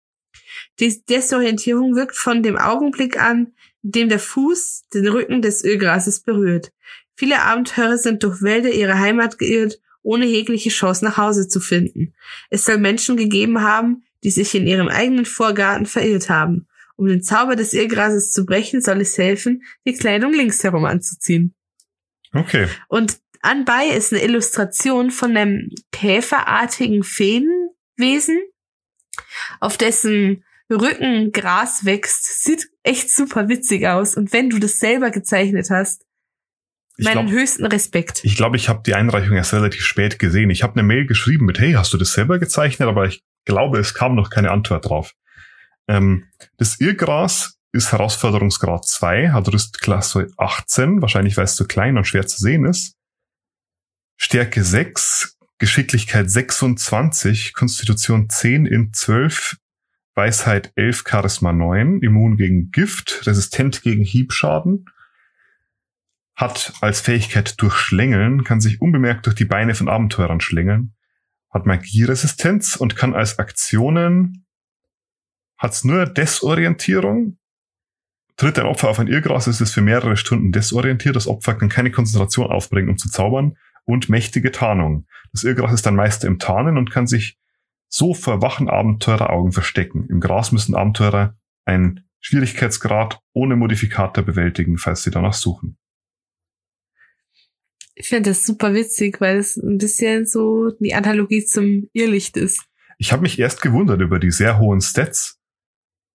Die 0.81 1.05
Desorientierung 1.05 1.95
wirkt 1.95 2.17
von 2.17 2.43
dem 2.43 2.57
Augenblick 2.57 3.21
an, 3.21 3.53
in 3.83 3.93
dem 3.93 4.09
der 4.09 4.19
Fuß 4.19 4.85
den 4.93 5.07
Rücken 5.09 5.43
des 5.43 5.63
Ölgrases 5.63 6.23
berührt. 6.23 6.73
Viele 7.17 7.43
Abenteurer 7.43 7.99
sind 7.99 8.23
durch 8.23 8.43
Wälder 8.43 8.71
ihrer 8.71 8.99
Heimat 8.99 9.39
geirrt, 9.39 9.81
ohne 10.03 10.27
jegliche 10.27 10.71
Chance 10.71 11.05
nach 11.05 11.17
Hause 11.17 11.49
zu 11.49 11.61
finden. 11.61 12.15
Es 12.51 12.65
soll 12.65 12.79
Menschen 12.79 13.17
gegeben 13.17 13.63
haben, 13.63 14.05
die 14.23 14.31
sich 14.31 14.55
in 14.55 14.67
ihrem 14.67 14.89
eigenen 14.89 15.25
Vorgarten 15.25 15.87
verirrt 15.87 16.29
haben. 16.29 16.67
Um 16.97 17.07
den 17.07 17.23
Zauber 17.23 17.57
des 17.57 17.73
Irrgrases 17.73 18.33
zu 18.33 18.47
brechen, 18.47 18.81
soll 18.81 19.01
es 19.01 19.19
helfen, 19.19 19.65
die 19.87 19.95
Kleidung 19.95 20.33
links 20.33 20.63
herum 20.63 20.85
anzuziehen. 20.85 21.55
Okay. 22.33 22.69
Und 22.89 23.19
anbei 23.43 23.89
ist 23.89 24.13
eine 24.13 24.23
Illustration 24.23 25.11
von 25.11 25.37
einem 25.37 25.71
käferartigen 25.93 27.03
Feenwesen, 27.03 28.41
auf 29.61 29.77
dessen 29.77 30.45
Rücken 30.71 31.33
Gras 31.33 31.85
wächst. 31.85 32.43
Sieht 32.45 32.69
echt 32.83 33.11
super 33.11 33.49
witzig 33.49 33.87
aus. 33.87 34.17
Und 34.17 34.33
wenn 34.33 34.51
du 34.51 34.59
das 34.59 34.79
selber 34.79 35.11
gezeichnet 35.11 35.71
hast, 35.71 36.05
Ich 36.97 37.05
meinen 37.05 37.27
glaube, 37.27 37.33
höchsten 37.33 37.67
Respekt. 37.67 38.21
ich, 38.25 38.37
glaub, 38.37 38.55
ich 38.55 38.69
habe 38.69 38.83
die 38.87 38.95
Einreichung 38.95 39.37
erst 39.37 39.53
relativ 39.53 39.85
spät 39.85 40.19
gesehen. 40.19 40.51
Ich 40.51 40.63
habe 40.63 40.75
eine 40.75 40.85
Mail 40.85 41.07
geschrieben 41.07 41.47
mit, 41.47 41.59
hey, 41.59 41.73
hast 41.73 41.93
du 41.93 41.99
das 41.99 42.13
selber 42.13 42.39
gezeichnet? 42.39 42.89
Aber 42.89 43.07
ich 43.07 43.23
glaube, 43.45 43.79
es 43.79 43.95
kam 43.95 44.15
noch 44.15 44.31
keine 44.31 44.51
Antwort 44.51 44.89
drauf. 44.89 45.13
Ähm, 45.89 46.29
das 46.57 46.81
Irrgras 46.81 47.59
ist 47.73 47.91
Herausforderungsgrad 47.91 48.87
2, 48.87 49.31
hat 49.31 49.53
Rüstklasse 49.53 50.29
18, 50.37 51.03
wahrscheinlich 51.03 51.37
weil 51.37 51.45
es 51.45 51.57
zu 51.57 51.67
klein 51.67 51.97
und 51.97 52.07
schwer 52.07 52.27
zu 52.27 52.41
sehen 52.41 52.65
ist. 52.65 52.95
Stärke 54.17 54.63
6, 54.63 55.37
Geschicklichkeit 55.59 56.31
26, 56.31 57.53
Konstitution 57.53 58.31
10 58.31 58.67
in 58.67 58.93
12, 58.93 59.57
Weisheit 60.15 60.73
11, 60.77 61.03
Charisma 61.09 61.53
9, 61.53 62.01
immun 62.01 62.37
gegen 62.37 62.71
Gift, 62.71 63.27
resistent 63.27 63.83
gegen 63.83 64.05
Hiebschaden, 64.05 64.87
hat 66.37 66.73
als 66.81 67.01
Fähigkeit 67.01 67.61
durchschlängeln, 67.61 68.45
kann 68.45 68.61
sich 68.61 68.81
unbemerkt 68.81 69.27
durch 69.27 69.37
die 69.37 69.45
Beine 69.45 69.75
von 69.75 69.89
Abenteurern 69.89 70.41
schlängeln, 70.41 70.95
hat 71.51 71.67
Magieresistenz 71.67 72.77
und 72.77 72.97
kann 72.97 73.15
als 73.15 73.39
Aktionen, 73.39 74.47
hat's 75.57 75.85
nur 75.85 76.07
Desorientierung, 76.07 77.39
tritt 78.37 78.59
ein 78.59 78.67
Opfer 78.67 78.89
auf 78.89 78.99
ein 78.99 79.07
Irrgras, 79.07 79.47
ist 79.47 79.61
es 79.61 79.73
für 79.73 79.81
mehrere 79.81 80.17
Stunden 80.17 80.51
desorientiert, 80.51 81.15
das 81.15 81.29
Opfer 81.29 81.55
kann 81.55 81.69
keine 81.69 81.93
Konzentration 81.93 82.51
aufbringen, 82.51 82.91
um 82.91 82.99
zu 82.99 83.09
zaubern, 83.09 83.57
und 83.85 84.09
mächtige 84.09 84.51
Tarnung. 84.51 85.07
Das 85.33 85.45
Irrgras 85.45 85.73
ist 85.73 85.87
ein 85.87 85.95
Meister 85.95 86.27
im 86.27 86.39
Tarnen 86.39 86.79
und 86.79 86.91
kann 86.91 87.07
sich 87.07 87.39
so 87.89 88.15
vor 88.15 88.43
wachen 88.43 88.69
Abenteureraugen 88.69 89.53
verstecken. 89.53 90.07
Im 90.09 90.21
Gras 90.21 90.53
müssen 90.53 90.75
Abenteurer 90.75 91.37
einen 91.65 92.09
Schwierigkeitsgrad 92.21 93.21
ohne 93.35 93.57
Modifikator 93.57 94.25
bewältigen, 94.25 94.79
falls 94.79 95.03
sie 95.03 95.11
danach 95.11 95.35
suchen. 95.35 95.77
Ich 97.97 98.09
finde 98.09 98.31
das 98.31 98.45
super 98.45 98.75
witzig, 98.75 99.21
weil 99.21 99.39
es 99.39 99.57
ein 99.57 99.79
bisschen 99.79 100.27
so 100.27 100.71
die 100.81 100.95
Analogie 100.95 101.45
zum 101.45 101.89
Irrlicht 101.93 102.37
ist. 102.37 102.65
Ich 102.99 103.13
habe 103.13 103.23
mich 103.23 103.39
erst 103.39 103.63
gewundert 103.63 104.01
über 104.01 104.19
die 104.19 104.31
sehr 104.33 104.59
hohen 104.59 104.81
Stats 104.81 105.39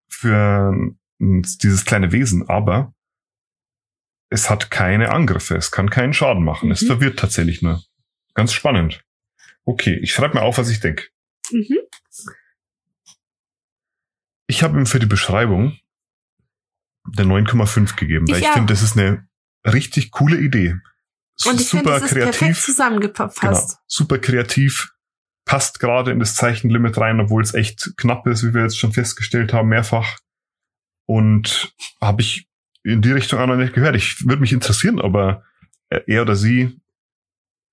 für 0.10 0.74
dieses 1.20 1.86
kleine 1.86 2.12
Wesen, 2.12 2.48
aber 2.50 2.94
es 4.30 4.50
hat 4.50 4.70
keine 4.72 5.12
Angriffe, 5.12 5.56
es 5.56 5.72
kann 5.72 5.90
keinen 5.90 6.14
Schaden 6.14 6.44
machen. 6.44 6.72
Es 6.72 6.82
Mhm. 6.82 6.88
verwirrt 6.88 7.20
tatsächlich 7.20 7.62
nur. 7.62 7.84
Ganz 8.34 8.54
spannend. 8.54 9.04
Okay, 9.66 9.98
ich 10.02 10.12
schreibe 10.14 10.36
mir 10.36 10.44
auf, 10.44 10.58
was 10.58 10.70
ich 10.70 10.80
denke. 10.80 11.06
Mhm. 11.52 11.78
Ich 14.48 14.64
habe 14.64 14.78
ihm 14.80 14.86
für 14.86 15.00
die 15.00 15.06
Beschreibung 15.06 15.78
der 17.08 17.26
9,5 17.26 17.96
gegeben, 17.96 18.28
weil 18.28 18.38
Ich 18.40 18.46
ich, 18.46 18.50
finde, 18.52 18.74
das 18.74 18.82
ist 18.82 18.98
eine 18.98 19.28
richtig 19.66 20.12
coole 20.12 20.38
Idee. 20.40 20.76
Und 21.46 21.62
ich 21.62 21.68
finde, 21.70 21.86
super 21.86 21.98
es 21.98 22.04
ist 22.04 22.14
perfekt 22.14 22.38
kreativ. 22.38 22.66
zusammengepasst. 22.66 23.40
Genau, 23.40 23.80
super 23.88 24.18
kreativ. 24.18 24.92
Passt 25.46 25.80
gerade 25.80 26.12
in 26.12 26.20
das 26.20 26.36
Zeichenlimit 26.36 26.98
rein, 26.98 27.20
obwohl 27.20 27.42
es 27.42 27.54
echt 27.54 27.94
knapp 27.98 28.28
ist, 28.28 28.44
wie 28.44 28.54
wir 28.54 28.64
jetzt 28.64 28.78
schon 28.78 28.94
festgestellt 28.94 29.54
haben, 29.54 29.70
mehrfach. 29.70 30.18
und 31.06 31.74
habe 32.02 32.22
ich 32.22 32.48
in 32.84 33.02
die 33.02 33.12
Richtung 33.12 33.40
auch 33.40 33.48
noch 33.48 33.56
nicht 33.56 33.74
gehört. 33.74 33.96
Ich 33.96 34.26
würde 34.28 34.42
mich 34.42 34.54
interessieren, 34.54 35.02
aber 35.02 35.44
er 35.90 36.22
oder 36.22 36.36
sie 36.36 36.80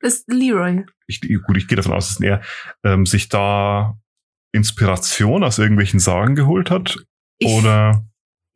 Ist 0.00 0.26
Leroy. 0.28 0.84
ich, 1.06 1.20
gut, 1.20 1.56
ich 1.56 1.68
gehe 1.68 1.76
davon 1.76 1.92
aus, 1.92 2.08
dass 2.08 2.20
er 2.20 2.42
ähm, 2.82 3.04
sich 3.04 3.28
da 3.28 3.98
Inspiration 4.52 5.44
aus 5.44 5.58
irgendwelchen 5.58 6.00
Sagen 6.00 6.34
geholt 6.34 6.70
hat 6.70 6.96
Ich, 7.38 7.48
oder 7.48 8.06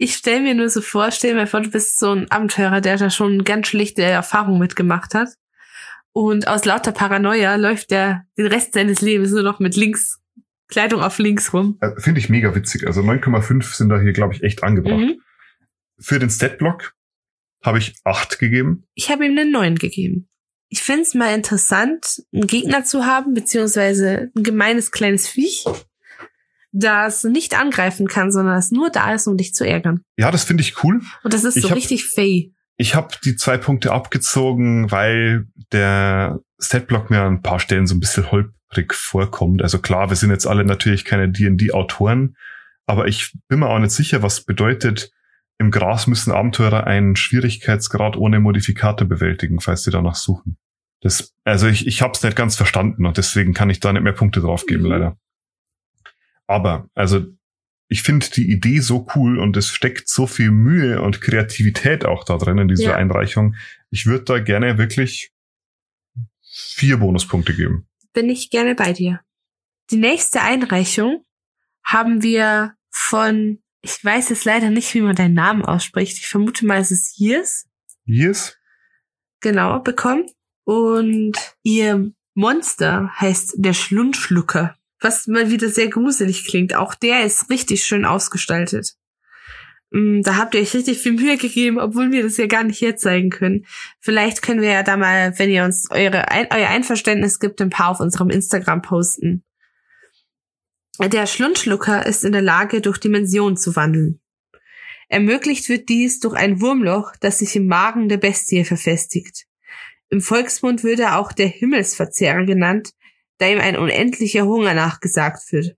ich 0.00 0.14
stelle 0.14 0.40
mir 0.40 0.54
nur 0.54 0.70
so 0.70 0.80
vor, 0.80 1.10
stell 1.10 1.34
mir 1.34 1.46
vor, 1.46 1.60
du 1.60 1.70
bist 1.70 1.98
so 1.98 2.12
ein 2.12 2.30
Abenteurer, 2.30 2.80
der 2.80 2.96
da 2.96 3.10
schon 3.10 3.44
ganz 3.44 3.68
schlichte 3.68 4.02
Erfahrungen 4.02 4.58
mitgemacht 4.58 5.12
hat. 5.12 5.28
Und 6.12 6.48
aus 6.48 6.64
lauter 6.64 6.92
Paranoia 6.92 7.56
läuft 7.56 7.90
der 7.90 8.24
den 8.38 8.46
Rest 8.46 8.72
seines 8.72 9.02
Lebens 9.02 9.30
nur 9.30 9.42
noch 9.42 9.60
mit 9.60 9.76
links, 9.76 10.18
Kleidung 10.68 11.02
auf 11.02 11.18
links 11.18 11.52
rum. 11.52 11.76
äh, 11.82 11.90
finde 12.00 12.18
ich 12.18 12.30
mega 12.30 12.54
witzig. 12.54 12.86
Also 12.86 13.02
9,5 13.02 13.76
sind 13.76 13.90
da 13.90 14.00
hier, 14.00 14.14
glaube 14.14 14.34
ich, 14.34 14.42
echt 14.42 14.62
angebracht. 14.62 15.00
Mhm. 15.00 15.20
Für 15.98 16.18
den 16.18 16.30
Statblock 16.30 16.94
habe 17.62 17.76
ich 17.76 17.94
8 18.04 18.38
gegeben. 18.38 18.88
Ich 18.94 19.10
habe 19.10 19.26
ihm 19.26 19.38
einen 19.38 19.52
neuen 19.52 19.76
gegeben. 19.76 20.30
Ich 20.70 20.80
finde 20.80 21.02
es 21.02 21.12
mal 21.12 21.34
interessant, 21.34 22.22
einen 22.32 22.46
Gegner 22.46 22.84
zu 22.84 23.04
haben, 23.04 23.34
beziehungsweise 23.34 24.30
ein 24.34 24.44
gemeines 24.44 24.92
kleines 24.92 25.28
Viech, 25.28 25.66
das 26.72 27.24
nicht 27.24 27.58
angreifen 27.58 28.06
kann, 28.06 28.30
sondern 28.30 28.54
das 28.56 28.70
nur 28.70 28.90
da 28.90 29.12
ist, 29.14 29.26
um 29.26 29.36
dich 29.36 29.54
zu 29.54 29.66
ärgern. 29.66 30.02
Ja, 30.16 30.30
das 30.30 30.44
finde 30.44 30.62
ich 30.62 30.84
cool. 30.84 31.00
Und 31.24 31.34
das 31.34 31.44
ist 31.44 31.56
Ich 31.56 31.62
so 31.64 31.70
hab- 31.70 31.76
richtig 31.76 32.04
fey. 32.06 32.52
Ich 32.76 32.94
habe 32.94 33.08
die 33.24 33.36
zwei 33.36 33.58
Punkte 33.58 33.92
abgezogen, 33.92 34.90
weil 34.90 35.46
der 35.72 36.38
Statblock 36.58 37.10
mir 37.10 37.20
an 37.20 37.34
ein 37.34 37.42
paar 37.42 37.60
Stellen 37.60 37.86
so 37.86 37.94
ein 37.94 38.00
bisschen 38.00 38.30
holprig 38.30 38.94
vorkommt. 38.94 39.62
Also 39.62 39.80
klar, 39.80 40.08
wir 40.08 40.16
sind 40.16 40.30
jetzt 40.30 40.46
alle 40.46 40.64
natürlich 40.64 41.04
keine 41.04 41.28
D&D-Autoren, 41.28 42.36
aber 42.86 43.06
ich 43.06 43.34
bin 43.48 43.58
mir 43.60 43.68
auch 43.68 43.78
nicht 43.78 43.90
sicher, 43.92 44.22
was 44.22 44.44
bedeutet, 44.44 45.10
im 45.58 45.70
Gras 45.70 46.06
müssen 46.06 46.32
Abenteurer 46.32 46.86
einen 46.86 47.16
Schwierigkeitsgrad 47.16 48.16
ohne 48.16 48.40
Modifikator 48.40 49.06
bewältigen, 49.06 49.60
falls 49.60 49.82
sie 49.82 49.90
danach 49.90 50.14
suchen. 50.14 50.56
Das, 51.02 51.34
also 51.44 51.66
ich, 51.66 51.86
ich 51.86 52.00
habe 52.00 52.12
es 52.14 52.22
nicht 52.22 52.36
ganz 52.36 52.56
verstanden 52.56 53.04
und 53.04 53.18
deswegen 53.18 53.52
kann 53.52 53.68
ich 53.68 53.80
da 53.80 53.92
nicht 53.92 54.02
mehr 54.02 54.12
Punkte 54.14 54.40
drauf 54.40 54.64
geben, 54.64 54.84
Mhm. 54.84 54.88
leider. 54.90 55.16
Aber, 56.50 56.88
also 56.94 57.26
ich 57.88 58.02
finde 58.02 58.26
die 58.30 58.50
Idee 58.50 58.80
so 58.80 59.06
cool 59.14 59.38
und 59.38 59.56
es 59.56 59.68
steckt 59.68 60.08
so 60.08 60.26
viel 60.26 60.50
Mühe 60.50 61.02
und 61.02 61.20
Kreativität 61.20 62.04
auch 62.04 62.24
da 62.24 62.36
drin 62.38 62.58
in 62.58 62.68
dieser 62.68 62.90
Ja. 62.90 62.96
Einreichung. 62.96 63.56
Ich 63.90 64.06
würde 64.06 64.24
da 64.24 64.38
gerne 64.38 64.78
wirklich 64.78 65.32
vier 66.42 66.98
Bonuspunkte 66.98 67.54
geben. 67.54 67.86
Bin 68.12 68.28
ich 68.28 68.50
gerne 68.50 68.74
bei 68.74 68.92
dir. 68.92 69.20
Die 69.90 69.96
nächste 69.96 70.40
Einreichung 70.42 71.24
haben 71.84 72.22
wir 72.22 72.74
von, 72.90 73.60
ich 73.82 74.04
weiß 74.04 74.28
jetzt 74.28 74.44
leider 74.44 74.70
nicht, 74.70 74.92
wie 74.94 75.00
man 75.00 75.16
deinen 75.16 75.34
Namen 75.34 75.64
ausspricht. 75.64 76.18
Ich 76.18 76.28
vermute 76.28 76.66
mal, 76.66 76.78
es 76.78 76.90
ist 76.90 77.18
Years. 77.18 77.66
Yes? 78.04 78.56
genau 79.40 79.80
bekommen. 79.80 80.26
Und 80.64 81.36
ihr 81.62 82.12
Monster 82.34 83.10
heißt 83.18 83.54
der 83.56 83.72
Schlundschlucker, 83.72 84.76
was 85.00 85.26
mal 85.26 85.50
wieder 85.50 85.68
sehr 85.68 85.88
gruselig 85.88 86.46
klingt. 86.46 86.74
Auch 86.74 86.94
der 86.94 87.24
ist 87.24 87.50
richtig 87.50 87.84
schön 87.84 88.04
ausgestaltet. 88.04 88.94
Mm, 89.90 90.22
Da 90.22 90.36
habt 90.36 90.54
ihr 90.54 90.60
euch 90.60 90.74
richtig 90.74 90.98
viel 90.98 91.12
Mühe 91.12 91.36
gegeben, 91.36 91.78
obwohl 91.78 92.12
wir 92.12 92.22
das 92.22 92.36
ja 92.36 92.46
gar 92.46 92.64
nicht 92.64 92.80
herzeigen 92.80 93.30
können. 93.30 93.66
Vielleicht 94.00 94.42
können 94.42 94.60
wir 94.60 94.70
ja 94.70 94.82
da 94.82 94.96
mal, 94.96 95.38
wenn 95.38 95.50
ihr 95.50 95.64
uns 95.64 95.90
eure, 95.90 96.26
euer 96.30 96.68
Einverständnis 96.68 97.40
gibt, 97.40 97.60
ein 97.60 97.70
paar 97.70 97.90
auf 97.90 98.00
unserem 98.00 98.30
Instagram 98.30 98.82
posten. 98.82 99.42
Der 100.98 101.26
Schlundschlucker 101.26 102.04
ist 102.06 102.24
in 102.24 102.32
der 102.32 102.42
Lage, 102.42 102.82
durch 102.82 102.98
Dimensionen 102.98 103.56
zu 103.56 103.74
wandeln. 103.74 104.20
Ermöglicht 105.08 105.68
wird 105.68 105.88
dies 105.88 106.20
durch 106.20 106.36
ein 106.36 106.60
Wurmloch, 106.60 107.12
das 107.18 107.38
sich 107.38 107.56
im 107.56 107.66
Magen 107.66 108.08
der 108.08 108.18
Bestie 108.18 108.64
verfestigt. 108.64 109.46
Im 110.10 110.20
Volksmund 110.20 110.84
wird 110.84 111.00
er 111.00 111.18
auch 111.18 111.32
der 111.32 111.46
Himmelsverzehrer 111.46 112.44
genannt, 112.44 112.90
da 113.40 113.48
ihm 113.48 113.58
ein 113.58 113.76
unendlicher 113.76 114.44
Hunger 114.44 114.74
nachgesagt 114.74 115.50
wird. 115.52 115.76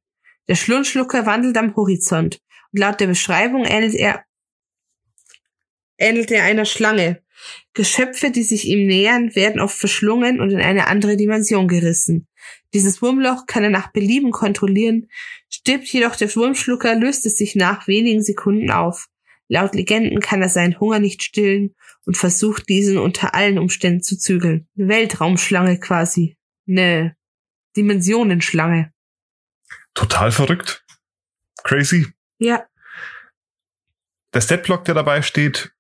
Der 0.49 0.57
Schlundschlucker 0.57 1.27
wandelt 1.27 1.57
am 1.57 1.75
Horizont 1.77 2.41
und 2.73 2.79
laut 2.81 3.01
der 3.01 3.07
Beschreibung 3.07 3.65
ähnelt 3.65 3.95
er, 3.95 4.25
ähnelt 5.97 6.31
er 6.31 6.45
einer 6.45 6.65
Schlange. 6.65 7.23
Geschöpfe, 7.73 8.31
die 8.31 8.43
sich 8.43 8.67
ihm 8.67 8.87
nähern, 8.87 9.35
werden 9.35 9.61
oft 9.61 9.77
verschlungen 9.77 10.41
und 10.41 10.51
in 10.51 10.61
eine 10.61 10.89
andere 10.89 11.17
Dimension 11.17 11.69
gerissen. 11.69 12.27
Dieses 12.75 13.01
Wurmloch 13.01 13.47
kann 13.47 13.65
er 13.65 13.71
nach 13.71 13.93
Belieben 13.93 14.33
kontrollieren, 14.33 15.09
stirbt 15.49 15.87
jedoch 15.87 16.17
der 16.17 16.35
Wurmschlucker, 16.35 16.95
löst 16.97 17.27
es 17.27 17.37
sich 17.37 17.55
nach 17.55 17.87
wenigen 17.87 18.23
Sekunden 18.23 18.71
auf. 18.71 19.09
Laut 19.49 19.75
Legenden 19.75 20.21
kann 20.21 20.43
er 20.43 20.49
seinen 20.49 20.81
Hunger 20.81 20.99
nicht 20.99 21.23
stillen 21.23 21.75
und 22.07 22.17
versucht 22.17 22.69
diesen 22.69 22.99
unter 22.99 23.35
allen 23.35 23.59
Umständen 23.59 24.03
zu 24.03 24.19
zügeln. 24.19 24.67
Weltraumschlange 24.75 25.79
quasi. 25.79 26.37
Eine 26.67 27.17
Dimensionenschlange. 27.77 28.93
Total 29.95 30.33
verrückt. 30.33 30.85
Crazy. 31.65 32.13
Ja, 32.39 32.65
Der 34.35 34.41
Statblock, 34.41 34.85
der 34.85 34.95
dabei 34.95 35.23
steht, 35.23 35.73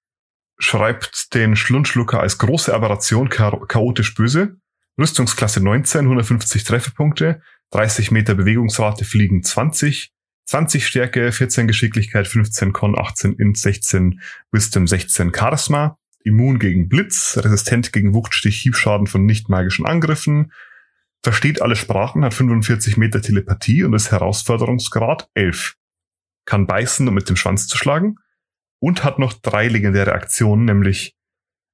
schreibt 0.58 1.34
den 1.34 1.56
Schlundschlucker 1.56 2.20
als 2.20 2.38
große 2.38 2.72
Aberration 2.72 3.30
cha 3.30 3.50
chaotisch 3.66 4.14
böse. 4.14 4.56
Rüstungsklasse 4.98 5.60
19, 5.60 6.02
150 6.02 6.64
Trefferpunkte, 6.64 7.42
30 7.70 8.10
Meter 8.10 8.34
Bewegungsrate, 8.34 9.04
Fliegen 9.04 9.42
20, 9.42 10.12
20 10.44 10.86
Stärke, 10.86 11.32
14 11.32 11.66
Geschicklichkeit, 11.66 12.28
15 12.28 12.72
Con, 12.72 12.98
18 12.98 13.34
Int, 13.38 13.56
16 13.56 14.20
Wisdom, 14.52 14.86
16 14.86 15.32
Charisma, 15.34 15.98
immun 16.24 16.58
gegen 16.58 16.88
Blitz, 16.88 17.38
resistent 17.38 17.92
gegen 17.92 18.12
Wuchtstich, 18.14 18.60
Hiebschaden 18.60 19.06
von 19.06 19.24
nicht 19.24 19.48
magischen 19.48 19.86
Angriffen, 19.86 20.52
versteht 21.22 21.62
alle 21.62 21.76
Sprachen, 21.76 22.24
hat 22.24 22.34
45 22.34 22.96
Meter 22.96 23.22
Telepathie 23.22 23.84
und 23.84 23.94
ist 23.94 24.10
Herausforderungsgrad 24.10 25.28
11. 25.34 25.76
Kann 26.44 26.66
beißen, 26.66 27.06
um 27.06 27.14
mit 27.14 27.28
dem 27.28 27.36
Schwanz 27.36 27.68
zu 27.68 27.76
schlagen 27.76 28.16
und 28.80 29.04
hat 29.04 29.18
noch 29.18 29.32
drei 29.32 29.68
legendäre 29.68 30.12
Aktionen, 30.12 30.64
nämlich 30.64 31.16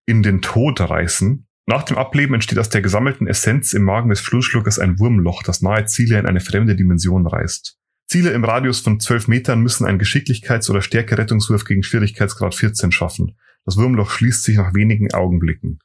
in 0.06 0.22
den 0.22 0.42
Tod 0.42 0.80
reißen. 0.80 1.46
Nach 1.66 1.82
dem 1.82 1.98
Ableben 1.98 2.34
entsteht 2.34 2.58
aus 2.58 2.68
der 2.68 2.82
gesammelten 2.82 3.26
Essenz 3.26 3.72
im 3.72 3.82
Magen 3.82 4.10
des 4.10 4.20
Flussschluckers 4.20 4.78
ein 4.78 4.98
Wurmloch, 4.98 5.42
das 5.42 5.62
nahe 5.62 5.86
Ziele 5.86 6.18
in 6.18 6.26
eine 6.26 6.40
fremde 6.40 6.76
Dimension 6.76 7.26
reißt. 7.26 7.78
Ziele 8.06 8.30
im 8.30 8.44
Radius 8.44 8.80
von 8.80 9.00
12 9.00 9.28
Metern 9.28 9.60
müssen 9.60 9.86
einen 9.86 10.00
Geschicklichkeits- 10.00 10.70
oder 10.70 10.80
Stärke-Rettungswurf 10.80 11.64
gegen 11.64 11.82
Schwierigkeitsgrad 11.82 12.54
14 12.54 12.90
schaffen. 12.90 13.36
Das 13.66 13.76
Wurmloch 13.76 14.10
schließt 14.10 14.44
sich 14.44 14.56
nach 14.56 14.72
wenigen 14.72 15.12
Augenblicken. 15.12 15.78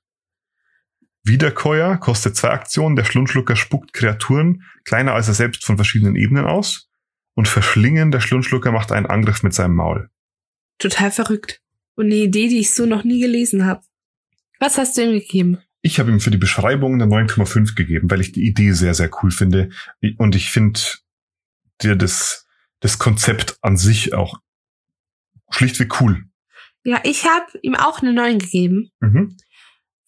Wiederkäuer 1.24 1.98
kostet 1.98 2.36
zwei 2.36 2.50
Aktionen. 2.50 2.96
Der 2.96 3.06
Schlundschlucker 3.06 3.56
spuckt 3.56 3.94
Kreaturen 3.94 4.64
kleiner 4.84 5.14
als 5.14 5.28
er 5.28 5.34
selbst 5.34 5.64
von 5.66 5.78
verschiedenen 5.78 6.16
Ebenen 6.16 6.46
aus. 6.46 6.90
Und 7.36 7.48
Verschlingen, 7.48 8.12
der 8.12 8.20
Schlundschlucker 8.20 8.72
macht 8.72 8.92
einen 8.92 9.06
Angriff 9.08 9.42
mit 9.44 9.54
seinem 9.54 9.76
Maul. 9.76 10.10
total 10.78 11.12
verrückt. 11.12 11.62
Und 11.96 12.06
eine 12.08 12.16
Idee, 12.16 12.48
die 12.50 12.60
ich 12.60 12.74
so 12.74 12.86
noch 12.86 13.04
nie 13.04 13.22
gelesen 13.22 13.66
habe. 13.66 13.82
Was 14.60 14.78
hast 14.78 14.98
du 14.98 15.04
ihm 15.04 15.12
gegeben? 15.20 15.60
Ich 15.82 16.00
habe 16.00 16.12
ihm 16.12 16.20
für 16.20 16.32
die 16.32 16.38
Beschreibung 16.38 16.94
eine 16.96 17.06
9,5 17.06 17.76
gegeben, 17.76 18.10
weil 18.10 18.22
ich 18.22 18.32
die 18.32 18.46
Idee 18.46 18.72
sehr, 18.72 18.94
sehr 18.94 19.10
cool 19.22 19.32
finde. 19.32 19.70
Und 20.18 20.36
ich 20.36 20.50
finde 20.50 20.80
dir 21.82 21.96
das, 21.96 22.48
das 22.80 23.00
Konzept 23.00 23.58
an 23.62 23.78
sich 23.78 24.14
auch 24.14 24.40
schlichtweg 25.50 26.02
cool. 26.02 26.24
Ja, 26.84 27.00
ich 27.04 27.26
habe 27.26 27.46
ihm 27.62 27.76
auch 27.76 28.02
eine 28.02 28.14
9 28.14 28.40
gegeben, 28.40 28.92
Mhm. 29.00 29.38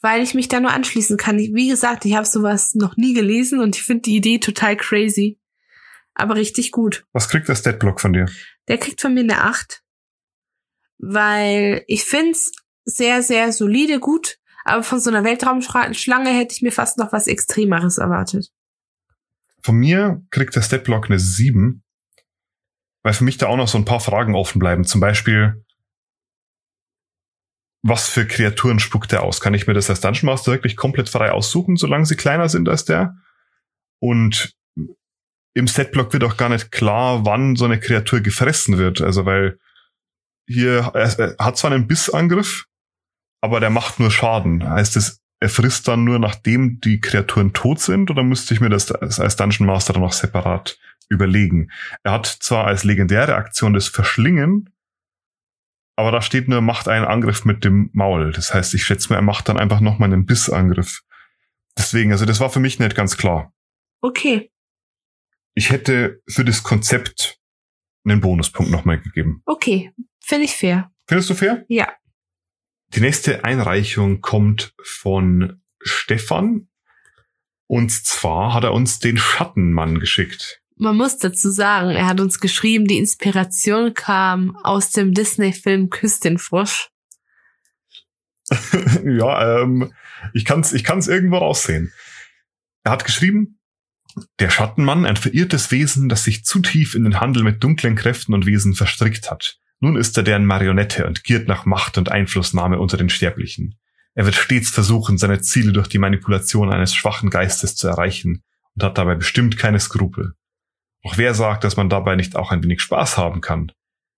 Weil 0.01 0.21
ich 0.21 0.33
mich 0.33 0.47
da 0.47 0.59
nur 0.59 0.71
anschließen 0.71 1.17
kann. 1.17 1.37
Wie 1.37 1.69
gesagt, 1.69 2.05
ich 2.05 2.15
habe 2.15 2.25
sowas 2.25 2.75
noch 2.75 2.97
nie 2.97 3.13
gelesen 3.13 3.59
und 3.59 3.75
ich 3.75 3.83
finde 3.83 4.03
die 4.03 4.15
Idee 4.15 4.39
total 4.39 4.77
crazy. 4.77 5.39
Aber 6.13 6.35
richtig 6.35 6.71
gut. 6.71 7.05
Was 7.11 7.27
kriegt 7.27 7.47
der 7.47 7.55
Statblock 7.55 7.99
von 7.99 8.13
dir? 8.13 8.27
Der 8.67 8.77
kriegt 8.77 9.01
von 9.01 9.13
mir 9.13 9.21
eine 9.21 9.41
8. 9.41 9.83
Weil 10.97 11.83
ich 11.87 12.03
find's 12.03 12.51
sehr, 12.85 13.21
sehr 13.21 13.51
solide, 13.51 13.99
gut. 13.99 14.37
Aber 14.63 14.81
von 14.81 14.99
so 14.99 15.09
einer 15.09 15.23
Weltraumschlange 15.23 16.29
hätte 16.29 16.53
ich 16.53 16.61
mir 16.61 16.71
fast 16.71 16.97
noch 16.97 17.11
was 17.11 17.27
Extremeres 17.27 17.97
erwartet. 17.97 18.51
Von 19.61 19.75
mir 19.75 20.23
kriegt 20.31 20.55
der 20.55 20.61
Statblock 20.61 21.07
eine 21.07 21.19
7, 21.19 21.83
weil 23.03 23.13
für 23.13 23.23
mich 23.23 23.37
da 23.37 23.47
auch 23.47 23.57
noch 23.57 23.67
so 23.67 23.77
ein 23.77 23.85
paar 23.85 23.99
Fragen 23.99 24.35
offen 24.35 24.59
bleiben. 24.59 24.85
Zum 24.85 25.01
Beispiel, 25.01 25.64
was 27.87 28.09
für 28.09 28.25
Kreaturen 28.25 28.79
spuckt 28.79 29.13
er 29.13 29.21
aus? 29.21 29.39
Kann 29.39 29.53
ich 29.53 29.67
mir 29.67 29.75
das 29.75 29.91
als 29.91 30.01
Dungeon 30.01 30.25
Master 30.25 30.51
wirklich 30.51 30.75
komplett 30.75 31.07
frei 31.07 31.31
aussuchen, 31.31 31.77
solange 31.77 32.07
sie 32.07 32.15
kleiner 32.15 32.49
sind 32.49 32.67
als 32.67 32.83
der? 32.83 33.15
Und 33.99 34.55
im 35.53 35.67
Statblock 35.67 36.11
wird 36.11 36.23
auch 36.23 36.35
gar 36.35 36.49
nicht 36.49 36.71
klar, 36.71 37.27
wann 37.27 37.55
so 37.55 37.65
eine 37.65 37.79
Kreatur 37.79 38.21
gefressen 38.21 38.79
wird. 38.79 39.01
Also 39.01 39.27
weil 39.27 39.59
hier, 40.47 40.91
er, 40.95 41.19
er 41.19 41.35
hat 41.37 41.57
zwar 41.57 41.71
einen 41.71 41.85
Bissangriff, 41.85 42.65
aber 43.39 43.59
der 43.59 43.69
macht 43.69 43.99
nur 43.99 44.09
Schaden. 44.09 44.67
Heißt 44.67 44.97
es, 44.97 45.21
er 45.39 45.49
frisst 45.49 45.87
dann 45.87 46.05
nur 46.05 46.17
nachdem 46.17 46.81
die 46.81 46.99
Kreaturen 46.99 47.53
tot 47.53 47.79
sind 47.79 48.09
oder 48.09 48.23
müsste 48.23 48.55
ich 48.55 48.61
mir 48.61 48.69
das 48.69 48.91
als 48.91 49.35
Dungeon 49.35 49.67
Master 49.67 49.93
dann 49.93 50.01
noch 50.01 50.13
separat 50.13 50.79
überlegen? 51.07 51.69
Er 52.01 52.13
hat 52.13 52.25
zwar 52.25 52.65
als 52.65 52.83
legendäre 52.83 53.35
Aktion 53.35 53.73
das 53.73 53.87
Verschlingen, 53.87 54.71
Aber 55.95 56.11
da 56.11 56.21
steht 56.21 56.47
nur, 56.47 56.61
macht 56.61 56.87
einen 56.87 57.05
Angriff 57.05 57.45
mit 57.45 57.63
dem 57.63 57.89
Maul. 57.93 58.31
Das 58.31 58.53
heißt, 58.53 58.73
ich 58.73 58.83
schätze 58.83 59.11
mir, 59.11 59.17
er 59.17 59.21
macht 59.21 59.47
dann 59.47 59.57
einfach 59.57 59.79
nochmal 59.79 60.11
einen 60.11 60.25
Bissangriff. 60.25 61.01
Deswegen, 61.77 62.11
also 62.11 62.25
das 62.25 62.39
war 62.39 62.49
für 62.49 62.59
mich 62.59 62.79
nicht 62.79 62.95
ganz 62.95 63.17
klar. 63.17 63.53
Okay. 64.01 64.51
Ich 65.53 65.69
hätte 65.71 66.21
für 66.27 66.43
das 66.43 66.63
Konzept 66.63 67.39
einen 68.03 68.21
Bonuspunkt 68.21 68.71
nochmal 68.71 68.99
gegeben. 68.99 69.41
Okay. 69.45 69.93
Finde 70.23 70.45
ich 70.45 70.55
fair. 70.55 70.91
Findest 71.07 71.29
du 71.29 71.35
fair? 71.35 71.65
Ja. 71.69 71.93
Die 72.89 72.99
nächste 72.99 73.43
Einreichung 73.43 74.21
kommt 74.21 74.73
von 74.83 75.61
Stefan. 75.81 76.67
Und 77.67 77.91
zwar 77.91 78.53
hat 78.53 78.63
er 78.63 78.73
uns 78.73 78.99
den 78.99 79.17
Schattenmann 79.17 79.99
geschickt. 79.99 80.61
Man 80.77 80.97
muss 80.97 81.17
dazu 81.17 81.49
sagen, 81.51 81.91
er 81.91 82.05
hat 82.05 82.19
uns 82.19 82.39
geschrieben, 82.39 82.85
die 82.85 82.97
Inspiration 82.97 83.93
kam 83.93 84.57
aus 84.57 84.91
dem 84.91 85.13
Disney-Film 85.13 85.89
Küss 85.89 86.19
den 86.19 86.37
Frosch. 86.37 86.89
ja, 89.05 89.61
ähm, 89.61 89.93
ich 90.33 90.43
kann's, 90.45 90.73
ich 90.73 90.83
kann's 90.83 91.07
irgendwo 91.07 91.37
raussehen. 91.37 91.93
Er 92.83 92.91
hat 92.91 93.05
geschrieben, 93.05 93.59
der 94.39 94.49
Schattenmann, 94.49 95.05
ein 95.05 95.15
verirrtes 95.15 95.71
Wesen, 95.71 96.09
das 96.09 96.23
sich 96.23 96.45
zu 96.45 96.59
tief 96.59 96.93
in 96.93 97.03
den 97.03 97.19
Handel 97.19 97.43
mit 97.43 97.63
dunklen 97.63 97.95
Kräften 97.95 98.33
und 98.33 98.45
Wesen 98.45 98.73
verstrickt 98.73 99.31
hat. 99.31 99.57
Nun 99.79 99.95
ist 99.95 100.15
er 100.17 100.23
deren 100.23 100.45
Marionette 100.45 101.05
und 101.05 101.23
giert 101.23 101.47
nach 101.47 101.65
Macht 101.65 101.97
und 101.97 102.09
Einflussnahme 102.09 102.79
unter 102.79 102.97
den 102.97 103.09
Sterblichen. 103.09 103.77
Er 104.13 104.25
wird 104.25 104.35
stets 104.35 104.69
versuchen, 104.69 105.17
seine 105.17 105.41
Ziele 105.41 105.73
durch 105.73 105.87
die 105.87 105.97
Manipulation 105.97 106.71
eines 106.71 106.93
schwachen 106.93 107.29
Geistes 107.29 107.75
zu 107.75 107.87
erreichen 107.87 108.43
und 108.75 108.83
hat 108.83 108.97
dabei 108.97 109.15
bestimmt 109.15 109.57
keine 109.57 109.79
Skrupel. 109.79 110.35
Doch 111.05 111.19
wer 111.19 111.35
sagt, 111.35 111.63
dass 111.63 111.77
man 111.77 111.87
dabei 111.87 112.15
nicht 112.15 112.35
auch 112.35 112.51
ein 112.51 112.63
wenig 112.63 112.81
Spaß 112.81 113.15
haben 113.15 113.39
kann? 113.39 113.71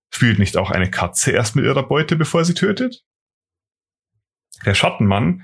Spielt 0.09 0.39
nicht 0.39 0.55
auch 0.55 0.71
eine 0.71 0.89
Katze 0.89 1.31
erst 1.31 1.53
mit 1.57 1.65
ihrer 1.65 1.85
Beute, 1.85 2.15
bevor 2.15 2.45
sie 2.45 2.53
tötet? 2.53 3.03
Der 4.65 4.73
Schattenmann 4.73 5.43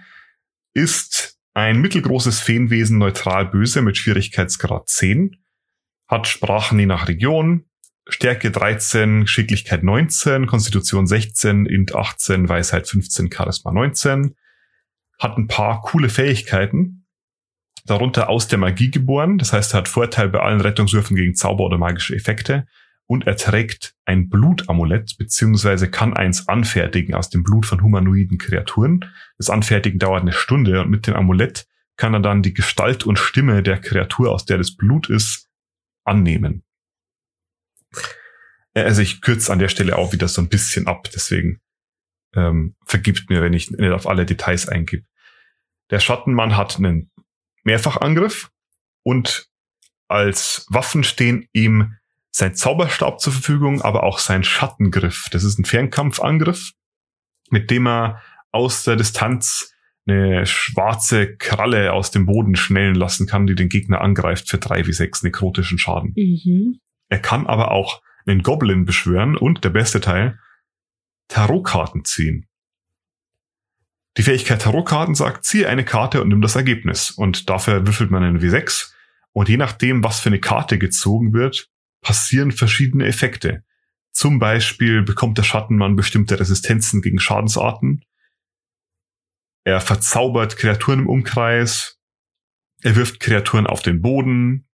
ist 0.73 1.37
ein 1.53 1.81
mittelgroßes 1.81 2.39
Feenwesen 2.39 2.97
neutral 2.97 3.45
böse 3.45 3.81
mit 3.81 3.97
Schwierigkeitsgrad 3.97 4.87
10, 4.87 5.35
hat 6.07 6.27
Sprachen 6.27 6.79
je 6.79 6.85
nach 6.85 7.09
Region, 7.09 7.65
Stärke 8.07 8.49
13, 8.49 9.27
Schicklichkeit 9.27 9.83
19, 9.83 10.47
Konstitution 10.47 11.07
16, 11.07 11.65
Int 11.65 11.93
18, 11.93 12.47
Weisheit 12.47 12.87
15, 12.87 13.29
Charisma 13.29 13.73
19, 13.73 14.35
hat 15.19 15.37
ein 15.37 15.47
paar 15.47 15.81
coole 15.81 16.07
Fähigkeiten, 16.07 17.02
darunter 17.85 18.29
aus 18.29 18.47
der 18.47 18.59
Magie 18.59 18.91
geboren, 18.91 19.37
das 19.37 19.53
heißt, 19.53 19.73
er 19.73 19.79
hat 19.79 19.87
Vorteil 19.87 20.29
bei 20.29 20.39
allen 20.39 20.61
Rettungswürfen 20.61 21.15
gegen 21.15 21.35
Zauber 21.35 21.65
oder 21.65 21.77
magische 21.77 22.15
Effekte 22.15 22.65
und 23.05 23.27
er 23.27 23.35
trägt 23.35 23.95
ein 24.05 24.29
Blutamulett 24.29 25.17
beziehungsweise 25.17 25.89
kann 25.91 26.13
eins 26.13 26.47
anfertigen 26.47 27.13
aus 27.13 27.29
dem 27.29 27.43
Blut 27.43 27.65
von 27.65 27.81
humanoiden 27.81 28.37
Kreaturen. 28.37 29.05
Das 29.37 29.49
Anfertigen 29.49 29.99
dauert 29.99 30.21
eine 30.21 30.33
Stunde 30.33 30.81
und 30.81 30.89
mit 30.89 31.07
dem 31.07 31.15
Amulett 31.15 31.67
kann 31.97 32.13
er 32.13 32.21
dann 32.21 32.41
die 32.41 32.53
Gestalt 32.53 33.05
und 33.05 33.19
Stimme 33.19 33.61
der 33.61 33.79
Kreatur, 33.79 34.31
aus 34.31 34.45
der 34.45 34.57
das 34.57 34.75
Blut 34.75 35.09
ist, 35.09 35.49
annehmen. 36.05 36.63
Also 38.73 39.01
ich 39.01 39.21
kürze 39.21 39.51
an 39.51 39.59
der 39.59 39.67
Stelle 39.67 39.97
auch 39.97 40.13
wieder 40.13 40.27
so 40.27 40.41
ein 40.41 40.49
bisschen 40.49 40.87
ab, 40.87 41.09
deswegen 41.13 41.59
ähm, 42.35 42.75
vergibt 42.85 43.29
mir, 43.29 43.41
wenn 43.41 43.53
ich 43.53 43.69
nicht 43.69 43.91
auf 43.91 44.07
alle 44.07 44.25
Details 44.25 44.67
eingebe. 44.67 45.05
Der 45.91 45.99
Schattenmann 45.99 46.57
hat 46.57 46.77
einen 46.77 47.11
Mehrfachangriff 47.63 48.51
und 49.03 49.47
als 50.07 50.65
Waffen 50.69 51.03
stehen 51.03 51.47
ihm 51.53 51.95
sein 52.31 52.55
Zauberstab 52.55 53.19
zur 53.19 53.33
Verfügung, 53.33 53.81
aber 53.81 54.03
auch 54.03 54.19
sein 54.19 54.43
Schattengriff. 54.43 55.27
Das 55.31 55.43
ist 55.43 55.59
ein 55.59 55.65
Fernkampfangriff, 55.65 56.71
mit 57.49 57.69
dem 57.69 57.87
er 57.87 58.21
aus 58.51 58.83
der 58.83 58.95
Distanz 58.95 59.73
eine 60.05 60.45
schwarze 60.45 61.37
Kralle 61.37 61.93
aus 61.93 62.11
dem 62.11 62.25
Boden 62.25 62.55
schnellen 62.55 62.95
lassen 62.95 63.27
kann, 63.27 63.47
die 63.47 63.55
den 63.55 63.69
Gegner 63.69 64.01
angreift 64.01 64.49
für 64.49 64.57
drei 64.57 64.85
wie 64.85 64.93
sechs 64.93 65.23
nekrotischen 65.23 65.77
Schaden. 65.77 66.13
Mhm. 66.15 66.79
Er 67.09 67.19
kann 67.19 67.47
aber 67.47 67.71
auch 67.71 68.01
einen 68.25 68.43
Goblin 68.43 68.85
beschwören 68.85 69.37
und 69.37 69.63
der 69.63 69.69
beste 69.69 70.01
Teil, 70.01 70.39
Tarotkarten 71.29 72.03
ziehen. 72.03 72.47
Die 74.17 74.23
Fähigkeit 74.23 74.61
Tarotkarten 74.61 75.15
sagt, 75.15 75.43
ziehe 75.43 75.67
eine 75.67 75.83
Karte 75.83 76.21
und 76.21 76.29
nimm 76.29 76.41
das 76.41 76.55
Ergebnis. 76.55 77.11
Und 77.11 77.49
dafür 77.49 77.85
würfelt 77.87 78.11
man 78.11 78.23
einen 78.23 78.39
W6. 78.39 78.91
Und 79.31 79.49
je 79.49 79.57
nachdem, 79.57 80.03
was 80.03 80.19
für 80.19 80.29
eine 80.29 80.39
Karte 80.39 80.77
gezogen 80.77 81.33
wird, 81.33 81.69
passieren 82.01 82.51
verschiedene 82.51 83.07
Effekte. 83.07 83.63
Zum 84.11 84.37
Beispiel 84.37 85.01
bekommt 85.01 85.39
der 85.39 85.43
Schattenmann 85.43 85.95
bestimmte 85.95 86.39
Resistenzen 86.39 87.01
gegen 87.01 87.19
Schadensarten. 87.19 88.05
Er 89.63 89.81
verzaubert 89.81 90.57
Kreaturen 90.57 90.99
im 90.99 91.09
Umkreis. 91.09 91.99
Er 92.83 92.95
wirft 92.95 93.19
Kreaturen 93.19 93.65
auf 93.65 93.81
den 93.81 94.01
Boden. 94.01 94.67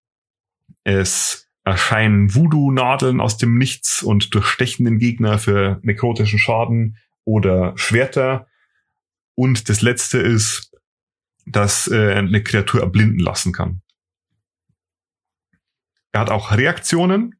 Es 0.82 1.48
erscheinen 1.62 2.34
Voodoo-Nadeln 2.34 3.20
aus 3.20 3.36
dem 3.36 3.58
Nichts 3.58 4.02
und 4.02 4.34
durchstechen 4.34 4.86
den 4.86 4.98
Gegner 4.98 5.38
für 5.38 5.78
nekrotischen 5.82 6.38
Schaden 6.38 6.96
oder 7.24 7.76
Schwerter. 7.76 8.48
Und 9.38 9.68
das 9.68 9.82
letzte 9.82 10.18
ist, 10.18 10.72
dass 11.46 11.86
äh, 11.86 12.14
eine 12.14 12.42
Kreatur 12.42 12.80
erblinden 12.80 13.20
lassen 13.20 13.52
kann. 13.52 13.82
Er 16.10 16.22
hat 16.22 16.30
auch 16.30 16.50
Reaktionen. 16.50 17.36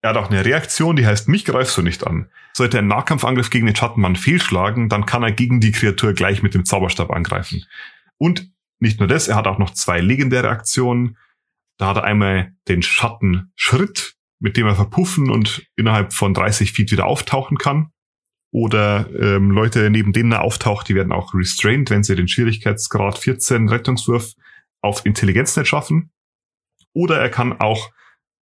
Er 0.00 0.10
hat 0.10 0.16
auch 0.16 0.30
eine 0.30 0.42
Reaktion, 0.42 0.96
die 0.96 1.06
heißt, 1.06 1.28
mich 1.28 1.44
greifst 1.44 1.76
du 1.76 1.82
nicht 1.82 2.06
an. 2.06 2.30
Sollte 2.54 2.78
ein 2.78 2.86
Nahkampfangriff 2.86 3.50
gegen 3.50 3.66
den 3.66 3.76
Schattenmann 3.76 4.16
fehlschlagen, 4.16 4.88
dann 4.88 5.04
kann 5.04 5.22
er 5.22 5.30
gegen 5.30 5.60
die 5.60 5.72
Kreatur 5.72 6.14
gleich 6.14 6.42
mit 6.42 6.54
dem 6.54 6.64
Zauberstab 6.64 7.10
angreifen. 7.10 7.66
Und 8.16 8.50
nicht 8.78 8.98
nur 8.98 9.08
das, 9.08 9.28
er 9.28 9.36
hat 9.36 9.46
auch 9.46 9.58
noch 9.58 9.74
zwei 9.74 10.00
legendäre 10.00 10.48
Aktionen. 10.48 11.18
Da 11.76 11.88
hat 11.88 11.98
er 11.98 12.04
einmal 12.04 12.54
den 12.66 12.80
Schattenschritt, 12.80 14.14
mit 14.38 14.56
dem 14.56 14.66
er 14.66 14.74
verpuffen 14.74 15.30
und 15.30 15.66
innerhalb 15.76 16.14
von 16.14 16.32
30 16.32 16.72
Feet 16.72 16.92
wieder 16.92 17.04
auftauchen 17.04 17.58
kann. 17.58 17.92
Oder 18.52 19.08
ähm, 19.14 19.50
Leute, 19.50 19.90
neben 19.90 20.12
denen 20.12 20.32
er 20.32 20.42
auftaucht, 20.42 20.88
die 20.88 20.94
werden 20.94 21.12
auch 21.12 21.34
restrained, 21.34 21.90
wenn 21.90 22.02
sie 22.02 22.16
den 22.16 22.28
Schwierigkeitsgrad 22.28 23.18
14 23.18 23.68
Rettungswurf 23.68 24.32
auf 24.82 25.06
Intelligenz 25.06 25.56
nicht 25.56 25.68
schaffen. 25.68 26.10
Oder 26.92 27.20
er 27.20 27.30
kann 27.30 27.60
auch 27.60 27.90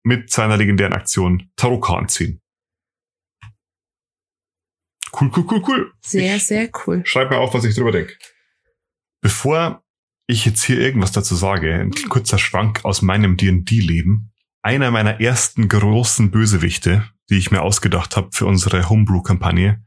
mit 0.02 0.30
seiner 0.30 0.58
legendären 0.58 0.92
Aktion 0.92 1.50
Tarotkarten 1.56 2.08
ziehen. 2.08 2.40
Cool, 5.18 5.30
cool, 5.34 5.46
cool, 5.50 5.62
cool. 5.68 5.92
Sehr, 6.02 6.36
ich 6.36 6.46
sehr 6.46 6.68
cool. 6.86 7.02
Schreib 7.06 7.30
mir 7.30 7.38
auf, 7.38 7.54
was 7.54 7.64
ich 7.64 7.74
drüber 7.74 7.92
denke. 7.92 8.14
Bevor 9.22 9.82
ich 10.26 10.44
jetzt 10.44 10.64
hier 10.64 10.78
irgendwas 10.78 11.12
dazu 11.12 11.34
sage, 11.34 11.72
ein 11.74 11.92
kurzer 12.08 12.38
Schwank 12.38 12.84
aus 12.84 13.00
meinem 13.00 13.36
D&D-Leben. 13.36 14.32
Einer 14.62 14.90
meiner 14.90 15.20
ersten 15.20 15.68
großen 15.68 16.30
Bösewichte, 16.30 17.08
die 17.30 17.36
ich 17.36 17.50
mir 17.50 17.62
ausgedacht 17.62 18.16
habe 18.16 18.30
für 18.32 18.46
unsere 18.46 18.88
Homebrew-Kampagne, 18.88 19.82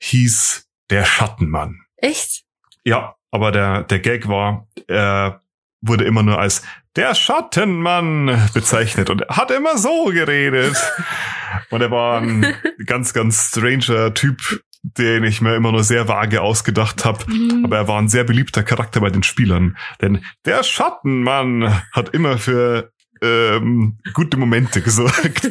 hieß 0.00 0.68
der 0.90 1.04
Schattenmann. 1.04 1.80
Echt? 1.96 2.44
Ja, 2.84 3.16
aber 3.30 3.52
der, 3.52 3.82
der 3.82 3.98
Gag 4.00 4.28
war, 4.28 4.66
er 4.86 5.42
wurde 5.80 6.04
immer 6.04 6.22
nur 6.22 6.38
als 6.38 6.62
der 6.96 7.14
Schattenmann 7.14 8.50
bezeichnet 8.54 9.10
und 9.10 9.22
er 9.22 9.36
hat 9.36 9.50
immer 9.50 9.78
so 9.78 10.06
geredet. 10.06 10.76
Und 11.70 11.80
er 11.80 11.90
war 11.90 12.20
ein 12.20 12.54
ganz, 12.86 13.12
ganz 13.14 13.48
stranger 13.48 14.12
Typ, 14.14 14.62
den 14.82 15.24
ich 15.24 15.40
mir 15.40 15.56
immer 15.56 15.72
nur 15.72 15.82
sehr 15.82 16.08
vage 16.08 16.42
ausgedacht 16.42 17.04
habe. 17.04 17.24
Mhm. 17.30 17.64
Aber 17.64 17.76
er 17.76 17.88
war 17.88 17.98
ein 17.98 18.08
sehr 18.08 18.24
beliebter 18.24 18.62
Charakter 18.62 19.00
bei 19.00 19.10
den 19.10 19.22
Spielern. 19.22 19.76
Denn 20.00 20.24
der 20.44 20.62
Schattenmann 20.62 21.82
hat 21.92 22.10
immer 22.10 22.38
für 22.38 22.92
ähm, 23.22 23.98
gute 24.14 24.36
Momente 24.36 24.80
gesorgt. 24.82 25.48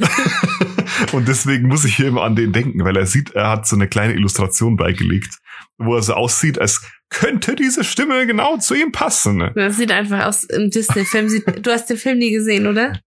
Und 1.13 1.27
deswegen 1.27 1.67
muss 1.67 1.85
ich 1.85 1.95
hier 1.95 2.07
immer 2.07 2.23
an 2.23 2.35
den 2.35 2.51
denken, 2.53 2.83
weil 2.83 2.97
er 2.97 3.05
sieht, 3.05 3.31
er 3.31 3.49
hat 3.49 3.67
so 3.67 3.75
eine 3.75 3.87
kleine 3.87 4.13
Illustration 4.13 4.77
beigelegt, 4.77 5.37
wo 5.77 5.95
er 5.95 6.01
so 6.01 6.13
aussieht, 6.13 6.59
als 6.59 6.81
könnte 7.09 7.55
diese 7.55 7.83
Stimme 7.83 8.25
genau 8.27 8.57
zu 8.57 8.73
ihm 8.75 8.91
passen. 8.91 9.51
Das 9.55 9.77
sieht 9.77 9.91
einfach 9.91 10.25
aus 10.25 10.43
im 10.45 10.69
Disney-Film. 10.69 11.43
Du 11.61 11.71
hast 11.71 11.85
den 11.89 11.97
Film 11.97 12.17
nie 12.17 12.31
gesehen, 12.31 12.67
oder? 12.67 12.99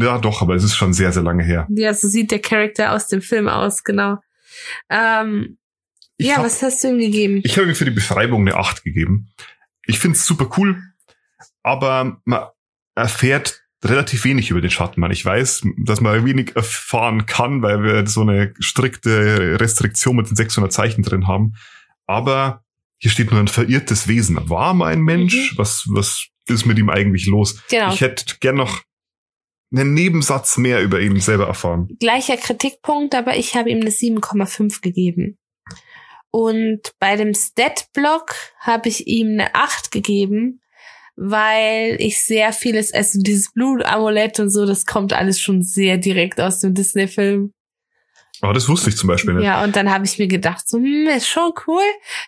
Ja, 0.00 0.18
doch, 0.18 0.42
aber 0.42 0.54
es 0.54 0.64
ist 0.64 0.76
schon 0.76 0.92
sehr, 0.92 1.12
sehr 1.12 1.22
lange 1.22 1.44
her. 1.44 1.66
Ja, 1.70 1.92
so 1.92 2.08
sieht 2.08 2.30
der 2.30 2.38
Charakter 2.40 2.92
aus 2.92 3.08
dem 3.08 3.20
Film 3.20 3.48
aus, 3.48 3.82
genau. 3.84 4.18
Ähm, 4.88 5.58
ja, 6.18 6.36
hab- 6.36 6.44
was 6.44 6.62
hast 6.62 6.82
du 6.84 6.88
ihm 6.88 6.98
gegeben? 6.98 7.40
Ich 7.44 7.56
habe 7.58 7.66
mir 7.66 7.74
für 7.74 7.84
die 7.84 7.90
Beschreibung 7.90 8.40
eine 8.42 8.56
8 8.56 8.82
gegeben. 8.84 9.28
Ich 9.86 9.98
finde 9.98 10.16
es 10.16 10.24
super 10.26 10.48
cool, 10.56 10.82
aber 11.62 12.20
man 12.24 12.46
erfährt 12.94 13.62
relativ 13.84 14.24
wenig 14.24 14.50
über 14.50 14.60
den 14.60 14.70
Schattenmann. 14.70 15.10
Ich 15.10 15.24
weiß, 15.24 15.62
dass 15.78 16.00
man 16.00 16.24
wenig 16.24 16.56
erfahren 16.56 17.26
kann, 17.26 17.62
weil 17.62 17.82
wir 17.82 18.06
so 18.06 18.22
eine 18.22 18.54
strikte 18.58 19.60
Restriktion 19.60 20.16
mit 20.16 20.28
den 20.28 20.36
600 20.36 20.72
Zeichen 20.72 21.02
drin 21.02 21.26
haben. 21.26 21.54
Aber 22.06 22.62
hier 22.98 23.10
steht 23.10 23.30
nur 23.30 23.40
ein 23.40 23.48
verirrtes 23.48 24.08
Wesen. 24.08 24.38
War 24.48 24.74
mal 24.74 24.92
ein 24.92 25.02
Mensch? 25.02 25.54
Was, 25.56 25.84
was 25.88 26.28
ist 26.48 26.66
mit 26.66 26.78
ihm 26.78 26.88
eigentlich 26.88 27.26
los? 27.26 27.62
genau. 27.68 27.92
Ich 27.92 28.00
hätte 28.00 28.36
gern 28.40 28.56
noch 28.56 28.82
einen 29.72 29.94
Nebensatz 29.94 30.58
mehr 30.58 30.82
über 30.82 31.00
ihn 31.00 31.20
selber 31.20 31.46
erfahren. 31.46 31.88
Gleicher 31.98 32.36
Kritikpunkt, 32.36 33.14
aber 33.14 33.36
ich 33.36 33.56
habe 33.56 33.70
ihm 33.70 33.80
eine 33.80 33.90
7,5 33.90 34.80
gegeben. 34.80 35.38
Und 36.30 36.92
bei 36.98 37.16
dem 37.16 37.34
Stat-Block 37.34 38.34
habe 38.60 38.88
ich 38.88 39.06
ihm 39.06 39.32
eine 39.32 39.54
8 39.54 39.90
gegeben, 39.90 40.60
weil 41.16 41.96
ich 41.98 42.22
sehr 42.22 42.52
vieles, 42.52 42.92
also 42.92 43.18
dieses 43.20 43.52
Blutamulett 43.52 44.38
und 44.38 44.50
so, 44.50 44.66
das 44.66 44.86
kommt 44.86 45.12
alles 45.12 45.40
schon 45.40 45.62
sehr 45.62 45.96
direkt 45.98 46.40
aus 46.40 46.60
dem 46.60 46.74
Disney-Film. 46.74 47.52
Aber 48.42 48.52
das 48.52 48.68
wusste 48.68 48.90
ich 48.90 48.96
zum 48.96 49.08
Beispiel 49.08 49.34
nicht. 49.34 49.44
Ja, 49.44 49.64
und 49.64 49.76
dann 49.76 49.90
habe 49.90 50.04
ich 50.04 50.18
mir 50.18 50.28
gedacht, 50.28 50.68
so, 50.68 50.76
hm, 50.78 51.08
ist 51.16 51.26
schon 51.26 51.52
cool, 51.66 51.82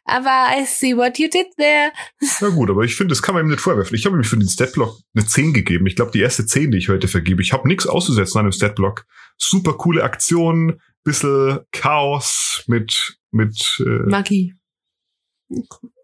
aber 0.05 0.49
I 0.59 0.65
see 0.65 0.97
what 0.97 1.19
you 1.19 1.29
did 1.29 1.49
there. 1.59 1.93
Na 2.41 2.49
gut, 2.49 2.71
aber 2.71 2.83
ich 2.85 2.97
finde, 2.97 3.13
das 3.13 3.21
kann 3.21 3.35
man 3.35 3.45
ihm 3.45 3.51
nicht 3.51 3.61
vorwerfen. 3.61 3.95
Ich 3.95 4.07
habe 4.07 4.17
ihm 4.17 4.25
für 4.25 4.39
den 4.39 4.49
Statblock 4.49 4.99
eine 5.15 5.27
10 5.27 5.53
gegeben. 5.53 5.87
Ich 5.87 5.97
glaube, 5.97 6.13
die 6.13 6.21
erste 6.21 6.47
10, 6.47 6.71
die 6.71 6.79
ich 6.79 6.89
heute 6.89 7.09
vergebe. 7.09 7.43
Ich 7.43 7.53
habe 7.53 7.69
nichts 7.69 7.87
auszusetzen 7.87 8.39
an 8.39 8.47
dem 8.47 8.53
Statblock. 8.53 9.05
Super 9.37 9.75
coole 9.75 10.03
Aktion, 10.03 10.81
bisschen 11.05 11.61
Chaos 11.73 12.65
mit, 12.67 13.19
mit 13.31 13.83
äh, 13.85 14.09
Magie. 14.09 14.55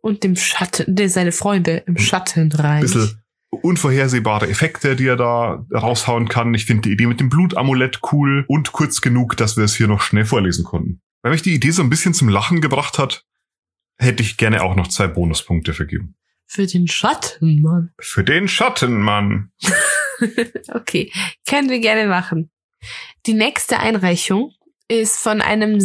Und 0.05 0.23
dem 0.23 0.37
Schatten, 0.37 0.95
der 0.95 1.09
seine 1.09 1.33
Freunde 1.33 1.83
im 1.87 1.97
Schatten 1.97 2.53
rein. 2.53 2.83
bisschen 2.83 3.23
unvorhersehbare 3.63 4.51
Effekte, 4.51 4.97
die 4.97 5.07
er 5.07 5.17
da 5.17 5.65
raushauen 5.73 6.29
kann. 6.29 6.53
Ich 6.53 6.67
finde 6.67 6.83
die 6.83 6.93
Idee 6.93 7.07
mit 7.07 7.21
dem 7.21 7.31
Blutamulett 7.31 8.01
cool 8.13 8.45
und 8.47 8.73
kurz 8.73 9.01
genug, 9.01 9.39
dass 9.39 9.57
wir 9.57 9.65
es 9.65 9.75
hier 9.75 9.89
noch 9.89 10.03
schnell 10.03 10.27
vorlesen 10.27 10.63
konnten. 10.63 11.01
Weil 11.23 11.33
mich 11.33 11.41
die 11.41 11.55
Idee 11.55 11.71
so 11.71 11.83
ein 11.83 11.89
bisschen 11.89 12.13
zum 12.13 12.29
Lachen 12.29 12.61
gebracht 12.61 12.99
hat, 12.99 13.25
hätte 13.97 14.23
ich 14.23 14.37
gerne 14.37 14.63
auch 14.63 14.77
noch 14.77 14.89
zwei 14.89 15.07
Bonuspunkte 15.07 15.73
vergeben. 15.73 16.17
Für 16.45 16.67
den 16.67 16.87
Schattenmann. 16.87 17.95
Für 17.99 18.25
den 18.25 18.47
Schattenmann. 18.47 19.53
okay, 20.75 21.11
können 21.49 21.71
wir 21.71 21.81
gerne 21.81 22.09
machen. 22.09 22.51
Die 23.25 23.33
nächste 23.33 23.79
Einreichung 23.79 24.53
ist 24.87 25.17
von 25.17 25.41
einem 25.41 25.81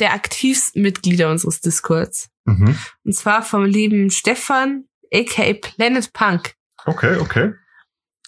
der 0.00 0.12
aktivsten 0.12 0.82
Mitglieder 0.82 1.30
unseres 1.30 1.60
Discords. 1.60 2.30
Mhm. 2.44 2.76
Und 3.04 3.14
zwar 3.14 3.42
vom 3.42 3.64
lieben 3.64 4.10
Stefan, 4.10 4.84
aka 5.12 5.52
Planet 5.54 6.12
Punk. 6.12 6.54
Okay, 6.86 7.16
okay. 7.18 7.52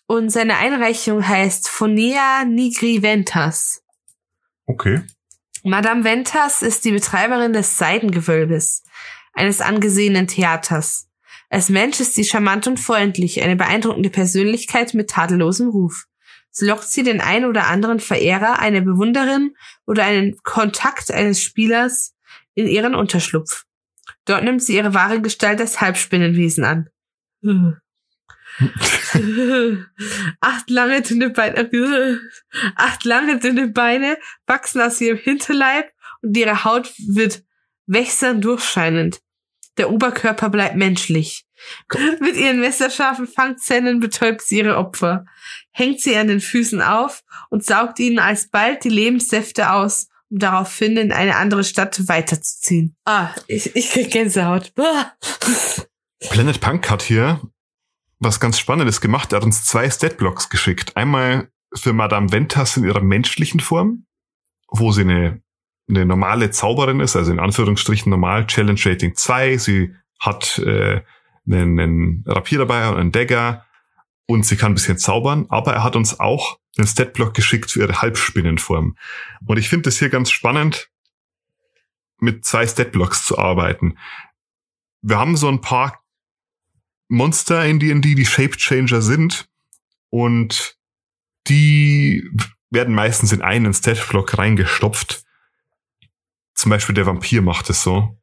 Und 0.07 0.31
seine 0.31 0.59
Einreichung 0.59 1.27
heißt 1.27 1.69
Fonea 1.69 2.45
Nigri 2.45 3.03
Ventas. 3.03 3.83
Okay. 4.67 5.03
Madame 5.65 6.05
Ventas 6.05 6.61
ist 6.63 6.85
die 6.85 6.91
Betreiberin 6.91 7.53
des 7.53 7.79
Seidengewölbes, 7.79 8.83
eines 9.33 9.61
angesehenen 9.61 10.27
Theaters. 10.27 11.09
Als 11.51 11.69
Mensch 11.69 12.01
ist 12.01 12.15
sie 12.15 12.25
charmant 12.25 12.67
und 12.67 12.81
freundlich, 12.81 13.43
eine 13.43 13.57
beeindruckende 13.57 14.11
Persönlichkeit 14.11 14.95
mit 14.95 15.11
tadellosem 15.11 15.69
Ruf. 15.69 16.07
So 16.53 16.67
lockt 16.67 16.85
sie 16.85 17.03
den 17.03 17.21
ein 17.21 17.45
oder 17.47 17.67
anderen 17.67 17.99
Verehrer, 17.99 18.59
eine 18.59 18.83
Bewunderin 18.83 19.57
oder 19.87 20.05
einen 20.05 20.37
Kontakt 20.43 21.11
eines 21.11 21.43
Spielers 21.43 22.15
in 22.55 22.69
ihren 22.69 22.95
Unterschlupf. 22.95 23.65
Dort 24.27 24.45
nimmt 24.45 24.63
sie 24.63 24.77
ihre 24.77 24.95
wahre 24.95 25.21
Gestalt 25.21 25.61
als 25.61 25.81
Halbspinnenwesen 25.81 26.65
an. 26.65 26.89
Acht 30.41 30.69
lange 30.71 31.03
dünne 31.03 31.31
Beine, 31.31 31.71
acht 32.77 33.05
lange 33.05 33.39
dünne 33.39 33.69
Beine 33.69 34.19
wachsen 34.47 34.83
aus 34.83 35.01
ihrem 35.01 35.17
Hinterleib 35.17 35.91
und 36.21 36.37
ihre 36.37 36.65
Haut 36.65 36.93
wird 36.99 37.43
wächsern 37.87 38.43
durchscheinend. 38.43 39.23
Der 39.79 39.91
Oberkörper 39.91 40.51
bleibt 40.51 40.77
menschlich. 40.77 41.47
Mit 42.21 42.37
ihren 42.37 42.61
messerscharfen 42.61 43.27
Fangzähnen 43.27 44.01
betäubt 44.01 44.43
sie 44.43 44.59
ihre 44.59 44.77
Opfer, 44.77 45.25
hängt 45.71 46.01
sie 46.01 46.17
an 46.17 46.29
den 46.29 46.41
Füßen 46.41 46.81
auf 46.83 47.23
und 47.51 47.65
saugt 47.65 47.99
ihnen 47.99 48.19
alsbald 48.19 48.85
die 48.85 48.89
Lebenssäfte 48.89 49.73
aus, 49.73 50.09
um 50.31 50.39
daraufhin 50.39 50.97
in 50.97 51.13
eine 51.13 51.37
andere 51.37 51.65
Stadt 51.65 52.09
weiterzuziehen. 52.09 52.97
Ah, 53.05 53.31
ich, 53.47 53.75
ich 53.77 53.91
krieg 53.91 54.11
Gänsehaut. 54.11 54.73
Ah. 54.79 55.13
Planet 56.31 56.61
Punk 56.61 56.91
hat 56.91 57.03
hier 57.03 57.41
was 58.19 58.41
ganz 58.41 58.59
Spannendes 58.59 59.01
gemacht. 59.01 59.33
Er 59.33 59.37
hat 59.37 59.45
uns 59.45 59.67
zwei 59.67 59.91
Statblocks 59.91 60.49
geschickt. 60.49 60.97
Einmal 60.97 61.49
für 61.75 61.93
Madame 61.93 62.31
Ventas 62.31 62.77
in 62.77 62.85
ihrer 62.85 63.03
menschlichen 63.03 63.61
Form, 63.61 64.07
wo 64.69 64.93
sie 64.93 65.03
eine, 65.03 65.43
eine 65.89 66.07
normale 66.07 66.51
Zauberin 66.51 67.01
ist, 67.01 67.17
also 67.17 67.33
in 67.33 67.41
Anführungsstrichen 67.41 68.11
normal, 68.11 68.47
Challenge 68.47 68.81
Rating 68.85 69.15
2. 69.15 69.57
Sie 69.59 69.95
hat 70.21 70.59
äh, 70.59 71.03
einen, 71.47 71.79
einen 71.79 72.25
Rapier 72.27 72.59
dabei 72.59 72.89
und 72.89 72.97
einen 72.97 73.13
Dagger 73.13 73.65
und 74.27 74.47
sie 74.47 74.57
kann 74.57 74.73
ein 74.73 74.75
bisschen 74.75 74.99
zaubern, 74.99 75.47
aber 75.49 75.75
er 75.75 75.85
hat 75.85 75.97
uns 75.97 76.21
auch 76.21 76.59
einen 76.79 76.87
Statblock 76.87 77.35
geschickt 77.35 77.71
für 77.71 77.81
ihre 77.81 78.01
Halbspinnenform. 78.01 78.97
Und 79.47 79.59
ich 79.59 79.69
finde 79.69 79.89
es 79.89 79.99
hier 79.99 80.09
ganz 80.09 80.31
spannend, 80.31 80.91
mit 82.19 82.45
zwei 82.45 82.67
Statblocks 82.67 83.27
zu 83.27 83.37
arbeiten. 83.37 83.99
Wir 85.03 85.19
haben 85.19 85.37
so 85.37 85.49
ein 85.49 85.61
paar 85.61 86.03
Monster 87.09 87.67
in 87.67 87.79
D&D, 87.79 88.15
die 88.15 88.25
Shape 88.25 88.57
Changer 88.57 89.03
sind 89.03 89.49
und 90.09 90.79
die 91.49 92.31
werden 92.71 92.95
meistens 92.95 93.33
in 93.33 93.43
einen 93.43 93.75
Statblock 93.75 94.39
reingestopft. 94.39 95.25
Zum 96.55 96.71
Beispiel 96.71 96.95
der 96.95 97.07
Vampir 97.07 97.43
macht 97.43 97.69
es 97.69 97.83
so. 97.83 98.19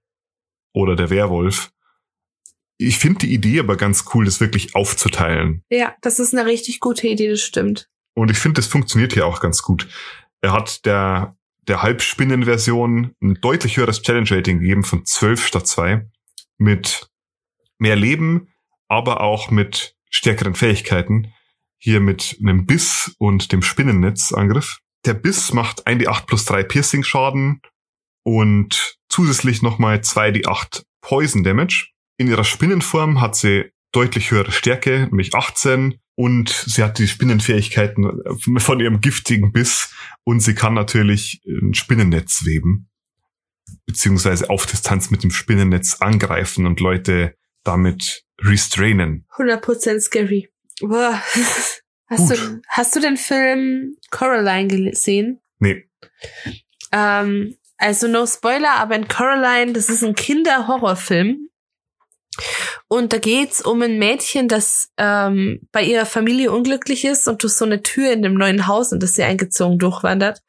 Oder 0.74 0.96
der 0.96 1.10
Werwolf. 1.10 1.72
Ich 2.82 2.98
finde 2.98 3.20
die 3.20 3.34
Idee 3.34 3.60
aber 3.60 3.76
ganz 3.76 4.06
cool, 4.14 4.24
das 4.24 4.40
wirklich 4.40 4.74
aufzuteilen. 4.74 5.64
Ja, 5.70 5.96
das 6.02 6.18
ist 6.18 6.34
eine 6.34 6.50
richtig 6.50 6.80
gute 6.80 7.10
Idee, 7.10 7.28
das 7.30 7.42
stimmt. 7.42 7.90
Und 8.14 8.32
ich 8.32 8.38
finde, 8.38 8.62
das 8.62 8.68
funktioniert 8.68 9.12
hier 9.12 9.26
auch 9.26 9.42
ganz 9.42 9.62
gut. 9.62 9.90
Er 10.40 10.54
hat 10.54 10.86
der, 10.86 11.36
der 11.68 11.82
Halbspinnen-Version 11.82 13.16
ein 13.22 13.34
deutlich 13.42 13.76
höheres 13.76 14.02
Challenge-Rating 14.02 14.60
gegeben 14.62 14.84
von 14.84 15.06
12 15.06 15.46
statt 15.46 15.68
2. 15.68 16.10
Mit 16.58 17.10
mehr 17.80 17.98
Leben, 17.98 18.48
aber 18.88 19.20
auch 19.20 19.52
mit 19.52 19.96
stärkeren 20.10 20.56
Fähigkeiten. 20.56 21.34
Hier 21.78 22.00
mit 22.00 22.38
einem 22.42 22.66
Biss 22.66 23.14
und 23.18 23.52
dem 23.52 23.62
Spinnennetzangriff. 23.62 24.80
Der 25.06 25.16
Biss 25.16 25.52
macht 25.52 25.86
1d8 25.86 26.26
plus 26.28 26.46
3 26.46 26.64
Piercing-Schaden 26.64 27.62
und 28.24 28.98
zusätzlich 29.10 29.62
nochmal 29.62 29.98
2d8 29.98 30.84
Poison 31.02 31.44
Damage. 31.44 31.90
In 32.20 32.28
ihrer 32.28 32.44
Spinnenform 32.44 33.22
hat 33.22 33.38
sie 33.38 33.72
deutlich 33.94 34.32
höhere 34.32 34.52
Stärke, 34.52 35.08
nämlich 35.10 35.34
18. 35.34 36.00
Und 36.16 36.50
sie 36.50 36.84
hat 36.84 37.00
die 37.00 37.08
Spinnenfähigkeiten 37.08 38.22
von 38.58 38.80
ihrem 38.82 39.00
giftigen 39.00 39.54
Biss. 39.54 39.96
Und 40.26 40.42
sie 40.42 40.54
kann 40.54 40.74
natürlich 40.74 41.42
ein 41.48 41.74
Spinnennetz 41.74 42.44
weben. 42.44 42.90
Beziehungsweise 43.86 44.50
auf 44.50 44.66
Distanz 44.66 45.12
mit 45.12 45.24
dem 45.24 45.32
Spinnennetz 45.32 46.02
angreifen 46.02 46.66
und 46.66 46.82
Leute 46.82 47.36
damit 47.64 48.26
restrainen. 48.42 49.26
100% 49.38 50.02
scary. 50.02 50.50
Boah. 50.82 51.24
Hast 52.10 52.30
Gut. 52.30 52.38
du, 52.40 52.62
hast 52.68 52.96
du 52.96 53.02
den 53.02 53.18
Film 53.18 53.96
Coraline 54.10 54.68
gesehen? 54.68 55.40
Nee. 55.60 55.88
Ähm, 56.92 57.56
also 57.78 58.08
no 58.08 58.26
Spoiler, 58.26 58.78
aber 58.78 58.96
in 58.96 59.08
Coraline, 59.08 59.74
das 59.74 59.90
ist 59.90 60.04
ein 60.04 60.16
Kinderhorrorfilm. 60.16 61.49
Und 62.88 63.14
da 63.14 63.18
geht's 63.18 63.62
um 63.62 63.82
ein 63.82 64.00
Mädchen, 64.00 64.48
das 64.48 64.90
ähm, 64.98 65.62
bei 65.72 65.84
ihrer 65.84 66.06
Familie 66.06 66.52
unglücklich 66.52 67.06
ist 67.06 67.28
und 67.28 67.44
durch 67.44 67.54
so 67.54 67.66
eine 67.66 67.84
Tür 67.84 68.12
in 68.12 68.22
dem 68.22 68.34
neuen 68.34 68.68
Haus, 68.68 68.92
in 68.92 69.00
das 69.00 69.14
sie 69.14 69.24
eingezogen 69.24 69.78
durchwandert. 69.78 70.42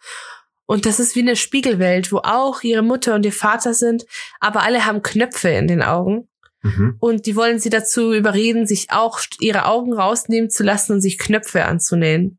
Und 0.66 0.86
das 0.86 1.00
ist 1.00 1.16
wie 1.16 1.20
eine 1.20 1.36
Spiegelwelt, 1.36 2.12
wo 2.12 2.18
auch 2.18 2.62
ihre 2.62 2.82
Mutter 2.82 3.14
und 3.14 3.26
ihr 3.26 3.32
Vater 3.32 3.74
sind, 3.74 4.04
aber 4.38 4.62
alle 4.62 4.86
haben 4.86 5.02
Knöpfe 5.02 5.48
in 5.48 5.66
den 5.66 5.82
Augen. 5.82 6.28
Mhm. 6.62 6.96
Und 7.00 7.26
die 7.26 7.36
wollen 7.36 7.58
sie 7.58 7.70
dazu 7.70 8.12
überreden, 8.12 8.66
sich 8.66 8.92
auch 8.92 9.20
ihre 9.40 9.64
Augen 9.64 9.92
rausnehmen 9.92 10.50
zu 10.50 10.62
lassen 10.62 10.92
und 10.92 11.00
sich 11.00 11.18
Knöpfe 11.18 11.64
anzunähen. 11.64 12.38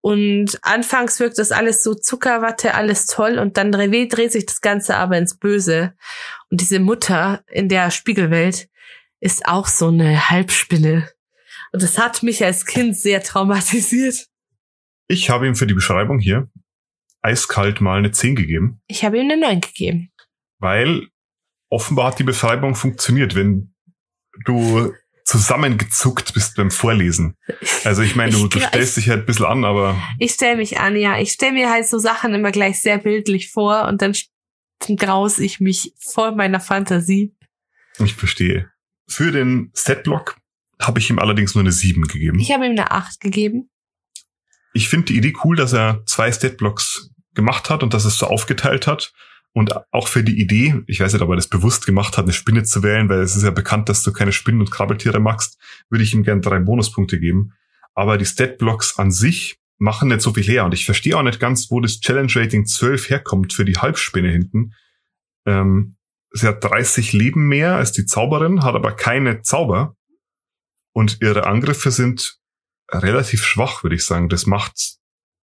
Und 0.00 0.58
anfangs 0.62 1.18
wirkt 1.18 1.38
das 1.38 1.50
alles 1.50 1.82
so 1.82 1.94
Zuckerwatte, 1.94 2.74
alles 2.74 3.06
toll 3.06 3.38
und 3.38 3.56
dann 3.56 3.72
dreht, 3.72 4.16
dreht 4.16 4.32
sich 4.32 4.46
das 4.46 4.60
Ganze 4.60 4.96
aber 4.96 5.18
ins 5.18 5.36
Böse. 5.36 5.94
Und 6.48 6.60
diese 6.60 6.78
Mutter 6.78 7.42
in 7.48 7.68
der 7.68 7.90
Spiegelwelt 7.90 8.68
ist 9.20 9.46
auch 9.46 9.66
so 9.66 9.88
eine 9.88 10.30
Halbspinne. 10.30 11.10
Und 11.72 11.82
das 11.82 11.98
hat 11.98 12.22
mich 12.22 12.44
als 12.44 12.64
Kind 12.66 12.96
sehr 12.96 13.22
traumatisiert. 13.22 14.26
Ich 15.08 15.30
habe 15.30 15.46
ihm 15.46 15.54
für 15.54 15.66
die 15.66 15.74
Beschreibung 15.74 16.18
hier 16.18 16.48
eiskalt 17.22 17.80
mal 17.80 17.98
eine 17.98 18.12
10 18.12 18.36
gegeben, 18.36 18.80
Ich 18.86 19.04
habe 19.04 19.18
ihm 19.18 19.24
eine 19.30 19.36
9 19.40 19.60
gegeben. 19.60 20.12
weil 20.58 21.08
offenbar 21.68 22.08
hat 22.12 22.18
die 22.20 22.24
Beschreibung 22.24 22.76
funktioniert, 22.76 23.34
wenn 23.34 23.74
du 24.44 24.92
zusammengezuckt 25.24 26.32
bist 26.34 26.54
beim 26.56 26.70
Vorlesen. 26.70 27.36
Also 27.84 28.02
ich 28.02 28.14
meine, 28.14 28.30
du, 28.32 28.46
du 28.46 28.60
stellst 28.60 28.96
dich 28.96 29.08
halt 29.08 29.20
ein 29.22 29.26
bisschen 29.26 29.46
an, 29.46 29.64
aber 29.64 30.00
Ich 30.20 30.32
stelle 30.32 30.56
mich 30.56 30.78
an, 30.78 30.94
ja. 30.96 31.18
Ich 31.18 31.32
stelle 31.32 31.52
mir 31.54 31.68
halt 31.70 31.88
so 31.88 31.98
Sachen 31.98 32.32
immer 32.34 32.52
gleich 32.52 32.80
sehr 32.80 32.98
bildlich 32.98 33.50
vor 33.50 33.86
und 33.88 34.02
dann 34.02 34.14
graus 34.96 35.38
ich 35.40 35.58
mich 35.58 35.92
vor 35.98 36.30
meiner 36.32 36.60
Fantasie. 36.60 37.34
ich 37.98 38.14
verstehe. 38.14 38.70
Für 39.08 39.32
den 39.32 39.70
Setblock 39.74 40.36
habe 40.80 40.98
ich 40.98 41.10
ihm 41.10 41.18
allerdings 41.18 41.54
nur 41.54 41.62
eine 41.62 41.72
7 41.72 42.02
gegeben. 42.06 42.38
Ich 42.40 42.52
habe 42.52 42.66
ihm 42.66 42.72
eine 42.72 42.90
8 42.90 43.20
gegeben. 43.20 43.70
ich 44.72 44.88
finde 44.88 45.06
die 45.06 45.16
Idee 45.16 45.34
cool, 45.44 45.56
dass 45.56 45.72
er 45.72 46.02
zwei 46.06 46.30
Statblocks 46.30 47.10
gemacht 47.34 47.70
hat 47.70 47.82
und 47.82 47.94
dass 47.94 48.04
es 48.04 48.18
so 48.18 48.26
aufgeteilt 48.26 48.86
hat. 48.86 49.12
Und 49.52 49.72
auch 49.90 50.08
für 50.08 50.22
die 50.22 50.38
Idee, 50.38 50.82
ich 50.86 51.00
weiß 51.00 51.14
nicht, 51.14 51.22
ob 51.22 51.30
er 51.30 51.36
das 51.36 51.48
bewusst 51.48 51.86
gemacht 51.86 52.18
hat, 52.18 52.24
eine 52.24 52.34
Spinne 52.34 52.64
zu 52.64 52.82
wählen, 52.82 53.08
weil 53.08 53.20
es 53.20 53.36
ist 53.36 53.42
ja 53.42 53.50
bekannt, 53.50 53.88
dass 53.88 54.02
du 54.02 54.12
keine 54.12 54.32
Spinnen 54.32 54.60
und 54.60 54.70
Krabbeltiere 54.70 55.18
magst, 55.18 55.58
würde 55.88 56.04
ich 56.04 56.12
ihm 56.12 56.24
gerne 56.24 56.42
drei 56.42 56.58
Bonuspunkte 56.58 57.18
geben. 57.18 57.52
Aber 57.94 58.18
die 58.18 58.26
Statblocks 58.26 58.98
an 58.98 59.10
sich 59.10 59.58
machen 59.78 60.08
nicht 60.08 60.20
so 60.20 60.34
viel 60.34 60.44
her. 60.44 60.66
Und 60.66 60.74
ich 60.74 60.84
verstehe 60.84 61.16
auch 61.16 61.22
nicht 61.22 61.40
ganz, 61.40 61.70
wo 61.70 61.80
das 61.80 62.00
Challenge 62.00 62.30
Rating 62.34 62.66
12 62.66 63.08
herkommt 63.08 63.54
für 63.54 63.64
die 63.64 63.78
Halbspinne 63.78 64.30
hinten. 64.30 64.74
Ähm, 65.46 65.95
sie 66.36 66.46
hat 66.46 66.62
30 66.62 67.12
Leben 67.12 67.48
mehr 67.48 67.76
als 67.76 67.92
die 67.92 68.06
Zauberin, 68.06 68.62
hat 68.62 68.74
aber 68.74 68.92
keine 68.94 69.42
Zauber. 69.42 69.96
Und 70.92 71.18
ihre 71.20 71.46
Angriffe 71.46 71.90
sind 71.90 72.38
relativ 72.90 73.44
schwach, 73.44 73.82
würde 73.82 73.96
ich 73.96 74.04
sagen. 74.04 74.28
Das 74.28 74.46
macht, 74.46 74.96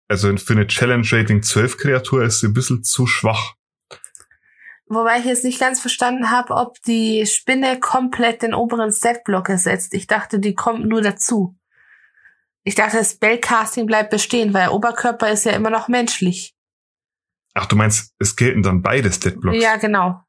also 0.08 0.34
für 0.36 0.54
eine 0.54 0.66
Challenge 0.66 1.06
Rating 1.10 1.42
12 1.42 1.78
Kreatur 1.78 2.24
ist 2.24 2.40
sie 2.40 2.48
ein 2.48 2.54
bisschen 2.54 2.82
zu 2.82 3.06
schwach. 3.06 3.54
Wobei 4.86 5.18
ich 5.18 5.24
jetzt 5.24 5.44
nicht 5.44 5.60
ganz 5.60 5.80
verstanden 5.80 6.30
habe, 6.30 6.54
ob 6.54 6.80
die 6.82 7.24
Spinne 7.26 7.80
komplett 7.80 8.42
den 8.42 8.54
oberen 8.54 8.92
Statblock 8.92 9.48
ersetzt. 9.48 9.94
Ich 9.94 10.06
dachte, 10.06 10.38
die 10.38 10.54
kommt 10.54 10.86
nur 10.86 11.00
dazu. 11.00 11.56
Ich 12.64 12.74
dachte, 12.74 12.98
das 12.98 13.12
Spellcasting 13.12 13.86
bleibt 13.86 14.10
bestehen, 14.10 14.52
weil 14.52 14.62
der 14.62 14.72
Oberkörper 14.72 15.30
ist 15.30 15.44
ja 15.44 15.52
immer 15.52 15.70
noch 15.70 15.88
menschlich. 15.88 16.54
Ach, 17.54 17.66
du 17.66 17.76
meinst, 17.76 18.14
es 18.18 18.36
gelten 18.36 18.62
dann 18.62 18.82
beide 18.82 19.12
Statblocks? 19.12 19.62
Ja, 19.62 19.76
genau. 19.76 20.23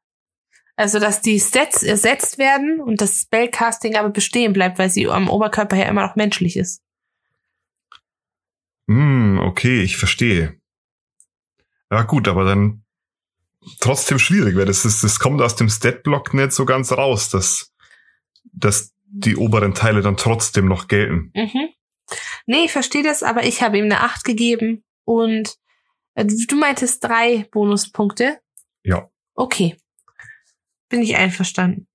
Also, 0.76 0.98
dass 0.98 1.22
die 1.22 1.40
Stats 1.40 1.82
ersetzt 1.82 2.36
werden 2.36 2.80
und 2.80 3.00
das 3.00 3.22
Spellcasting 3.22 3.96
aber 3.96 4.10
bestehen 4.10 4.52
bleibt, 4.52 4.78
weil 4.78 4.90
sie 4.90 5.08
am 5.08 5.30
Oberkörper 5.30 5.74
her 5.74 5.88
immer 5.88 6.06
noch 6.06 6.16
menschlich 6.16 6.56
ist. 6.56 6.82
Hm, 8.88 9.40
okay, 9.42 9.82
ich 9.82 9.96
verstehe. 9.96 10.60
Ja 11.90 12.02
gut, 12.02 12.28
aber 12.28 12.44
dann 12.44 12.84
trotzdem 13.80 14.18
schwierig, 14.18 14.56
weil 14.56 14.66
das 14.66 14.84
ist, 14.84 15.02
das 15.02 15.18
kommt 15.18 15.40
aus 15.40 15.56
dem 15.56 15.68
Statblock 15.68 16.34
nicht 16.34 16.52
so 16.52 16.66
ganz 16.66 16.92
raus, 16.92 17.30
dass, 17.30 17.72
dass 18.52 18.92
die 19.04 19.36
oberen 19.36 19.74
Teile 19.74 20.02
dann 20.02 20.16
trotzdem 20.16 20.66
noch 20.66 20.88
gelten. 20.88 21.32
Mhm. 21.34 21.68
Nee, 22.46 22.64
ich 22.66 22.72
verstehe 22.72 23.02
das, 23.02 23.22
aber 23.22 23.44
ich 23.44 23.62
habe 23.62 23.78
ihm 23.78 23.86
eine 23.86 24.00
8 24.00 24.24
gegeben 24.24 24.84
und 25.04 25.56
äh, 26.14 26.24
du 26.24 26.56
meintest 26.56 27.02
drei 27.02 27.48
Bonuspunkte. 27.50 28.38
Ja. 28.84 29.10
Okay. 29.34 29.76
Bin 30.88 31.02
ich 31.02 31.16
einverstanden. 31.16 31.86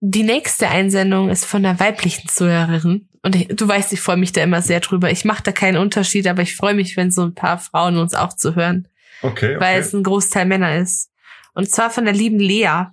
Die 0.00 0.22
nächste 0.22 0.68
Einsendung 0.68 1.28
ist 1.28 1.44
von 1.44 1.64
einer 1.64 1.78
weiblichen 1.78 2.28
Zuhörerin. 2.28 3.08
Und 3.22 3.36
ich, 3.36 3.48
du 3.48 3.68
weißt, 3.68 3.92
ich 3.92 4.00
freue 4.00 4.16
mich 4.16 4.32
da 4.32 4.42
immer 4.42 4.62
sehr 4.62 4.80
drüber. 4.80 5.10
Ich 5.10 5.24
mache 5.24 5.42
da 5.42 5.52
keinen 5.52 5.76
Unterschied, 5.76 6.26
aber 6.26 6.42
ich 6.42 6.56
freue 6.56 6.74
mich, 6.74 6.96
wenn 6.96 7.10
so 7.10 7.22
ein 7.22 7.34
paar 7.34 7.58
Frauen 7.58 7.98
uns 7.98 8.14
auch 8.14 8.32
zuhören. 8.32 8.88
Okay, 9.22 9.56
okay. 9.56 9.60
Weil 9.60 9.80
es 9.80 9.92
ein 9.92 10.02
Großteil 10.02 10.46
Männer 10.46 10.76
ist. 10.76 11.10
Und 11.52 11.70
zwar 11.70 11.90
von 11.90 12.06
der 12.06 12.14
lieben 12.14 12.40
Lea. 12.40 12.86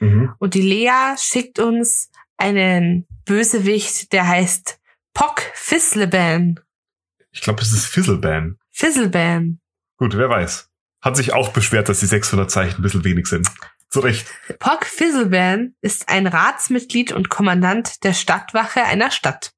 Mhm. 0.00 0.34
Und 0.38 0.54
die 0.54 0.60
Lea 0.60 1.16
schickt 1.16 1.58
uns 1.58 2.10
einen 2.36 3.06
Bösewicht, 3.24 4.12
der 4.12 4.28
heißt 4.28 4.78
Pock 5.14 5.40
Fizzleban. 5.54 6.60
Ich 7.30 7.40
glaube, 7.40 7.62
es 7.62 7.72
ist 7.72 7.86
Fizzleban. 7.86 8.58
Fizzleban. 8.70 9.60
Gut, 9.96 10.16
wer 10.16 10.28
weiß. 10.28 10.68
Hat 11.00 11.16
sich 11.16 11.32
auch 11.32 11.50
beschwert, 11.50 11.88
dass 11.88 12.00
die 12.00 12.06
600 12.06 12.50
Zeichen 12.50 12.76
ein 12.76 12.82
bisschen 12.82 13.04
wenig 13.04 13.26
sind. 13.26 13.48
Zu. 13.94 14.02
Pock 14.58 14.86
Fizzleban 14.86 15.76
ist 15.80 16.08
ein 16.08 16.26
Ratsmitglied 16.26 17.12
und 17.12 17.28
Kommandant 17.28 18.02
der 18.02 18.12
Stadtwache 18.12 18.82
einer 18.82 19.12
Stadt. 19.12 19.52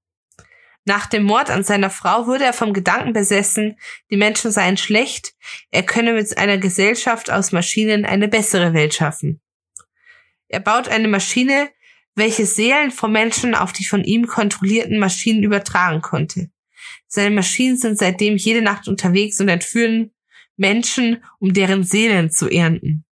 Nach 0.85 1.07
dem 1.07 1.23
Mord 1.23 1.49
an 1.49 1.65
seiner 1.65 1.89
Frau 1.89 2.27
wurde 2.27 2.45
er 2.45 2.53
vom 2.53 2.75
Gedanken 2.75 3.15
besessen, 3.15 3.79
die 4.11 4.19
Menschen 4.19 4.51
seien 4.51 4.77
schlecht, 4.77 5.33
er 5.71 5.85
könne 5.85 6.13
mit 6.13 6.37
einer 6.37 6.59
Gesellschaft 6.59 7.31
aus 7.31 7.51
Maschinen 7.53 8.05
eine 8.05 8.29
bessere 8.29 8.75
Welt 8.75 8.93
schaffen. 8.93 9.41
Er 10.49 10.61
baut 10.61 10.89
eine 10.89 11.09
Maschine, 11.09 11.71
welche 12.15 12.45
Seelen 12.45 12.91
vom 12.91 13.13
Menschen 13.13 13.55
auf 13.55 13.73
die 13.73 13.87
von 13.87 14.05
ihm 14.05 14.27
kontrollierten 14.27 14.99
Maschinen 14.99 15.45
übertragen 15.45 16.03
konnte. 16.03 16.51
Seine 17.09 17.35
Maschinen 17.35 17.79
sind 17.79 17.99
seitdem 17.99 18.37
jede 18.37 18.61
Nacht 18.61 18.87
unterwegs 18.87 19.41
und 19.41 19.49
entführen 19.49 20.13
Menschen, 20.59 21.25
um 21.39 21.55
deren 21.55 21.85
Seelen 21.85 22.31
zu 22.31 22.51
ernten. 22.51 23.06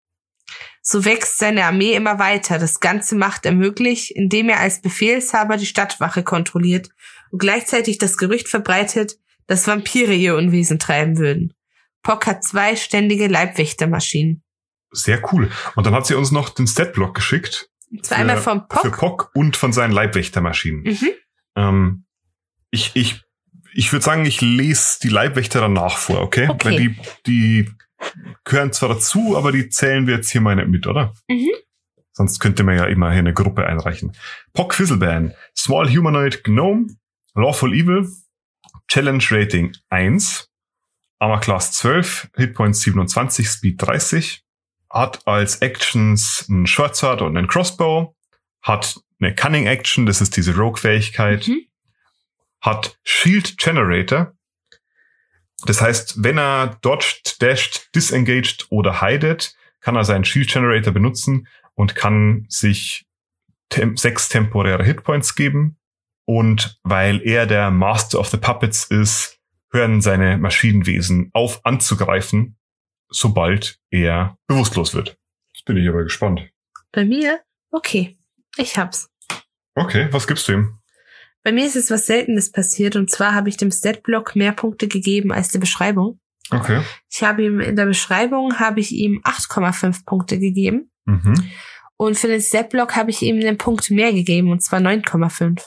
So 0.85 1.05
wächst 1.05 1.38
seine 1.38 1.64
Armee 1.64 1.93
immer 1.93 2.19
weiter. 2.19 2.60
Das 2.60 2.81
Ganze 2.81 3.15
macht 3.15 3.45
er 3.45 3.53
möglich, 3.53 4.14
indem 4.18 4.49
er 4.49 4.60
als 4.60 4.81
Befehlshaber 4.81 5.55
die 5.55 5.65
Stadtwache 5.65 6.23
kontrolliert 6.23 6.89
und 7.31 7.39
gleichzeitig 7.39 7.99
das 7.99 8.18
Gerücht 8.18 8.49
verbreitet, 8.49 9.18
dass 9.47 9.65
Vampire 9.65 10.14
ihr 10.14 10.35
Unwesen 10.35 10.80
treiben 10.80 11.18
würden. 11.18 11.53
Pock 12.03 12.27
hat 12.27 12.43
zwei 12.43 12.76
ständige 12.76 13.27
Leibwächtermaschinen. 13.27 14.43
Sehr 14.91 15.23
cool. 15.31 15.49
Und 15.76 15.85
dann 15.85 15.95
hat 15.95 16.05
sie 16.05 16.15
uns 16.15 16.31
noch 16.31 16.49
den 16.49 16.68
Statblock 16.68 17.15
geschickt. 17.15 17.69
Zwar 18.01 18.18
einmal 18.18 18.38
vom 18.38 18.68
Pock. 18.68 18.81
Für 18.81 18.91
Pock 18.91 19.31
und 19.34 19.55
von 19.55 19.72
seinen 19.72 19.93
Leibwächtermaschinen. 19.93 20.84
Mhm. 20.84 21.10
Ähm, 21.55 22.05
ich 22.72 22.91
ich, 22.93 23.22
ich 23.73 23.93
würde 23.93 24.03
sagen, 24.03 24.26
ich 24.26 24.41
lese 24.41 24.99
die 25.01 25.10
Leibwächter 25.10 25.61
danach 25.61 25.97
vor, 25.97 26.22
okay? 26.22 26.49
Okay. 26.49 26.65
Weil 26.65 26.77
die, 26.77 26.95
die 27.26 27.72
gehören 28.43 28.73
zwar 28.73 28.89
dazu, 28.89 29.38
aber 29.38 29.51
die 29.51 29.69
zählen 29.69 30.07
wir 30.07 30.15
jetzt 30.15 30.31
hier 30.31 30.41
mal 30.41 30.55
nicht 30.55 30.67
mit, 30.67 30.88
oder? 30.88 31.13
Mhm. 31.27 31.51
Sonst 32.11 32.39
könnte 32.39 32.63
man 32.63 32.77
ja 32.77 32.85
immer 32.85 33.09
hier 33.09 33.19
eine 33.19 33.34
Gruppe 33.34 33.65
einreichen. 33.65 34.15
Pock 34.53 34.75
Fizzleban, 34.75 35.34
Small 35.57 35.89
Humanoid 35.89 36.43
Gnome, 36.43 36.88
Lawful 37.34 37.73
Evil, 37.73 38.07
Challenge 38.88 39.23
Rating 39.31 39.75
1, 39.89 40.49
Armor 41.19 41.39
Class 41.39 41.71
12, 41.73 42.30
Hitpoints 42.35 42.81
27, 42.81 43.47
Speed 43.47 43.81
30, 43.81 44.43
hat 44.89 45.25
als 45.25 45.57
Actions 45.61 46.45
einen 46.49 46.67
Sword 46.67 47.21
und 47.21 47.35
einen 47.35 47.47
Crossbow, 47.47 48.15
hat 48.61 48.99
eine 49.19 49.34
Cunning 49.34 49.65
Action, 49.65 50.05
das 50.05 50.21
ist 50.21 50.38
diese 50.38 50.55
Rogue-Fähigkeit, 50.55 51.47
Mhm. 51.47 51.65
hat 52.61 52.97
Shield 53.03 53.57
Generator. 53.57 54.34
Das 55.65 55.81
heißt, 55.81 56.23
wenn 56.23 56.38
er 56.38 56.77
dodged, 56.81 57.41
dashed, 57.41 57.90
disengaged 57.95 58.68
oder 58.69 59.02
hidet, 59.02 59.56
kann 59.80 59.95
er 59.95 60.03
seinen 60.03 60.26
Shield 60.26 60.52
Generator 60.52 60.94
benutzen 60.94 61.48
und 61.76 61.95
kann 61.95 62.45
sich 62.49 63.06
tem 63.69 63.98
sechs 63.98 64.30
temporäre 64.30 64.84
Hitpoints 64.84 65.35
geben. 65.35 65.77
Und 66.26 66.80
weil 66.84 67.22
er 67.26 67.45
der 67.45 67.72
Master 67.72 68.19
of 68.19 68.30
the 68.30 68.38
Puppets 68.38 68.85
ist, 68.85 69.40
hören 69.72 70.02
seine 70.02 70.38
Maschinenwesen 70.38 71.31
auf 71.34 71.65
anzugreifen, 71.65 72.57
sobald 73.10 73.80
er 73.90 74.38
bewusstlos 74.48 74.94
wird. 74.94 75.18
Jetzt 75.53 75.65
bin 75.65 75.77
ich 75.77 75.90
aber 75.90 76.03
gespannt. 76.03 76.49
Bei 76.91 77.03
mir? 77.03 77.41
Okay. 77.72 78.18
Ich 78.57 78.77
hab's. 78.77 79.10
Okay, 79.76 80.07
was 80.11 80.27
gibst 80.27 80.48
du 80.48 80.53
ihm? 80.53 80.80
Bei 81.44 81.52
mir 81.52 81.65
ist 81.65 81.76
jetzt 81.76 81.91
was 81.91 82.06
Seltenes 82.06 82.52
passiert 82.52 82.95
und 82.95 83.11
zwar 83.11 83.34
habe 83.34 83.49
ich 83.49 83.57
dem 83.57 83.72
Statblock 83.72 84.36
mehr 84.36 84.53
Punkte 84.53 84.88
gegeben 84.88 85.32
als 85.32 85.49
der 85.49 85.60
Beschreibung. 85.60 86.20
Okay. 86.52 86.82
Ich 87.11 87.24
habe 87.24 87.44
ihm 87.44 87.60
in 87.60 87.76
der 87.76 87.86
Beschreibung 87.86 88.60
habe 88.60 88.80
ich 88.80 88.91
ihm 88.91 89.22
8,5 89.24 90.06
Punkte 90.06 90.40
gegeben 90.40 90.90
Mhm. 91.06 91.34
und 91.98 92.18
für 92.18 92.28
den 92.28 92.40
Statblock 92.41 92.95
habe 92.95 93.10
ich 93.10 93.22
ihm 93.22 93.38
einen 93.38 93.57
Punkt 93.57 93.91
mehr 93.91 94.14
gegeben 94.14 94.52
und 94.52 94.61
zwar 94.64 94.80
9,5. 94.80 95.61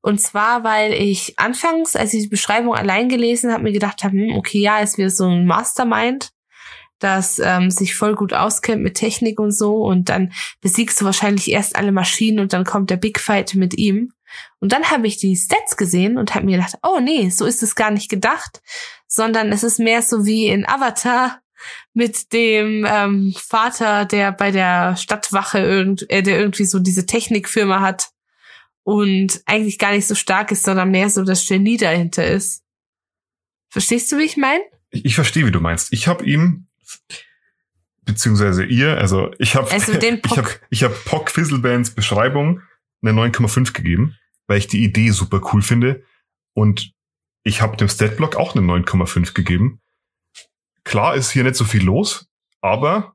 Und 0.00 0.20
zwar, 0.20 0.62
weil 0.62 0.92
ich 0.92 1.36
anfangs, 1.40 1.96
als 1.96 2.14
ich 2.14 2.22
die 2.22 2.28
Beschreibung 2.28 2.74
allein 2.74 3.08
gelesen 3.08 3.52
habe, 3.52 3.64
mir 3.64 3.72
gedacht 3.72 4.04
habe, 4.04 4.16
hm, 4.16 4.36
okay, 4.36 4.60
ja, 4.60 4.78
ist 4.78 4.96
wieder 4.96 5.10
so 5.10 5.26
ein 5.28 5.44
Mastermind, 5.44 6.30
das 7.00 7.40
ähm, 7.44 7.70
sich 7.70 7.96
voll 7.96 8.14
gut 8.14 8.32
auskennt 8.32 8.82
mit 8.82 8.94
Technik 8.94 9.40
und 9.40 9.50
so 9.50 9.82
und 9.82 10.08
dann 10.08 10.32
besiegst 10.60 11.00
du 11.00 11.04
wahrscheinlich 11.04 11.50
erst 11.50 11.74
alle 11.76 11.90
Maschinen 11.92 12.38
und 12.38 12.52
dann 12.52 12.64
kommt 12.64 12.90
der 12.90 12.96
Big 12.96 13.18
Fight 13.18 13.54
mit 13.56 13.74
ihm. 13.76 14.12
Und 14.60 14.72
dann 14.72 14.90
habe 14.90 15.06
ich 15.06 15.16
die 15.16 15.36
Stats 15.36 15.76
gesehen 15.76 16.18
und 16.18 16.34
habe 16.34 16.46
mir 16.46 16.56
gedacht, 16.56 16.74
oh 16.82 17.00
nee, 17.00 17.30
so 17.30 17.44
ist 17.44 17.62
es 17.62 17.74
gar 17.74 17.90
nicht 17.90 18.10
gedacht, 18.10 18.60
sondern 19.06 19.52
es 19.52 19.62
ist 19.62 19.78
mehr 19.78 20.02
so 20.02 20.26
wie 20.26 20.46
in 20.46 20.68
Avatar 20.68 21.40
mit 21.92 22.32
dem 22.32 22.86
ähm, 22.88 23.34
Vater, 23.36 24.04
der 24.04 24.32
bei 24.32 24.50
der 24.50 24.96
Stadtwache 24.96 25.58
irgend, 25.58 26.08
äh, 26.10 26.22
der 26.22 26.38
irgendwie 26.38 26.64
so 26.64 26.78
diese 26.78 27.06
Technikfirma 27.06 27.80
hat 27.80 28.10
und 28.84 29.42
eigentlich 29.46 29.78
gar 29.78 29.92
nicht 29.92 30.06
so 30.06 30.14
stark 30.14 30.52
ist, 30.52 30.64
sondern 30.64 30.90
mehr 30.90 31.10
so 31.10 31.24
das 31.24 31.46
Genie 31.46 31.76
dahinter 31.76 32.26
ist. 32.26 32.62
Verstehst 33.70 34.10
du, 34.12 34.18
wie 34.18 34.24
ich 34.24 34.36
meine? 34.36 34.62
Ich, 34.90 35.04
ich 35.04 35.14
verstehe, 35.14 35.46
wie 35.46 35.50
du 35.50 35.60
meinst. 35.60 35.92
Ich 35.92 36.08
habe 36.08 36.24
ihm 36.24 36.68
beziehungsweise 38.08 38.64
ihr, 38.64 38.96
also 38.96 39.30
ich 39.38 39.54
habe 39.54 39.70
Also 39.70 39.92
ich 40.00 40.38
habe 40.38 40.48
ich 40.70 40.82
habe 40.82 40.94
Pock 41.04 41.30
Fizzlebands 41.30 41.90
Beschreibung 41.90 42.62
eine 43.02 43.12
9,5 43.12 43.72
gegeben, 43.72 44.16
weil 44.46 44.58
ich 44.58 44.66
die 44.66 44.82
Idee 44.84 45.10
super 45.10 45.40
cool 45.52 45.62
finde 45.62 46.04
und 46.54 46.92
ich 47.44 47.62
habe 47.62 47.76
dem 47.76 47.88
Statblock 47.88 48.36
auch 48.36 48.54
eine 48.54 48.66
9,5 48.66 49.34
gegeben. 49.34 49.80
Klar 50.84 51.14
ist 51.14 51.30
hier 51.30 51.44
nicht 51.44 51.56
so 51.56 51.64
viel 51.64 51.84
los, 51.84 52.28
aber 52.60 53.14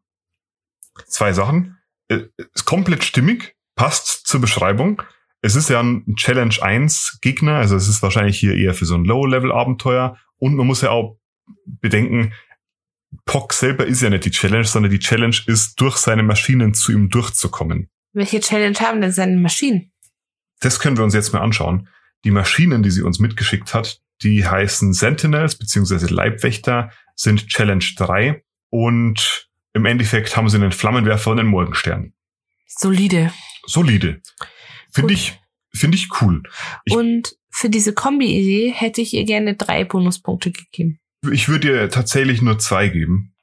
zwei 1.08 1.34
Sachen. 1.34 1.78
Äh, 2.08 2.26
Ist 2.54 2.66
komplett 2.66 3.04
stimmig, 3.04 3.56
passt 3.76 4.28
zur 4.28 4.42
Beschreibung. 4.42 5.02
es 5.42 5.56
ist 5.56 5.70
ja 5.70 5.82
ein 5.82 6.16
Challenge 6.16 6.56
1 6.62 7.20
Gegner, 7.22 7.58
also 7.58 7.76
es 7.76 7.88
ist 7.88 8.02
wahrscheinlich 8.02 8.40
hier 8.40 8.56
eher 8.56 8.74
für 8.74 8.86
so 8.86 8.96
ein 8.96 9.06
Low-Level-Abenteuer. 9.06 10.18
Und 10.38 10.56
man 10.56 10.68
muss 10.68 10.82
ja 10.82 10.92
auch 10.92 11.18
bedenken, 11.66 12.34
Pock 13.26 13.54
selber 13.54 13.86
ist 13.86 14.02
ja 14.02 14.10
nicht 14.10 14.26
die 14.26 14.32
Challenge, 14.32 14.66
sondern 14.66 14.92
die 14.92 15.00
Challenge 15.00 15.36
ist, 15.48 15.80
durch 15.80 15.98
seine 15.98 16.24
Maschinen 16.24 16.74
zu 16.74 16.92
ihm 16.92 17.10
durchzukommen. 17.10 17.90
Welche 18.14 18.40
Challenge 18.40 18.80
haben 18.80 19.02
denn 19.02 19.12
seine 19.12 19.38
Maschinen? 19.38 19.92
Das 20.60 20.80
können 20.80 20.98
wir 20.98 21.04
uns 21.04 21.14
jetzt 21.14 21.34
mal 21.34 21.42
anschauen. 21.42 21.90
Die 22.24 22.32
Maschinen, 22.32 22.84
die 22.84 22.92
sie 22.92 23.02
uns 23.02 23.20
mitgeschickt 23.20 23.74
hat, 23.74 24.00
die 24.22 24.48
heißen 24.48 24.94
Sentinels 24.94 25.58
beziehungsweise 25.58 26.08
Leibwächter, 26.08 26.92
sind 27.16 27.48
Challenge 27.48 27.84
3 27.98 28.44
und 28.70 29.50
im 29.74 29.86
Endeffekt 29.86 30.38
haben 30.38 30.48
sie 30.50 30.58
einen 30.58 30.72
Flammenwerfer 30.72 31.32
und 31.32 31.40
einen 31.40 31.50
Morgenstern. 31.50 32.14
Solide. 32.68 33.34
Solide. 33.66 34.22
Finde 34.92 35.14
ich, 35.14 35.40
finde 35.74 35.98
ich 35.98 36.10
cool. 36.22 36.44
Ich, 36.86 36.94
Und 36.94 37.36
für 37.50 37.70
diese 37.70 37.94
Kombi-Idee 37.94 38.72
hätte 38.72 39.02
ich 39.02 39.14
ihr 39.14 39.26
gerne 39.26 39.56
drei 39.56 39.84
Bonuspunkte 39.84 40.52
gegeben. 40.52 41.00
ich 41.32 41.50
würde 41.50 41.70
ihr 41.70 41.90
tatsächlich 41.90 42.42
nur 42.42 42.60
zwei 42.60 42.90
geben, 42.90 43.36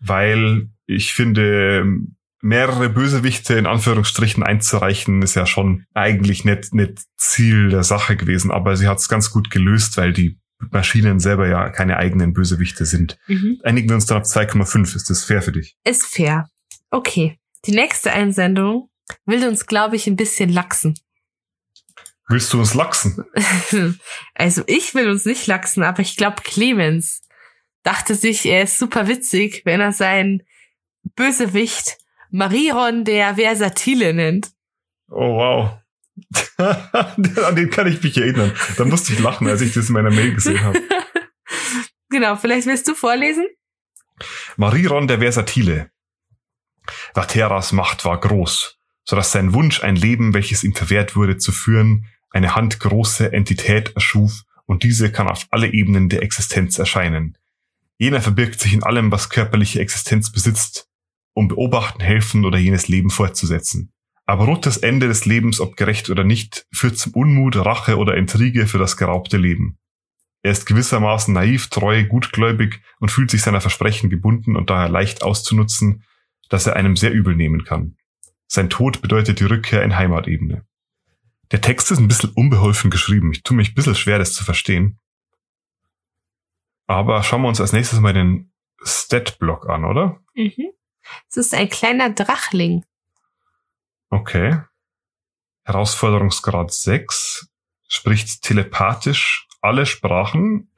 weil 0.00 0.70
ich 0.86 1.12
finde, 1.12 1.84
mehrere 2.40 2.88
Bösewichte 2.88 3.54
in 3.54 3.66
Anführungsstrichen 3.66 4.42
einzureichen, 4.42 5.22
ist 5.22 5.34
ja 5.34 5.46
schon 5.46 5.84
eigentlich 5.94 6.44
nicht, 6.44 6.74
nicht 6.74 7.02
Ziel 7.16 7.70
der 7.70 7.82
Sache 7.82 8.16
gewesen, 8.16 8.50
aber 8.50 8.76
sie 8.76 8.88
hat 8.88 8.98
es 8.98 9.08
ganz 9.08 9.30
gut 9.30 9.50
gelöst, 9.50 9.96
weil 9.96 10.12
die 10.12 10.38
Maschinen 10.70 11.20
selber 11.20 11.48
ja 11.48 11.68
keine 11.70 11.96
eigenen 11.96 12.32
Bösewichte 12.32 12.84
sind. 12.84 13.18
Mhm. 13.26 13.60
Einigen 13.62 13.88
wir 13.88 13.94
uns 13.94 14.06
dann 14.06 14.18
auf 14.18 14.28
2,5. 14.28 14.96
Ist 14.96 15.10
das 15.10 15.24
fair 15.24 15.42
für 15.42 15.52
dich? 15.52 15.76
Ist 15.84 16.06
fair. 16.06 16.48
Okay. 16.90 17.38
Die 17.64 17.72
nächste 17.72 18.12
Einsendung 18.12 18.90
will 19.24 19.46
uns, 19.46 19.66
glaube 19.66 19.96
ich, 19.96 20.06
ein 20.06 20.16
bisschen 20.16 20.50
lachsen. 20.50 20.94
Willst 22.28 22.52
du 22.52 22.58
uns 22.58 22.74
lachsen? 22.74 23.24
also 24.34 24.62
ich 24.66 24.94
will 24.94 25.08
uns 25.08 25.24
nicht 25.24 25.46
lachsen, 25.46 25.82
aber 25.82 26.00
ich 26.00 26.16
glaube, 26.16 26.42
Clemens 26.42 27.22
dachte 27.84 28.14
sich, 28.14 28.44
er 28.44 28.62
ist 28.62 28.78
super 28.78 29.08
witzig, 29.08 29.62
wenn 29.64 29.80
er 29.80 29.92
seinen 29.92 30.42
Bösewicht 31.14 31.96
Mariron 32.30 33.04
der 33.04 33.36
Versatile 33.36 34.12
nennt. 34.12 34.50
Oh, 35.10 35.36
wow. 35.36 35.78
An 36.56 37.56
den 37.56 37.70
kann 37.70 37.86
ich 37.86 38.02
mich 38.02 38.16
erinnern. 38.16 38.52
Da 38.76 38.84
musste 38.84 39.12
ich 39.12 39.18
lachen, 39.20 39.46
als 39.46 39.60
ich 39.60 39.72
das 39.72 39.88
in 39.88 39.94
meiner 39.94 40.10
Mail 40.10 40.34
gesehen 40.34 40.62
habe. 40.62 40.80
genau, 42.10 42.36
vielleicht 42.36 42.66
willst 42.66 42.88
du 42.88 42.94
vorlesen? 42.94 43.46
Mariron 44.56 45.06
der 45.06 45.20
Versatile. 45.20 45.90
Vateras 47.14 47.72
Macht 47.72 48.04
war 48.04 48.18
groß, 48.18 48.78
so 49.04 49.16
dass 49.16 49.32
sein 49.32 49.54
Wunsch, 49.54 49.82
ein 49.82 49.96
Leben, 49.96 50.34
welches 50.34 50.64
ihm 50.64 50.74
verwehrt 50.74 51.16
wurde, 51.16 51.36
zu 51.36 51.52
führen, 51.52 52.06
eine 52.30 52.54
handgroße 52.54 53.32
Entität 53.32 53.94
erschuf 53.94 54.42
und 54.66 54.82
diese 54.82 55.12
kann 55.12 55.28
auf 55.28 55.46
alle 55.50 55.72
Ebenen 55.72 56.08
der 56.08 56.22
Existenz 56.22 56.78
erscheinen. 56.78 57.38
Jener 57.98 58.20
verbirgt 58.20 58.60
sich 58.60 58.74
in 58.74 58.82
allem, 58.82 59.10
was 59.10 59.28
körperliche 59.28 59.80
Existenz 59.80 60.30
besitzt, 60.30 60.87
um 61.34 61.48
beobachten, 61.48 62.00
helfen 62.00 62.44
oder 62.44 62.58
jenes 62.58 62.88
Leben 62.88 63.10
fortzusetzen. 63.10 63.92
Aber 64.26 64.44
Ruthers 64.44 64.76
Ende 64.76 65.08
des 65.08 65.24
Lebens, 65.24 65.60
ob 65.60 65.76
gerecht 65.76 66.10
oder 66.10 66.24
nicht, 66.24 66.66
führt 66.72 66.98
zum 66.98 67.14
Unmut, 67.14 67.56
Rache 67.56 67.96
oder 67.96 68.16
Intrige 68.16 68.66
für 68.66 68.78
das 68.78 68.96
geraubte 68.96 69.38
Leben. 69.38 69.78
Er 70.42 70.52
ist 70.52 70.66
gewissermaßen 70.66 71.34
naiv, 71.34 71.68
treu, 71.68 72.04
gutgläubig 72.04 72.80
und 73.00 73.10
fühlt 73.10 73.30
sich 73.30 73.42
seiner 73.42 73.60
Versprechen 73.60 74.10
gebunden 74.10 74.56
und 74.56 74.70
daher 74.70 74.88
leicht 74.88 75.22
auszunutzen, 75.22 76.04
dass 76.48 76.66
er 76.66 76.76
einem 76.76 76.96
sehr 76.96 77.12
übel 77.12 77.34
nehmen 77.34 77.64
kann. 77.64 77.96
Sein 78.46 78.70
Tod 78.70 79.02
bedeutet 79.02 79.40
die 79.40 79.44
Rückkehr 79.44 79.82
in 79.82 79.96
Heimatebene. 79.96 80.64
Der 81.50 81.60
Text 81.60 81.90
ist 81.90 81.98
ein 81.98 82.08
bisschen 82.08 82.30
unbeholfen 82.30 82.90
geschrieben. 82.90 83.32
Ich 83.32 83.42
tue 83.42 83.56
mich 83.56 83.70
ein 83.70 83.74
bisschen 83.74 83.94
schwer, 83.94 84.18
das 84.18 84.34
zu 84.34 84.44
verstehen. 84.44 84.98
Aber 86.86 87.22
schauen 87.22 87.42
wir 87.42 87.48
uns 87.48 87.60
als 87.60 87.72
nächstes 87.72 88.00
mal 88.00 88.12
den 88.12 88.52
Stat-Block 88.82 89.68
an, 89.68 89.84
oder? 89.84 90.20
Mhm. 90.34 90.72
Es 91.28 91.36
ist 91.36 91.54
ein 91.54 91.68
kleiner 91.68 92.10
Drachling. 92.10 92.84
Okay. 94.10 94.60
Herausforderungsgrad 95.64 96.72
6. 96.72 97.48
Spricht 97.88 98.42
telepathisch 98.42 99.46
alle 99.60 99.86
Sprachen. 99.86 100.70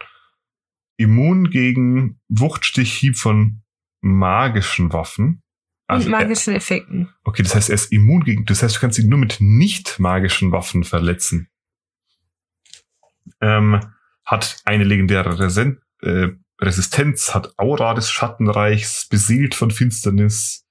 Immun 0.96 1.50
gegen 1.50 2.20
Wuchtstichhieb 2.28 3.16
von 3.16 3.62
magischen 4.00 4.92
Waffen. 4.92 5.42
und 5.88 6.02
er- 6.04 6.08
magischen 6.10 6.54
Effekten. 6.54 7.12
Okay, 7.24 7.42
das 7.42 7.54
heißt, 7.54 7.68
er 7.70 7.74
ist 7.74 7.90
immun 7.92 8.22
gegen, 8.24 8.44
das 8.46 8.62
heißt, 8.62 8.76
du 8.76 8.80
kannst 8.80 8.98
ihn 8.98 9.08
nur 9.08 9.18
mit 9.18 9.36
nicht 9.40 9.98
magischen 9.98 10.52
Waffen 10.52 10.84
verletzen. 10.84 11.48
Ähm, 13.40 13.80
hat 14.24 14.60
eine 14.64 14.84
legendäre 14.84 15.38
Resen 15.38 15.80
äh, 16.02 16.28
Resistenz, 16.60 17.34
hat 17.34 17.58
Aura 17.58 17.94
des 17.94 18.10
Schattenreichs, 18.10 19.06
beseelt 19.08 19.54
von 19.54 19.70
Finsternis, 19.70 20.66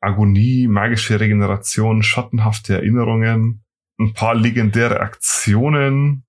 Agonie, 0.00 0.66
magische 0.68 1.20
Regeneration, 1.20 2.02
schattenhafte 2.02 2.74
Erinnerungen, 2.74 3.64
ein 3.98 4.12
paar 4.12 4.34
legendäre 4.34 5.00
Aktionen. 5.00 6.24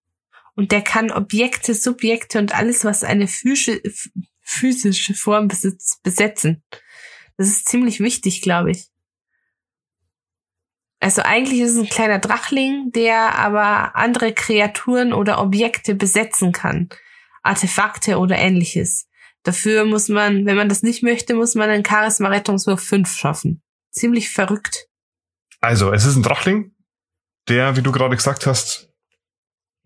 Und 0.55 0.71
der 0.71 0.81
kann 0.81 1.11
Objekte, 1.11 1.73
Subjekte 1.73 2.39
und 2.39 2.53
alles, 2.55 2.83
was 2.83 3.03
eine 3.03 3.27
physische, 3.27 5.13
Form 5.13 5.47
besitzt, 5.47 6.01
besetzen. 6.03 6.63
Das 7.37 7.47
ist 7.47 7.69
ziemlich 7.69 7.99
wichtig, 7.99 8.41
glaube 8.41 8.71
ich. 8.71 8.87
Also 10.99 11.21
eigentlich 11.21 11.61
ist 11.61 11.71
es 11.71 11.77
ein 11.77 11.87
kleiner 11.89 12.19
Drachling, 12.19 12.91
der 12.91 13.37
aber 13.39 13.95
andere 13.95 14.33
Kreaturen 14.33 15.13
oder 15.13 15.39
Objekte 15.41 15.95
besetzen 15.95 16.51
kann. 16.51 16.89
Artefakte 17.43 18.17
oder 18.17 18.37
ähnliches. 18.37 19.07
Dafür 19.43 19.85
muss 19.85 20.09
man, 20.09 20.45
wenn 20.45 20.57
man 20.57 20.69
das 20.69 20.83
nicht 20.83 21.03
möchte, 21.03 21.33
muss 21.33 21.55
man 21.55 21.69
einen 21.69 21.85
Charisma-Rettungswurf 21.85 22.81
5 22.81 23.15
schaffen. 23.15 23.61
Ziemlich 23.91 24.29
verrückt. 24.29 24.87
Also, 25.61 25.91
es 25.91 26.05
ist 26.05 26.15
ein 26.15 26.23
Drachling, 26.23 26.73
der, 27.47 27.75
wie 27.75 27.81
du 27.81 27.91
gerade 27.91 28.15
gesagt 28.15 28.45
hast, 28.45 28.89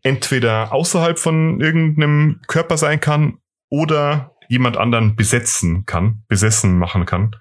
entweder 0.02 0.74
außerhalb 0.74 1.18
von 1.18 1.60
irgendeinem 1.60 2.42
Körper 2.48 2.78
sein 2.78 3.00
kann 3.00 3.40
oder 3.70 4.36
jemand 4.50 4.78
anderen 4.78 5.16
besetzen 5.16 5.86
kann, 5.86 6.24
besessen 6.28 6.78
machen 6.78 7.06
kann. 7.06 7.36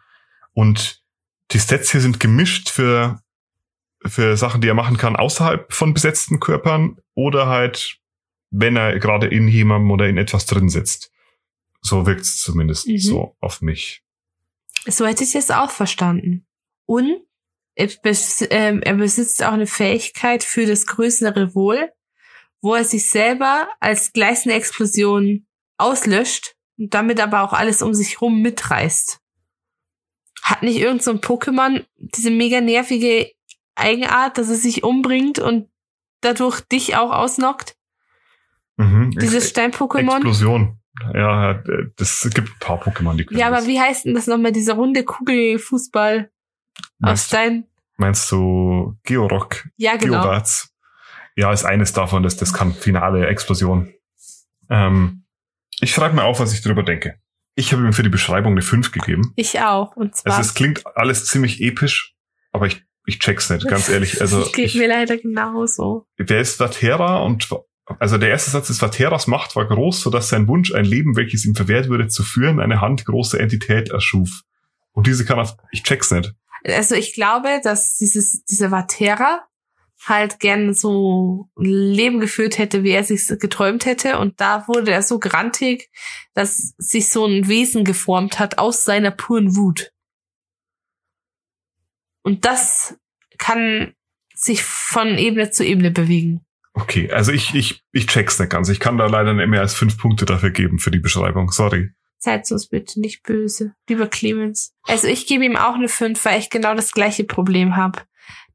Und 0.55 1.03
die 1.51 1.59
Stats 1.59 1.91
hier 1.91 2.01
sind 2.01 2.21
gemischt 2.21 2.71
für, 2.71 3.21
für 4.07 4.37
Sachen, 4.37 4.61
die 4.61 4.69
er 4.69 4.75
machen 4.75 4.97
kann 4.97 5.17
außerhalb 5.17 5.73
von 5.73 5.93
besetzten 5.93 6.41
Körpern 6.41 6.97
oder 7.15 7.47
halt, 7.47 7.99
wenn 8.53 8.77
er 8.77 8.99
gerade 8.99 9.27
in 9.27 9.49
jemandem 9.49 9.91
oder 9.91 10.09
in 10.09 10.19
etwas 10.19 10.47
drin 10.47 10.69
sitzt. 10.69 11.11
So 11.81 12.07
wirkt 12.07 12.21
es 12.21 12.41
zumindest 12.41 12.87
Mhm. 12.87 12.99
so 12.99 13.37
auf 13.41 13.61
mich. 13.61 14.05
So 14.87 15.07
hätte 15.07 15.25
ich 15.25 15.35
es 15.35 15.51
auch 15.51 15.71
verstanden. 15.71 16.47
Und 16.87 17.23
er 17.75 17.89
ähm, 18.51 18.83
er 18.83 18.95
besitzt 18.95 19.43
auch 19.43 19.53
eine 19.53 19.67
Fähigkeit 19.67 20.45
für 20.45 20.67
das 20.67 20.87
größere 20.87 21.55
Wohl, 21.55 21.91
wo 22.61 22.75
er 22.75 22.85
sich 22.85 23.09
selber 23.09 23.69
als 23.81 24.13
gleißende 24.13 24.55
Explosion 24.55 25.47
auslöscht 25.79 26.55
und 26.77 26.93
damit 26.95 27.19
aber 27.21 27.43
auch 27.43 27.55
alles 27.55 27.81
um 27.81 27.95
sich 27.95 28.21
rum 28.21 28.43
mitreißt. 28.43 29.19
Hat 30.43 30.63
nicht 30.63 30.79
irgend 30.79 31.03
so 31.03 31.13
ein 31.13 31.21
Pokémon 31.21 31.85
diese 31.97 32.31
mega 32.31 32.61
nervige 32.61 33.33
Eigenart, 33.75 34.37
dass 34.37 34.49
es 34.49 34.63
sich 34.63 34.85
umbringt 34.85 35.39
und 35.39 35.71
dadurch 36.21 36.61
dich 36.61 36.97
auch 36.97 37.11
ausnockt? 37.11 37.77
Mhm. 38.77 39.11
Dieses 39.21 39.51
Stein-Pokémon? 39.51 40.17
Explosion. 40.17 40.79
Ja, 41.15 41.53
äh, 41.53 41.91
das 41.97 42.29
gibt 42.35 42.49
ein 42.49 42.59
paar 42.61 42.83
Pokémon, 42.83 43.17
die 43.17 43.25
können 43.25 43.41
Ja, 43.41 43.47
aber 43.49 43.57
das. 43.57 43.67
wie 43.67 43.81
heißt 43.81 44.05
denn 44.05 44.15
das 44.15 44.27
nochmal, 44.27 44.53
dieser 44.53 44.75
runde 44.75 45.05
Kugelfußball 45.05 46.31
aus 47.03 47.27
Stein? 47.27 47.67
meinst 47.97 48.31
du 48.33 48.97
Georock? 49.05 49.69
Ja, 49.77 49.97
genau. 49.97 50.21
Geobarts? 50.23 50.75
Ja, 51.37 51.53
ist 51.53 51.65
eines 51.65 51.93
davon, 51.93 52.23
das, 52.23 52.37
das 52.37 52.53
kann 52.53 52.75
finale 52.75 53.27
Explosion. 53.27 53.93
Ähm, 54.69 55.25
ich 55.81 55.93
schreibe 55.93 56.15
mir 56.17 56.25
auf, 56.25 56.41
was 56.41 56.53
ich 56.53 56.63
drüber 56.63 56.83
denke. 56.83 57.19
Ich 57.55 57.73
habe 57.73 57.83
ihm 57.85 57.93
für 57.93 58.03
die 58.03 58.09
Beschreibung 58.09 58.53
eine 58.53 58.63
5 58.63 58.93
gegeben. 58.93 59.33
Ich 59.37 59.61
auch. 59.61 59.95
Und 59.97 60.17
zwar. 60.17 60.37
Also 60.37 60.49
es 60.49 60.55
klingt 60.55 60.87
alles 60.97 61.27
ziemlich 61.27 61.61
episch, 61.61 62.15
aber 62.51 62.67
ich, 62.67 62.83
ich 63.07 63.19
check's 63.19 63.51
nicht, 63.51 63.67
ganz 63.69 63.89
ehrlich. 63.89 64.21
Also 64.21 64.45
geht 64.53 64.75
mir 64.75 64.89
leider 64.89 65.17
genauso. 65.17 66.07
wer 66.17 66.41
ist 66.41 66.57
Vatera 66.57 67.19
und 67.19 67.49
also 67.99 68.19
der 68.19 68.31
erste 68.31 68.51
Satz 68.51 68.71
ist, 68.71 68.83
Vateras 68.83 69.27
Macht 69.27 69.57
war 69.57 69.67
groß, 69.67 70.01
sodass 70.01 70.29
sein 70.29 70.49
Wunsch, 70.49 70.73
ein 70.75 70.85
Leben, 70.85 71.17
welches 71.17 71.45
ihm 71.45 71.55
verwehrt 71.55 71.89
würde, 71.89 72.09
zu 72.09 72.23
führen, 72.23 72.61
eine 72.61 72.81
handgroße 72.81 73.39
Entität 73.39 73.91
erschuf. 73.91 74.43
Und 74.93 75.07
diese 75.07 75.25
kann 75.25 75.39
auf, 75.39 75.57
ich 75.71 75.83
check's 75.83 76.11
nicht. 76.11 76.35
Also 76.65 76.95
ich 76.95 77.15
glaube, 77.15 77.61
dass 77.63 77.97
dieses, 77.97 78.45
dieser 78.45 78.71
Vatera 78.71 79.47
halt 80.07 80.41
gern 80.41 80.75
so 80.75 81.49
ein 81.57 81.65
Leben 81.65 82.21
geführt 82.21 82.59
hätte, 82.59 82.83
wie 82.83 82.91
er 82.91 83.05
sich 83.05 83.27
geträumt 83.39 83.87
hätte. 83.87 84.19
Und 84.19 84.41
da 84.41 84.67
wurde 84.69 84.91
er 84.91 85.03
so 85.03 85.19
grantig, 85.19 85.91
dass 86.35 86.75
sich 86.79 87.09
so 87.09 87.27
ein 87.27 87.49
Wesen 87.49 87.85
geformt 87.85 88.39
hat 88.39 88.59
aus 88.59 88.85
seiner 88.85 89.11
puren 89.11 89.57
Wut. 89.57 89.93
Und 92.23 92.45
das 92.45 92.99
kann 93.39 93.95
sich 94.35 94.63
von 94.63 95.19
Ebene 95.19 95.51
zu 95.51 95.65
Ebene 95.65 95.91
bewegen. 95.91 96.45
Okay, 96.75 97.11
also 97.11 97.33
ich, 97.33 97.55
ich, 97.55 97.83
ich 97.93 98.07
check's 98.07 98.39
nicht 98.39 98.51
ganz. 98.51 98.69
Ich 98.69 98.81
kann 98.81 98.97
da 98.97 99.07
leider 99.07 99.35
nicht 99.35 99.49
mehr 99.49 99.61
als 99.61 99.75
fünf 99.75 99.99
Punkte 99.99 100.25
dafür 100.25 100.51
geben 100.51 100.79
für 100.79 100.91
die 100.91 100.99
Beschreibung. 100.99 101.51
Sorry. 101.51 101.91
Seid 102.19 102.51
uns 102.51 102.69
bitte 102.69 103.01
nicht 103.01 103.23
böse, 103.25 103.75
lieber 103.89 104.07
Clemens. 104.07 104.73
Also 104.85 105.09
ich 105.09 105.27
gebe 105.27 105.45
ihm 105.45 105.57
auch 105.57 105.75
eine 105.75 105.89
5, 105.89 106.25
weil 106.25 106.39
ich 106.39 106.51
genau 106.51 106.75
das 106.75 106.93
gleiche 106.93 107.25
Problem 107.25 107.77
habe. 107.77 108.01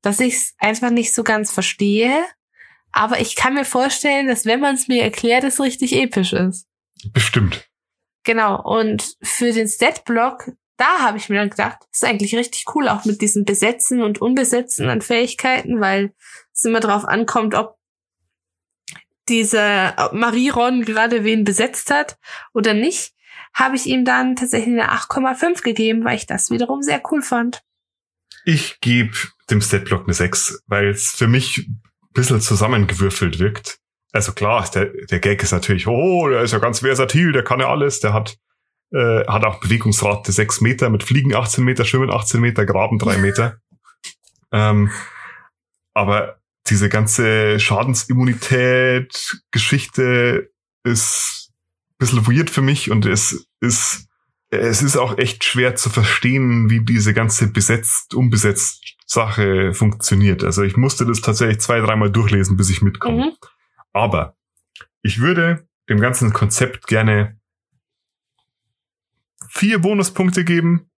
Dass 0.02 0.19
ich 0.19 0.35
es 0.35 0.53
einfach 0.57 0.89
nicht 0.89 1.14
so 1.14 1.23
ganz 1.23 1.52
verstehe. 1.52 2.23
Aber 2.91 3.19
ich 3.19 3.35
kann 3.35 3.53
mir 3.53 3.65
vorstellen, 3.65 4.27
dass 4.27 4.45
wenn 4.45 4.61
man 4.61 4.76
es 4.76 4.88
mir 4.88 5.03
erklärt, 5.03 5.44
es 5.44 5.60
richtig 5.60 5.94
episch 5.95 6.34
ist. 6.34 6.65
Bestimmt. 7.11 7.69
Genau. 8.23 8.61
Und 8.61 9.15
für 9.22 9.52
den 9.52 9.68
Stat-Block, 9.68 10.52
da 10.77 10.99
habe 10.99 11.18
ich 11.18 11.30
mir 11.30 11.39
dann 11.39 11.49
gedacht, 11.49 11.80
ist 11.91 12.03
eigentlich 12.03 12.35
richtig 12.35 12.65
cool, 12.73 12.88
auch 12.88 13.06
mit 13.06 13.22
diesen 13.22 13.45
Besetzen 13.45 14.02
und 14.02 14.22
Unbesetzen 14.22 14.89
an 14.89 15.02
Fähigkeiten, 15.02 15.80
weil 15.81 16.14
es 16.53 16.64
immer 16.64 16.80
darauf 16.80 17.06
ankommt, 17.06 17.53
ob 17.53 17.76
diese 19.29 19.93
ob 19.97 20.13
Marie 20.13 20.49
Ron 20.49 20.83
gerade 20.83 21.23
wen 21.23 21.43
besetzt 21.43 21.91
hat 21.91 22.17
oder 22.53 22.73
nicht, 22.73 23.13
habe 23.53 23.75
ich 23.75 23.85
ihm 23.85 24.05
dann 24.05 24.35
tatsächlich 24.35 24.79
eine 24.79 24.91
8,5 24.91 25.63
gegeben, 25.63 26.05
weil 26.05 26.17
ich 26.17 26.27
das 26.27 26.51
wiederum 26.51 26.81
sehr 26.81 27.01
cool 27.11 27.21
fand. 27.21 27.63
Ich 28.45 28.79
gebe 28.81 29.13
dem 29.49 29.61
Statblock 29.61 30.03
eine 30.03 30.13
6, 30.13 30.63
weil 30.67 30.89
es 30.89 31.11
für 31.11 31.27
mich 31.27 31.67
ein 31.67 31.81
bisschen 32.13 32.39
zusammengewürfelt 32.39 33.39
wirkt. 33.39 33.79
Also 34.13 34.31
klar, 34.31 34.69
der, 34.73 34.85
der 34.85 35.19
Gag 35.19 35.43
ist 35.43 35.51
natürlich, 35.51 35.87
oh, 35.87 36.29
der 36.29 36.41
ist 36.41 36.53
ja 36.53 36.59
ganz 36.59 36.79
versatil, 36.79 37.31
der 37.31 37.43
kann 37.43 37.59
ja 37.59 37.69
alles, 37.69 37.99
der 37.99 38.13
hat, 38.13 38.37
äh, 38.91 39.25
hat 39.25 39.43
auch 39.43 39.59
Bewegungsrate 39.59 40.31
6 40.31 40.61
Meter, 40.61 40.89
mit 40.89 41.03
Fliegen 41.03 41.35
18 41.35 41.63
Meter, 41.63 41.83
Schwimmen 41.83 42.11
18 42.11 42.39
Meter, 42.39 42.65
Graben 42.65 42.99
3 42.99 43.17
Meter. 43.17 43.57
ähm, 44.51 44.91
aber 45.93 46.39
diese 46.69 46.89
ganze 46.89 47.60
Schadensimmunität 47.60 49.41
Geschichte 49.52 50.52
ist 50.84 51.52
ein 51.91 51.95
bisschen 51.98 52.27
weird 52.27 52.49
für 52.49 52.61
mich 52.61 52.91
und 52.91 53.06
es 53.06 53.48
ist, 53.60 54.07
es 54.49 54.81
ist 54.81 54.98
auch 54.98 55.18
echt 55.18 55.44
schwer 55.44 55.76
zu 55.76 55.89
verstehen, 55.89 56.69
wie 56.69 56.84
diese 56.84 57.14
ganze 57.14 57.52
besetzt, 57.52 58.14
unbesetzt 58.14 58.95
Sache 59.06 59.73
funktioniert. 59.73 60.44
Also 60.44 60.64
ich 60.64 60.77
musste 60.77 61.06
das 61.06 61.22
tatsächlich 61.22 61.60
zwei, 61.60 61.80
dreimal 61.80 62.11
durchlesen, 62.11 62.57
bis 62.57 62.69
ich 62.69 62.81
mitkomme. 62.81 63.26
Mhm. 63.26 63.31
Aber 63.94 64.35
ich 65.02 65.19
würde 65.19 65.68
dem 65.89 65.99
ganzen 65.99 66.34
Konzept 66.34 66.88
gerne 66.88 67.39
vier 69.49 69.80
Bonuspunkte 69.80 70.44
geben, 70.44 70.89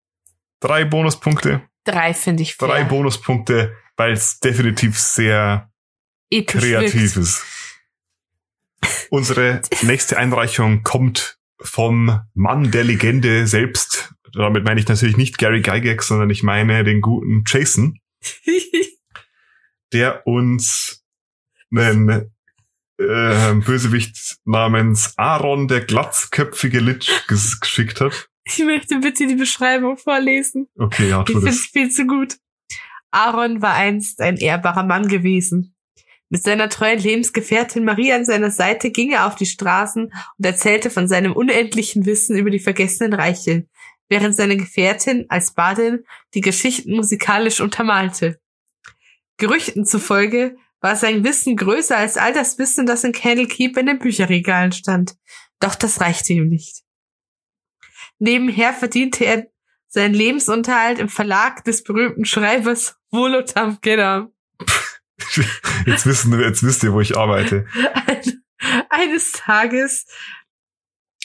drei 0.61 0.85
Bonuspunkte, 0.85 1.63
Drei 1.89 2.13
finde 2.13 2.43
ich 2.43 2.55
fair. 2.55 2.69
drei 2.69 2.85
Bonuspunkte, 2.85 3.75
weil 3.99 4.13
es 4.13 4.41
definitiv 4.41 4.99
sehr 4.99 5.71
Episch 6.31 6.63
kreativ 6.63 7.17
wirkt. 7.17 7.17
ist. 7.17 7.45
Unsere 9.11 9.61
nächste 9.83 10.17
Einreichung 10.17 10.83
kommt 10.85 11.39
vom 11.61 12.21
Mann 12.35 12.71
der 12.71 12.85
Legende 12.85 13.47
selbst. 13.47 14.15
Damit 14.33 14.65
meine 14.65 14.79
ich 14.81 14.87
natürlich 14.87 15.17
nicht 15.17 15.39
Gary 15.39 15.63
Gygax, 15.63 16.07
sondern 16.07 16.31
ich 16.31 16.43
meine 16.43 16.85
den 16.85 17.01
guten 17.01 17.43
Jason, 17.47 17.99
der 19.93 20.27
uns 20.27 21.03
einen 21.75 22.31
äh, 22.99 23.55
Bösewicht 23.55 24.39
namens 24.45 25.15
Aaron 25.17 25.67
der 25.67 25.81
glatzköpfige 25.81 26.79
Lich 26.79 27.11
ges 27.27 27.59
geschickt 27.59 28.01
hat. 28.01 28.29
ich 28.45 28.59
möchte 28.61 29.01
bitte 29.01 29.27
die 29.27 29.35
Beschreibung 29.35 29.97
vorlesen. 29.97 30.69
Okay, 30.77 31.09
ja, 31.09 31.21
Ich 31.21 31.27
tu 31.27 31.33
finde 31.33 31.51
es 31.51 31.67
viel 31.67 31.91
zu 31.91 32.07
gut. 32.07 32.37
Aaron 33.11 33.63
war 33.63 33.75
einst 33.75 34.21
ein 34.21 34.37
ehrbarer 34.37 34.85
Mann 34.85 35.09
gewesen. 35.09 35.75
Mit 36.31 36.43
seiner 36.43 36.69
treuen 36.69 36.99
Lebensgefährtin 36.99 37.85
Marie 37.85 38.13
an 38.13 38.25
seiner 38.25 38.51
Seite 38.51 38.91
ging 38.91 39.13
er 39.13 39.27
auf 39.27 39.35
die 39.35 39.47
Straßen 39.47 40.05
und 40.05 40.45
erzählte 40.45 40.91
von 40.91 41.09
seinem 41.09 41.33
unendlichen 41.33 42.05
Wissen 42.05 42.37
über 42.37 42.51
die 42.51 42.59
vergessenen 42.59 43.15
Reiche, 43.15 43.67
während 44.11 44.37
seine 44.37 44.57
Gefährtin 44.57 45.25
als 45.31 45.55
Badin 45.55 46.05
die 46.35 46.43
Geschichten 46.43 46.95
musikalisch 46.95 47.61
untermalte. 47.61 48.39
Gerüchten 49.39 49.87
zufolge 49.87 50.57
war 50.81 50.97
sein 50.97 51.25
Wissen 51.25 51.57
größer 51.57 51.97
als 51.97 52.17
all 52.17 52.33
das 52.33 52.59
Wissen, 52.59 52.87
das 52.87 53.05
in 53.05 53.13
Candlekeep 53.13 53.77
in 53.79 53.87
den 53.87 53.99
Bücherregalen 53.99 54.73
stand. 54.73 55.17
Doch 55.61 55.75
das 55.75 56.01
reichte 56.01 56.35
ihm 56.35 56.49
nicht. 56.49 56.83
Nebenher 58.19 58.73
verdiente 58.73 59.25
er 59.25 59.47
seinen 59.89 60.15
Lebensunterhalt 60.15 60.99
im 60.99 61.09
Verlag 61.09 61.65
des 61.65 61.83
berühmten 61.83 62.25
Schreibers 62.25 62.97
Volotam 63.11 63.79
Gedam. 63.81 64.33
Jetzt 65.87 66.07
wissen 66.07 66.39
jetzt 66.41 66.63
wisst 66.63 66.83
ihr, 66.83 66.93
wo 66.93 67.01
ich 67.01 67.17
arbeite. 67.17 67.67
Ein- 68.07 68.43
Eines 68.91 69.33
Tages 69.33 70.07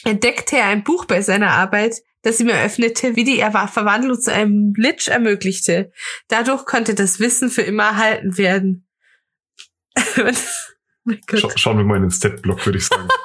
entdeckte 0.04 0.56
er 0.56 0.66
ein 0.66 0.84
Buch 0.84 1.04
bei 1.04 1.20
seiner 1.20 1.50
Arbeit, 1.50 1.96
das 2.22 2.38
ihm 2.40 2.48
eröffnete, 2.48 3.16
wie 3.16 3.24
die 3.24 3.42
Erwa- 3.42 3.66
Verwandlung 3.68 4.20
zu 4.20 4.32
einem 4.32 4.72
Lich 4.76 5.08
ermöglichte. 5.08 5.92
Dadurch 6.28 6.64
konnte 6.64 6.94
das 6.94 7.18
Wissen 7.20 7.50
für 7.50 7.62
immer 7.62 7.84
erhalten 7.84 8.38
werden. 8.38 8.86
Scha 11.34 11.50
schauen 11.56 11.78
wir 11.78 11.84
mal 11.84 11.96
in 11.96 12.02
den 12.02 12.10
Stat-Block, 12.10 12.64
würde 12.64 12.78
ich 12.78 12.86
sagen. 12.86 13.08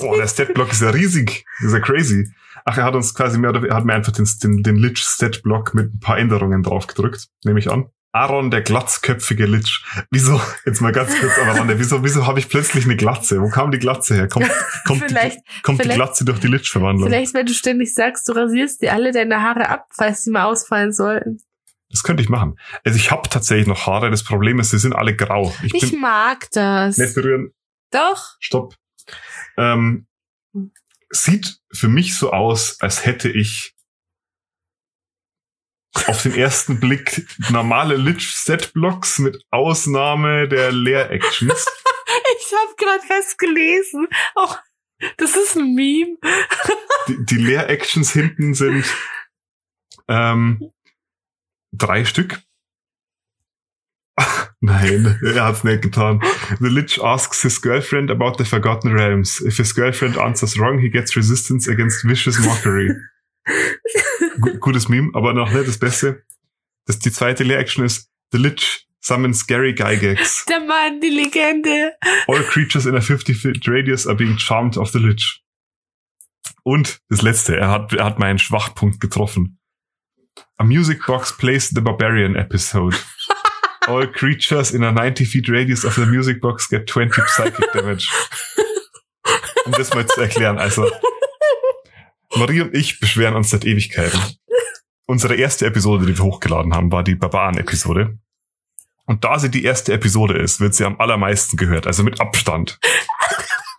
Boah, 0.00 0.16
der 0.16 0.26
Stat-Block 0.28 0.72
ist 0.72 0.82
ja 0.82 0.90
riesig. 0.90 1.44
Ist 1.60 1.72
ja 1.72 1.80
crazy. 1.80 2.30
Ach, 2.64 2.76
er 2.76 2.84
hat 2.84 2.94
uns 2.94 3.14
quasi 3.14 3.38
mehr 3.38 3.50
oder 3.50 3.66
er 3.68 3.74
hat 3.76 3.84
mir 3.84 3.94
einfach 3.94 4.12
den, 4.12 4.28
den, 4.42 4.62
den 4.62 4.76
Lich-Stat-Block 4.76 5.74
mit 5.74 5.94
ein 5.94 6.00
paar 6.00 6.18
Änderungen 6.18 6.62
drauf 6.62 6.86
gedrückt, 6.86 7.28
nehme 7.44 7.58
ich 7.58 7.70
an. 7.70 7.86
Aaron, 8.12 8.50
der 8.50 8.62
glatzköpfige 8.62 9.46
Lich. 9.46 9.84
Wieso, 10.10 10.40
jetzt 10.66 10.80
mal 10.80 10.90
ganz 10.90 11.16
kurz 11.20 11.38
aneinander, 11.38 11.78
wieso, 11.78 12.02
wieso 12.02 12.26
habe 12.26 12.40
ich 12.40 12.48
plötzlich 12.48 12.84
eine 12.84 12.96
Glatze? 12.96 13.40
Wo 13.40 13.48
kam 13.48 13.70
die 13.70 13.78
Glatze 13.78 14.14
her? 14.16 14.26
Kommt, 14.28 14.50
kommt, 14.84 15.04
Vielleicht, 15.06 15.36
die, 15.38 15.62
kommt 15.62 15.78
die 15.78 15.82
vielleicht- 15.84 15.96
Glatze 15.96 16.24
durch 16.24 16.40
die 16.40 16.48
Lich-Verwandlung? 16.48 17.08
vielleicht, 17.08 17.34
wenn 17.34 17.46
du 17.46 17.54
ständig 17.54 17.94
sagst, 17.94 18.28
du 18.28 18.32
rasierst 18.32 18.82
dir 18.82 18.92
alle 18.94 19.12
deine 19.12 19.40
Haare 19.42 19.68
ab, 19.68 19.86
falls 19.94 20.24
sie 20.24 20.32
mal 20.32 20.44
ausfallen 20.46 20.92
sollten. 20.92 21.38
Das 21.88 22.02
könnte 22.02 22.22
ich 22.22 22.28
machen. 22.28 22.56
Also 22.84 22.96
ich 22.98 23.10
habe 23.12 23.28
tatsächlich 23.28 23.68
noch 23.68 23.86
Haare. 23.86 24.10
Das 24.10 24.24
Problem 24.24 24.58
ist, 24.58 24.70
sie 24.70 24.78
sind 24.78 24.92
alle 24.94 25.14
grau. 25.14 25.54
Ich 25.62 25.72
Ich 25.74 25.92
mag 25.96 26.48
das. 26.52 26.98
nicht 26.98 27.14
berühren. 27.14 27.52
Doch. 27.92 28.36
Stopp. 28.40 28.74
Ähm, 29.56 30.06
sieht 31.10 31.60
für 31.72 31.88
mich 31.88 32.16
so 32.16 32.32
aus, 32.32 32.80
als 32.80 33.04
hätte 33.04 33.28
ich 33.30 33.74
auf 36.06 36.22
den 36.22 36.34
ersten 36.34 36.78
Blick 36.78 37.26
normale 37.50 37.96
Lich-Set-Blocks 37.96 39.18
mit 39.18 39.44
Ausnahme 39.50 40.48
der 40.48 40.72
Leer-Actions. 40.72 41.66
Ich 42.40 42.52
habe 42.52 42.74
gerade 42.76 43.04
was 43.08 43.36
gelesen. 43.36 44.08
Oh, 44.34 44.52
das 45.16 45.36
ist 45.36 45.56
ein 45.56 45.74
Meme. 45.74 46.16
Die, 47.08 47.24
die 47.24 47.36
Leer-Actions 47.36 48.12
hinten 48.12 48.54
sind 48.54 48.84
ähm, 50.08 50.72
drei 51.72 52.04
Stück. 52.04 52.42
Nein, 54.60 55.18
er 55.24 55.44
hat's 55.44 55.64
nicht 55.64 55.82
getan. 55.82 56.20
The 56.60 56.68
Lich 56.68 57.02
asks 57.02 57.42
his 57.42 57.60
girlfriend 57.62 58.10
about 58.10 58.34
the 58.38 58.44
Forgotten 58.44 58.92
Realms. 58.92 59.40
If 59.40 59.56
his 59.56 59.74
girlfriend 59.74 60.18
answers 60.18 60.58
wrong, 60.58 60.78
he 60.78 60.90
gets 60.90 61.16
resistance 61.16 61.68
against 61.70 62.04
vicious 62.04 62.38
mockery. 62.40 62.94
Gu- 64.40 64.58
gutes 64.58 64.88
Meme, 64.88 65.10
aber 65.14 65.32
noch 65.32 65.50
nicht 65.52 65.66
das 65.66 65.78
Beste. 65.78 66.22
Das, 66.86 66.98
die 66.98 67.10
zweite 67.10 67.44
Leer-Action 67.44 67.84
ist 67.84 68.10
The 68.32 68.38
Lich 68.38 68.86
summons 69.00 69.46
Gary 69.46 69.72
Gygax. 69.74 70.44
Der 70.46 70.60
Mann, 70.60 71.00
die 71.00 71.08
Legende. 71.08 71.92
All 72.28 72.42
creatures 72.42 72.84
in 72.86 72.94
a 72.94 73.00
50 73.00 73.34
feet 73.36 73.66
radius 73.66 74.06
are 74.06 74.16
being 74.16 74.36
charmed 74.38 74.76
of 74.76 74.90
the 74.90 74.98
Lich. 74.98 75.42
Und 76.62 77.00
das 77.08 77.22
letzte, 77.22 77.56
er 77.56 77.70
hat, 77.70 77.92
er 77.94 78.04
hat 78.04 78.18
meinen 78.18 78.38
Schwachpunkt 78.38 79.00
getroffen. 79.00 79.58
A 80.58 80.64
music 80.64 81.04
box 81.06 81.34
plays 81.36 81.70
the 81.70 81.80
Barbarian 81.80 82.36
episode. 82.36 82.96
All 83.90 84.06
creatures 84.06 84.70
in 84.70 84.84
a 84.84 84.92
90 84.92 85.24
feet 85.24 85.48
radius 85.48 85.84
of 85.84 85.94
the 85.96 86.06
music 86.06 86.40
box 86.40 86.68
get 86.68 86.88
20 86.88 87.26
psychic 87.26 87.72
damage. 87.72 88.08
Um 89.66 89.72
das 89.72 89.92
mal 89.92 90.06
zu 90.06 90.20
erklären, 90.20 90.58
also 90.58 90.88
Marie 92.36 92.60
und 92.60 92.74
ich 92.74 93.00
beschweren 93.00 93.34
uns 93.34 93.50
seit 93.50 93.64
Ewigkeiten. 93.64 94.20
Unsere 95.06 95.34
erste 95.34 95.66
Episode, 95.66 96.06
die 96.06 96.16
wir 96.16 96.24
hochgeladen 96.24 96.72
haben, 96.72 96.92
war 96.92 97.02
die 97.02 97.16
Barbaren-Episode. 97.16 98.18
Und 99.06 99.24
da 99.24 99.40
sie 99.40 99.50
die 99.50 99.64
erste 99.64 99.92
Episode 99.92 100.38
ist, 100.38 100.60
wird 100.60 100.74
sie 100.74 100.84
am 100.84 101.00
allermeisten 101.00 101.56
gehört, 101.56 101.88
also 101.88 102.04
mit 102.04 102.20
Abstand. 102.20 102.78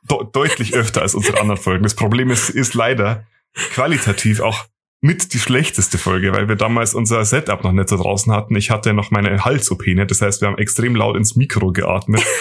De 0.04 0.18
deutlich 0.34 0.74
öfter 0.74 1.02
als 1.02 1.16
unsere 1.16 1.40
anderen 1.40 1.62
Folgen. 1.62 1.84
Das 1.84 1.96
Problem 1.96 2.32
ist, 2.32 2.50
ist 2.50 2.74
leider 2.74 3.26
qualitativ 3.72 4.42
auch 4.42 4.66
mit 5.02 5.34
die 5.34 5.40
schlechteste 5.40 5.98
Folge, 5.98 6.32
weil 6.32 6.48
wir 6.48 6.56
damals 6.56 6.94
unser 6.94 7.26
Setup 7.26 7.64
noch 7.64 7.72
nicht 7.72 7.90
so 7.90 7.98
draußen 7.98 8.32
hatten. 8.32 8.56
Ich 8.56 8.70
hatte 8.70 8.94
noch 8.94 9.10
meine 9.10 9.44
Hals-OP 9.44 9.88
nicht, 9.88 10.12
das 10.12 10.22
heißt, 10.22 10.42
wir 10.42 10.48
haben 10.48 10.60
extrem 10.60 10.96
laut 10.96 11.18
ins 11.18 11.36
Mikro 11.36 11.72
geatmet. 11.72 12.24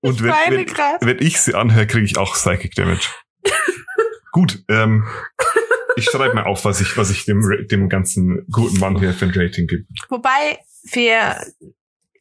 Und 0.00 0.16
Ich 0.16 0.22
wenn, 0.22 0.66
wenn, 0.66 0.66
wenn 1.00 1.18
ich 1.18 1.40
sie 1.40 1.54
anhöre, 1.54 1.86
kriege 1.86 2.04
ich 2.04 2.16
auch 2.16 2.34
Psychic 2.34 2.74
Damage. 2.74 3.08
Gut, 4.32 4.62
ähm, 4.68 5.06
Ich 5.96 6.04
schreibe 6.04 6.34
mal 6.34 6.44
auf, 6.44 6.64
was 6.64 6.80
ich, 6.80 6.96
was 6.96 7.10
ich 7.10 7.24
dem, 7.24 7.66
dem 7.70 7.88
ganzen 7.88 8.46
guten 8.50 8.78
Mann 8.78 8.98
hier 8.98 9.14
für 9.14 9.24
ein 9.24 9.32
Rating 9.34 9.66
gebe. 9.66 9.84
Wobei 10.10 10.58
wir, 10.92 11.42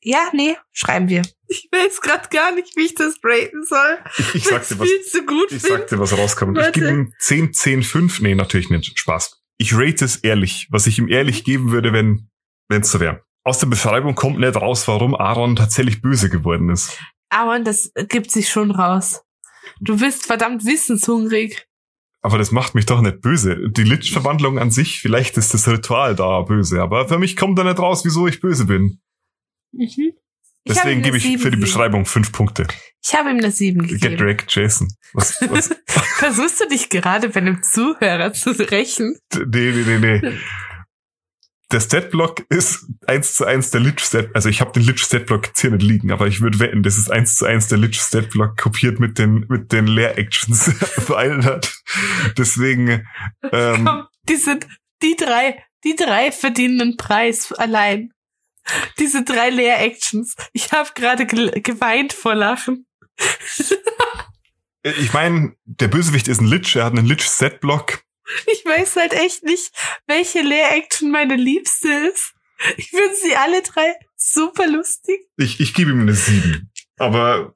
ja, 0.01 0.29
nee, 0.33 0.55
schreiben 0.71 1.09
wir. 1.09 1.23
Ich 1.47 1.69
weiß 1.71 2.01
gerade 2.01 2.27
gar 2.29 2.53
nicht, 2.53 2.75
wie 2.75 2.85
ich 2.85 2.95
das 2.95 3.15
raten 3.23 3.63
soll. 3.63 3.97
Ich, 4.17 4.35
ich 4.35 4.43
sagte 4.45 4.79
was. 4.79 4.89
Ich 4.89 5.11
finde. 5.11 5.59
sagte, 5.59 5.99
was 5.99 6.17
rauskommt. 6.17 6.57
Ich 6.57 6.63
Warte. 6.63 6.79
gebe 6.79 6.91
ihm 6.91 7.13
10, 7.19 7.53
10, 7.53 7.83
5. 7.83 8.21
Nee, 8.21 8.35
natürlich 8.35 8.69
nicht. 8.69 8.97
Spaß. 8.97 9.41
Ich 9.57 9.73
rate 9.75 10.05
es 10.05 10.17
ehrlich, 10.17 10.67
was 10.71 10.87
ich 10.87 10.97
ihm 10.97 11.07
ehrlich 11.07 11.43
geben 11.43 11.71
würde, 11.71 11.93
wenn 11.93 12.29
es 12.69 12.91
so 12.91 12.99
wäre. 12.99 13.23
Aus 13.43 13.59
der 13.59 13.67
Beschreibung 13.67 14.15
kommt 14.15 14.39
nicht 14.39 14.55
raus, 14.55 14.87
warum 14.87 15.13
Aaron 15.13 15.55
tatsächlich 15.55 16.01
böse 16.01 16.29
geworden 16.29 16.69
ist. 16.69 16.97
Aber 17.29 17.59
das 17.59 17.91
gibt 18.09 18.31
sich 18.31 18.49
schon 18.49 18.71
raus. 18.71 19.21
Du 19.79 19.97
bist 19.99 20.25
verdammt 20.25 20.65
wissenshungrig. 20.65 21.67
Aber 22.21 22.39
das 22.39 22.51
macht 22.51 22.73
mich 22.73 22.87
doch 22.87 23.01
nicht 23.01 23.21
böse. 23.21 23.69
Die 23.69 23.83
Lich-Verwandlung 23.83 24.57
an 24.57 24.71
sich, 24.71 24.99
vielleicht 24.99 25.37
ist 25.37 25.53
das 25.53 25.67
Ritual 25.67 26.15
da 26.15 26.41
böse, 26.41 26.81
aber 26.81 27.07
für 27.07 27.19
mich 27.19 27.37
kommt 27.37 27.59
da 27.59 27.63
nicht 27.63 27.77
raus, 27.77 28.03
wieso 28.03 28.25
ich 28.27 28.41
böse 28.41 28.65
bin. 28.65 28.99
Mhm. 29.71 30.13
Deswegen 30.67 31.01
gebe 31.01 31.17
ich 31.17 31.23
sieben 31.23 31.41
für 31.41 31.51
die. 31.51 31.57
Beschreibung 31.57 32.05
fünf 32.05 32.31
Punkte. 32.31 32.67
Ich 33.07 33.13
habe 33.13 33.29
ihm 33.29 33.37
eine 33.37 33.51
7 33.51 33.85
Get 33.85 34.01
gegeben. 34.01 34.19
wrecked, 34.19 34.55
Jason. 34.55 34.87
Was, 35.13 35.39
was? 35.49 35.69
Versuchst 36.17 36.59
du 36.59 36.67
dich 36.67 36.89
gerade 36.89 37.29
bei 37.29 37.39
einem 37.39 37.61
Zuhörer 37.61 38.33
zu 38.33 38.51
rächen? 38.51 39.19
nee, 39.31 39.71
nee, 39.71 39.97
nee, 39.99 40.19
nee. 40.21 40.37
Der 41.71 41.79
Statblock 41.79 42.45
ist 42.49 42.85
eins 43.07 43.33
zu 43.33 43.45
eins 43.45 43.71
der 43.71 43.81
Lich-Stat, 43.81 44.29
also 44.33 44.49
ich 44.49 44.61
habe 44.61 44.71
den 44.71 44.83
Lich-Statblock 44.83 45.47
jetzt 45.47 45.61
hier 45.61 45.71
nicht 45.71 45.81
liegen, 45.81 46.11
aber 46.11 46.27
ich 46.27 46.41
würde 46.41 46.59
wetten, 46.59 46.83
das 46.83 46.97
ist 46.97 47.11
eins 47.11 47.37
zu 47.37 47.45
eins 47.45 47.67
der 47.67 47.79
Lich-Statblock 47.79 48.55
kopiert 48.57 48.99
mit 48.99 49.17
den, 49.17 49.45
mit 49.49 49.71
den 49.71 49.87
Leer-Actions 49.87 50.71
verändert. 50.79 51.75
Deswegen, 52.37 52.89
ähm, 53.51 53.85
Komm, 53.85 54.07
die 54.29 54.35
sind, 54.35 54.67
die 55.01 55.15
drei, 55.15 55.63
die 55.83 55.95
drei 55.95 56.31
verdienen 56.31 56.81
einen 56.81 56.97
Preis 56.97 57.51
allein. 57.51 58.11
Diese 58.99 59.23
drei 59.23 59.49
Leer-Actions. 59.49 60.35
Ich 60.53 60.71
habe 60.71 60.89
gerade 60.95 61.25
ge 61.25 61.59
geweint 61.61 62.13
vor 62.13 62.35
Lachen. 62.35 62.85
ich 64.83 65.13
meine, 65.13 65.55
der 65.65 65.87
Bösewicht 65.87 66.27
ist 66.27 66.41
ein 66.41 66.47
Lich, 66.47 66.75
er 66.75 66.85
hat 66.85 66.93
einen 66.93 67.05
Lich-Statblock. 67.05 68.03
Ich 68.51 68.65
weiß 68.65 68.95
halt 68.95 69.13
echt 69.13 69.43
nicht, 69.43 69.71
welche 70.07 70.41
Leer-Action 70.41 71.11
meine 71.11 71.35
liebste 71.35 71.89
ist. 71.89 72.33
Ich 72.77 72.89
finde 72.89 73.15
sie 73.21 73.35
alle 73.35 73.61
drei 73.61 73.93
super 74.15 74.67
lustig. 74.67 75.27
Ich, 75.37 75.59
ich 75.59 75.73
gebe 75.73 75.91
ihm 75.91 76.01
eine 76.01 76.13
7. 76.13 76.71
Aber 76.97 77.53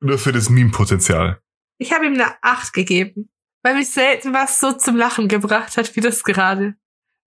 nur 0.00 0.18
für 0.18 0.32
das 0.32 0.50
Meme-Potenzial. 0.50 1.40
Ich 1.78 1.92
habe 1.92 2.06
ihm 2.06 2.14
eine 2.14 2.42
8 2.42 2.72
gegeben, 2.72 3.30
weil 3.62 3.74
mich 3.74 3.90
selten 3.90 4.32
was 4.32 4.60
so 4.60 4.72
zum 4.72 4.96
Lachen 4.96 5.28
gebracht 5.28 5.76
hat 5.76 5.96
wie 5.96 6.00
das 6.00 6.22
gerade. 6.22 6.74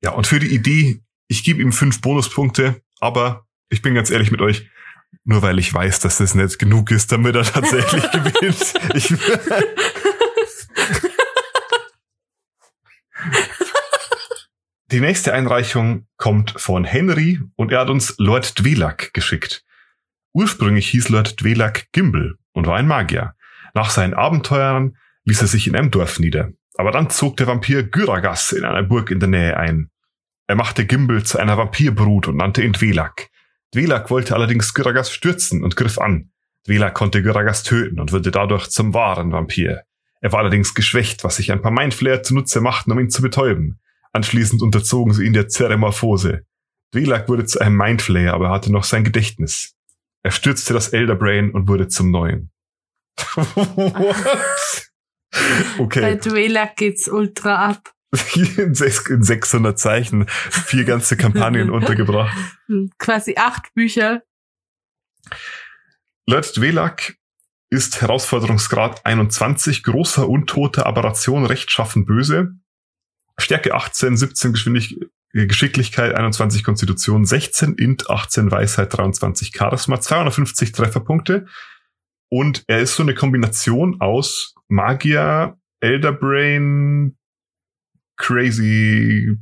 Ja, 0.01 0.11
und 0.11 0.27
für 0.27 0.39
die 0.39 0.53
Idee, 0.53 1.01
ich 1.27 1.43
gebe 1.43 1.61
ihm 1.61 1.71
fünf 1.71 2.01
Bonuspunkte, 2.01 2.81
aber 2.99 3.45
ich 3.69 3.81
bin 3.81 3.95
ganz 3.95 4.09
ehrlich 4.09 4.31
mit 4.31 4.41
euch, 4.41 4.69
nur 5.23 5.41
weil 5.41 5.59
ich 5.59 5.73
weiß, 5.73 5.99
dass 5.99 6.17
das 6.17 6.35
nicht 6.35 6.59
genug 6.59 6.91
ist, 6.91 7.11
damit 7.11 7.35
er 7.35 7.43
tatsächlich 7.43 8.03
gewinnt. 8.11 8.73
Ich, 8.93 9.13
die 14.91 14.99
nächste 14.99 15.33
Einreichung 15.33 16.07
kommt 16.17 16.51
von 16.59 16.83
Henry 16.83 17.39
und 17.55 17.71
er 17.71 17.81
hat 17.81 17.89
uns 17.89 18.15
Lord 18.17 18.59
Dwelak 18.59 19.13
geschickt. 19.13 19.63
Ursprünglich 20.33 20.89
hieß 20.89 21.09
Lord 21.09 21.41
Dwelak 21.41 21.87
Gimbal 21.91 22.35
und 22.53 22.67
war 22.67 22.77
ein 22.77 22.87
Magier. 22.87 23.35
Nach 23.73 23.89
seinen 23.89 24.13
Abenteuern 24.13 24.97
ließ 25.25 25.41
er 25.41 25.47
sich 25.47 25.67
in 25.67 25.75
einem 25.75 25.91
Dorf 25.91 26.19
nieder. 26.19 26.51
Aber 26.77 26.91
dann 26.91 27.09
zog 27.09 27.37
der 27.37 27.47
Vampir 27.47 27.83
Gyragas 27.83 28.51
in 28.51 28.65
einer 28.65 28.83
Burg 28.83 29.11
in 29.11 29.19
der 29.19 29.29
Nähe 29.29 29.57
ein. 29.57 29.89
Er 30.47 30.55
machte 30.55 30.85
Gimbal 30.85 31.23
zu 31.23 31.39
einer 31.39 31.57
Vampirbrut 31.57 32.27
und 32.27 32.37
nannte 32.37 32.63
ihn 32.63 32.73
Dwelak. 32.73 33.29
Dwelak 33.73 34.09
wollte 34.09 34.35
allerdings 34.35 34.73
Gyragas 34.73 35.11
stürzen 35.11 35.63
und 35.63 35.75
griff 35.75 35.97
an. 35.97 36.31
Dwelak 36.67 36.93
konnte 36.93 37.21
Gyragas 37.21 37.63
töten 37.63 37.99
und 37.99 38.11
wurde 38.11 38.31
dadurch 38.31 38.69
zum 38.69 38.93
wahren 38.93 39.31
Vampir. 39.31 39.83
Er 40.21 40.31
war 40.31 40.39
allerdings 40.39 40.73
geschwächt, 40.73 41.23
was 41.23 41.37
sich 41.37 41.51
ein 41.51 41.61
paar 41.61 41.71
Mindflayer 41.71 42.23
zunutze 42.23 42.61
machten, 42.61 42.91
um 42.91 42.99
ihn 42.99 43.09
zu 43.09 43.21
betäuben. 43.21 43.79
Anschließend 44.13 44.61
unterzogen 44.61 45.13
sie 45.13 45.25
ihn 45.25 45.33
der 45.33 45.47
Zeremorphose. 45.47 46.45
Dwelak 46.93 47.27
wurde 47.27 47.45
zu 47.45 47.59
einem 47.59 47.75
Mindflayer, 47.75 48.33
aber 48.33 48.47
er 48.47 48.51
hatte 48.53 48.71
noch 48.71 48.83
sein 48.83 49.03
Gedächtnis. 49.03 49.75
Er 50.23 50.31
stürzte 50.31 50.73
das 50.73 50.89
Elder 50.89 51.15
Brain 51.15 51.51
und 51.51 51.67
wurde 51.67 51.87
zum 51.87 52.11
Neuen. 52.11 52.51
What? 53.35 54.85
Bei 55.77 55.83
Okay, 55.83 56.17
Duelak 56.17 56.75
geht's 56.77 57.07
ultra 57.07 57.69
ab. 57.69 57.94
In, 58.57 58.73
sechs- 58.75 59.09
in 59.09 59.23
600 59.23 59.77
Zeichen 59.77 60.25
vier 60.27 60.85
ganze 60.85 61.17
Kampagnen 61.17 61.69
untergebracht. 61.71 62.35
Quasi 62.97 63.35
acht 63.37 63.73
Bücher. 63.73 64.23
Lord 66.27 66.57
Dwelak 66.57 67.17
ist 67.69 68.01
Herausforderungsgrad 68.01 69.05
21, 69.05 69.83
großer 69.83 70.27
Untoter, 70.29 70.85
Aberration, 70.85 71.45
rechtschaffen, 71.45 72.05
böse. 72.05 72.55
Stärke 73.37 73.73
18, 73.73 74.15
17 74.15 74.53
Geschwindig 74.53 74.97
äh, 75.33 75.45
Geschicklichkeit, 75.47 76.15
21 76.15 76.63
Konstitution, 76.63 77.25
16 77.25 77.75
Int, 77.75 78.09
18 78.09 78.49
Weisheit, 78.49 78.95
23 78.95 79.51
Charisma, 79.53 79.99
250 79.99 80.71
Trefferpunkte. 80.71 81.45
Und 82.29 82.63
er 82.67 82.79
ist 82.79 82.95
so 82.95 83.03
eine 83.03 83.13
Kombination 83.13 83.99
aus 83.99 84.55
Magier, 84.67 85.57
Elderbrain, 85.81 87.17
Crazy 88.17 89.37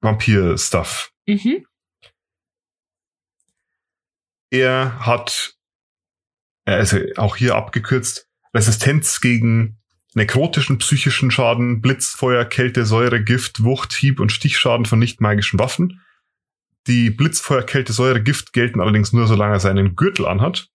Vampir-Stuff. 0.00 1.12
Mhm. 1.26 1.66
Er 4.50 5.06
hat, 5.06 5.54
äh, 6.66 6.72
also 6.72 6.98
auch 7.16 7.36
hier 7.36 7.54
abgekürzt, 7.54 8.28
Resistenz 8.54 9.20
gegen 9.20 9.78
nekrotischen 10.14 10.78
psychischen 10.78 11.30
Schaden, 11.30 11.80
Blitz, 11.80 12.10
Feuer, 12.10 12.44
Kälte, 12.44 12.84
Säure, 12.84 13.22
Gift, 13.22 13.64
Wucht, 13.64 13.94
Hieb 13.94 14.20
und 14.20 14.30
Stichschaden 14.30 14.84
von 14.84 14.98
nicht 14.98 15.20
magischen 15.20 15.58
Waffen. 15.58 16.02
Die 16.86 17.10
Blitz, 17.10 17.40
Feuer, 17.40 17.62
Kälte, 17.62 17.92
Säure, 17.92 18.22
Gift 18.22 18.52
gelten 18.52 18.80
allerdings 18.80 19.12
nur, 19.12 19.26
solange 19.26 19.54
er 19.54 19.60
seinen 19.60 19.96
Gürtel 19.96 20.26
anhat. 20.26 20.68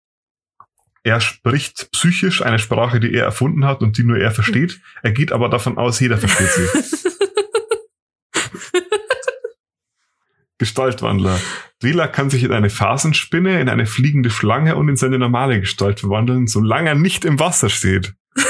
Er 1.08 1.22
spricht 1.22 1.90
psychisch 1.94 2.42
eine 2.42 2.60
Sprache, 2.60 3.00
die 3.00 3.14
er 3.14 3.24
erfunden 3.24 3.64
hat 3.64 3.82
und 3.82 3.98
die 3.98 4.04
nur 4.04 4.18
er 4.18 4.32
versteht. 4.32 4.82
Er 5.04 5.14
geht 5.14 5.32
aber 5.32 5.48
davon 5.48 5.78
aus, 5.78 6.02
jeder 6.02 6.18
versteht 6.18 6.50
sie. 6.50 6.68
Gestaltwandler. 10.58 11.40
Dwela 11.82 12.10
kann 12.10 12.30
sich 12.30 12.44
in 12.44 12.52
eine 12.52 12.70
Phasenspinne, 12.70 13.62
in 13.62 13.70
eine 13.70 13.86
fliegende 13.86 14.30
Schlange 14.30 14.76
und 14.76 14.90
in 14.90 14.98
seine 14.98 15.18
normale 15.18 15.62
Gestalt 15.62 16.02
verwandeln, 16.02 16.46
solange 16.46 16.90
er 16.90 16.96
nicht 16.96 17.24
im 17.24 17.40
Wasser 17.40 17.70
steht. 17.70 18.14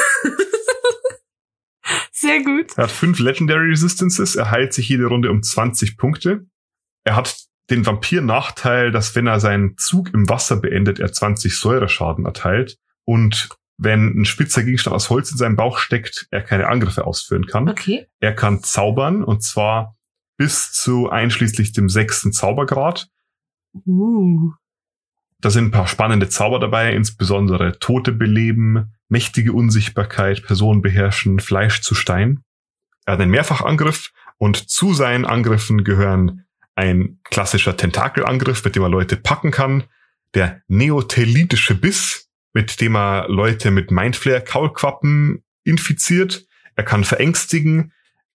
Sehr 2.11 2.41
gut. 2.41 2.75
Er 2.75 2.85
hat 2.85 2.91
fünf 2.91 3.19
Legendary 3.19 3.69
Resistances, 3.69 4.35
er 4.35 4.49
heilt 4.49 4.73
sich 4.73 4.89
jede 4.89 5.05
Runde 5.05 5.29
um 5.29 5.43
20 5.43 5.95
Punkte. 5.95 6.47
Er 7.03 7.15
hat 7.15 7.37
den 7.69 7.85
Vampir-Nachteil, 7.85 8.91
dass 8.91 9.15
wenn 9.15 9.27
er 9.27 9.39
seinen 9.39 9.77
Zug 9.77 10.13
im 10.13 10.29
Wasser 10.29 10.57
beendet, 10.57 10.99
er 10.99 11.11
20 11.11 11.59
Säureschaden 11.59 12.25
erteilt. 12.25 12.77
Und 13.03 13.49
wenn 13.77 14.19
ein 14.19 14.25
spitzer 14.25 14.63
Gegenstand 14.63 14.95
aus 14.95 15.09
Holz 15.09 15.31
in 15.31 15.37
seinem 15.37 15.55
Bauch 15.55 15.77
steckt, 15.77 16.27
er 16.31 16.41
keine 16.41 16.67
Angriffe 16.67 17.05
ausführen 17.05 17.45
kann. 17.45 17.69
Okay. 17.69 18.07
Er 18.19 18.33
kann 18.33 18.63
zaubern 18.63 19.23
und 19.23 19.43
zwar 19.43 19.95
bis 20.37 20.71
zu 20.71 21.09
einschließlich 21.09 21.73
dem 21.73 21.89
sechsten 21.89 22.31
Zaubergrad. 22.31 23.09
Uh. 23.85 24.51
Da 25.39 25.51
sind 25.51 25.65
ein 25.65 25.71
paar 25.71 25.87
spannende 25.87 26.29
Zauber 26.29 26.59
dabei, 26.59 26.93
insbesondere 26.93 27.77
Tote 27.77 28.11
beleben, 28.11 28.93
mächtige 29.07 29.53
Unsichtbarkeit, 29.53 30.43
Personen 30.43 30.81
beherrschen, 30.81 31.39
Fleisch 31.39 31.81
zu 31.81 31.93
Stein. 31.93 32.43
Er 33.05 33.13
hat 33.13 33.21
einen 33.21 33.31
Mehrfachangriff 33.31 34.11
und 34.37 34.69
zu 34.69 34.93
seinen 34.93 35.25
Angriffen 35.25 35.83
gehören 35.83 36.46
ein 36.77 37.19
klassischer 37.23 37.75
Tentakelangriff, 37.75 38.63
mit 38.63 38.75
dem 38.75 38.83
er 38.83 38.89
Leute 38.89 39.17
packen 39.17 39.51
kann, 39.51 39.85
der 40.35 40.61
neothelitische 40.67 41.75
Biss, 41.75 42.29
mit 42.53 42.79
dem 42.79 42.95
er 42.95 43.27
Leute 43.27 43.71
mit 43.71 43.91
Mindflayer 43.91 44.41
Kaulquappen 44.41 45.43
infiziert. 45.63 46.45
Er 46.75 46.83
kann 46.83 47.03
verängstigen, 47.03 47.93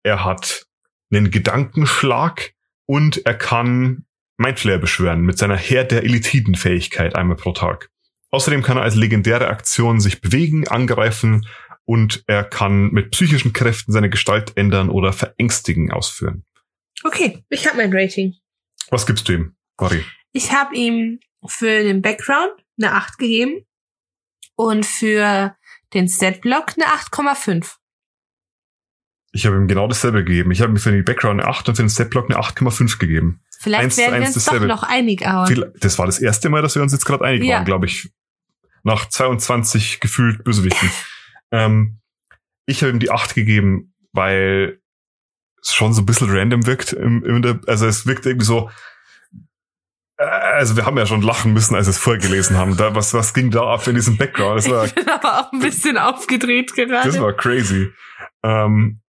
er 0.05 0.25
hat 0.25 0.67
einen 1.11 1.31
Gedankenschlag 1.31 2.53
und 2.87 3.27
er 3.27 3.35
kann 3.35 4.05
Mindflayer 4.37 4.79
beschwören 4.79 5.23
mit 5.23 5.37
seiner 5.37 5.57
Herr 5.57 5.83
der 5.85 6.05
Elitiden-Fähigkeit 6.05 7.17
einmal 7.17 7.37
pro 7.37 7.53
Tag. 7.53 7.91
Außerdem 8.31 8.63
kann 8.63 8.77
er 8.77 8.85
als 8.85 8.95
legendäre 8.95 9.49
Aktion 9.49 10.01
sich 10.01 10.21
bewegen, 10.21 10.69
angreifen 10.69 11.47
und 11.85 12.23
er 12.27 12.45
kann 12.45 12.91
mit 12.91 13.11
psychischen 13.11 13.53
Kräften 13.53 13.91
seine 13.93 14.11
Gestalt 14.11 14.57
ändern 14.57 14.91
oder 14.91 15.13
verängstigen 15.13 15.91
ausführen. 15.91 16.45
Okay, 17.05 17.45
ich 17.49 17.67
habe 17.67 17.77
mein 17.77 17.93
Rating. 17.95 18.35
Was 18.91 19.07
gibst 19.07 19.29
du 19.29 19.33
ihm, 19.35 19.57
Mari? 19.81 20.05
Ich 20.33 20.53
habe 20.53 20.75
ihm 20.75 21.21
für 21.47 21.83
den 21.83 22.03
Background 22.03 22.53
eine 22.81 22.93
8 22.93 23.19
gegeben 23.19 23.65
und 24.57 24.85
für 24.85 25.57
den 25.95 26.09
Statblock 26.09 26.75
eine 26.77 26.87
8,5. 26.87 27.77
Ich 29.33 29.47
habe 29.47 29.57
ihm 29.57 29.69
genau 29.69 29.87
dasselbe 29.87 30.25
gegeben. 30.25 30.51
Ich 30.51 30.61
habe 30.63 30.73
mir 30.73 30.79
für 30.79 30.91
den 30.91 31.05
Background 31.05 31.41
eine 31.41 31.49
8 31.51 31.69
und 31.69 31.77
für 31.77 31.83
den 31.83 31.91
Stepblock 31.91 32.31
eine 32.31 32.39
8,5 32.41 32.99
gegeben. 32.99 33.43
Vielleicht 33.61 33.85
Eins 33.85 33.97
werden 33.99 34.13
wir 34.15 34.27
eins 34.27 34.37
uns 34.37 34.45
doch 34.45 34.53
dasselbe. 34.53 34.67
noch 34.67 34.83
einig, 34.85 35.27
aber 35.27 35.53
Das 35.81 35.99
war 35.99 36.07
das 36.07 36.19
erste 36.19 36.49
Mal, 36.49 36.63
dass 36.63 36.75
wir 36.75 36.83
uns 36.83 36.93
jetzt 36.93 37.05
gerade 37.05 37.25
einig 37.25 37.45
Ja. 37.45 37.57
waren, 37.57 37.65
glaube 37.65 37.87
ich. 37.87 38.11
Nach 38.85 39.09
22 39.09 40.01
gefühlt 40.01 40.45
Bösewichten. 40.45 40.91
ähm, 41.51 41.99
ich 42.67 42.83
habe 42.83 42.91
ihm 42.93 43.01
die 43.01 43.11
8 43.11 43.35
gegeben, 43.35 43.93
weil 44.13 44.81
schon 45.63 45.93
so 45.93 46.03
ein 46.03 46.07
bisschen 46.07 46.31
random 46.31 46.67
wirkt. 46.67 46.93
Im, 46.93 47.25
im 47.25 47.43
der, 47.43 47.61
also 47.67 47.87
es 47.87 48.07
wirkt 48.07 48.27
irgendwie 48.27 48.47
so. 48.47 48.71
äh, 50.19 50.25
Also 50.25 50.77
wir 50.77 50.87
haben 50.87 50.97
ja 50.99 51.07
schon 51.07 51.23
lachen 51.23 51.53
müssen, 51.53 51.75
als 51.75 51.87
wir 51.87 51.91
es 51.91 51.99
vorgelesen 51.99 52.57
haben. 52.57 52.77
Da, 52.77 52.95
was, 52.95 53.15
was 53.15 53.35
ging 53.35 53.51
da 53.51 53.63
ab 53.73 53.87
in 53.87 53.95
diesem 53.95 54.17
Background? 54.17 54.59
Das 54.59 54.71
war, 54.71 54.85
ich 54.87 54.95
bin 54.95 55.09
aber 55.09 55.41
auch 55.41 55.53
ein 55.53 55.61
bisschen 55.61 55.99
aufgedreht 55.99 56.75
gerade. 56.75 57.09
das 57.09 57.21
war 57.21 57.33
crazy. 57.33 57.91
Ähm, 58.43 59.01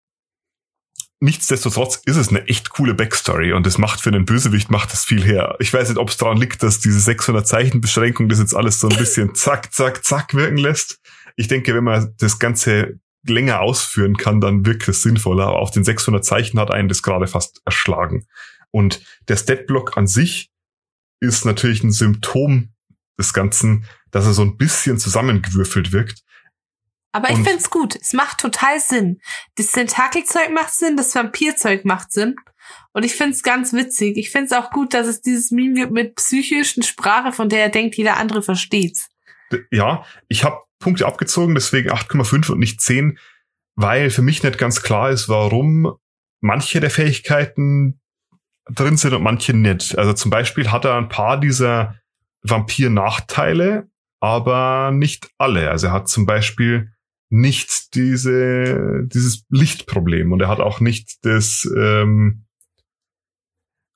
nichtsdestotrotz 1.21 2.01
ist 2.05 2.15
es 2.15 2.29
eine 2.29 2.47
echt 2.47 2.69
coole 2.69 2.93
Backstory 2.93 3.53
und 3.53 3.67
es 3.67 3.77
macht 3.77 4.01
für 4.01 4.09
einen 4.09 4.25
Bösewicht 4.25 4.71
macht 4.71 4.91
das 4.93 5.03
viel 5.03 5.23
her. 5.23 5.55
Ich 5.59 5.73
weiß 5.73 5.89
nicht, 5.89 5.97
ob 5.97 6.09
es 6.09 6.17
daran 6.17 6.37
liegt, 6.37 6.63
dass 6.63 6.79
diese 6.79 6.99
600 6.99 7.45
Zeichen 7.47 7.81
Beschränkung 7.81 8.29
das 8.29 8.39
jetzt 8.39 8.55
alles 8.55 8.79
so 8.79 8.87
ein 8.87 8.97
bisschen 8.97 9.35
zack, 9.35 9.73
zack, 9.73 10.03
zack 10.05 10.33
wirken 10.33 10.57
lässt. 10.57 10.99
Ich 11.35 11.47
denke, 11.47 11.75
wenn 11.75 11.83
man 11.83 12.13
das 12.19 12.39
Ganze 12.39 12.99
länger 13.27 13.61
ausführen 13.61 14.17
kann, 14.17 14.39
dann 14.41 14.65
wirkt 14.65 14.87
es 14.87 15.01
sinnvoller. 15.01 15.47
Aber 15.47 15.59
auf 15.59 15.71
den 15.71 15.83
600 15.83 16.23
Zeichen 16.23 16.59
hat 16.59 16.71
einen 16.71 16.87
das 16.89 17.01
gerade 17.03 17.27
fast 17.27 17.61
erschlagen. 17.65 18.27
Und 18.71 19.01
der 19.27 19.35
Statblock 19.37 19.97
an 19.97 20.07
sich 20.07 20.49
ist 21.19 21.45
natürlich 21.45 21.83
ein 21.83 21.91
Symptom 21.91 22.69
des 23.19 23.33
Ganzen, 23.33 23.85
dass 24.11 24.25
er 24.25 24.33
so 24.33 24.43
ein 24.43 24.57
bisschen 24.57 24.97
zusammengewürfelt 24.97 25.91
wirkt. 25.91 26.21
Aber 27.11 27.29
ich 27.31 27.37
Und- 27.37 27.45
find's 27.47 27.69
gut. 27.69 27.95
Es 27.99 28.13
macht 28.13 28.39
total 28.39 28.79
Sinn. 28.79 29.19
Das 29.55 29.71
Tentakelzeug 29.71 30.51
macht 30.53 30.73
Sinn, 30.73 30.95
das 30.95 31.13
Vampirzeug 31.15 31.83
macht 31.83 32.11
Sinn. 32.11 32.35
Und 32.93 33.03
ich 33.03 33.15
find's 33.15 33.41
ganz 33.41 33.73
witzig. 33.73 34.15
Ich 34.17 34.29
find's 34.29 34.53
auch 34.53 34.69
gut, 34.69 34.93
dass 34.93 35.07
es 35.07 35.21
dieses 35.21 35.49
Meme 35.51 35.73
gibt 35.73 35.91
mit 35.91 36.15
psychischen 36.15 36.83
Sprache, 36.83 37.31
von 37.31 37.49
der 37.49 37.63
er 37.63 37.69
denkt, 37.69 37.95
jeder 37.95 38.17
andere 38.17 38.43
versteht's. 38.43 39.09
Ja, 39.71 40.05
ich 40.27 40.43
habe 40.43 40.57
Punkte 40.79 41.05
abgezogen, 41.05 41.55
deswegen 41.55 41.91
8,5 41.91 42.51
und 42.51 42.59
nicht 42.59 42.81
10, 42.81 43.17
weil 43.75 44.09
für 44.09 44.21
mich 44.21 44.43
nicht 44.43 44.57
ganz 44.57 44.81
klar 44.81 45.09
ist, 45.09 45.29
warum 45.29 45.93
manche 46.41 46.79
der 46.79 46.89
Fähigkeiten 46.89 47.99
drin 48.69 48.97
sind 48.97 49.13
und 49.13 49.23
manche 49.23 49.53
nicht. 49.53 49.97
Also 49.97 50.13
zum 50.13 50.31
Beispiel 50.31 50.71
hat 50.71 50.85
er 50.85 50.95
ein 50.95 51.09
paar 51.09 51.39
dieser 51.39 51.95
Vampir-Nachteile, 52.43 53.89
aber 54.19 54.91
nicht 54.91 55.29
alle. 55.37 55.69
Also 55.69 55.87
er 55.87 55.93
hat 55.93 56.09
zum 56.09 56.25
Beispiel 56.25 56.91
nicht 57.29 57.93
diese, 57.95 59.03
dieses 59.05 59.45
Lichtproblem 59.49 60.31
und 60.31 60.41
er 60.41 60.47
hat 60.47 60.59
auch 60.59 60.79
nicht 60.79 61.23
das, 61.23 61.69
ähm, 61.77 62.45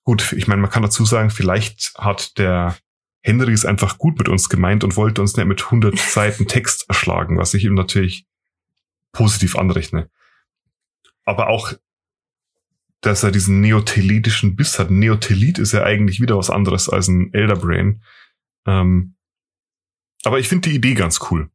gut, 0.06 0.34
ich 0.34 0.48
meine, 0.48 0.62
man 0.62 0.70
kann 0.70 0.84
dazu 0.84 1.06
sagen, 1.06 1.30
vielleicht 1.30 1.94
hat 1.98 2.38
der 2.38 2.76
Henry 3.24 3.54
ist 3.54 3.66
einfach 3.66 3.98
gut 3.98 4.18
mit 4.18 4.28
uns 4.28 4.50
gemeint 4.50 4.84
und 4.84 4.98
wollte 4.98 5.22
uns 5.22 5.36
nicht 5.38 5.48
mit 5.48 5.64
100 5.64 5.98
Seiten 5.98 6.48
Text 6.48 6.86
erschlagen, 6.90 7.38
was 7.38 7.54
ich 7.54 7.64
ihm 7.64 7.74
natürlich 7.74 8.28
positiv 9.14 9.56
anrechne. 9.56 10.10
Aber 11.24 11.48
auch, 11.48 11.74
dass 13.02 13.24
er 13.24 13.32
diesen 13.32 13.62
neothelitischen 13.62 14.56
Biss 14.56 14.78
hat. 14.78 14.92
Neothelit 14.92 15.58
ist 15.58 15.72
ja 15.72 15.84
eigentlich 15.84 16.22
wieder 16.22 16.38
was 16.38 16.50
anderes 16.50 16.90
als 16.90 17.08
ein 17.08 17.34
Elderbrain. 17.34 18.04
Ähm, 18.66 19.16
aber 20.24 20.40
ich 20.40 20.48
finde 20.48 20.70
die 20.70 20.76
Idee 20.76 20.94
ganz 20.94 21.20
cool. 21.32 21.50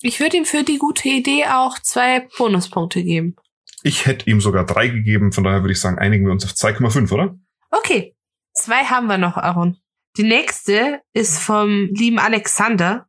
Ich 0.00 0.20
würde 0.20 0.38
ihm 0.38 0.44
für 0.46 0.64
die 0.64 0.78
gute 0.78 1.08
Idee 1.08 1.46
auch 1.46 1.78
zwei 1.78 2.28
Bonuspunkte 2.38 3.02
geben. 3.02 3.36
Ich 3.82 4.06
hätte 4.06 4.28
ihm 4.30 4.40
sogar 4.40 4.64
drei 4.64 4.88
gegeben, 4.88 5.32
von 5.32 5.44
daher 5.44 5.62
würde 5.62 5.72
ich 5.72 5.80
sagen, 5.80 5.98
einigen 5.98 6.24
wir 6.24 6.32
uns 6.32 6.44
auf 6.44 6.52
2,5, 6.52 7.12
oder? 7.12 7.38
Okay, 7.70 8.14
zwei 8.52 8.84
haben 8.84 9.06
wir 9.06 9.18
noch, 9.18 9.36
Aaron. 9.36 9.78
Die 10.16 10.22
nächste 10.22 11.02
ist 11.12 11.38
vom 11.38 11.88
lieben 11.92 12.18
Alexander. 12.18 13.08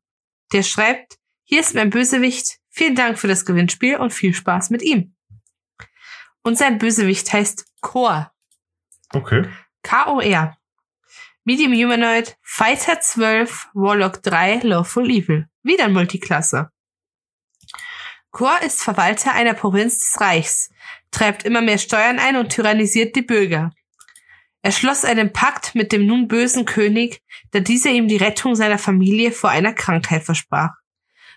Der 0.52 0.64
schreibt, 0.64 1.18
hier 1.44 1.62
ist 1.62 1.74
mein 1.74 1.90
Bösewicht. 1.90 2.60
Vielen 2.70 2.96
Dank 2.96 3.18
für 3.18 3.28
das 3.28 3.46
Gewinnspiel 3.46 3.96
und 3.98 4.14
viel 4.14 4.34
Spaß 4.34 4.70
mit 4.70 4.82
ihm. 4.82 5.16
Und 6.44 6.58
sein 6.58 6.78
Bösewicht 6.78 7.32
heißt 7.32 7.66
Kor. 7.82 8.32
Okay. 9.14 9.48
K-O-R. 9.84 10.58
Medium 11.46 11.72
Humanoid, 11.72 12.38
Fighter 12.42 13.00
12, 13.00 13.70
Warlock 13.74 14.22
3, 14.22 14.60
Lawful 14.64 15.10
Evil. 15.10 15.48
Wieder 15.64 15.86
ein 15.86 15.94
Multiklasse. 15.94 16.72
Kor 18.32 18.62
ist 18.62 18.84
Verwalter 18.84 19.32
einer 19.32 19.54
Provinz 19.54 20.00
des 20.00 20.20
Reichs, 20.20 20.70
treibt 21.10 21.44
immer 21.44 21.62
mehr 21.62 21.78
Steuern 21.78 22.20
ein 22.20 22.36
und 22.36 22.50
tyrannisiert 22.50 23.16
die 23.16 23.22
Bürger. 23.22 23.72
Er 24.62 24.72
schloss 24.72 25.06
einen 25.06 25.32
Pakt 25.34 25.76
mit 25.76 25.92
dem 25.92 26.06
nun 26.06 26.28
bösen 26.28 26.66
König, 26.66 27.22
da 27.52 27.60
dieser 27.60 27.92
ihm 27.92 28.08
die 28.08 28.18
Rettung 28.18 28.56
seiner 28.56 28.78
Familie 28.78 29.32
vor 29.32 29.50
einer 29.50 29.74
Krankheit 29.74 30.24
versprach. 30.24 30.72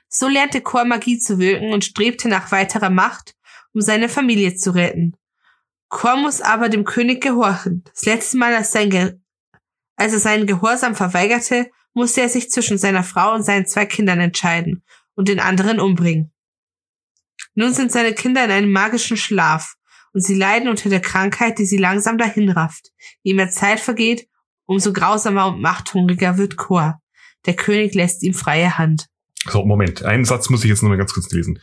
So 0.08 0.26
lernte 0.26 0.60
Kor 0.60 0.84
Magie 0.84 1.18
zu 1.18 1.38
wirken 1.38 1.72
und 1.72 1.84
strebte 1.84 2.28
nach 2.28 2.50
weiterer 2.50 2.90
Macht, 2.90 3.36
um 3.72 3.80
seine 3.80 4.08
Familie 4.08 4.56
zu 4.56 4.74
retten. 4.74 5.16
Kor 5.88 6.16
muss 6.16 6.40
aber 6.40 6.68
dem 6.68 6.84
König 6.84 7.22
gehorchen. 7.22 7.84
Das 7.92 8.04
letzte 8.04 8.36
Mal, 8.36 8.54
als, 8.54 8.72
sein 8.72 8.90
Ge 8.90 9.18
als 9.96 10.12
er 10.12 10.18
seinen 10.18 10.46
Gehorsam 10.46 10.94
verweigerte, 10.94 11.70
musste 11.92 12.22
er 12.22 12.28
sich 12.28 12.50
zwischen 12.50 12.78
seiner 12.78 13.04
Frau 13.04 13.34
und 13.34 13.42
seinen 13.42 13.66
zwei 13.66 13.86
Kindern 13.86 14.20
entscheiden 14.20 14.82
und 15.14 15.28
den 15.28 15.40
anderen 15.40 15.78
umbringen. 15.78 16.32
Nun 17.54 17.74
sind 17.74 17.92
seine 17.92 18.14
Kinder 18.14 18.44
in 18.44 18.50
einem 18.50 18.72
magischen 18.72 19.16
Schlaf 19.16 19.76
und 20.12 20.22
sie 20.22 20.34
leiden 20.34 20.68
unter 20.68 20.88
der 20.88 21.00
Krankheit, 21.00 21.58
die 21.58 21.66
sie 21.66 21.76
langsam 21.76 22.18
dahinrafft. 22.18 22.90
Je 23.22 23.34
mehr 23.34 23.50
Zeit 23.50 23.80
vergeht, 23.80 24.26
umso 24.66 24.92
grausamer 24.92 25.48
und 25.48 25.60
machthungriger 25.60 26.38
wird 26.38 26.56
Kor. 26.56 27.00
Der 27.46 27.54
König 27.54 27.94
lässt 27.94 28.22
ihm 28.22 28.34
freie 28.34 28.78
Hand. 28.78 29.06
So, 29.48 29.64
Moment. 29.64 30.02
Einen 30.04 30.24
Satz 30.24 30.50
muss 30.50 30.64
ich 30.64 30.70
jetzt 30.70 30.82
noch 30.82 30.90
mal 30.90 30.98
ganz 30.98 31.14
kurz 31.14 31.30
lesen. 31.30 31.58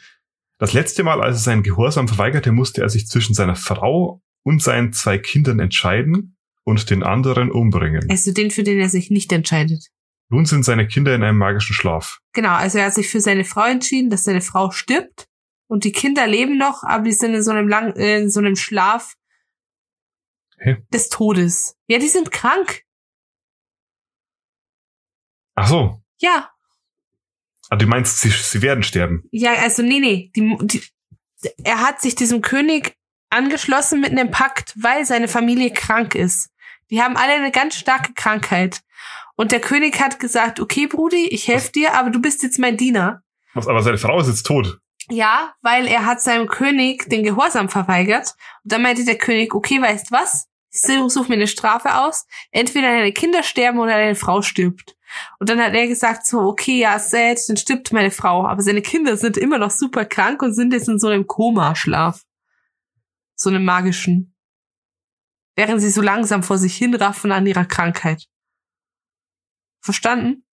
Das 0.58 0.74
letzte 0.74 1.04
Mal, 1.04 1.22
als 1.22 1.38
er 1.38 1.42
seinen 1.42 1.64
Gehorsam 1.64 2.08
verweigerte, 2.08 2.52
musste 2.52 2.82
er 2.82 2.90
sich 2.90 3.08
zwischen 3.08 3.36
seiner 3.36 3.56
Frau 3.56 4.22
und 4.44 4.64
seinen 4.64 4.92
zwei 4.94 5.20
Kindern 5.20 5.60
entscheiden 5.60 6.36
und 6.64 6.90
den 6.90 7.04
anderen 7.04 7.52
umbringen. 7.52 8.10
Also 8.10 8.34
den, 8.34 8.50
für 8.50 8.64
den 8.64 8.80
er 8.80 8.90
sich 8.90 9.12
nicht 9.12 9.32
entscheidet. 9.32 9.88
Nun 10.30 10.46
sind 10.46 10.66
seine 10.66 10.88
Kinder 10.88 11.14
in 11.16 11.24
einem 11.24 11.38
magischen 11.38 11.74
Schlaf. 11.74 12.20
Genau, 12.34 12.54
also 12.54 12.80
er 12.80 12.88
hat 12.88 12.96
sich 12.96 13.08
für 13.08 13.22
seine 13.22 13.46
Frau 13.46 13.66
entschieden, 13.66 14.10
dass 14.10 14.24
seine 14.24 14.42
Frau 14.42 14.72
stirbt 14.72 15.28
und 15.68 15.84
die 15.84 15.92
Kinder 15.92 16.26
leben 16.28 16.58
noch, 16.58 16.84
aber 16.84 17.04
die 17.04 17.14
sind 17.14 17.34
in 17.36 17.44
so 17.44 17.52
einem 17.52 17.68
lang, 17.68 17.94
äh, 17.96 18.20
in 18.20 18.30
so 18.32 18.40
einem 18.40 18.56
Schlaf 18.56 19.16
Hä? 20.58 20.78
des 20.94 21.10
Todes. 21.10 21.78
Ja, 21.88 22.00
die 22.00 22.08
sind 22.08 22.32
krank. 22.32 22.84
Ach 25.56 25.68
so. 25.68 26.02
Ja, 26.20 26.52
Ah, 27.70 27.76
du 27.76 27.86
meinst, 27.86 28.20
sie, 28.22 28.30
sie 28.30 28.62
werden 28.62 28.82
sterben. 28.82 29.28
ja, 29.32 29.52
also 29.56 29.82
nee, 29.84 30.00
nee, 30.00 30.32
die, 30.36 30.58
die, 30.62 30.82
er 31.66 31.82
hat 31.82 32.00
sich 32.00 32.16
diesem 32.16 32.42
König 32.42 32.96
angeschlossen 33.30 34.00
mit 34.00 34.12
einem 34.12 34.32
Pakt, 34.32 34.74
weil 34.82 35.06
seine 35.06 35.28
Familie 35.28 35.74
krank 35.74 36.16
ist. 36.16 36.50
Die 36.90 37.02
haben 37.02 37.18
alle 37.18 37.34
eine 37.34 37.52
ganz 37.52 37.76
starke 37.76 38.14
Krankheit. 38.14 38.80
Und 39.36 39.52
der 39.52 39.60
König 39.60 40.00
hat 40.00 40.18
gesagt, 40.22 40.62
okay, 40.62 40.88
Brudi, 40.88 41.28
ich 41.28 41.50
helfe 41.50 41.74
dir, 41.74 41.96
aber 41.96 42.10
du 42.10 42.22
bist 42.22 42.42
jetzt 42.42 42.58
mein 42.58 42.78
Diener. 42.78 43.22
Was, 43.54 43.68
aber 43.68 43.84
seine 43.84 43.98
Frau 43.98 44.18
ist 44.22 44.28
jetzt 44.30 44.46
tot. 44.46 44.80
Ja, 45.10 45.54
weil 45.62 45.88
er 45.88 46.06
hat 46.06 46.22
seinem 46.22 46.48
König 46.48 47.10
den 47.10 47.24
Gehorsam 47.24 47.70
verweigert. 47.70 48.36
Und 48.64 48.74
dann 48.74 48.82
meinte 48.82 49.06
der 49.06 49.18
König, 49.18 49.54
okay, 49.56 49.82
weißt 49.82 50.12
was? 50.12 50.48
Ich 50.70 50.82
suche 50.82 51.30
mir 51.30 51.36
eine 51.36 51.48
Strafe 51.48 51.96
aus. 51.96 52.28
Entweder 52.52 52.90
deine 52.90 53.14
Kinder 53.14 53.42
sterben 53.42 53.80
oder 53.80 53.94
deine 53.94 54.16
Frau 54.16 54.42
stirbt. 54.42 54.96
Und 55.40 55.50
dann 55.50 55.62
hat 55.62 55.74
er 55.74 55.88
gesagt 55.88 56.26
so, 56.26 56.42
okay, 56.42 56.80
ja, 56.80 57.00
sad, 57.00 57.40
dann 57.48 57.58
stirbt 57.58 57.94
meine 57.94 58.12
Frau. 58.12 58.46
Aber 58.46 58.62
seine 58.62 58.82
Kinder 58.82 59.16
sind 59.18 59.38
immer 59.38 59.58
noch 59.58 59.72
super 59.72 60.06
krank 60.06 60.42
und 60.42 60.54
sind 60.54 60.74
jetzt 60.74 60.90
in 60.90 61.00
so 61.00 61.08
einem 61.08 61.26
Koma-Schlaf. 61.26 62.24
So 63.36 63.50
einem 63.50 63.64
magischen. 63.64 64.36
Während 65.56 65.82
sie 65.82 65.90
so 65.90 66.02
langsam 66.02 66.44
vor 66.44 66.58
sich 66.58 66.76
hinraffen 66.76 67.32
an 67.32 67.48
ihrer 67.48 67.66
Krankheit. 67.66 68.28
Verstanden? 69.82 70.47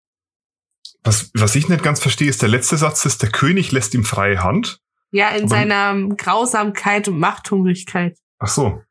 Was, 1.03 1.31
was 1.33 1.55
ich 1.55 1.67
nicht 1.69 1.83
ganz 1.83 1.99
verstehe, 1.99 2.29
ist 2.29 2.41
der 2.41 2.49
letzte 2.49 2.77
Satz, 2.77 3.05
ist, 3.05 3.21
der 3.21 3.29
König 3.29 3.71
lässt 3.71 3.93
ihm 3.93 4.03
freie 4.05 4.43
Hand. 4.43 4.79
Ja, 5.11 5.29
in 5.29 5.43
Aber- 5.43 5.49
seiner 5.49 6.15
Grausamkeit 6.15 7.07
und 7.07 7.19
Machthungrigkeit. 7.19 8.17
Ach 8.39 8.47
so. 8.47 8.81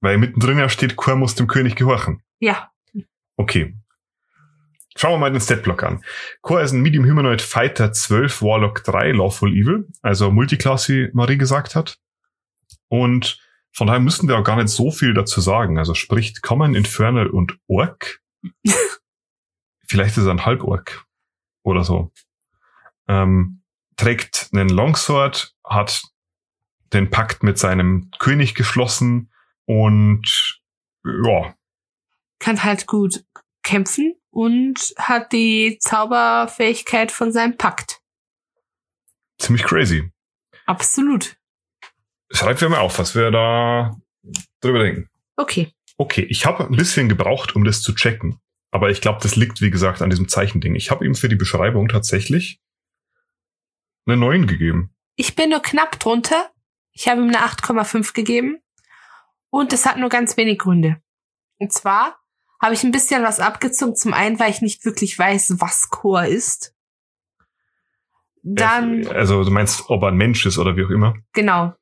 Weil 0.00 0.18
mittendrin 0.18 0.58
ja 0.58 0.68
steht, 0.68 0.96
Chor 0.96 1.16
muss 1.16 1.34
dem 1.34 1.46
König 1.46 1.76
gehorchen. 1.76 2.22
Ja, 2.40 2.70
Okay. 3.36 3.74
Schauen 4.96 5.14
wir 5.14 5.18
mal 5.18 5.32
den 5.32 5.40
Statblock 5.40 5.82
an. 5.82 6.04
Core 6.40 6.62
ist 6.62 6.70
ein 6.70 6.80
Medium 6.80 7.04
Humanoid 7.04 7.42
Fighter 7.42 7.92
12 7.92 8.42
Warlock 8.42 8.84
3 8.84 9.10
Lawful 9.10 9.50
Evil, 9.52 9.88
also 10.02 10.30
Multiclass, 10.30 10.88
wie 10.88 11.10
Marie 11.14 11.36
gesagt 11.36 11.74
hat. 11.74 11.98
Und 12.86 13.40
von 13.72 13.88
daher 13.88 13.98
müssen 13.98 14.28
wir 14.28 14.38
auch 14.38 14.44
gar 14.44 14.54
nicht 14.54 14.68
so 14.68 14.92
viel 14.92 15.12
dazu 15.14 15.40
sagen. 15.40 15.78
Also 15.78 15.94
spricht 15.94 16.42
Common, 16.42 16.76
Infernal 16.76 17.26
und 17.26 17.58
Orc. 17.66 18.20
Vielleicht 19.88 20.16
ist 20.16 20.24
er 20.24 20.30
ein 20.30 20.44
Halborg 20.44 21.04
oder 21.62 21.84
so. 21.84 22.12
Ähm, 23.08 23.62
trägt 23.96 24.48
einen 24.52 24.68
Longsword, 24.68 25.54
hat 25.64 26.02
den 26.92 27.10
Pakt 27.10 27.42
mit 27.42 27.58
seinem 27.58 28.10
König 28.18 28.54
geschlossen 28.54 29.30
und 29.66 30.60
ja, 31.04 31.54
Kann 32.38 32.62
halt 32.64 32.86
gut 32.86 33.24
kämpfen 33.62 34.14
und 34.30 34.94
hat 34.98 35.32
die 35.32 35.78
Zauberfähigkeit 35.80 37.12
von 37.12 37.32
seinem 37.32 37.56
Pakt. 37.56 38.00
ziemlich 39.38 39.64
crazy. 39.64 40.10
Absolut. 40.66 41.36
Schreibt 42.30 42.60
mir 42.62 42.70
mal 42.70 42.78
auf, 42.78 42.98
was 42.98 43.14
wir 43.14 43.30
da 43.30 43.96
drüber 44.60 44.82
denken. 44.82 45.08
Okay. 45.36 45.72
Okay, 45.96 46.22
ich 46.22 46.46
habe 46.46 46.64
ein 46.64 46.76
bisschen 46.76 47.08
gebraucht, 47.08 47.54
um 47.54 47.64
das 47.64 47.82
zu 47.82 47.94
checken. 47.94 48.40
Aber 48.74 48.90
ich 48.90 49.00
glaube, 49.00 49.20
das 49.22 49.36
liegt, 49.36 49.60
wie 49.60 49.70
gesagt, 49.70 50.02
an 50.02 50.10
diesem 50.10 50.26
Zeichending. 50.26 50.74
Ich 50.74 50.90
habe 50.90 51.06
ihm 51.06 51.14
für 51.14 51.28
die 51.28 51.36
Beschreibung 51.36 51.86
tatsächlich 51.86 52.60
eine 54.04 54.16
9 54.16 54.48
gegeben. 54.48 54.92
Ich 55.14 55.36
bin 55.36 55.50
nur 55.50 55.62
knapp 55.62 56.00
drunter. 56.00 56.50
Ich 56.90 57.06
habe 57.06 57.20
ihm 57.20 57.28
eine 57.28 57.38
8,5 57.38 58.14
gegeben. 58.14 58.58
Und 59.48 59.72
es 59.72 59.86
hat 59.86 59.96
nur 59.98 60.08
ganz 60.08 60.36
wenig 60.36 60.58
Gründe. 60.58 61.00
Und 61.58 61.72
zwar 61.72 62.18
habe 62.60 62.74
ich 62.74 62.82
ein 62.82 62.90
bisschen 62.90 63.22
was 63.22 63.38
abgezogen. 63.38 63.94
Zum 63.94 64.12
einen, 64.12 64.40
weil 64.40 64.50
ich 64.50 64.60
nicht 64.60 64.84
wirklich 64.84 65.16
weiß, 65.16 65.60
was 65.60 65.88
Chor 65.90 66.24
ist. 66.24 66.74
Dann, 68.42 69.06
Also 69.06 69.44
du 69.44 69.52
meinst, 69.52 69.88
ob 69.88 70.02
er 70.02 70.08
ein 70.08 70.16
Mensch 70.16 70.44
ist 70.46 70.58
oder 70.58 70.74
wie 70.76 70.84
auch 70.84 70.90
immer. 70.90 71.14
genau. 71.32 71.74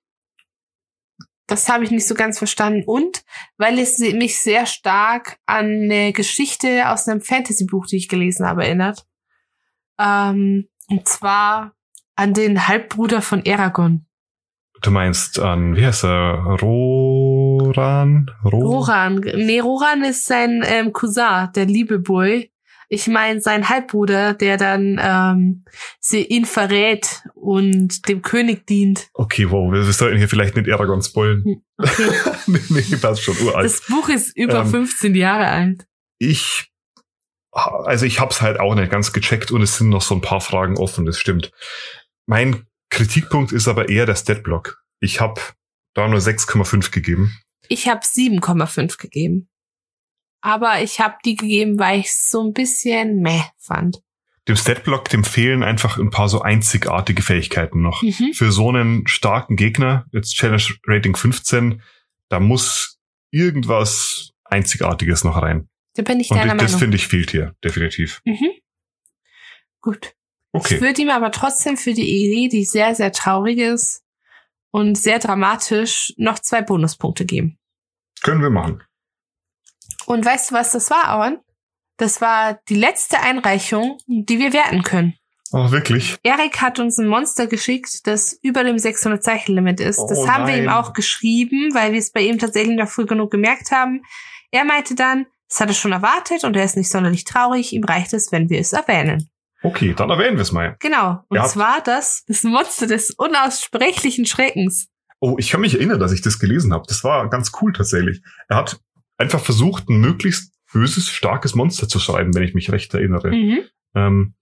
Das 1.47 1.69
habe 1.69 1.85
ich 1.85 1.90
nicht 1.90 2.06
so 2.06 2.14
ganz 2.14 2.39
verstanden. 2.39 2.85
Und 2.86 3.24
weil 3.59 3.78
es 3.78 3.98
mich 3.98 4.40
sehr 4.40 4.66
stark 4.66 5.39
an 5.47 5.66
eine 5.66 6.12
Geschichte 6.12 6.89
aus 6.89 7.09
einem 7.09 7.20
Fantasy-Buch, 7.20 7.86
die 7.86 7.97
ich 7.97 8.09
gelesen 8.09 8.47
habe, 8.47 8.64
erinnert. 8.64 9.06
Ähm, 9.98 10.69
und 10.89 11.09
zwar 11.09 11.74
an 12.16 12.35
den 12.35 12.69
Halbbruder 12.69 13.23
von 13.23 13.44
Eragon. 13.44 14.06
Du 14.82 14.90
meinst 14.90 15.39
an, 15.39 15.77
wie 15.77 15.86
heißt 15.86 16.05
er? 16.05 16.59
Roran? 16.60 18.31
Ro 18.44 18.59
Roran. 18.59 19.20
Nee, 19.36 19.60
Roran 19.60 20.02
ist 20.02 20.27
sein 20.27 20.62
ähm, 20.66 20.93
Cousin, 20.93 21.51
der 21.55 21.66
liebe 21.66 22.01
Boy. 22.01 22.52
Ich 22.94 23.09
meine 23.09 23.40
sein 23.40 23.70
Halbbruder, 23.70 24.35
der 24.35 24.59
dann 24.59 25.01
ähm, 25.02 25.64
sie 25.98 26.24
ihn 26.24 26.44
verrät 26.44 27.23
und 27.35 28.06
dem 28.06 28.20
König 28.20 28.66
dient. 28.66 29.09
Okay, 29.14 29.51
wow, 29.51 29.73
wir, 29.73 29.82
sollten 29.94 30.19
hier 30.19 30.28
vielleicht 30.28 30.56
nicht 30.56 30.70
Aragon 30.70 31.01
spoilen. 31.02 31.43
Hm, 31.43 31.62
Okay. 31.78 32.10
nee, 32.48 32.60
nee, 32.69 32.97
passt 32.97 33.23
schon, 33.23 33.35
uralt. 33.39 33.64
Das 33.64 33.81
Buch 33.86 34.10
ist 34.10 34.36
über 34.36 34.60
Ähm, 34.60 34.66
15 34.69 35.14
Jahre 35.14 35.48
alt. 35.48 35.86
ich, 36.19 36.70
also 37.51 38.05
ich 38.05 38.20
hab's 38.20 38.43
halt 38.43 38.60
auch 38.60 38.74
nicht 38.74 38.90
ganz 38.90 39.14
gecheckt 39.14 39.51
und 39.52 39.62
es 39.62 39.78
sind 39.78 39.89
noch 39.89 40.02
so 40.02 40.14
ein 40.14 40.20
paar 40.20 40.43
Fragen 40.43 40.77
offen, 40.77 41.06
das 41.06 41.19
stimmt. 41.19 41.51
Mein 42.27 42.66
Kritikpunkt 42.90 43.52
ist 43.52 43.69
aber 43.69 43.89
eher 43.89 44.05
der 44.05 44.16
Statblock. 44.16 44.82
Ich 45.01 45.19
habe 45.19 45.40
da 45.94 46.09
nur 46.09 46.20
6,5 46.20 46.90
gegeben. 46.93 47.35
Ich 47.69 47.89
habe 47.89 48.01
7,5 48.05 48.98
gegeben. 48.98 49.48
Aber 50.43 50.82
ich 50.82 51.01
habe 51.01 51.16
die 51.24 51.36
gegeben, 51.36 51.78
weil 51.78 52.01
ich 52.01 52.14
so 52.16 52.43
ein 52.47 52.52
bisschen 52.52 53.20
meh 53.23 53.43
fand. 53.59 54.02
Dem 54.48 54.56
Statblock, 54.56 55.09
dem 55.09 55.23
fehlen 55.23 55.62
einfach 55.62 55.98
ein 55.98 56.10
paar 56.10 56.28
so 56.28 56.43
einzigartige 56.43 57.23
Fähigkeiten 57.23 57.81
noch. 57.81 58.02
Mhm. 58.02 58.32
Für 58.35 58.51
so 58.51 58.69
einen 58.70 59.06
starken 59.06 59.55
Gegner, 59.56 60.05
jetzt 60.12 60.35
Challenge 60.35 60.64
Rating 60.86 61.14
15, 61.14 61.81
da 62.28 62.40
muss 62.40 62.98
irgendwas 63.31 64.32
Einzigartiges 64.44 65.23
noch 65.24 65.40
rein. 65.40 65.69
Da 65.94 66.02
bin 66.02 66.19
ich 66.20 66.31
Und 66.31 66.39
deiner 66.39 66.55
das 66.56 66.73
Meinung. 66.73 66.78
finde 66.81 66.97
ich 66.97 67.06
fehlt 67.06 67.31
hier, 67.31 67.55
definitiv. 67.62 68.20
Mhm. 68.24 68.51
Gut. 69.81 70.06
Ich 70.55 70.60
Okay. 70.60 70.81
würde 70.81 71.01
ihm 71.02 71.09
aber 71.10 71.31
trotzdem 71.31 71.77
für 71.77 71.94
die 71.94 72.02
Idee, 72.09 72.48
die 72.48 72.64
sehr, 72.64 72.94
sehr 72.94 73.12
traurig 73.12 73.59
ist 73.59 74.02
und 74.70 74.98
sehr 74.98 75.19
dramatisch, 75.19 76.12
noch 76.19 76.39
zwei 76.40 76.60
Bonuspunkte 76.62 77.24
geben. 77.24 77.59
Können 78.23 78.43
wir 78.43 78.51
machen. 78.51 78.82
Und 80.07 80.24
weißt 80.24 80.51
du, 80.51 80.55
was 80.55 80.73
das 80.73 80.91
war, 80.91 81.05
Aaron? 81.05 81.39
Das 81.97 82.20
war 82.20 82.59
die 82.69 82.74
letzte 82.74 83.20
Einreichung, 83.20 83.99
die 84.07 84.39
wir 84.39 84.53
werten 84.53 84.83
können. 84.83 85.15
Oh, 85.53 85.70
wirklich? 85.70 86.16
Erik 86.23 86.62
hat 86.62 86.79
uns 86.79 86.99
ein 86.99 87.07
Monster 87.07 87.47
geschickt, 87.47 88.07
das 88.07 88.33
über 88.43 88.65
dem 88.65 88.79
600 88.79 89.23
Zeichenlimit 89.23 89.81
ist. 89.81 89.99
Das 90.09 90.19
Oh 90.19 90.29
haben 90.29 90.47
wir 90.47 90.57
ihm 90.57 90.65
nein. 90.65 90.74
auch 90.74 90.95
geschrieben, 90.95 91.74
weil 91.74 91.93
wir 91.93 91.99
es 91.99 92.11
bei 92.11 92.23
ihm 92.23 92.39
tatsächlich 92.39 92.77
noch 92.77 92.89
früh 92.89 93.05
genug 93.05 93.31
gemerkt 93.31 93.70
haben. 93.70 94.03
Er 94.51 94.65
meinte 94.65 94.95
dann, 94.95 95.27
das 95.51 95.61
hat 95.61 95.69
er 95.69 95.74
schon 95.74 95.93
erwartet 95.93 96.45
und 96.45 96.57
er 96.57 96.65
ist 96.65 96.77
nicht 96.79 96.91
sonderlich 96.91 97.24
traurig. 97.24 97.74
Ihm 97.74 97.85
reicht 97.85 98.15
es, 98.15 98.33
wenn 98.33 98.49
wir 98.49 98.59
es 98.61 98.73
erwähnen. 98.73 99.29
Okay, 99.62 99.93
dann 99.95 100.09
erwähnen 100.09 100.37
wir 100.39 100.43
es 100.43 100.53
mal. 100.53 100.77
Genau. 100.81 101.20
Und 101.29 101.37
Ja. 101.37 101.45
zwar 101.45 101.83
das, 101.83 102.24
das 102.27 102.43
Monster 102.45 102.87
des 102.87 103.11
unaussprechlichen 103.11 104.24
Schreckens. 104.24 104.89
Oh, 105.20 105.37
ich 105.39 105.51
kann 105.51 105.61
mich 105.61 105.74
erinnern, 105.74 106.01
dass 106.01 106.12
ich 106.12 106.23
das 106.23 106.39
gelesen 106.39 106.73
habe. 106.73 106.85
Das 106.89 107.05
war 107.05 107.29
ganz 107.29 107.53
cool 107.61 107.73
tatsächlich. 107.74 108.23
Er 108.49 108.57
hat 108.57 108.81
einfach 109.23 109.40
versucht, 109.40 109.89
ein 109.89 110.01
möglichst 110.01 110.53
böses, 110.73 111.09
starkes 111.09 111.55
Monster 111.55 111.89
zu 111.89 111.99
schreiben, 111.99 112.35
wenn 112.35 112.43
ich 112.43 112.55
mich 112.55 112.70
recht 112.70 112.93
erinnere. 112.94 113.31
Mhm. 113.31 113.61
Ähm, 113.94 114.35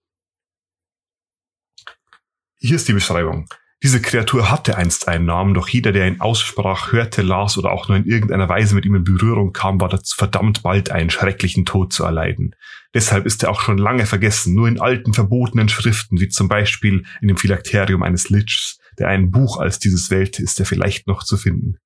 hier 2.57 2.77
ist 2.77 2.89
die 2.89 2.93
Beschreibung. 2.93 3.49
Diese 3.83 4.03
Kreatur 4.03 4.51
hatte 4.51 4.77
einst 4.77 5.09
einen 5.09 5.25
Namen, 5.25 5.55
doch 5.55 5.67
jeder, 5.67 5.91
der 5.93 6.07
ihn 6.07 6.21
aussprach, 6.21 6.93
hörte, 6.93 7.23
las 7.23 7.57
oder 7.57 7.73
auch 7.73 7.89
nur 7.89 7.97
in 7.97 8.05
irgendeiner 8.05 8.47
Weise 8.47 8.75
mit 8.75 8.85
ihm 8.85 8.95
in 8.95 9.05
Berührung 9.05 9.55
kam, 9.55 9.81
war 9.81 9.89
dazu 9.89 10.15
verdammt 10.17 10.63
bald 10.63 10.91
einen 10.91 11.09
schrecklichen 11.09 11.65
Tod 11.65 11.91
zu 11.95 12.05
erleiden. 12.05 12.55
Deshalb 12.93 13.25
ist 13.25 13.43
er 13.43 13.51
auch 13.51 13.63
schon 13.63 13.79
lange 13.79 14.05
vergessen, 14.05 14.55
nur 14.55 14.69
in 14.69 14.81
alten 14.81 15.15
verbotenen 15.15 15.71
Schriften, 15.71 16.21
wie 16.21 16.29
zum 16.29 16.49
Beispiel 16.49 17.07
in 17.23 17.29
dem 17.29 17.39
Phylakterium 17.39 18.03
eines 18.03 18.29
Lichs, 18.29 18.79
der 18.99 19.09
ein 19.09 19.31
Buch 19.31 19.59
als 19.59 19.79
dieses 19.79 20.11
wählte, 20.11 20.43
ist 20.43 20.61
er 20.61 20.67
vielleicht 20.67 21.07
noch 21.07 21.23
zu 21.25 21.39
finden. 21.39 21.79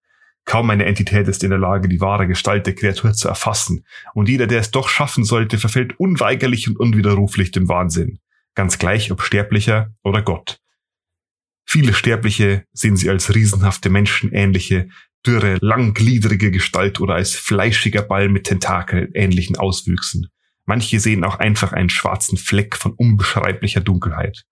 Kaum 0.45 0.69
eine 0.71 0.85
Entität 0.85 1.27
ist 1.29 1.43
in 1.43 1.51
der 1.51 1.59
Lage, 1.59 1.89
die 1.89 2.01
wahre 2.01 2.27
Gestalt 2.27 2.67
der 2.67 2.75
Kreatur 2.75 3.13
zu 3.15 3.29
erfassen, 3.29 3.85
und 4.13 4.29
jeder, 4.29 4.47
der 4.47 4.61
es 4.61 4.71
doch 4.71 4.89
schaffen 4.89 5.25
sollte, 5.25 5.59
verfällt 5.59 5.99
unweigerlich 5.99 6.69
und 6.69 6.79
unwiderruflich 6.79 7.51
dem 7.51 7.69
Wahnsinn. 7.69 8.19
Ganz 8.55 8.79
gleich, 8.79 9.11
ob 9.11 9.23
Sterblicher 9.23 9.95
oder 10.03 10.23
Gott. 10.23 10.61
Viele 11.67 11.95
Sterbliche 11.95 12.65
sehen 12.73 12.97
sie 12.97 13.09
als 13.09 13.35
riesenhafte 13.35 13.89
menschenähnliche, 13.89 14.89
dürre, 15.27 15.57
langgliedrige 15.61 16.51
Gestalt 16.51 17.01
oder 17.01 17.15
als 17.15 17.35
fleischiger 17.35 18.03
Ball 18.03 18.29
mit 18.29 18.45
Tentakeln 18.45 19.11
ähnlichen 19.15 19.57
Auswüchsen. 19.57 20.29
Manche 20.67 21.01
sehen 21.01 21.25
auch 21.25 21.39
einfach 21.39 21.73
einen 21.73 21.89
schwarzen 21.89 22.39
Fleck 22.39 22.77
von 22.77 22.93
unbeschreiblicher 22.93 23.81
Dunkelheit. 23.81 24.45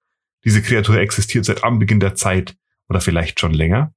Diese 0.45 0.63
Kreatur 0.63 0.99
existiert 0.99 1.45
seit 1.45 1.65
Anbeginn 1.65 2.01
der 2.01 2.15
Zeit 2.15 2.57
oder 2.89 3.01
vielleicht 3.01 3.41
schon 3.41 3.55
länger. 3.55 3.95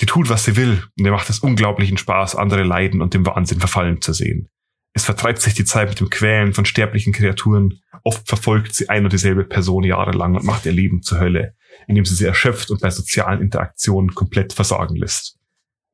Die 0.00 0.06
tut, 0.06 0.28
was 0.28 0.44
sie 0.44 0.56
will, 0.56 0.82
und 0.98 1.04
ihr 1.04 1.12
macht 1.12 1.30
es 1.30 1.38
unglaublichen 1.38 1.98
Spaß, 1.98 2.34
andere 2.36 2.64
leiden 2.64 3.00
und 3.00 3.14
dem 3.14 3.26
Wahnsinn 3.26 3.60
verfallen 3.60 4.00
zu 4.00 4.12
sehen. 4.12 4.48
Es 4.92 5.04
vertreibt 5.04 5.40
sich 5.40 5.54
die 5.54 5.64
Zeit 5.64 5.88
mit 5.88 6.00
dem 6.00 6.10
Quälen 6.10 6.54
von 6.54 6.64
sterblichen 6.64 7.12
Kreaturen. 7.12 7.80
Oft 8.04 8.28
verfolgt 8.28 8.74
sie 8.74 8.88
ein 8.88 9.04
und 9.04 9.12
dieselbe 9.12 9.44
Person 9.44 9.82
jahrelang 9.82 10.36
und 10.36 10.44
macht 10.44 10.66
ihr 10.66 10.72
Leben 10.72 11.02
zur 11.02 11.18
Hölle, 11.18 11.54
indem 11.88 12.04
sie 12.04 12.14
sie 12.14 12.26
erschöpft 12.26 12.70
und 12.70 12.80
bei 12.80 12.90
sozialen 12.90 13.40
Interaktionen 13.40 14.14
komplett 14.14 14.52
versagen 14.52 14.94
lässt. 14.94 15.36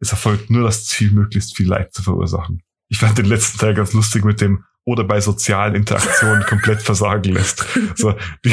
Es 0.00 0.10
erfolgt 0.10 0.50
nur 0.50 0.64
das 0.64 0.86
Ziel, 0.86 1.12
möglichst 1.12 1.56
viel 1.56 1.68
Leid 1.68 1.94
zu 1.94 2.02
verursachen. 2.02 2.62
Ich 2.88 2.98
fand 2.98 3.16
den 3.16 3.26
letzten 3.26 3.58
Teil 3.58 3.74
ganz 3.74 3.92
lustig 3.92 4.24
mit 4.24 4.40
dem 4.40 4.64
oder 4.84 5.04
bei 5.04 5.20
sozialen 5.20 5.74
Interaktionen 5.74 6.42
komplett 6.44 6.82
versagen 6.82 7.32
lässt. 7.32 7.64
So, 7.94 8.14
die 8.44 8.52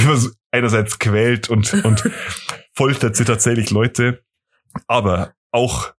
einerseits 0.52 1.00
quält 1.00 1.50
und, 1.50 1.74
und 1.86 2.10
foltert 2.74 3.16
sie 3.16 3.26
tatsächlich 3.26 3.72
Leute, 3.72 4.24
aber 4.88 5.34
auch 5.52 5.94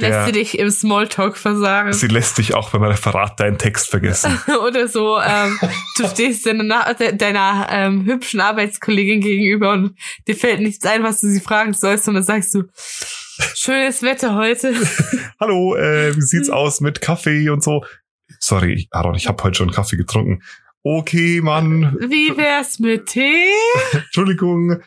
Lässt 0.00 0.12
der, 0.12 0.26
sie 0.26 0.32
dich 0.32 0.58
im 0.58 0.70
Smalltalk 0.70 1.36
versagen. 1.36 1.92
sie 1.92 2.06
lässt 2.06 2.36
sich 2.36 2.54
auch 2.54 2.70
beim 2.70 2.82
Referat 2.82 3.38
deinen 3.38 3.58
Text 3.58 3.90
vergessen. 3.90 4.38
Oder 4.66 4.88
so, 4.88 5.20
ähm, 5.20 5.58
du 5.98 6.08
stehst 6.08 6.46
deiner, 6.46 6.94
deiner 6.94 7.66
ähm, 7.70 8.06
hübschen 8.06 8.40
Arbeitskollegin 8.40 9.20
gegenüber 9.20 9.72
und 9.72 9.98
dir 10.26 10.34
fällt 10.34 10.60
nichts 10.60 10.86
ein, 10.86 11.02
was 11.02 11.20
du 11.20 11.28
sie 11.28 11.40
fragen 11.40 11.74
sollst 11.74 12.08
und 12.08 12.14
dann 12.14 12.22
sagst 12.22 12.54
du, 12.54 12.64
schönes 13.54 14.02
Wetter 14.02 14.34
heute. 14.34 14.74
Hallo, 15.40 15.76
äh, 15.76 16.16
wie 16.16 16.22
sieht's 16.22 16.48
aus 16.48 16.80
mit 16.80 17.02
Kaffee 17.02 17.50
und 17.50 17.62
so? 17.62 17.84
Sorry, 18.38 18.88
Aaron, 18.92 19.16
ich 19.16 19.28
habe 19.28 19.42
heute 19.42 19.58
schon 19.58 19.70
Kaffee 19.70 19.98
getrunken. 19.98 20.42
Okay, 20.82 21.42
Mann, 21.42 21.94
Wie 22.00 22.34
wär's 22.38 22.78
mit 22.78 23.04
Tee? 23.04 23.50
Entschuldigung. 23.92 24.82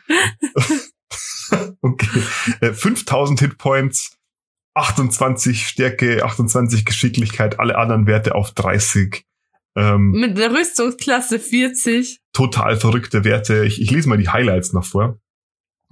okay, 1.80 2.22
äh, 2.60 2.72
5000 2.72 3.40
Hitpoints, 3.40 4.16
28 4.74 5.66
Stärke, 5.66 6.24
28 6.24 6.84
Geschicklichkeit, 6.84 7.60
alle 7.60 7.78
anderen 7.78 8.06
Werte 8.06 8.34
auf 8.34 8.52
30. 8.52 9.24
Ähm, 9.76 10.12
Mit 10.12 10.38
der 10.38 10.52
Rüstungsklasse 10.52 11.38
40. 11.38 12.20
total 12.32 12.76
verrückte 12.76 13.24
Werte. 13.24 13.64
Ich, 13.64 13.80
ich 13.80 13.90
lese 13.90 14.08
mal 14.08 14.18
die 14.18 14.28
Highlights 14.28 14.72
noch 14.72 14.84
vor. 14.84 15.18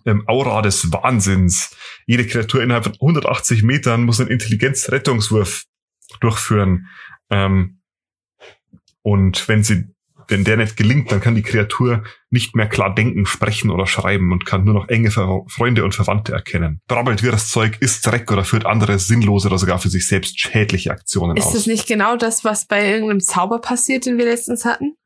Ähm, 0.05 0.25
Aura 0.27 0.63
des 0.63 0.93
Wahnsinns. 0.93 1.77
Jede 2.07 2.27
Kreatur 2.27 2.63
innerhalb 2.63 2.85
von 2.85 2.95
180 2.95 3.63
Metern 3.63 4.05
muss 4.05 4.21
einen 4.21 4.31
Intelligenzrettungswurf 4.31 5.65
durchführen. 6.21 6.89
Ähm, 7.31 7.81
und 9.03 9.49
wenn 9.49 9.65
sie 9.65 9.92
wenn 10.29 10.45
der 10.45 10.57
nicht 10.57 10.77
gelingt, 10.77 11.11
dann 11.13 11.21
kann 11.21 11.35
die 11.35 11.43
Kreatur 11.43 12.05
nicht 12.31 12.55
mehr 12.55 12.69
klar 12.69 12.95
denken, 12.95 13.27
sprechen 13.27 13.71
oder 13.71 13.87
schreiben 13.87 14.33
und 14.33 14.47
kann 14.47 14.65
nur 14.65 14.75
noch 14.75 14.89
enge 14.89 15.11
Ver 15.11 15.43
Freunde 15.49 15.85
und 15.85 15.95
Verwandte 15.95 16.33
erkennen. 16.33 16.81
Brabbelt 16.89 17.23
wirres 17.23 17.49
Zeug, 17.49 17.77
isst 17.81 18.07
Dreck 18.07 18.31
oder 18.33 18.45
führt 18.45 18.67
andere 18.67 18.99
sinnlose 18.99 19.49
oder 19.49 19.59
sogar 19.59 19.79
für 19.79 19.91
sich 19.91 20.07
selbst 20.07 20.39
schädliche 20.41 20.91
Aktionen 20.91 21.37
Ist 21.37 21.47
aus. 21.47 21.53
das 21.53 21.67
nicht 21.67 21.87
genau 21.87 22.17
das, 22.17 22.45
was 22.45 22.67
bei 22.67 22.89
irgendeinem 22.89 23.21
Zauber 23.21 23.61
passiert, 23.61 24.07
den 24.07 24.19
wir 24.19 24.25
letztens 24.25 24.65
hatten? 24.65 24.97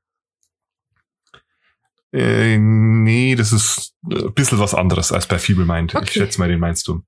Äh, 2.12 2.59
nee, 2.59 3.34
das 3.34 3.52
ist 3.52 3.94
ein 4.10 4.32
bisschen 4.32 4.59
was 4.59 4.74
anderes 4.74 5.12
als 5.12 5.26
bei 5.26 5.38
Feeble 5.38 5.66
Mind. 5.66 5.94
Okay. 5.94 6.05
Ich 6.05 6.12
schätze 6.12 6.38
mal, 6.38 6.48
den 6.48 6.60
meinst 6.60 6.86
du. 6.88 7.02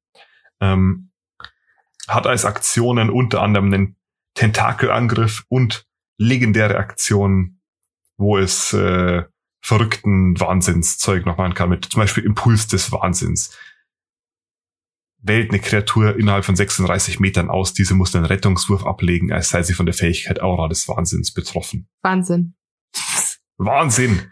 Ähm, 0.60 1.10
hat 2.08 2.26
als 2.26 2.44
Aktionen 2.44 3.10
unter 3.10 3.42
anderem 3.42 3.72
einen 3.72 3.96
Tentakelangriff 4.34 5.44
und 5.48 5.86
legendäre 6.18 6.76
Aktionen, 6.76 7.57
wo 8.18 8.36
es 8.36 8.72
äh, 8.74 9.22
verrückten 9.62 10.38
Wahnsinnszeug 10.38 11.24
noch 11.24 11.38
machen 11.38 11.54
kann, 11.54 11.70
mit 11.70 11.86
zum 11.86 12.00
Beispiel 12.00 12.24
Impuls 12.24 12.66
des 12.68 12.92
Wahnsinns. 12.92 13.56
Wählt 15.20 15.50
eine 15.50 15.60
Kreatur 15.60 16.16
innerhalb 16.16 16.44
von 16.44 16.54
36 16.54 17.18
Metern 17.18 17.50
aus, 17.50 17.72
diese 17.72 17.94
muss 17.94 18.14
einen 18.14 18.24
Rettungswurf 18.24 18.84
ablegen, 18.86 19.32
als 19.32 19.50
sei 19.50 19.62
sie 19.62 19.74
von 19.74 19.86
der 19.86 19.94
Fähigkeit 19.94 20.40
Aura 20.40 20.68
des 20.68 20.86
Wahnsinns 20.88 21.32
betroffen. 21.32 21.88
Wahnsinn. 22.02 22.54
Wahnsinn! 23.56 24.30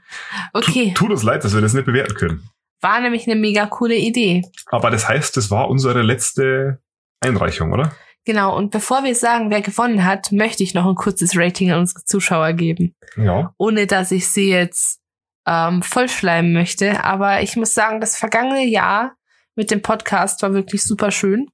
Okay, 0.52 0.92
Tut 0.94 1.10
uns 1.10 1.24
leid, 1.24 1.42
dass 1.42 1.54
wir 1.54 1.60
das 1.60 1.74
nicht 1.74 1.86
bewerten 1.86 2.14
können. 2.14 2.48
war 2.80 3.00
nämlich 3.00 3.26
eine 3.26 3.34
mega 3.34 3.66
coole 3.66 3.96
Idee. 3.96 4.42
Aber 4.66 4.90
das 4.90 5.08
heißt, 5.08 5.36
das 5.36 5.50
war 5.50 5.68
unsere 5.68 6.02
letzte 6.02 6.80
Einreichung, 7.20 7.72
oder? 7.72 7.92
Genau, 8.26 8.56
und 8.56 8.72
bevor 8.72 9.04
wir 9.04 9.14
sagen, 9.14 9.50
wer 9.50 9.62
gewonnen 9.62 10.04
hat, 10.04 10.32
möchte 10.32 10.64
ich 10.64 10.74
noch 10.74 10.84
ein 10.84 10.96
kurzes 10.96 11.36
Rating 11.36 11.70
an 11.70 11.78
unsere 11.78 12.04
Zuschauer 12.04 12.54
geben. 12.54 12.96
Ja. 13.16 13.54
Ohne 13.56 13.86
dass 13.86 14.10
ich 14.10 14.28
sie 14.28 14.50
jetzt 14.50 15.00
ähm, 15.46 15.80
vollschleimen 15.80 16.52
möchte. 16.52 17.04
Aber 17.04 17.42
ich 17.42 17.54
muss 17.54 17.72
sagen, 17.72 18.00
das 18.00 18.16
vergangene 18.16 18.66
Jahr 18.66 19.14
mit 19.54 19.70
dem 19.70 19.80
Podcast 19.80 20.42
war 20.42 20.52
wirklich 20.54 20.82
super 20.82 21.12
schön. 21.12 21.46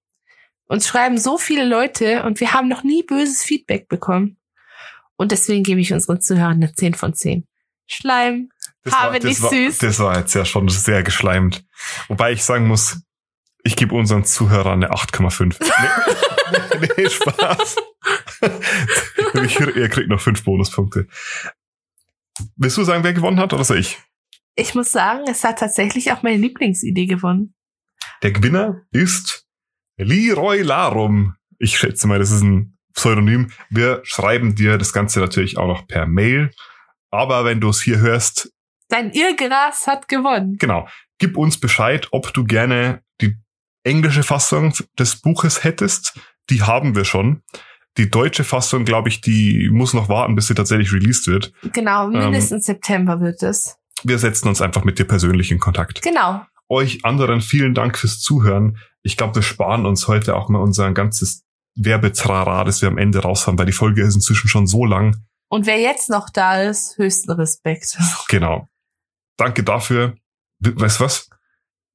Uns 0.66 0.88
schreiben 0.88 1.18
so 1.18 1.36
viele 1.36 1.66
Leute 1.66 2.22
und 2.22 2.40
wir 2.40 2.54
haben 2.54 2.68
noch 2.68 2.84
nie 2.84 3.02
böses 3.02 3.42
Feedback 3.42 3.88
bekommen. 3.88 4.38
Und 5.16 5.30
deswegen 5.30 5.64
gebe 5.64 5.80
ich 5.80 5.92
unseren 5.92 6.22
Zuhörern 6.22 6.54
eine 6.54 6.72
10 6.72 6.94
von 6.94 7.12
10. 7.12 7.46
Schleim. 7.86 8.48
Das 8.82 8.94
Habe 8.94 9.16
das 9.16 9.24
nicht 9.24 9.42
war, 9.42 9.50
süß. 9.50 9.76
Das 9.76 9.98
war 9.98 10.18
jetzt 10.18 10.34
ja 10.34 10.46
schon 10.46 10.70
sehr 10.70 11.02
geschleimt. 11.02 11.66
Wobei 12.08 12.32
ich 12.32 12.42
sagen 12.42 12.66
muss, 12.66 13.02
ich 13.62 13.76
gebe 13.76 13.94
unseren 13.94 14.24
Zuhörern 14.24 14.82
eine 14.82 14.94
8,5. 14.94 15.56
Nee, 15.60 16.32
nee, 16.96 17.08
Spaß. 17.08 17.76
ich, 19.44 19.60
ihr 19.60 19.88
kriegt 19.88 20.08
noch 20.08 20.20
fünf 20.20 20.44
Bonuspunkte. 20.44 21.06
Willst 22.56 22.76
du 22.76 22.84
sagen, 22.84 23.04
wer 23.04 23.12
gewonnen 23.12 23.38
hat 23.38 23.52
oder 23.52 23.64
soll 23.64 23.78
ich? 23.78 23.98
Ich 24.54 24.74
muss 24.74 24.92
sagen, 24.92 25.24
es 25.28 25.44
hat 25.44 25.58
tatsächlich 25.58 26.12
auch 26.12 26.22
meine 26.22 26.36
Lieblingsidee 26.36 27.06
gewonnen. 27.06 27.54
Der 28.22 28.32
Gewinner 28.32 28.82
ist 28.90 29.46
Leroy 29.96 30.62
Larum. 30.62 31.36
Ich 31.58 31.78
schätze 31.78 32.06
mal, 32.06 32.18
das 32.18 32.30
ist 32.30 32.42
ein 32.42 32.76
Pseudonym. 32.94 33.50
Wir 33.70 34.00
schreiben 34.04 34.54
dir 34.54 34.78
das 34.78 34.92
Ganze 34.92 35.20
natürlich 35.20 35.56
auch 35.56 35.66
noch 35.66 35.86
per 35.86 36.06
Mail. 36.06 36.50
Aber 37.10 37.44
wenn 37.44 37.60
du 37.60 37.70
es 37.70 37.80
hier 37.82 37.98
hörst, 37.98 38.52
Dein 38.88 39.10
Irrgras 39.12 39.86
hat 39.86 40.06
gewonnen. 40.06 40.56
genau, 40.58 40.86
gib 41.18 41.38
uns 41.38 41.58
Bescheid, 41.58 42.08
ob 42.10 42.34
du 42.34 42.44
gerne 42.44 43.02
die 43.22 43.36
englische 43.84 44.22
Fassung 44.22 44.74
des 44.98 45.22
Buches 45.22 45.64
hättest. 45.64 46.18
Die 46.50 46.62
haben 46.62 46.94
wir 46.94 47.04
schon. 47.04 47.42
Die 47.98 48.10
deutsche 48.10 48.44
Fassung, 48.44 48.84
glaube 48.84 49.08
ich, 49.10 49.20
die 49.20 49.68
muss 49.70 49.92
noch 49.94 50.08
warten, 50.08 50.34
bis 50.34 50.46
sie 50.46 50.54
tatsächlich 50.54 50.92
released 50.92 51.26
wird. 51.26 51.52
Genau, 51.72 52.08
mindestens 52.08 52.64
September 52.64 53.20
wird 53.20 53.42
es. 53.42 53.76
Wir 54.02 54.18
setzen 54.18 54.48
uns 54.48 54.60
einfach 54.62 54.84
mit 54.84 54.98
dir 54.98 55.04
persönlich 55.04 55.50
in 55.52 55.58
Kontakt. 55.58 56.00
Genau. 56.02 56.44
Euch 56.68 57.04
anderen 57.04 57.40
vielen 57.42 57.74
Dank 57.74 57.98
fürs 57.98 58.18
Zuhören. 58.20 58.78
Ich 59.02 59.16
glaube, 59.18 59.34
wir 59.36 59.42
sparen 59.42 59.84
uns 59.84 60.08
heute 60.08 60.34
auch 60.36 60.48
mal 60.48 60.58
unser 60.60 60.90
ganzes 60.92 61.44
Werbetrara, 61.74 62.64
das 62.64 62.80
wir 62.82 62.88
am 62.88 62.98
Ende 62.98 63.18
raus 63.20 63.46
haben, 63.46 63.58
weil 63.58 63.66
die 63.66 63.72
Folge 63.72 64.02
ist 64.02 64.14
inzwischen 64.14 64.48
schon 64.48 64.66
so 64.66 64.84
lang. 64.86 65.16
Und 65.48 65.66
wer 65.66 65.78
jetzt 65.78 66.08
noch 66.08 66.30
da 66.30 66.62
ist, 66.62 66.96
höchsten 66.98 67.30
Respekt. 67.32 67.96
Genau. 68.28 68.68
Danke 69.36 69.62
dafür. 69.64 70.14
We- 70.60 70.78
Weißt 70.80 71.00
du 71.00 71.04
was? 71.04 71.28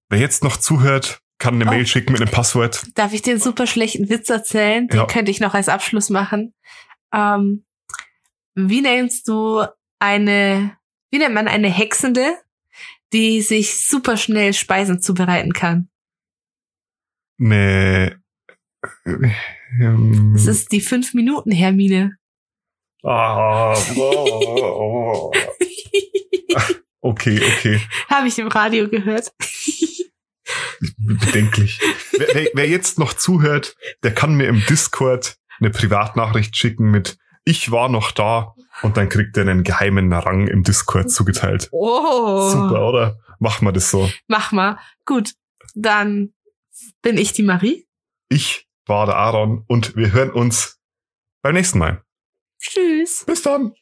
Wer 0.09 0.19
jetzt 0.19 0.43
noch 0.43 0.57
zuhört, 0.57 1.21
kann 1.39 1.55
eine 1.55 1.65
Oh. 1.65 1.69
Mail 1.73 1.85
schicken 1.85 2.13
mit 2.13 2.21
einem 2.21 2.31
Passwort. 2.31 2.85
Darf 2.95 3.13
ich 3.13 3.21
den 3.21 3.39
super 3.39 3.67
schlechten 3.67 4.09
Witz 4.09 4.29
erzählen? 4.29 4.87
Den 4.87 4.99
Ja. 5.01 5.05
könnte 5.05 5.31
ich 5.31 5.39
noch 5.39 5.53
als 5.53 5.69
Abschluss 5.69 6.09
machen. 6.09 6.53
Ähm, 7.13 7.65
wie 8.55 8.81
nennst 8.81 9.27
du 9.27 9.63
eine, 9.99 10.77
wie 11.11 11.19
nennt 11.19 11.35
man 11.35 11.47
eine 11.47 11.69
Hexende, 11.69 12.37
die 13.13 13.41
sich 13.41 13.79
super 13.85 14.17
schnell 14.17 14.53
Speisen 14.53 14.99
zubereiten 15.01 15.53
kann? 15.53 15.89
Ne. 17.37 18.19
Ähm, 19.05 20.31
Das 20.33 20.47
ist 20.47 20.71
die 20.71 20.81
fünf 20.81 21.13
Minuten 21.13 21.51
Hermine. 21.51 22.17
ah, 23.03 23.73
oh, 23.95 25.31
oh. 25.31 25.33
Okay, 27.01 27.39
okay. 27.41 27.79
Habe 28.09 28.27
ich 28.27 28.37
im 28.39 28.47
Radio 28.47 28.89
gehört. 28.89 29.31
Bedenklich. 30.97 31.79
Wer, 32.11 32.49
wer, 32.53 32.67
jetzt 32.67 32.99
noch 32.99 33.13
zuhört, 33.13 33.75
der 34.03 34.13
kann 34.13 34.35
mir 34.35 34.47
im 34.47 34.63
Discord 34.65 35.37
eine 35.59 35.69
Privatnachricht 35.69 36.55
schicken 36.55 36.91
mit 36.91 37.17
Ich 37.45 37.71
war 37.71 37.89
noch 37.89 38.11
da 38.11 38.53
und 38.81 38.97
dann 38.97 39.09
kriegt 39.09 39.35
er 39.37 39.41
einen 39.41 39.63
geheimen 39.63 40.11
Rang 40.13 40.47
im 40.47 40.63
Discord 40.63 41.11
zugeteilt. 41.11 41.69
Oh. 41.71 42.49
Super, 42.49 42.87
oder? 42.87 43.17
Machen 43.39 43.67
wir 43.67 43.71
das 43.71 43.89
so. 43.89 44.09
Mach 44.27 44.51
mal. 44.51 44.77
Gut. 45.05 45.33
Dann 45.75 46.33
bin 47.01 47.17
ich 47.17 47.33
die 47.33 47.43
Marie. 47.43 47.87
Ich 48.29 48.67
war 48.85 49.05
der 49.05 49.15
Aaron 49.15 49.63
und 49.67 49.95
wir 49.95 50.11
hören 50.11 50.31
uns 50.31 50.79
beim 51.41 51.53
nächsten 51.53 51.79
Mal. 51.79 52.03
Tschüss. 52.59 53.23
Bis 53.25 53.41
dann. 53.41 53.73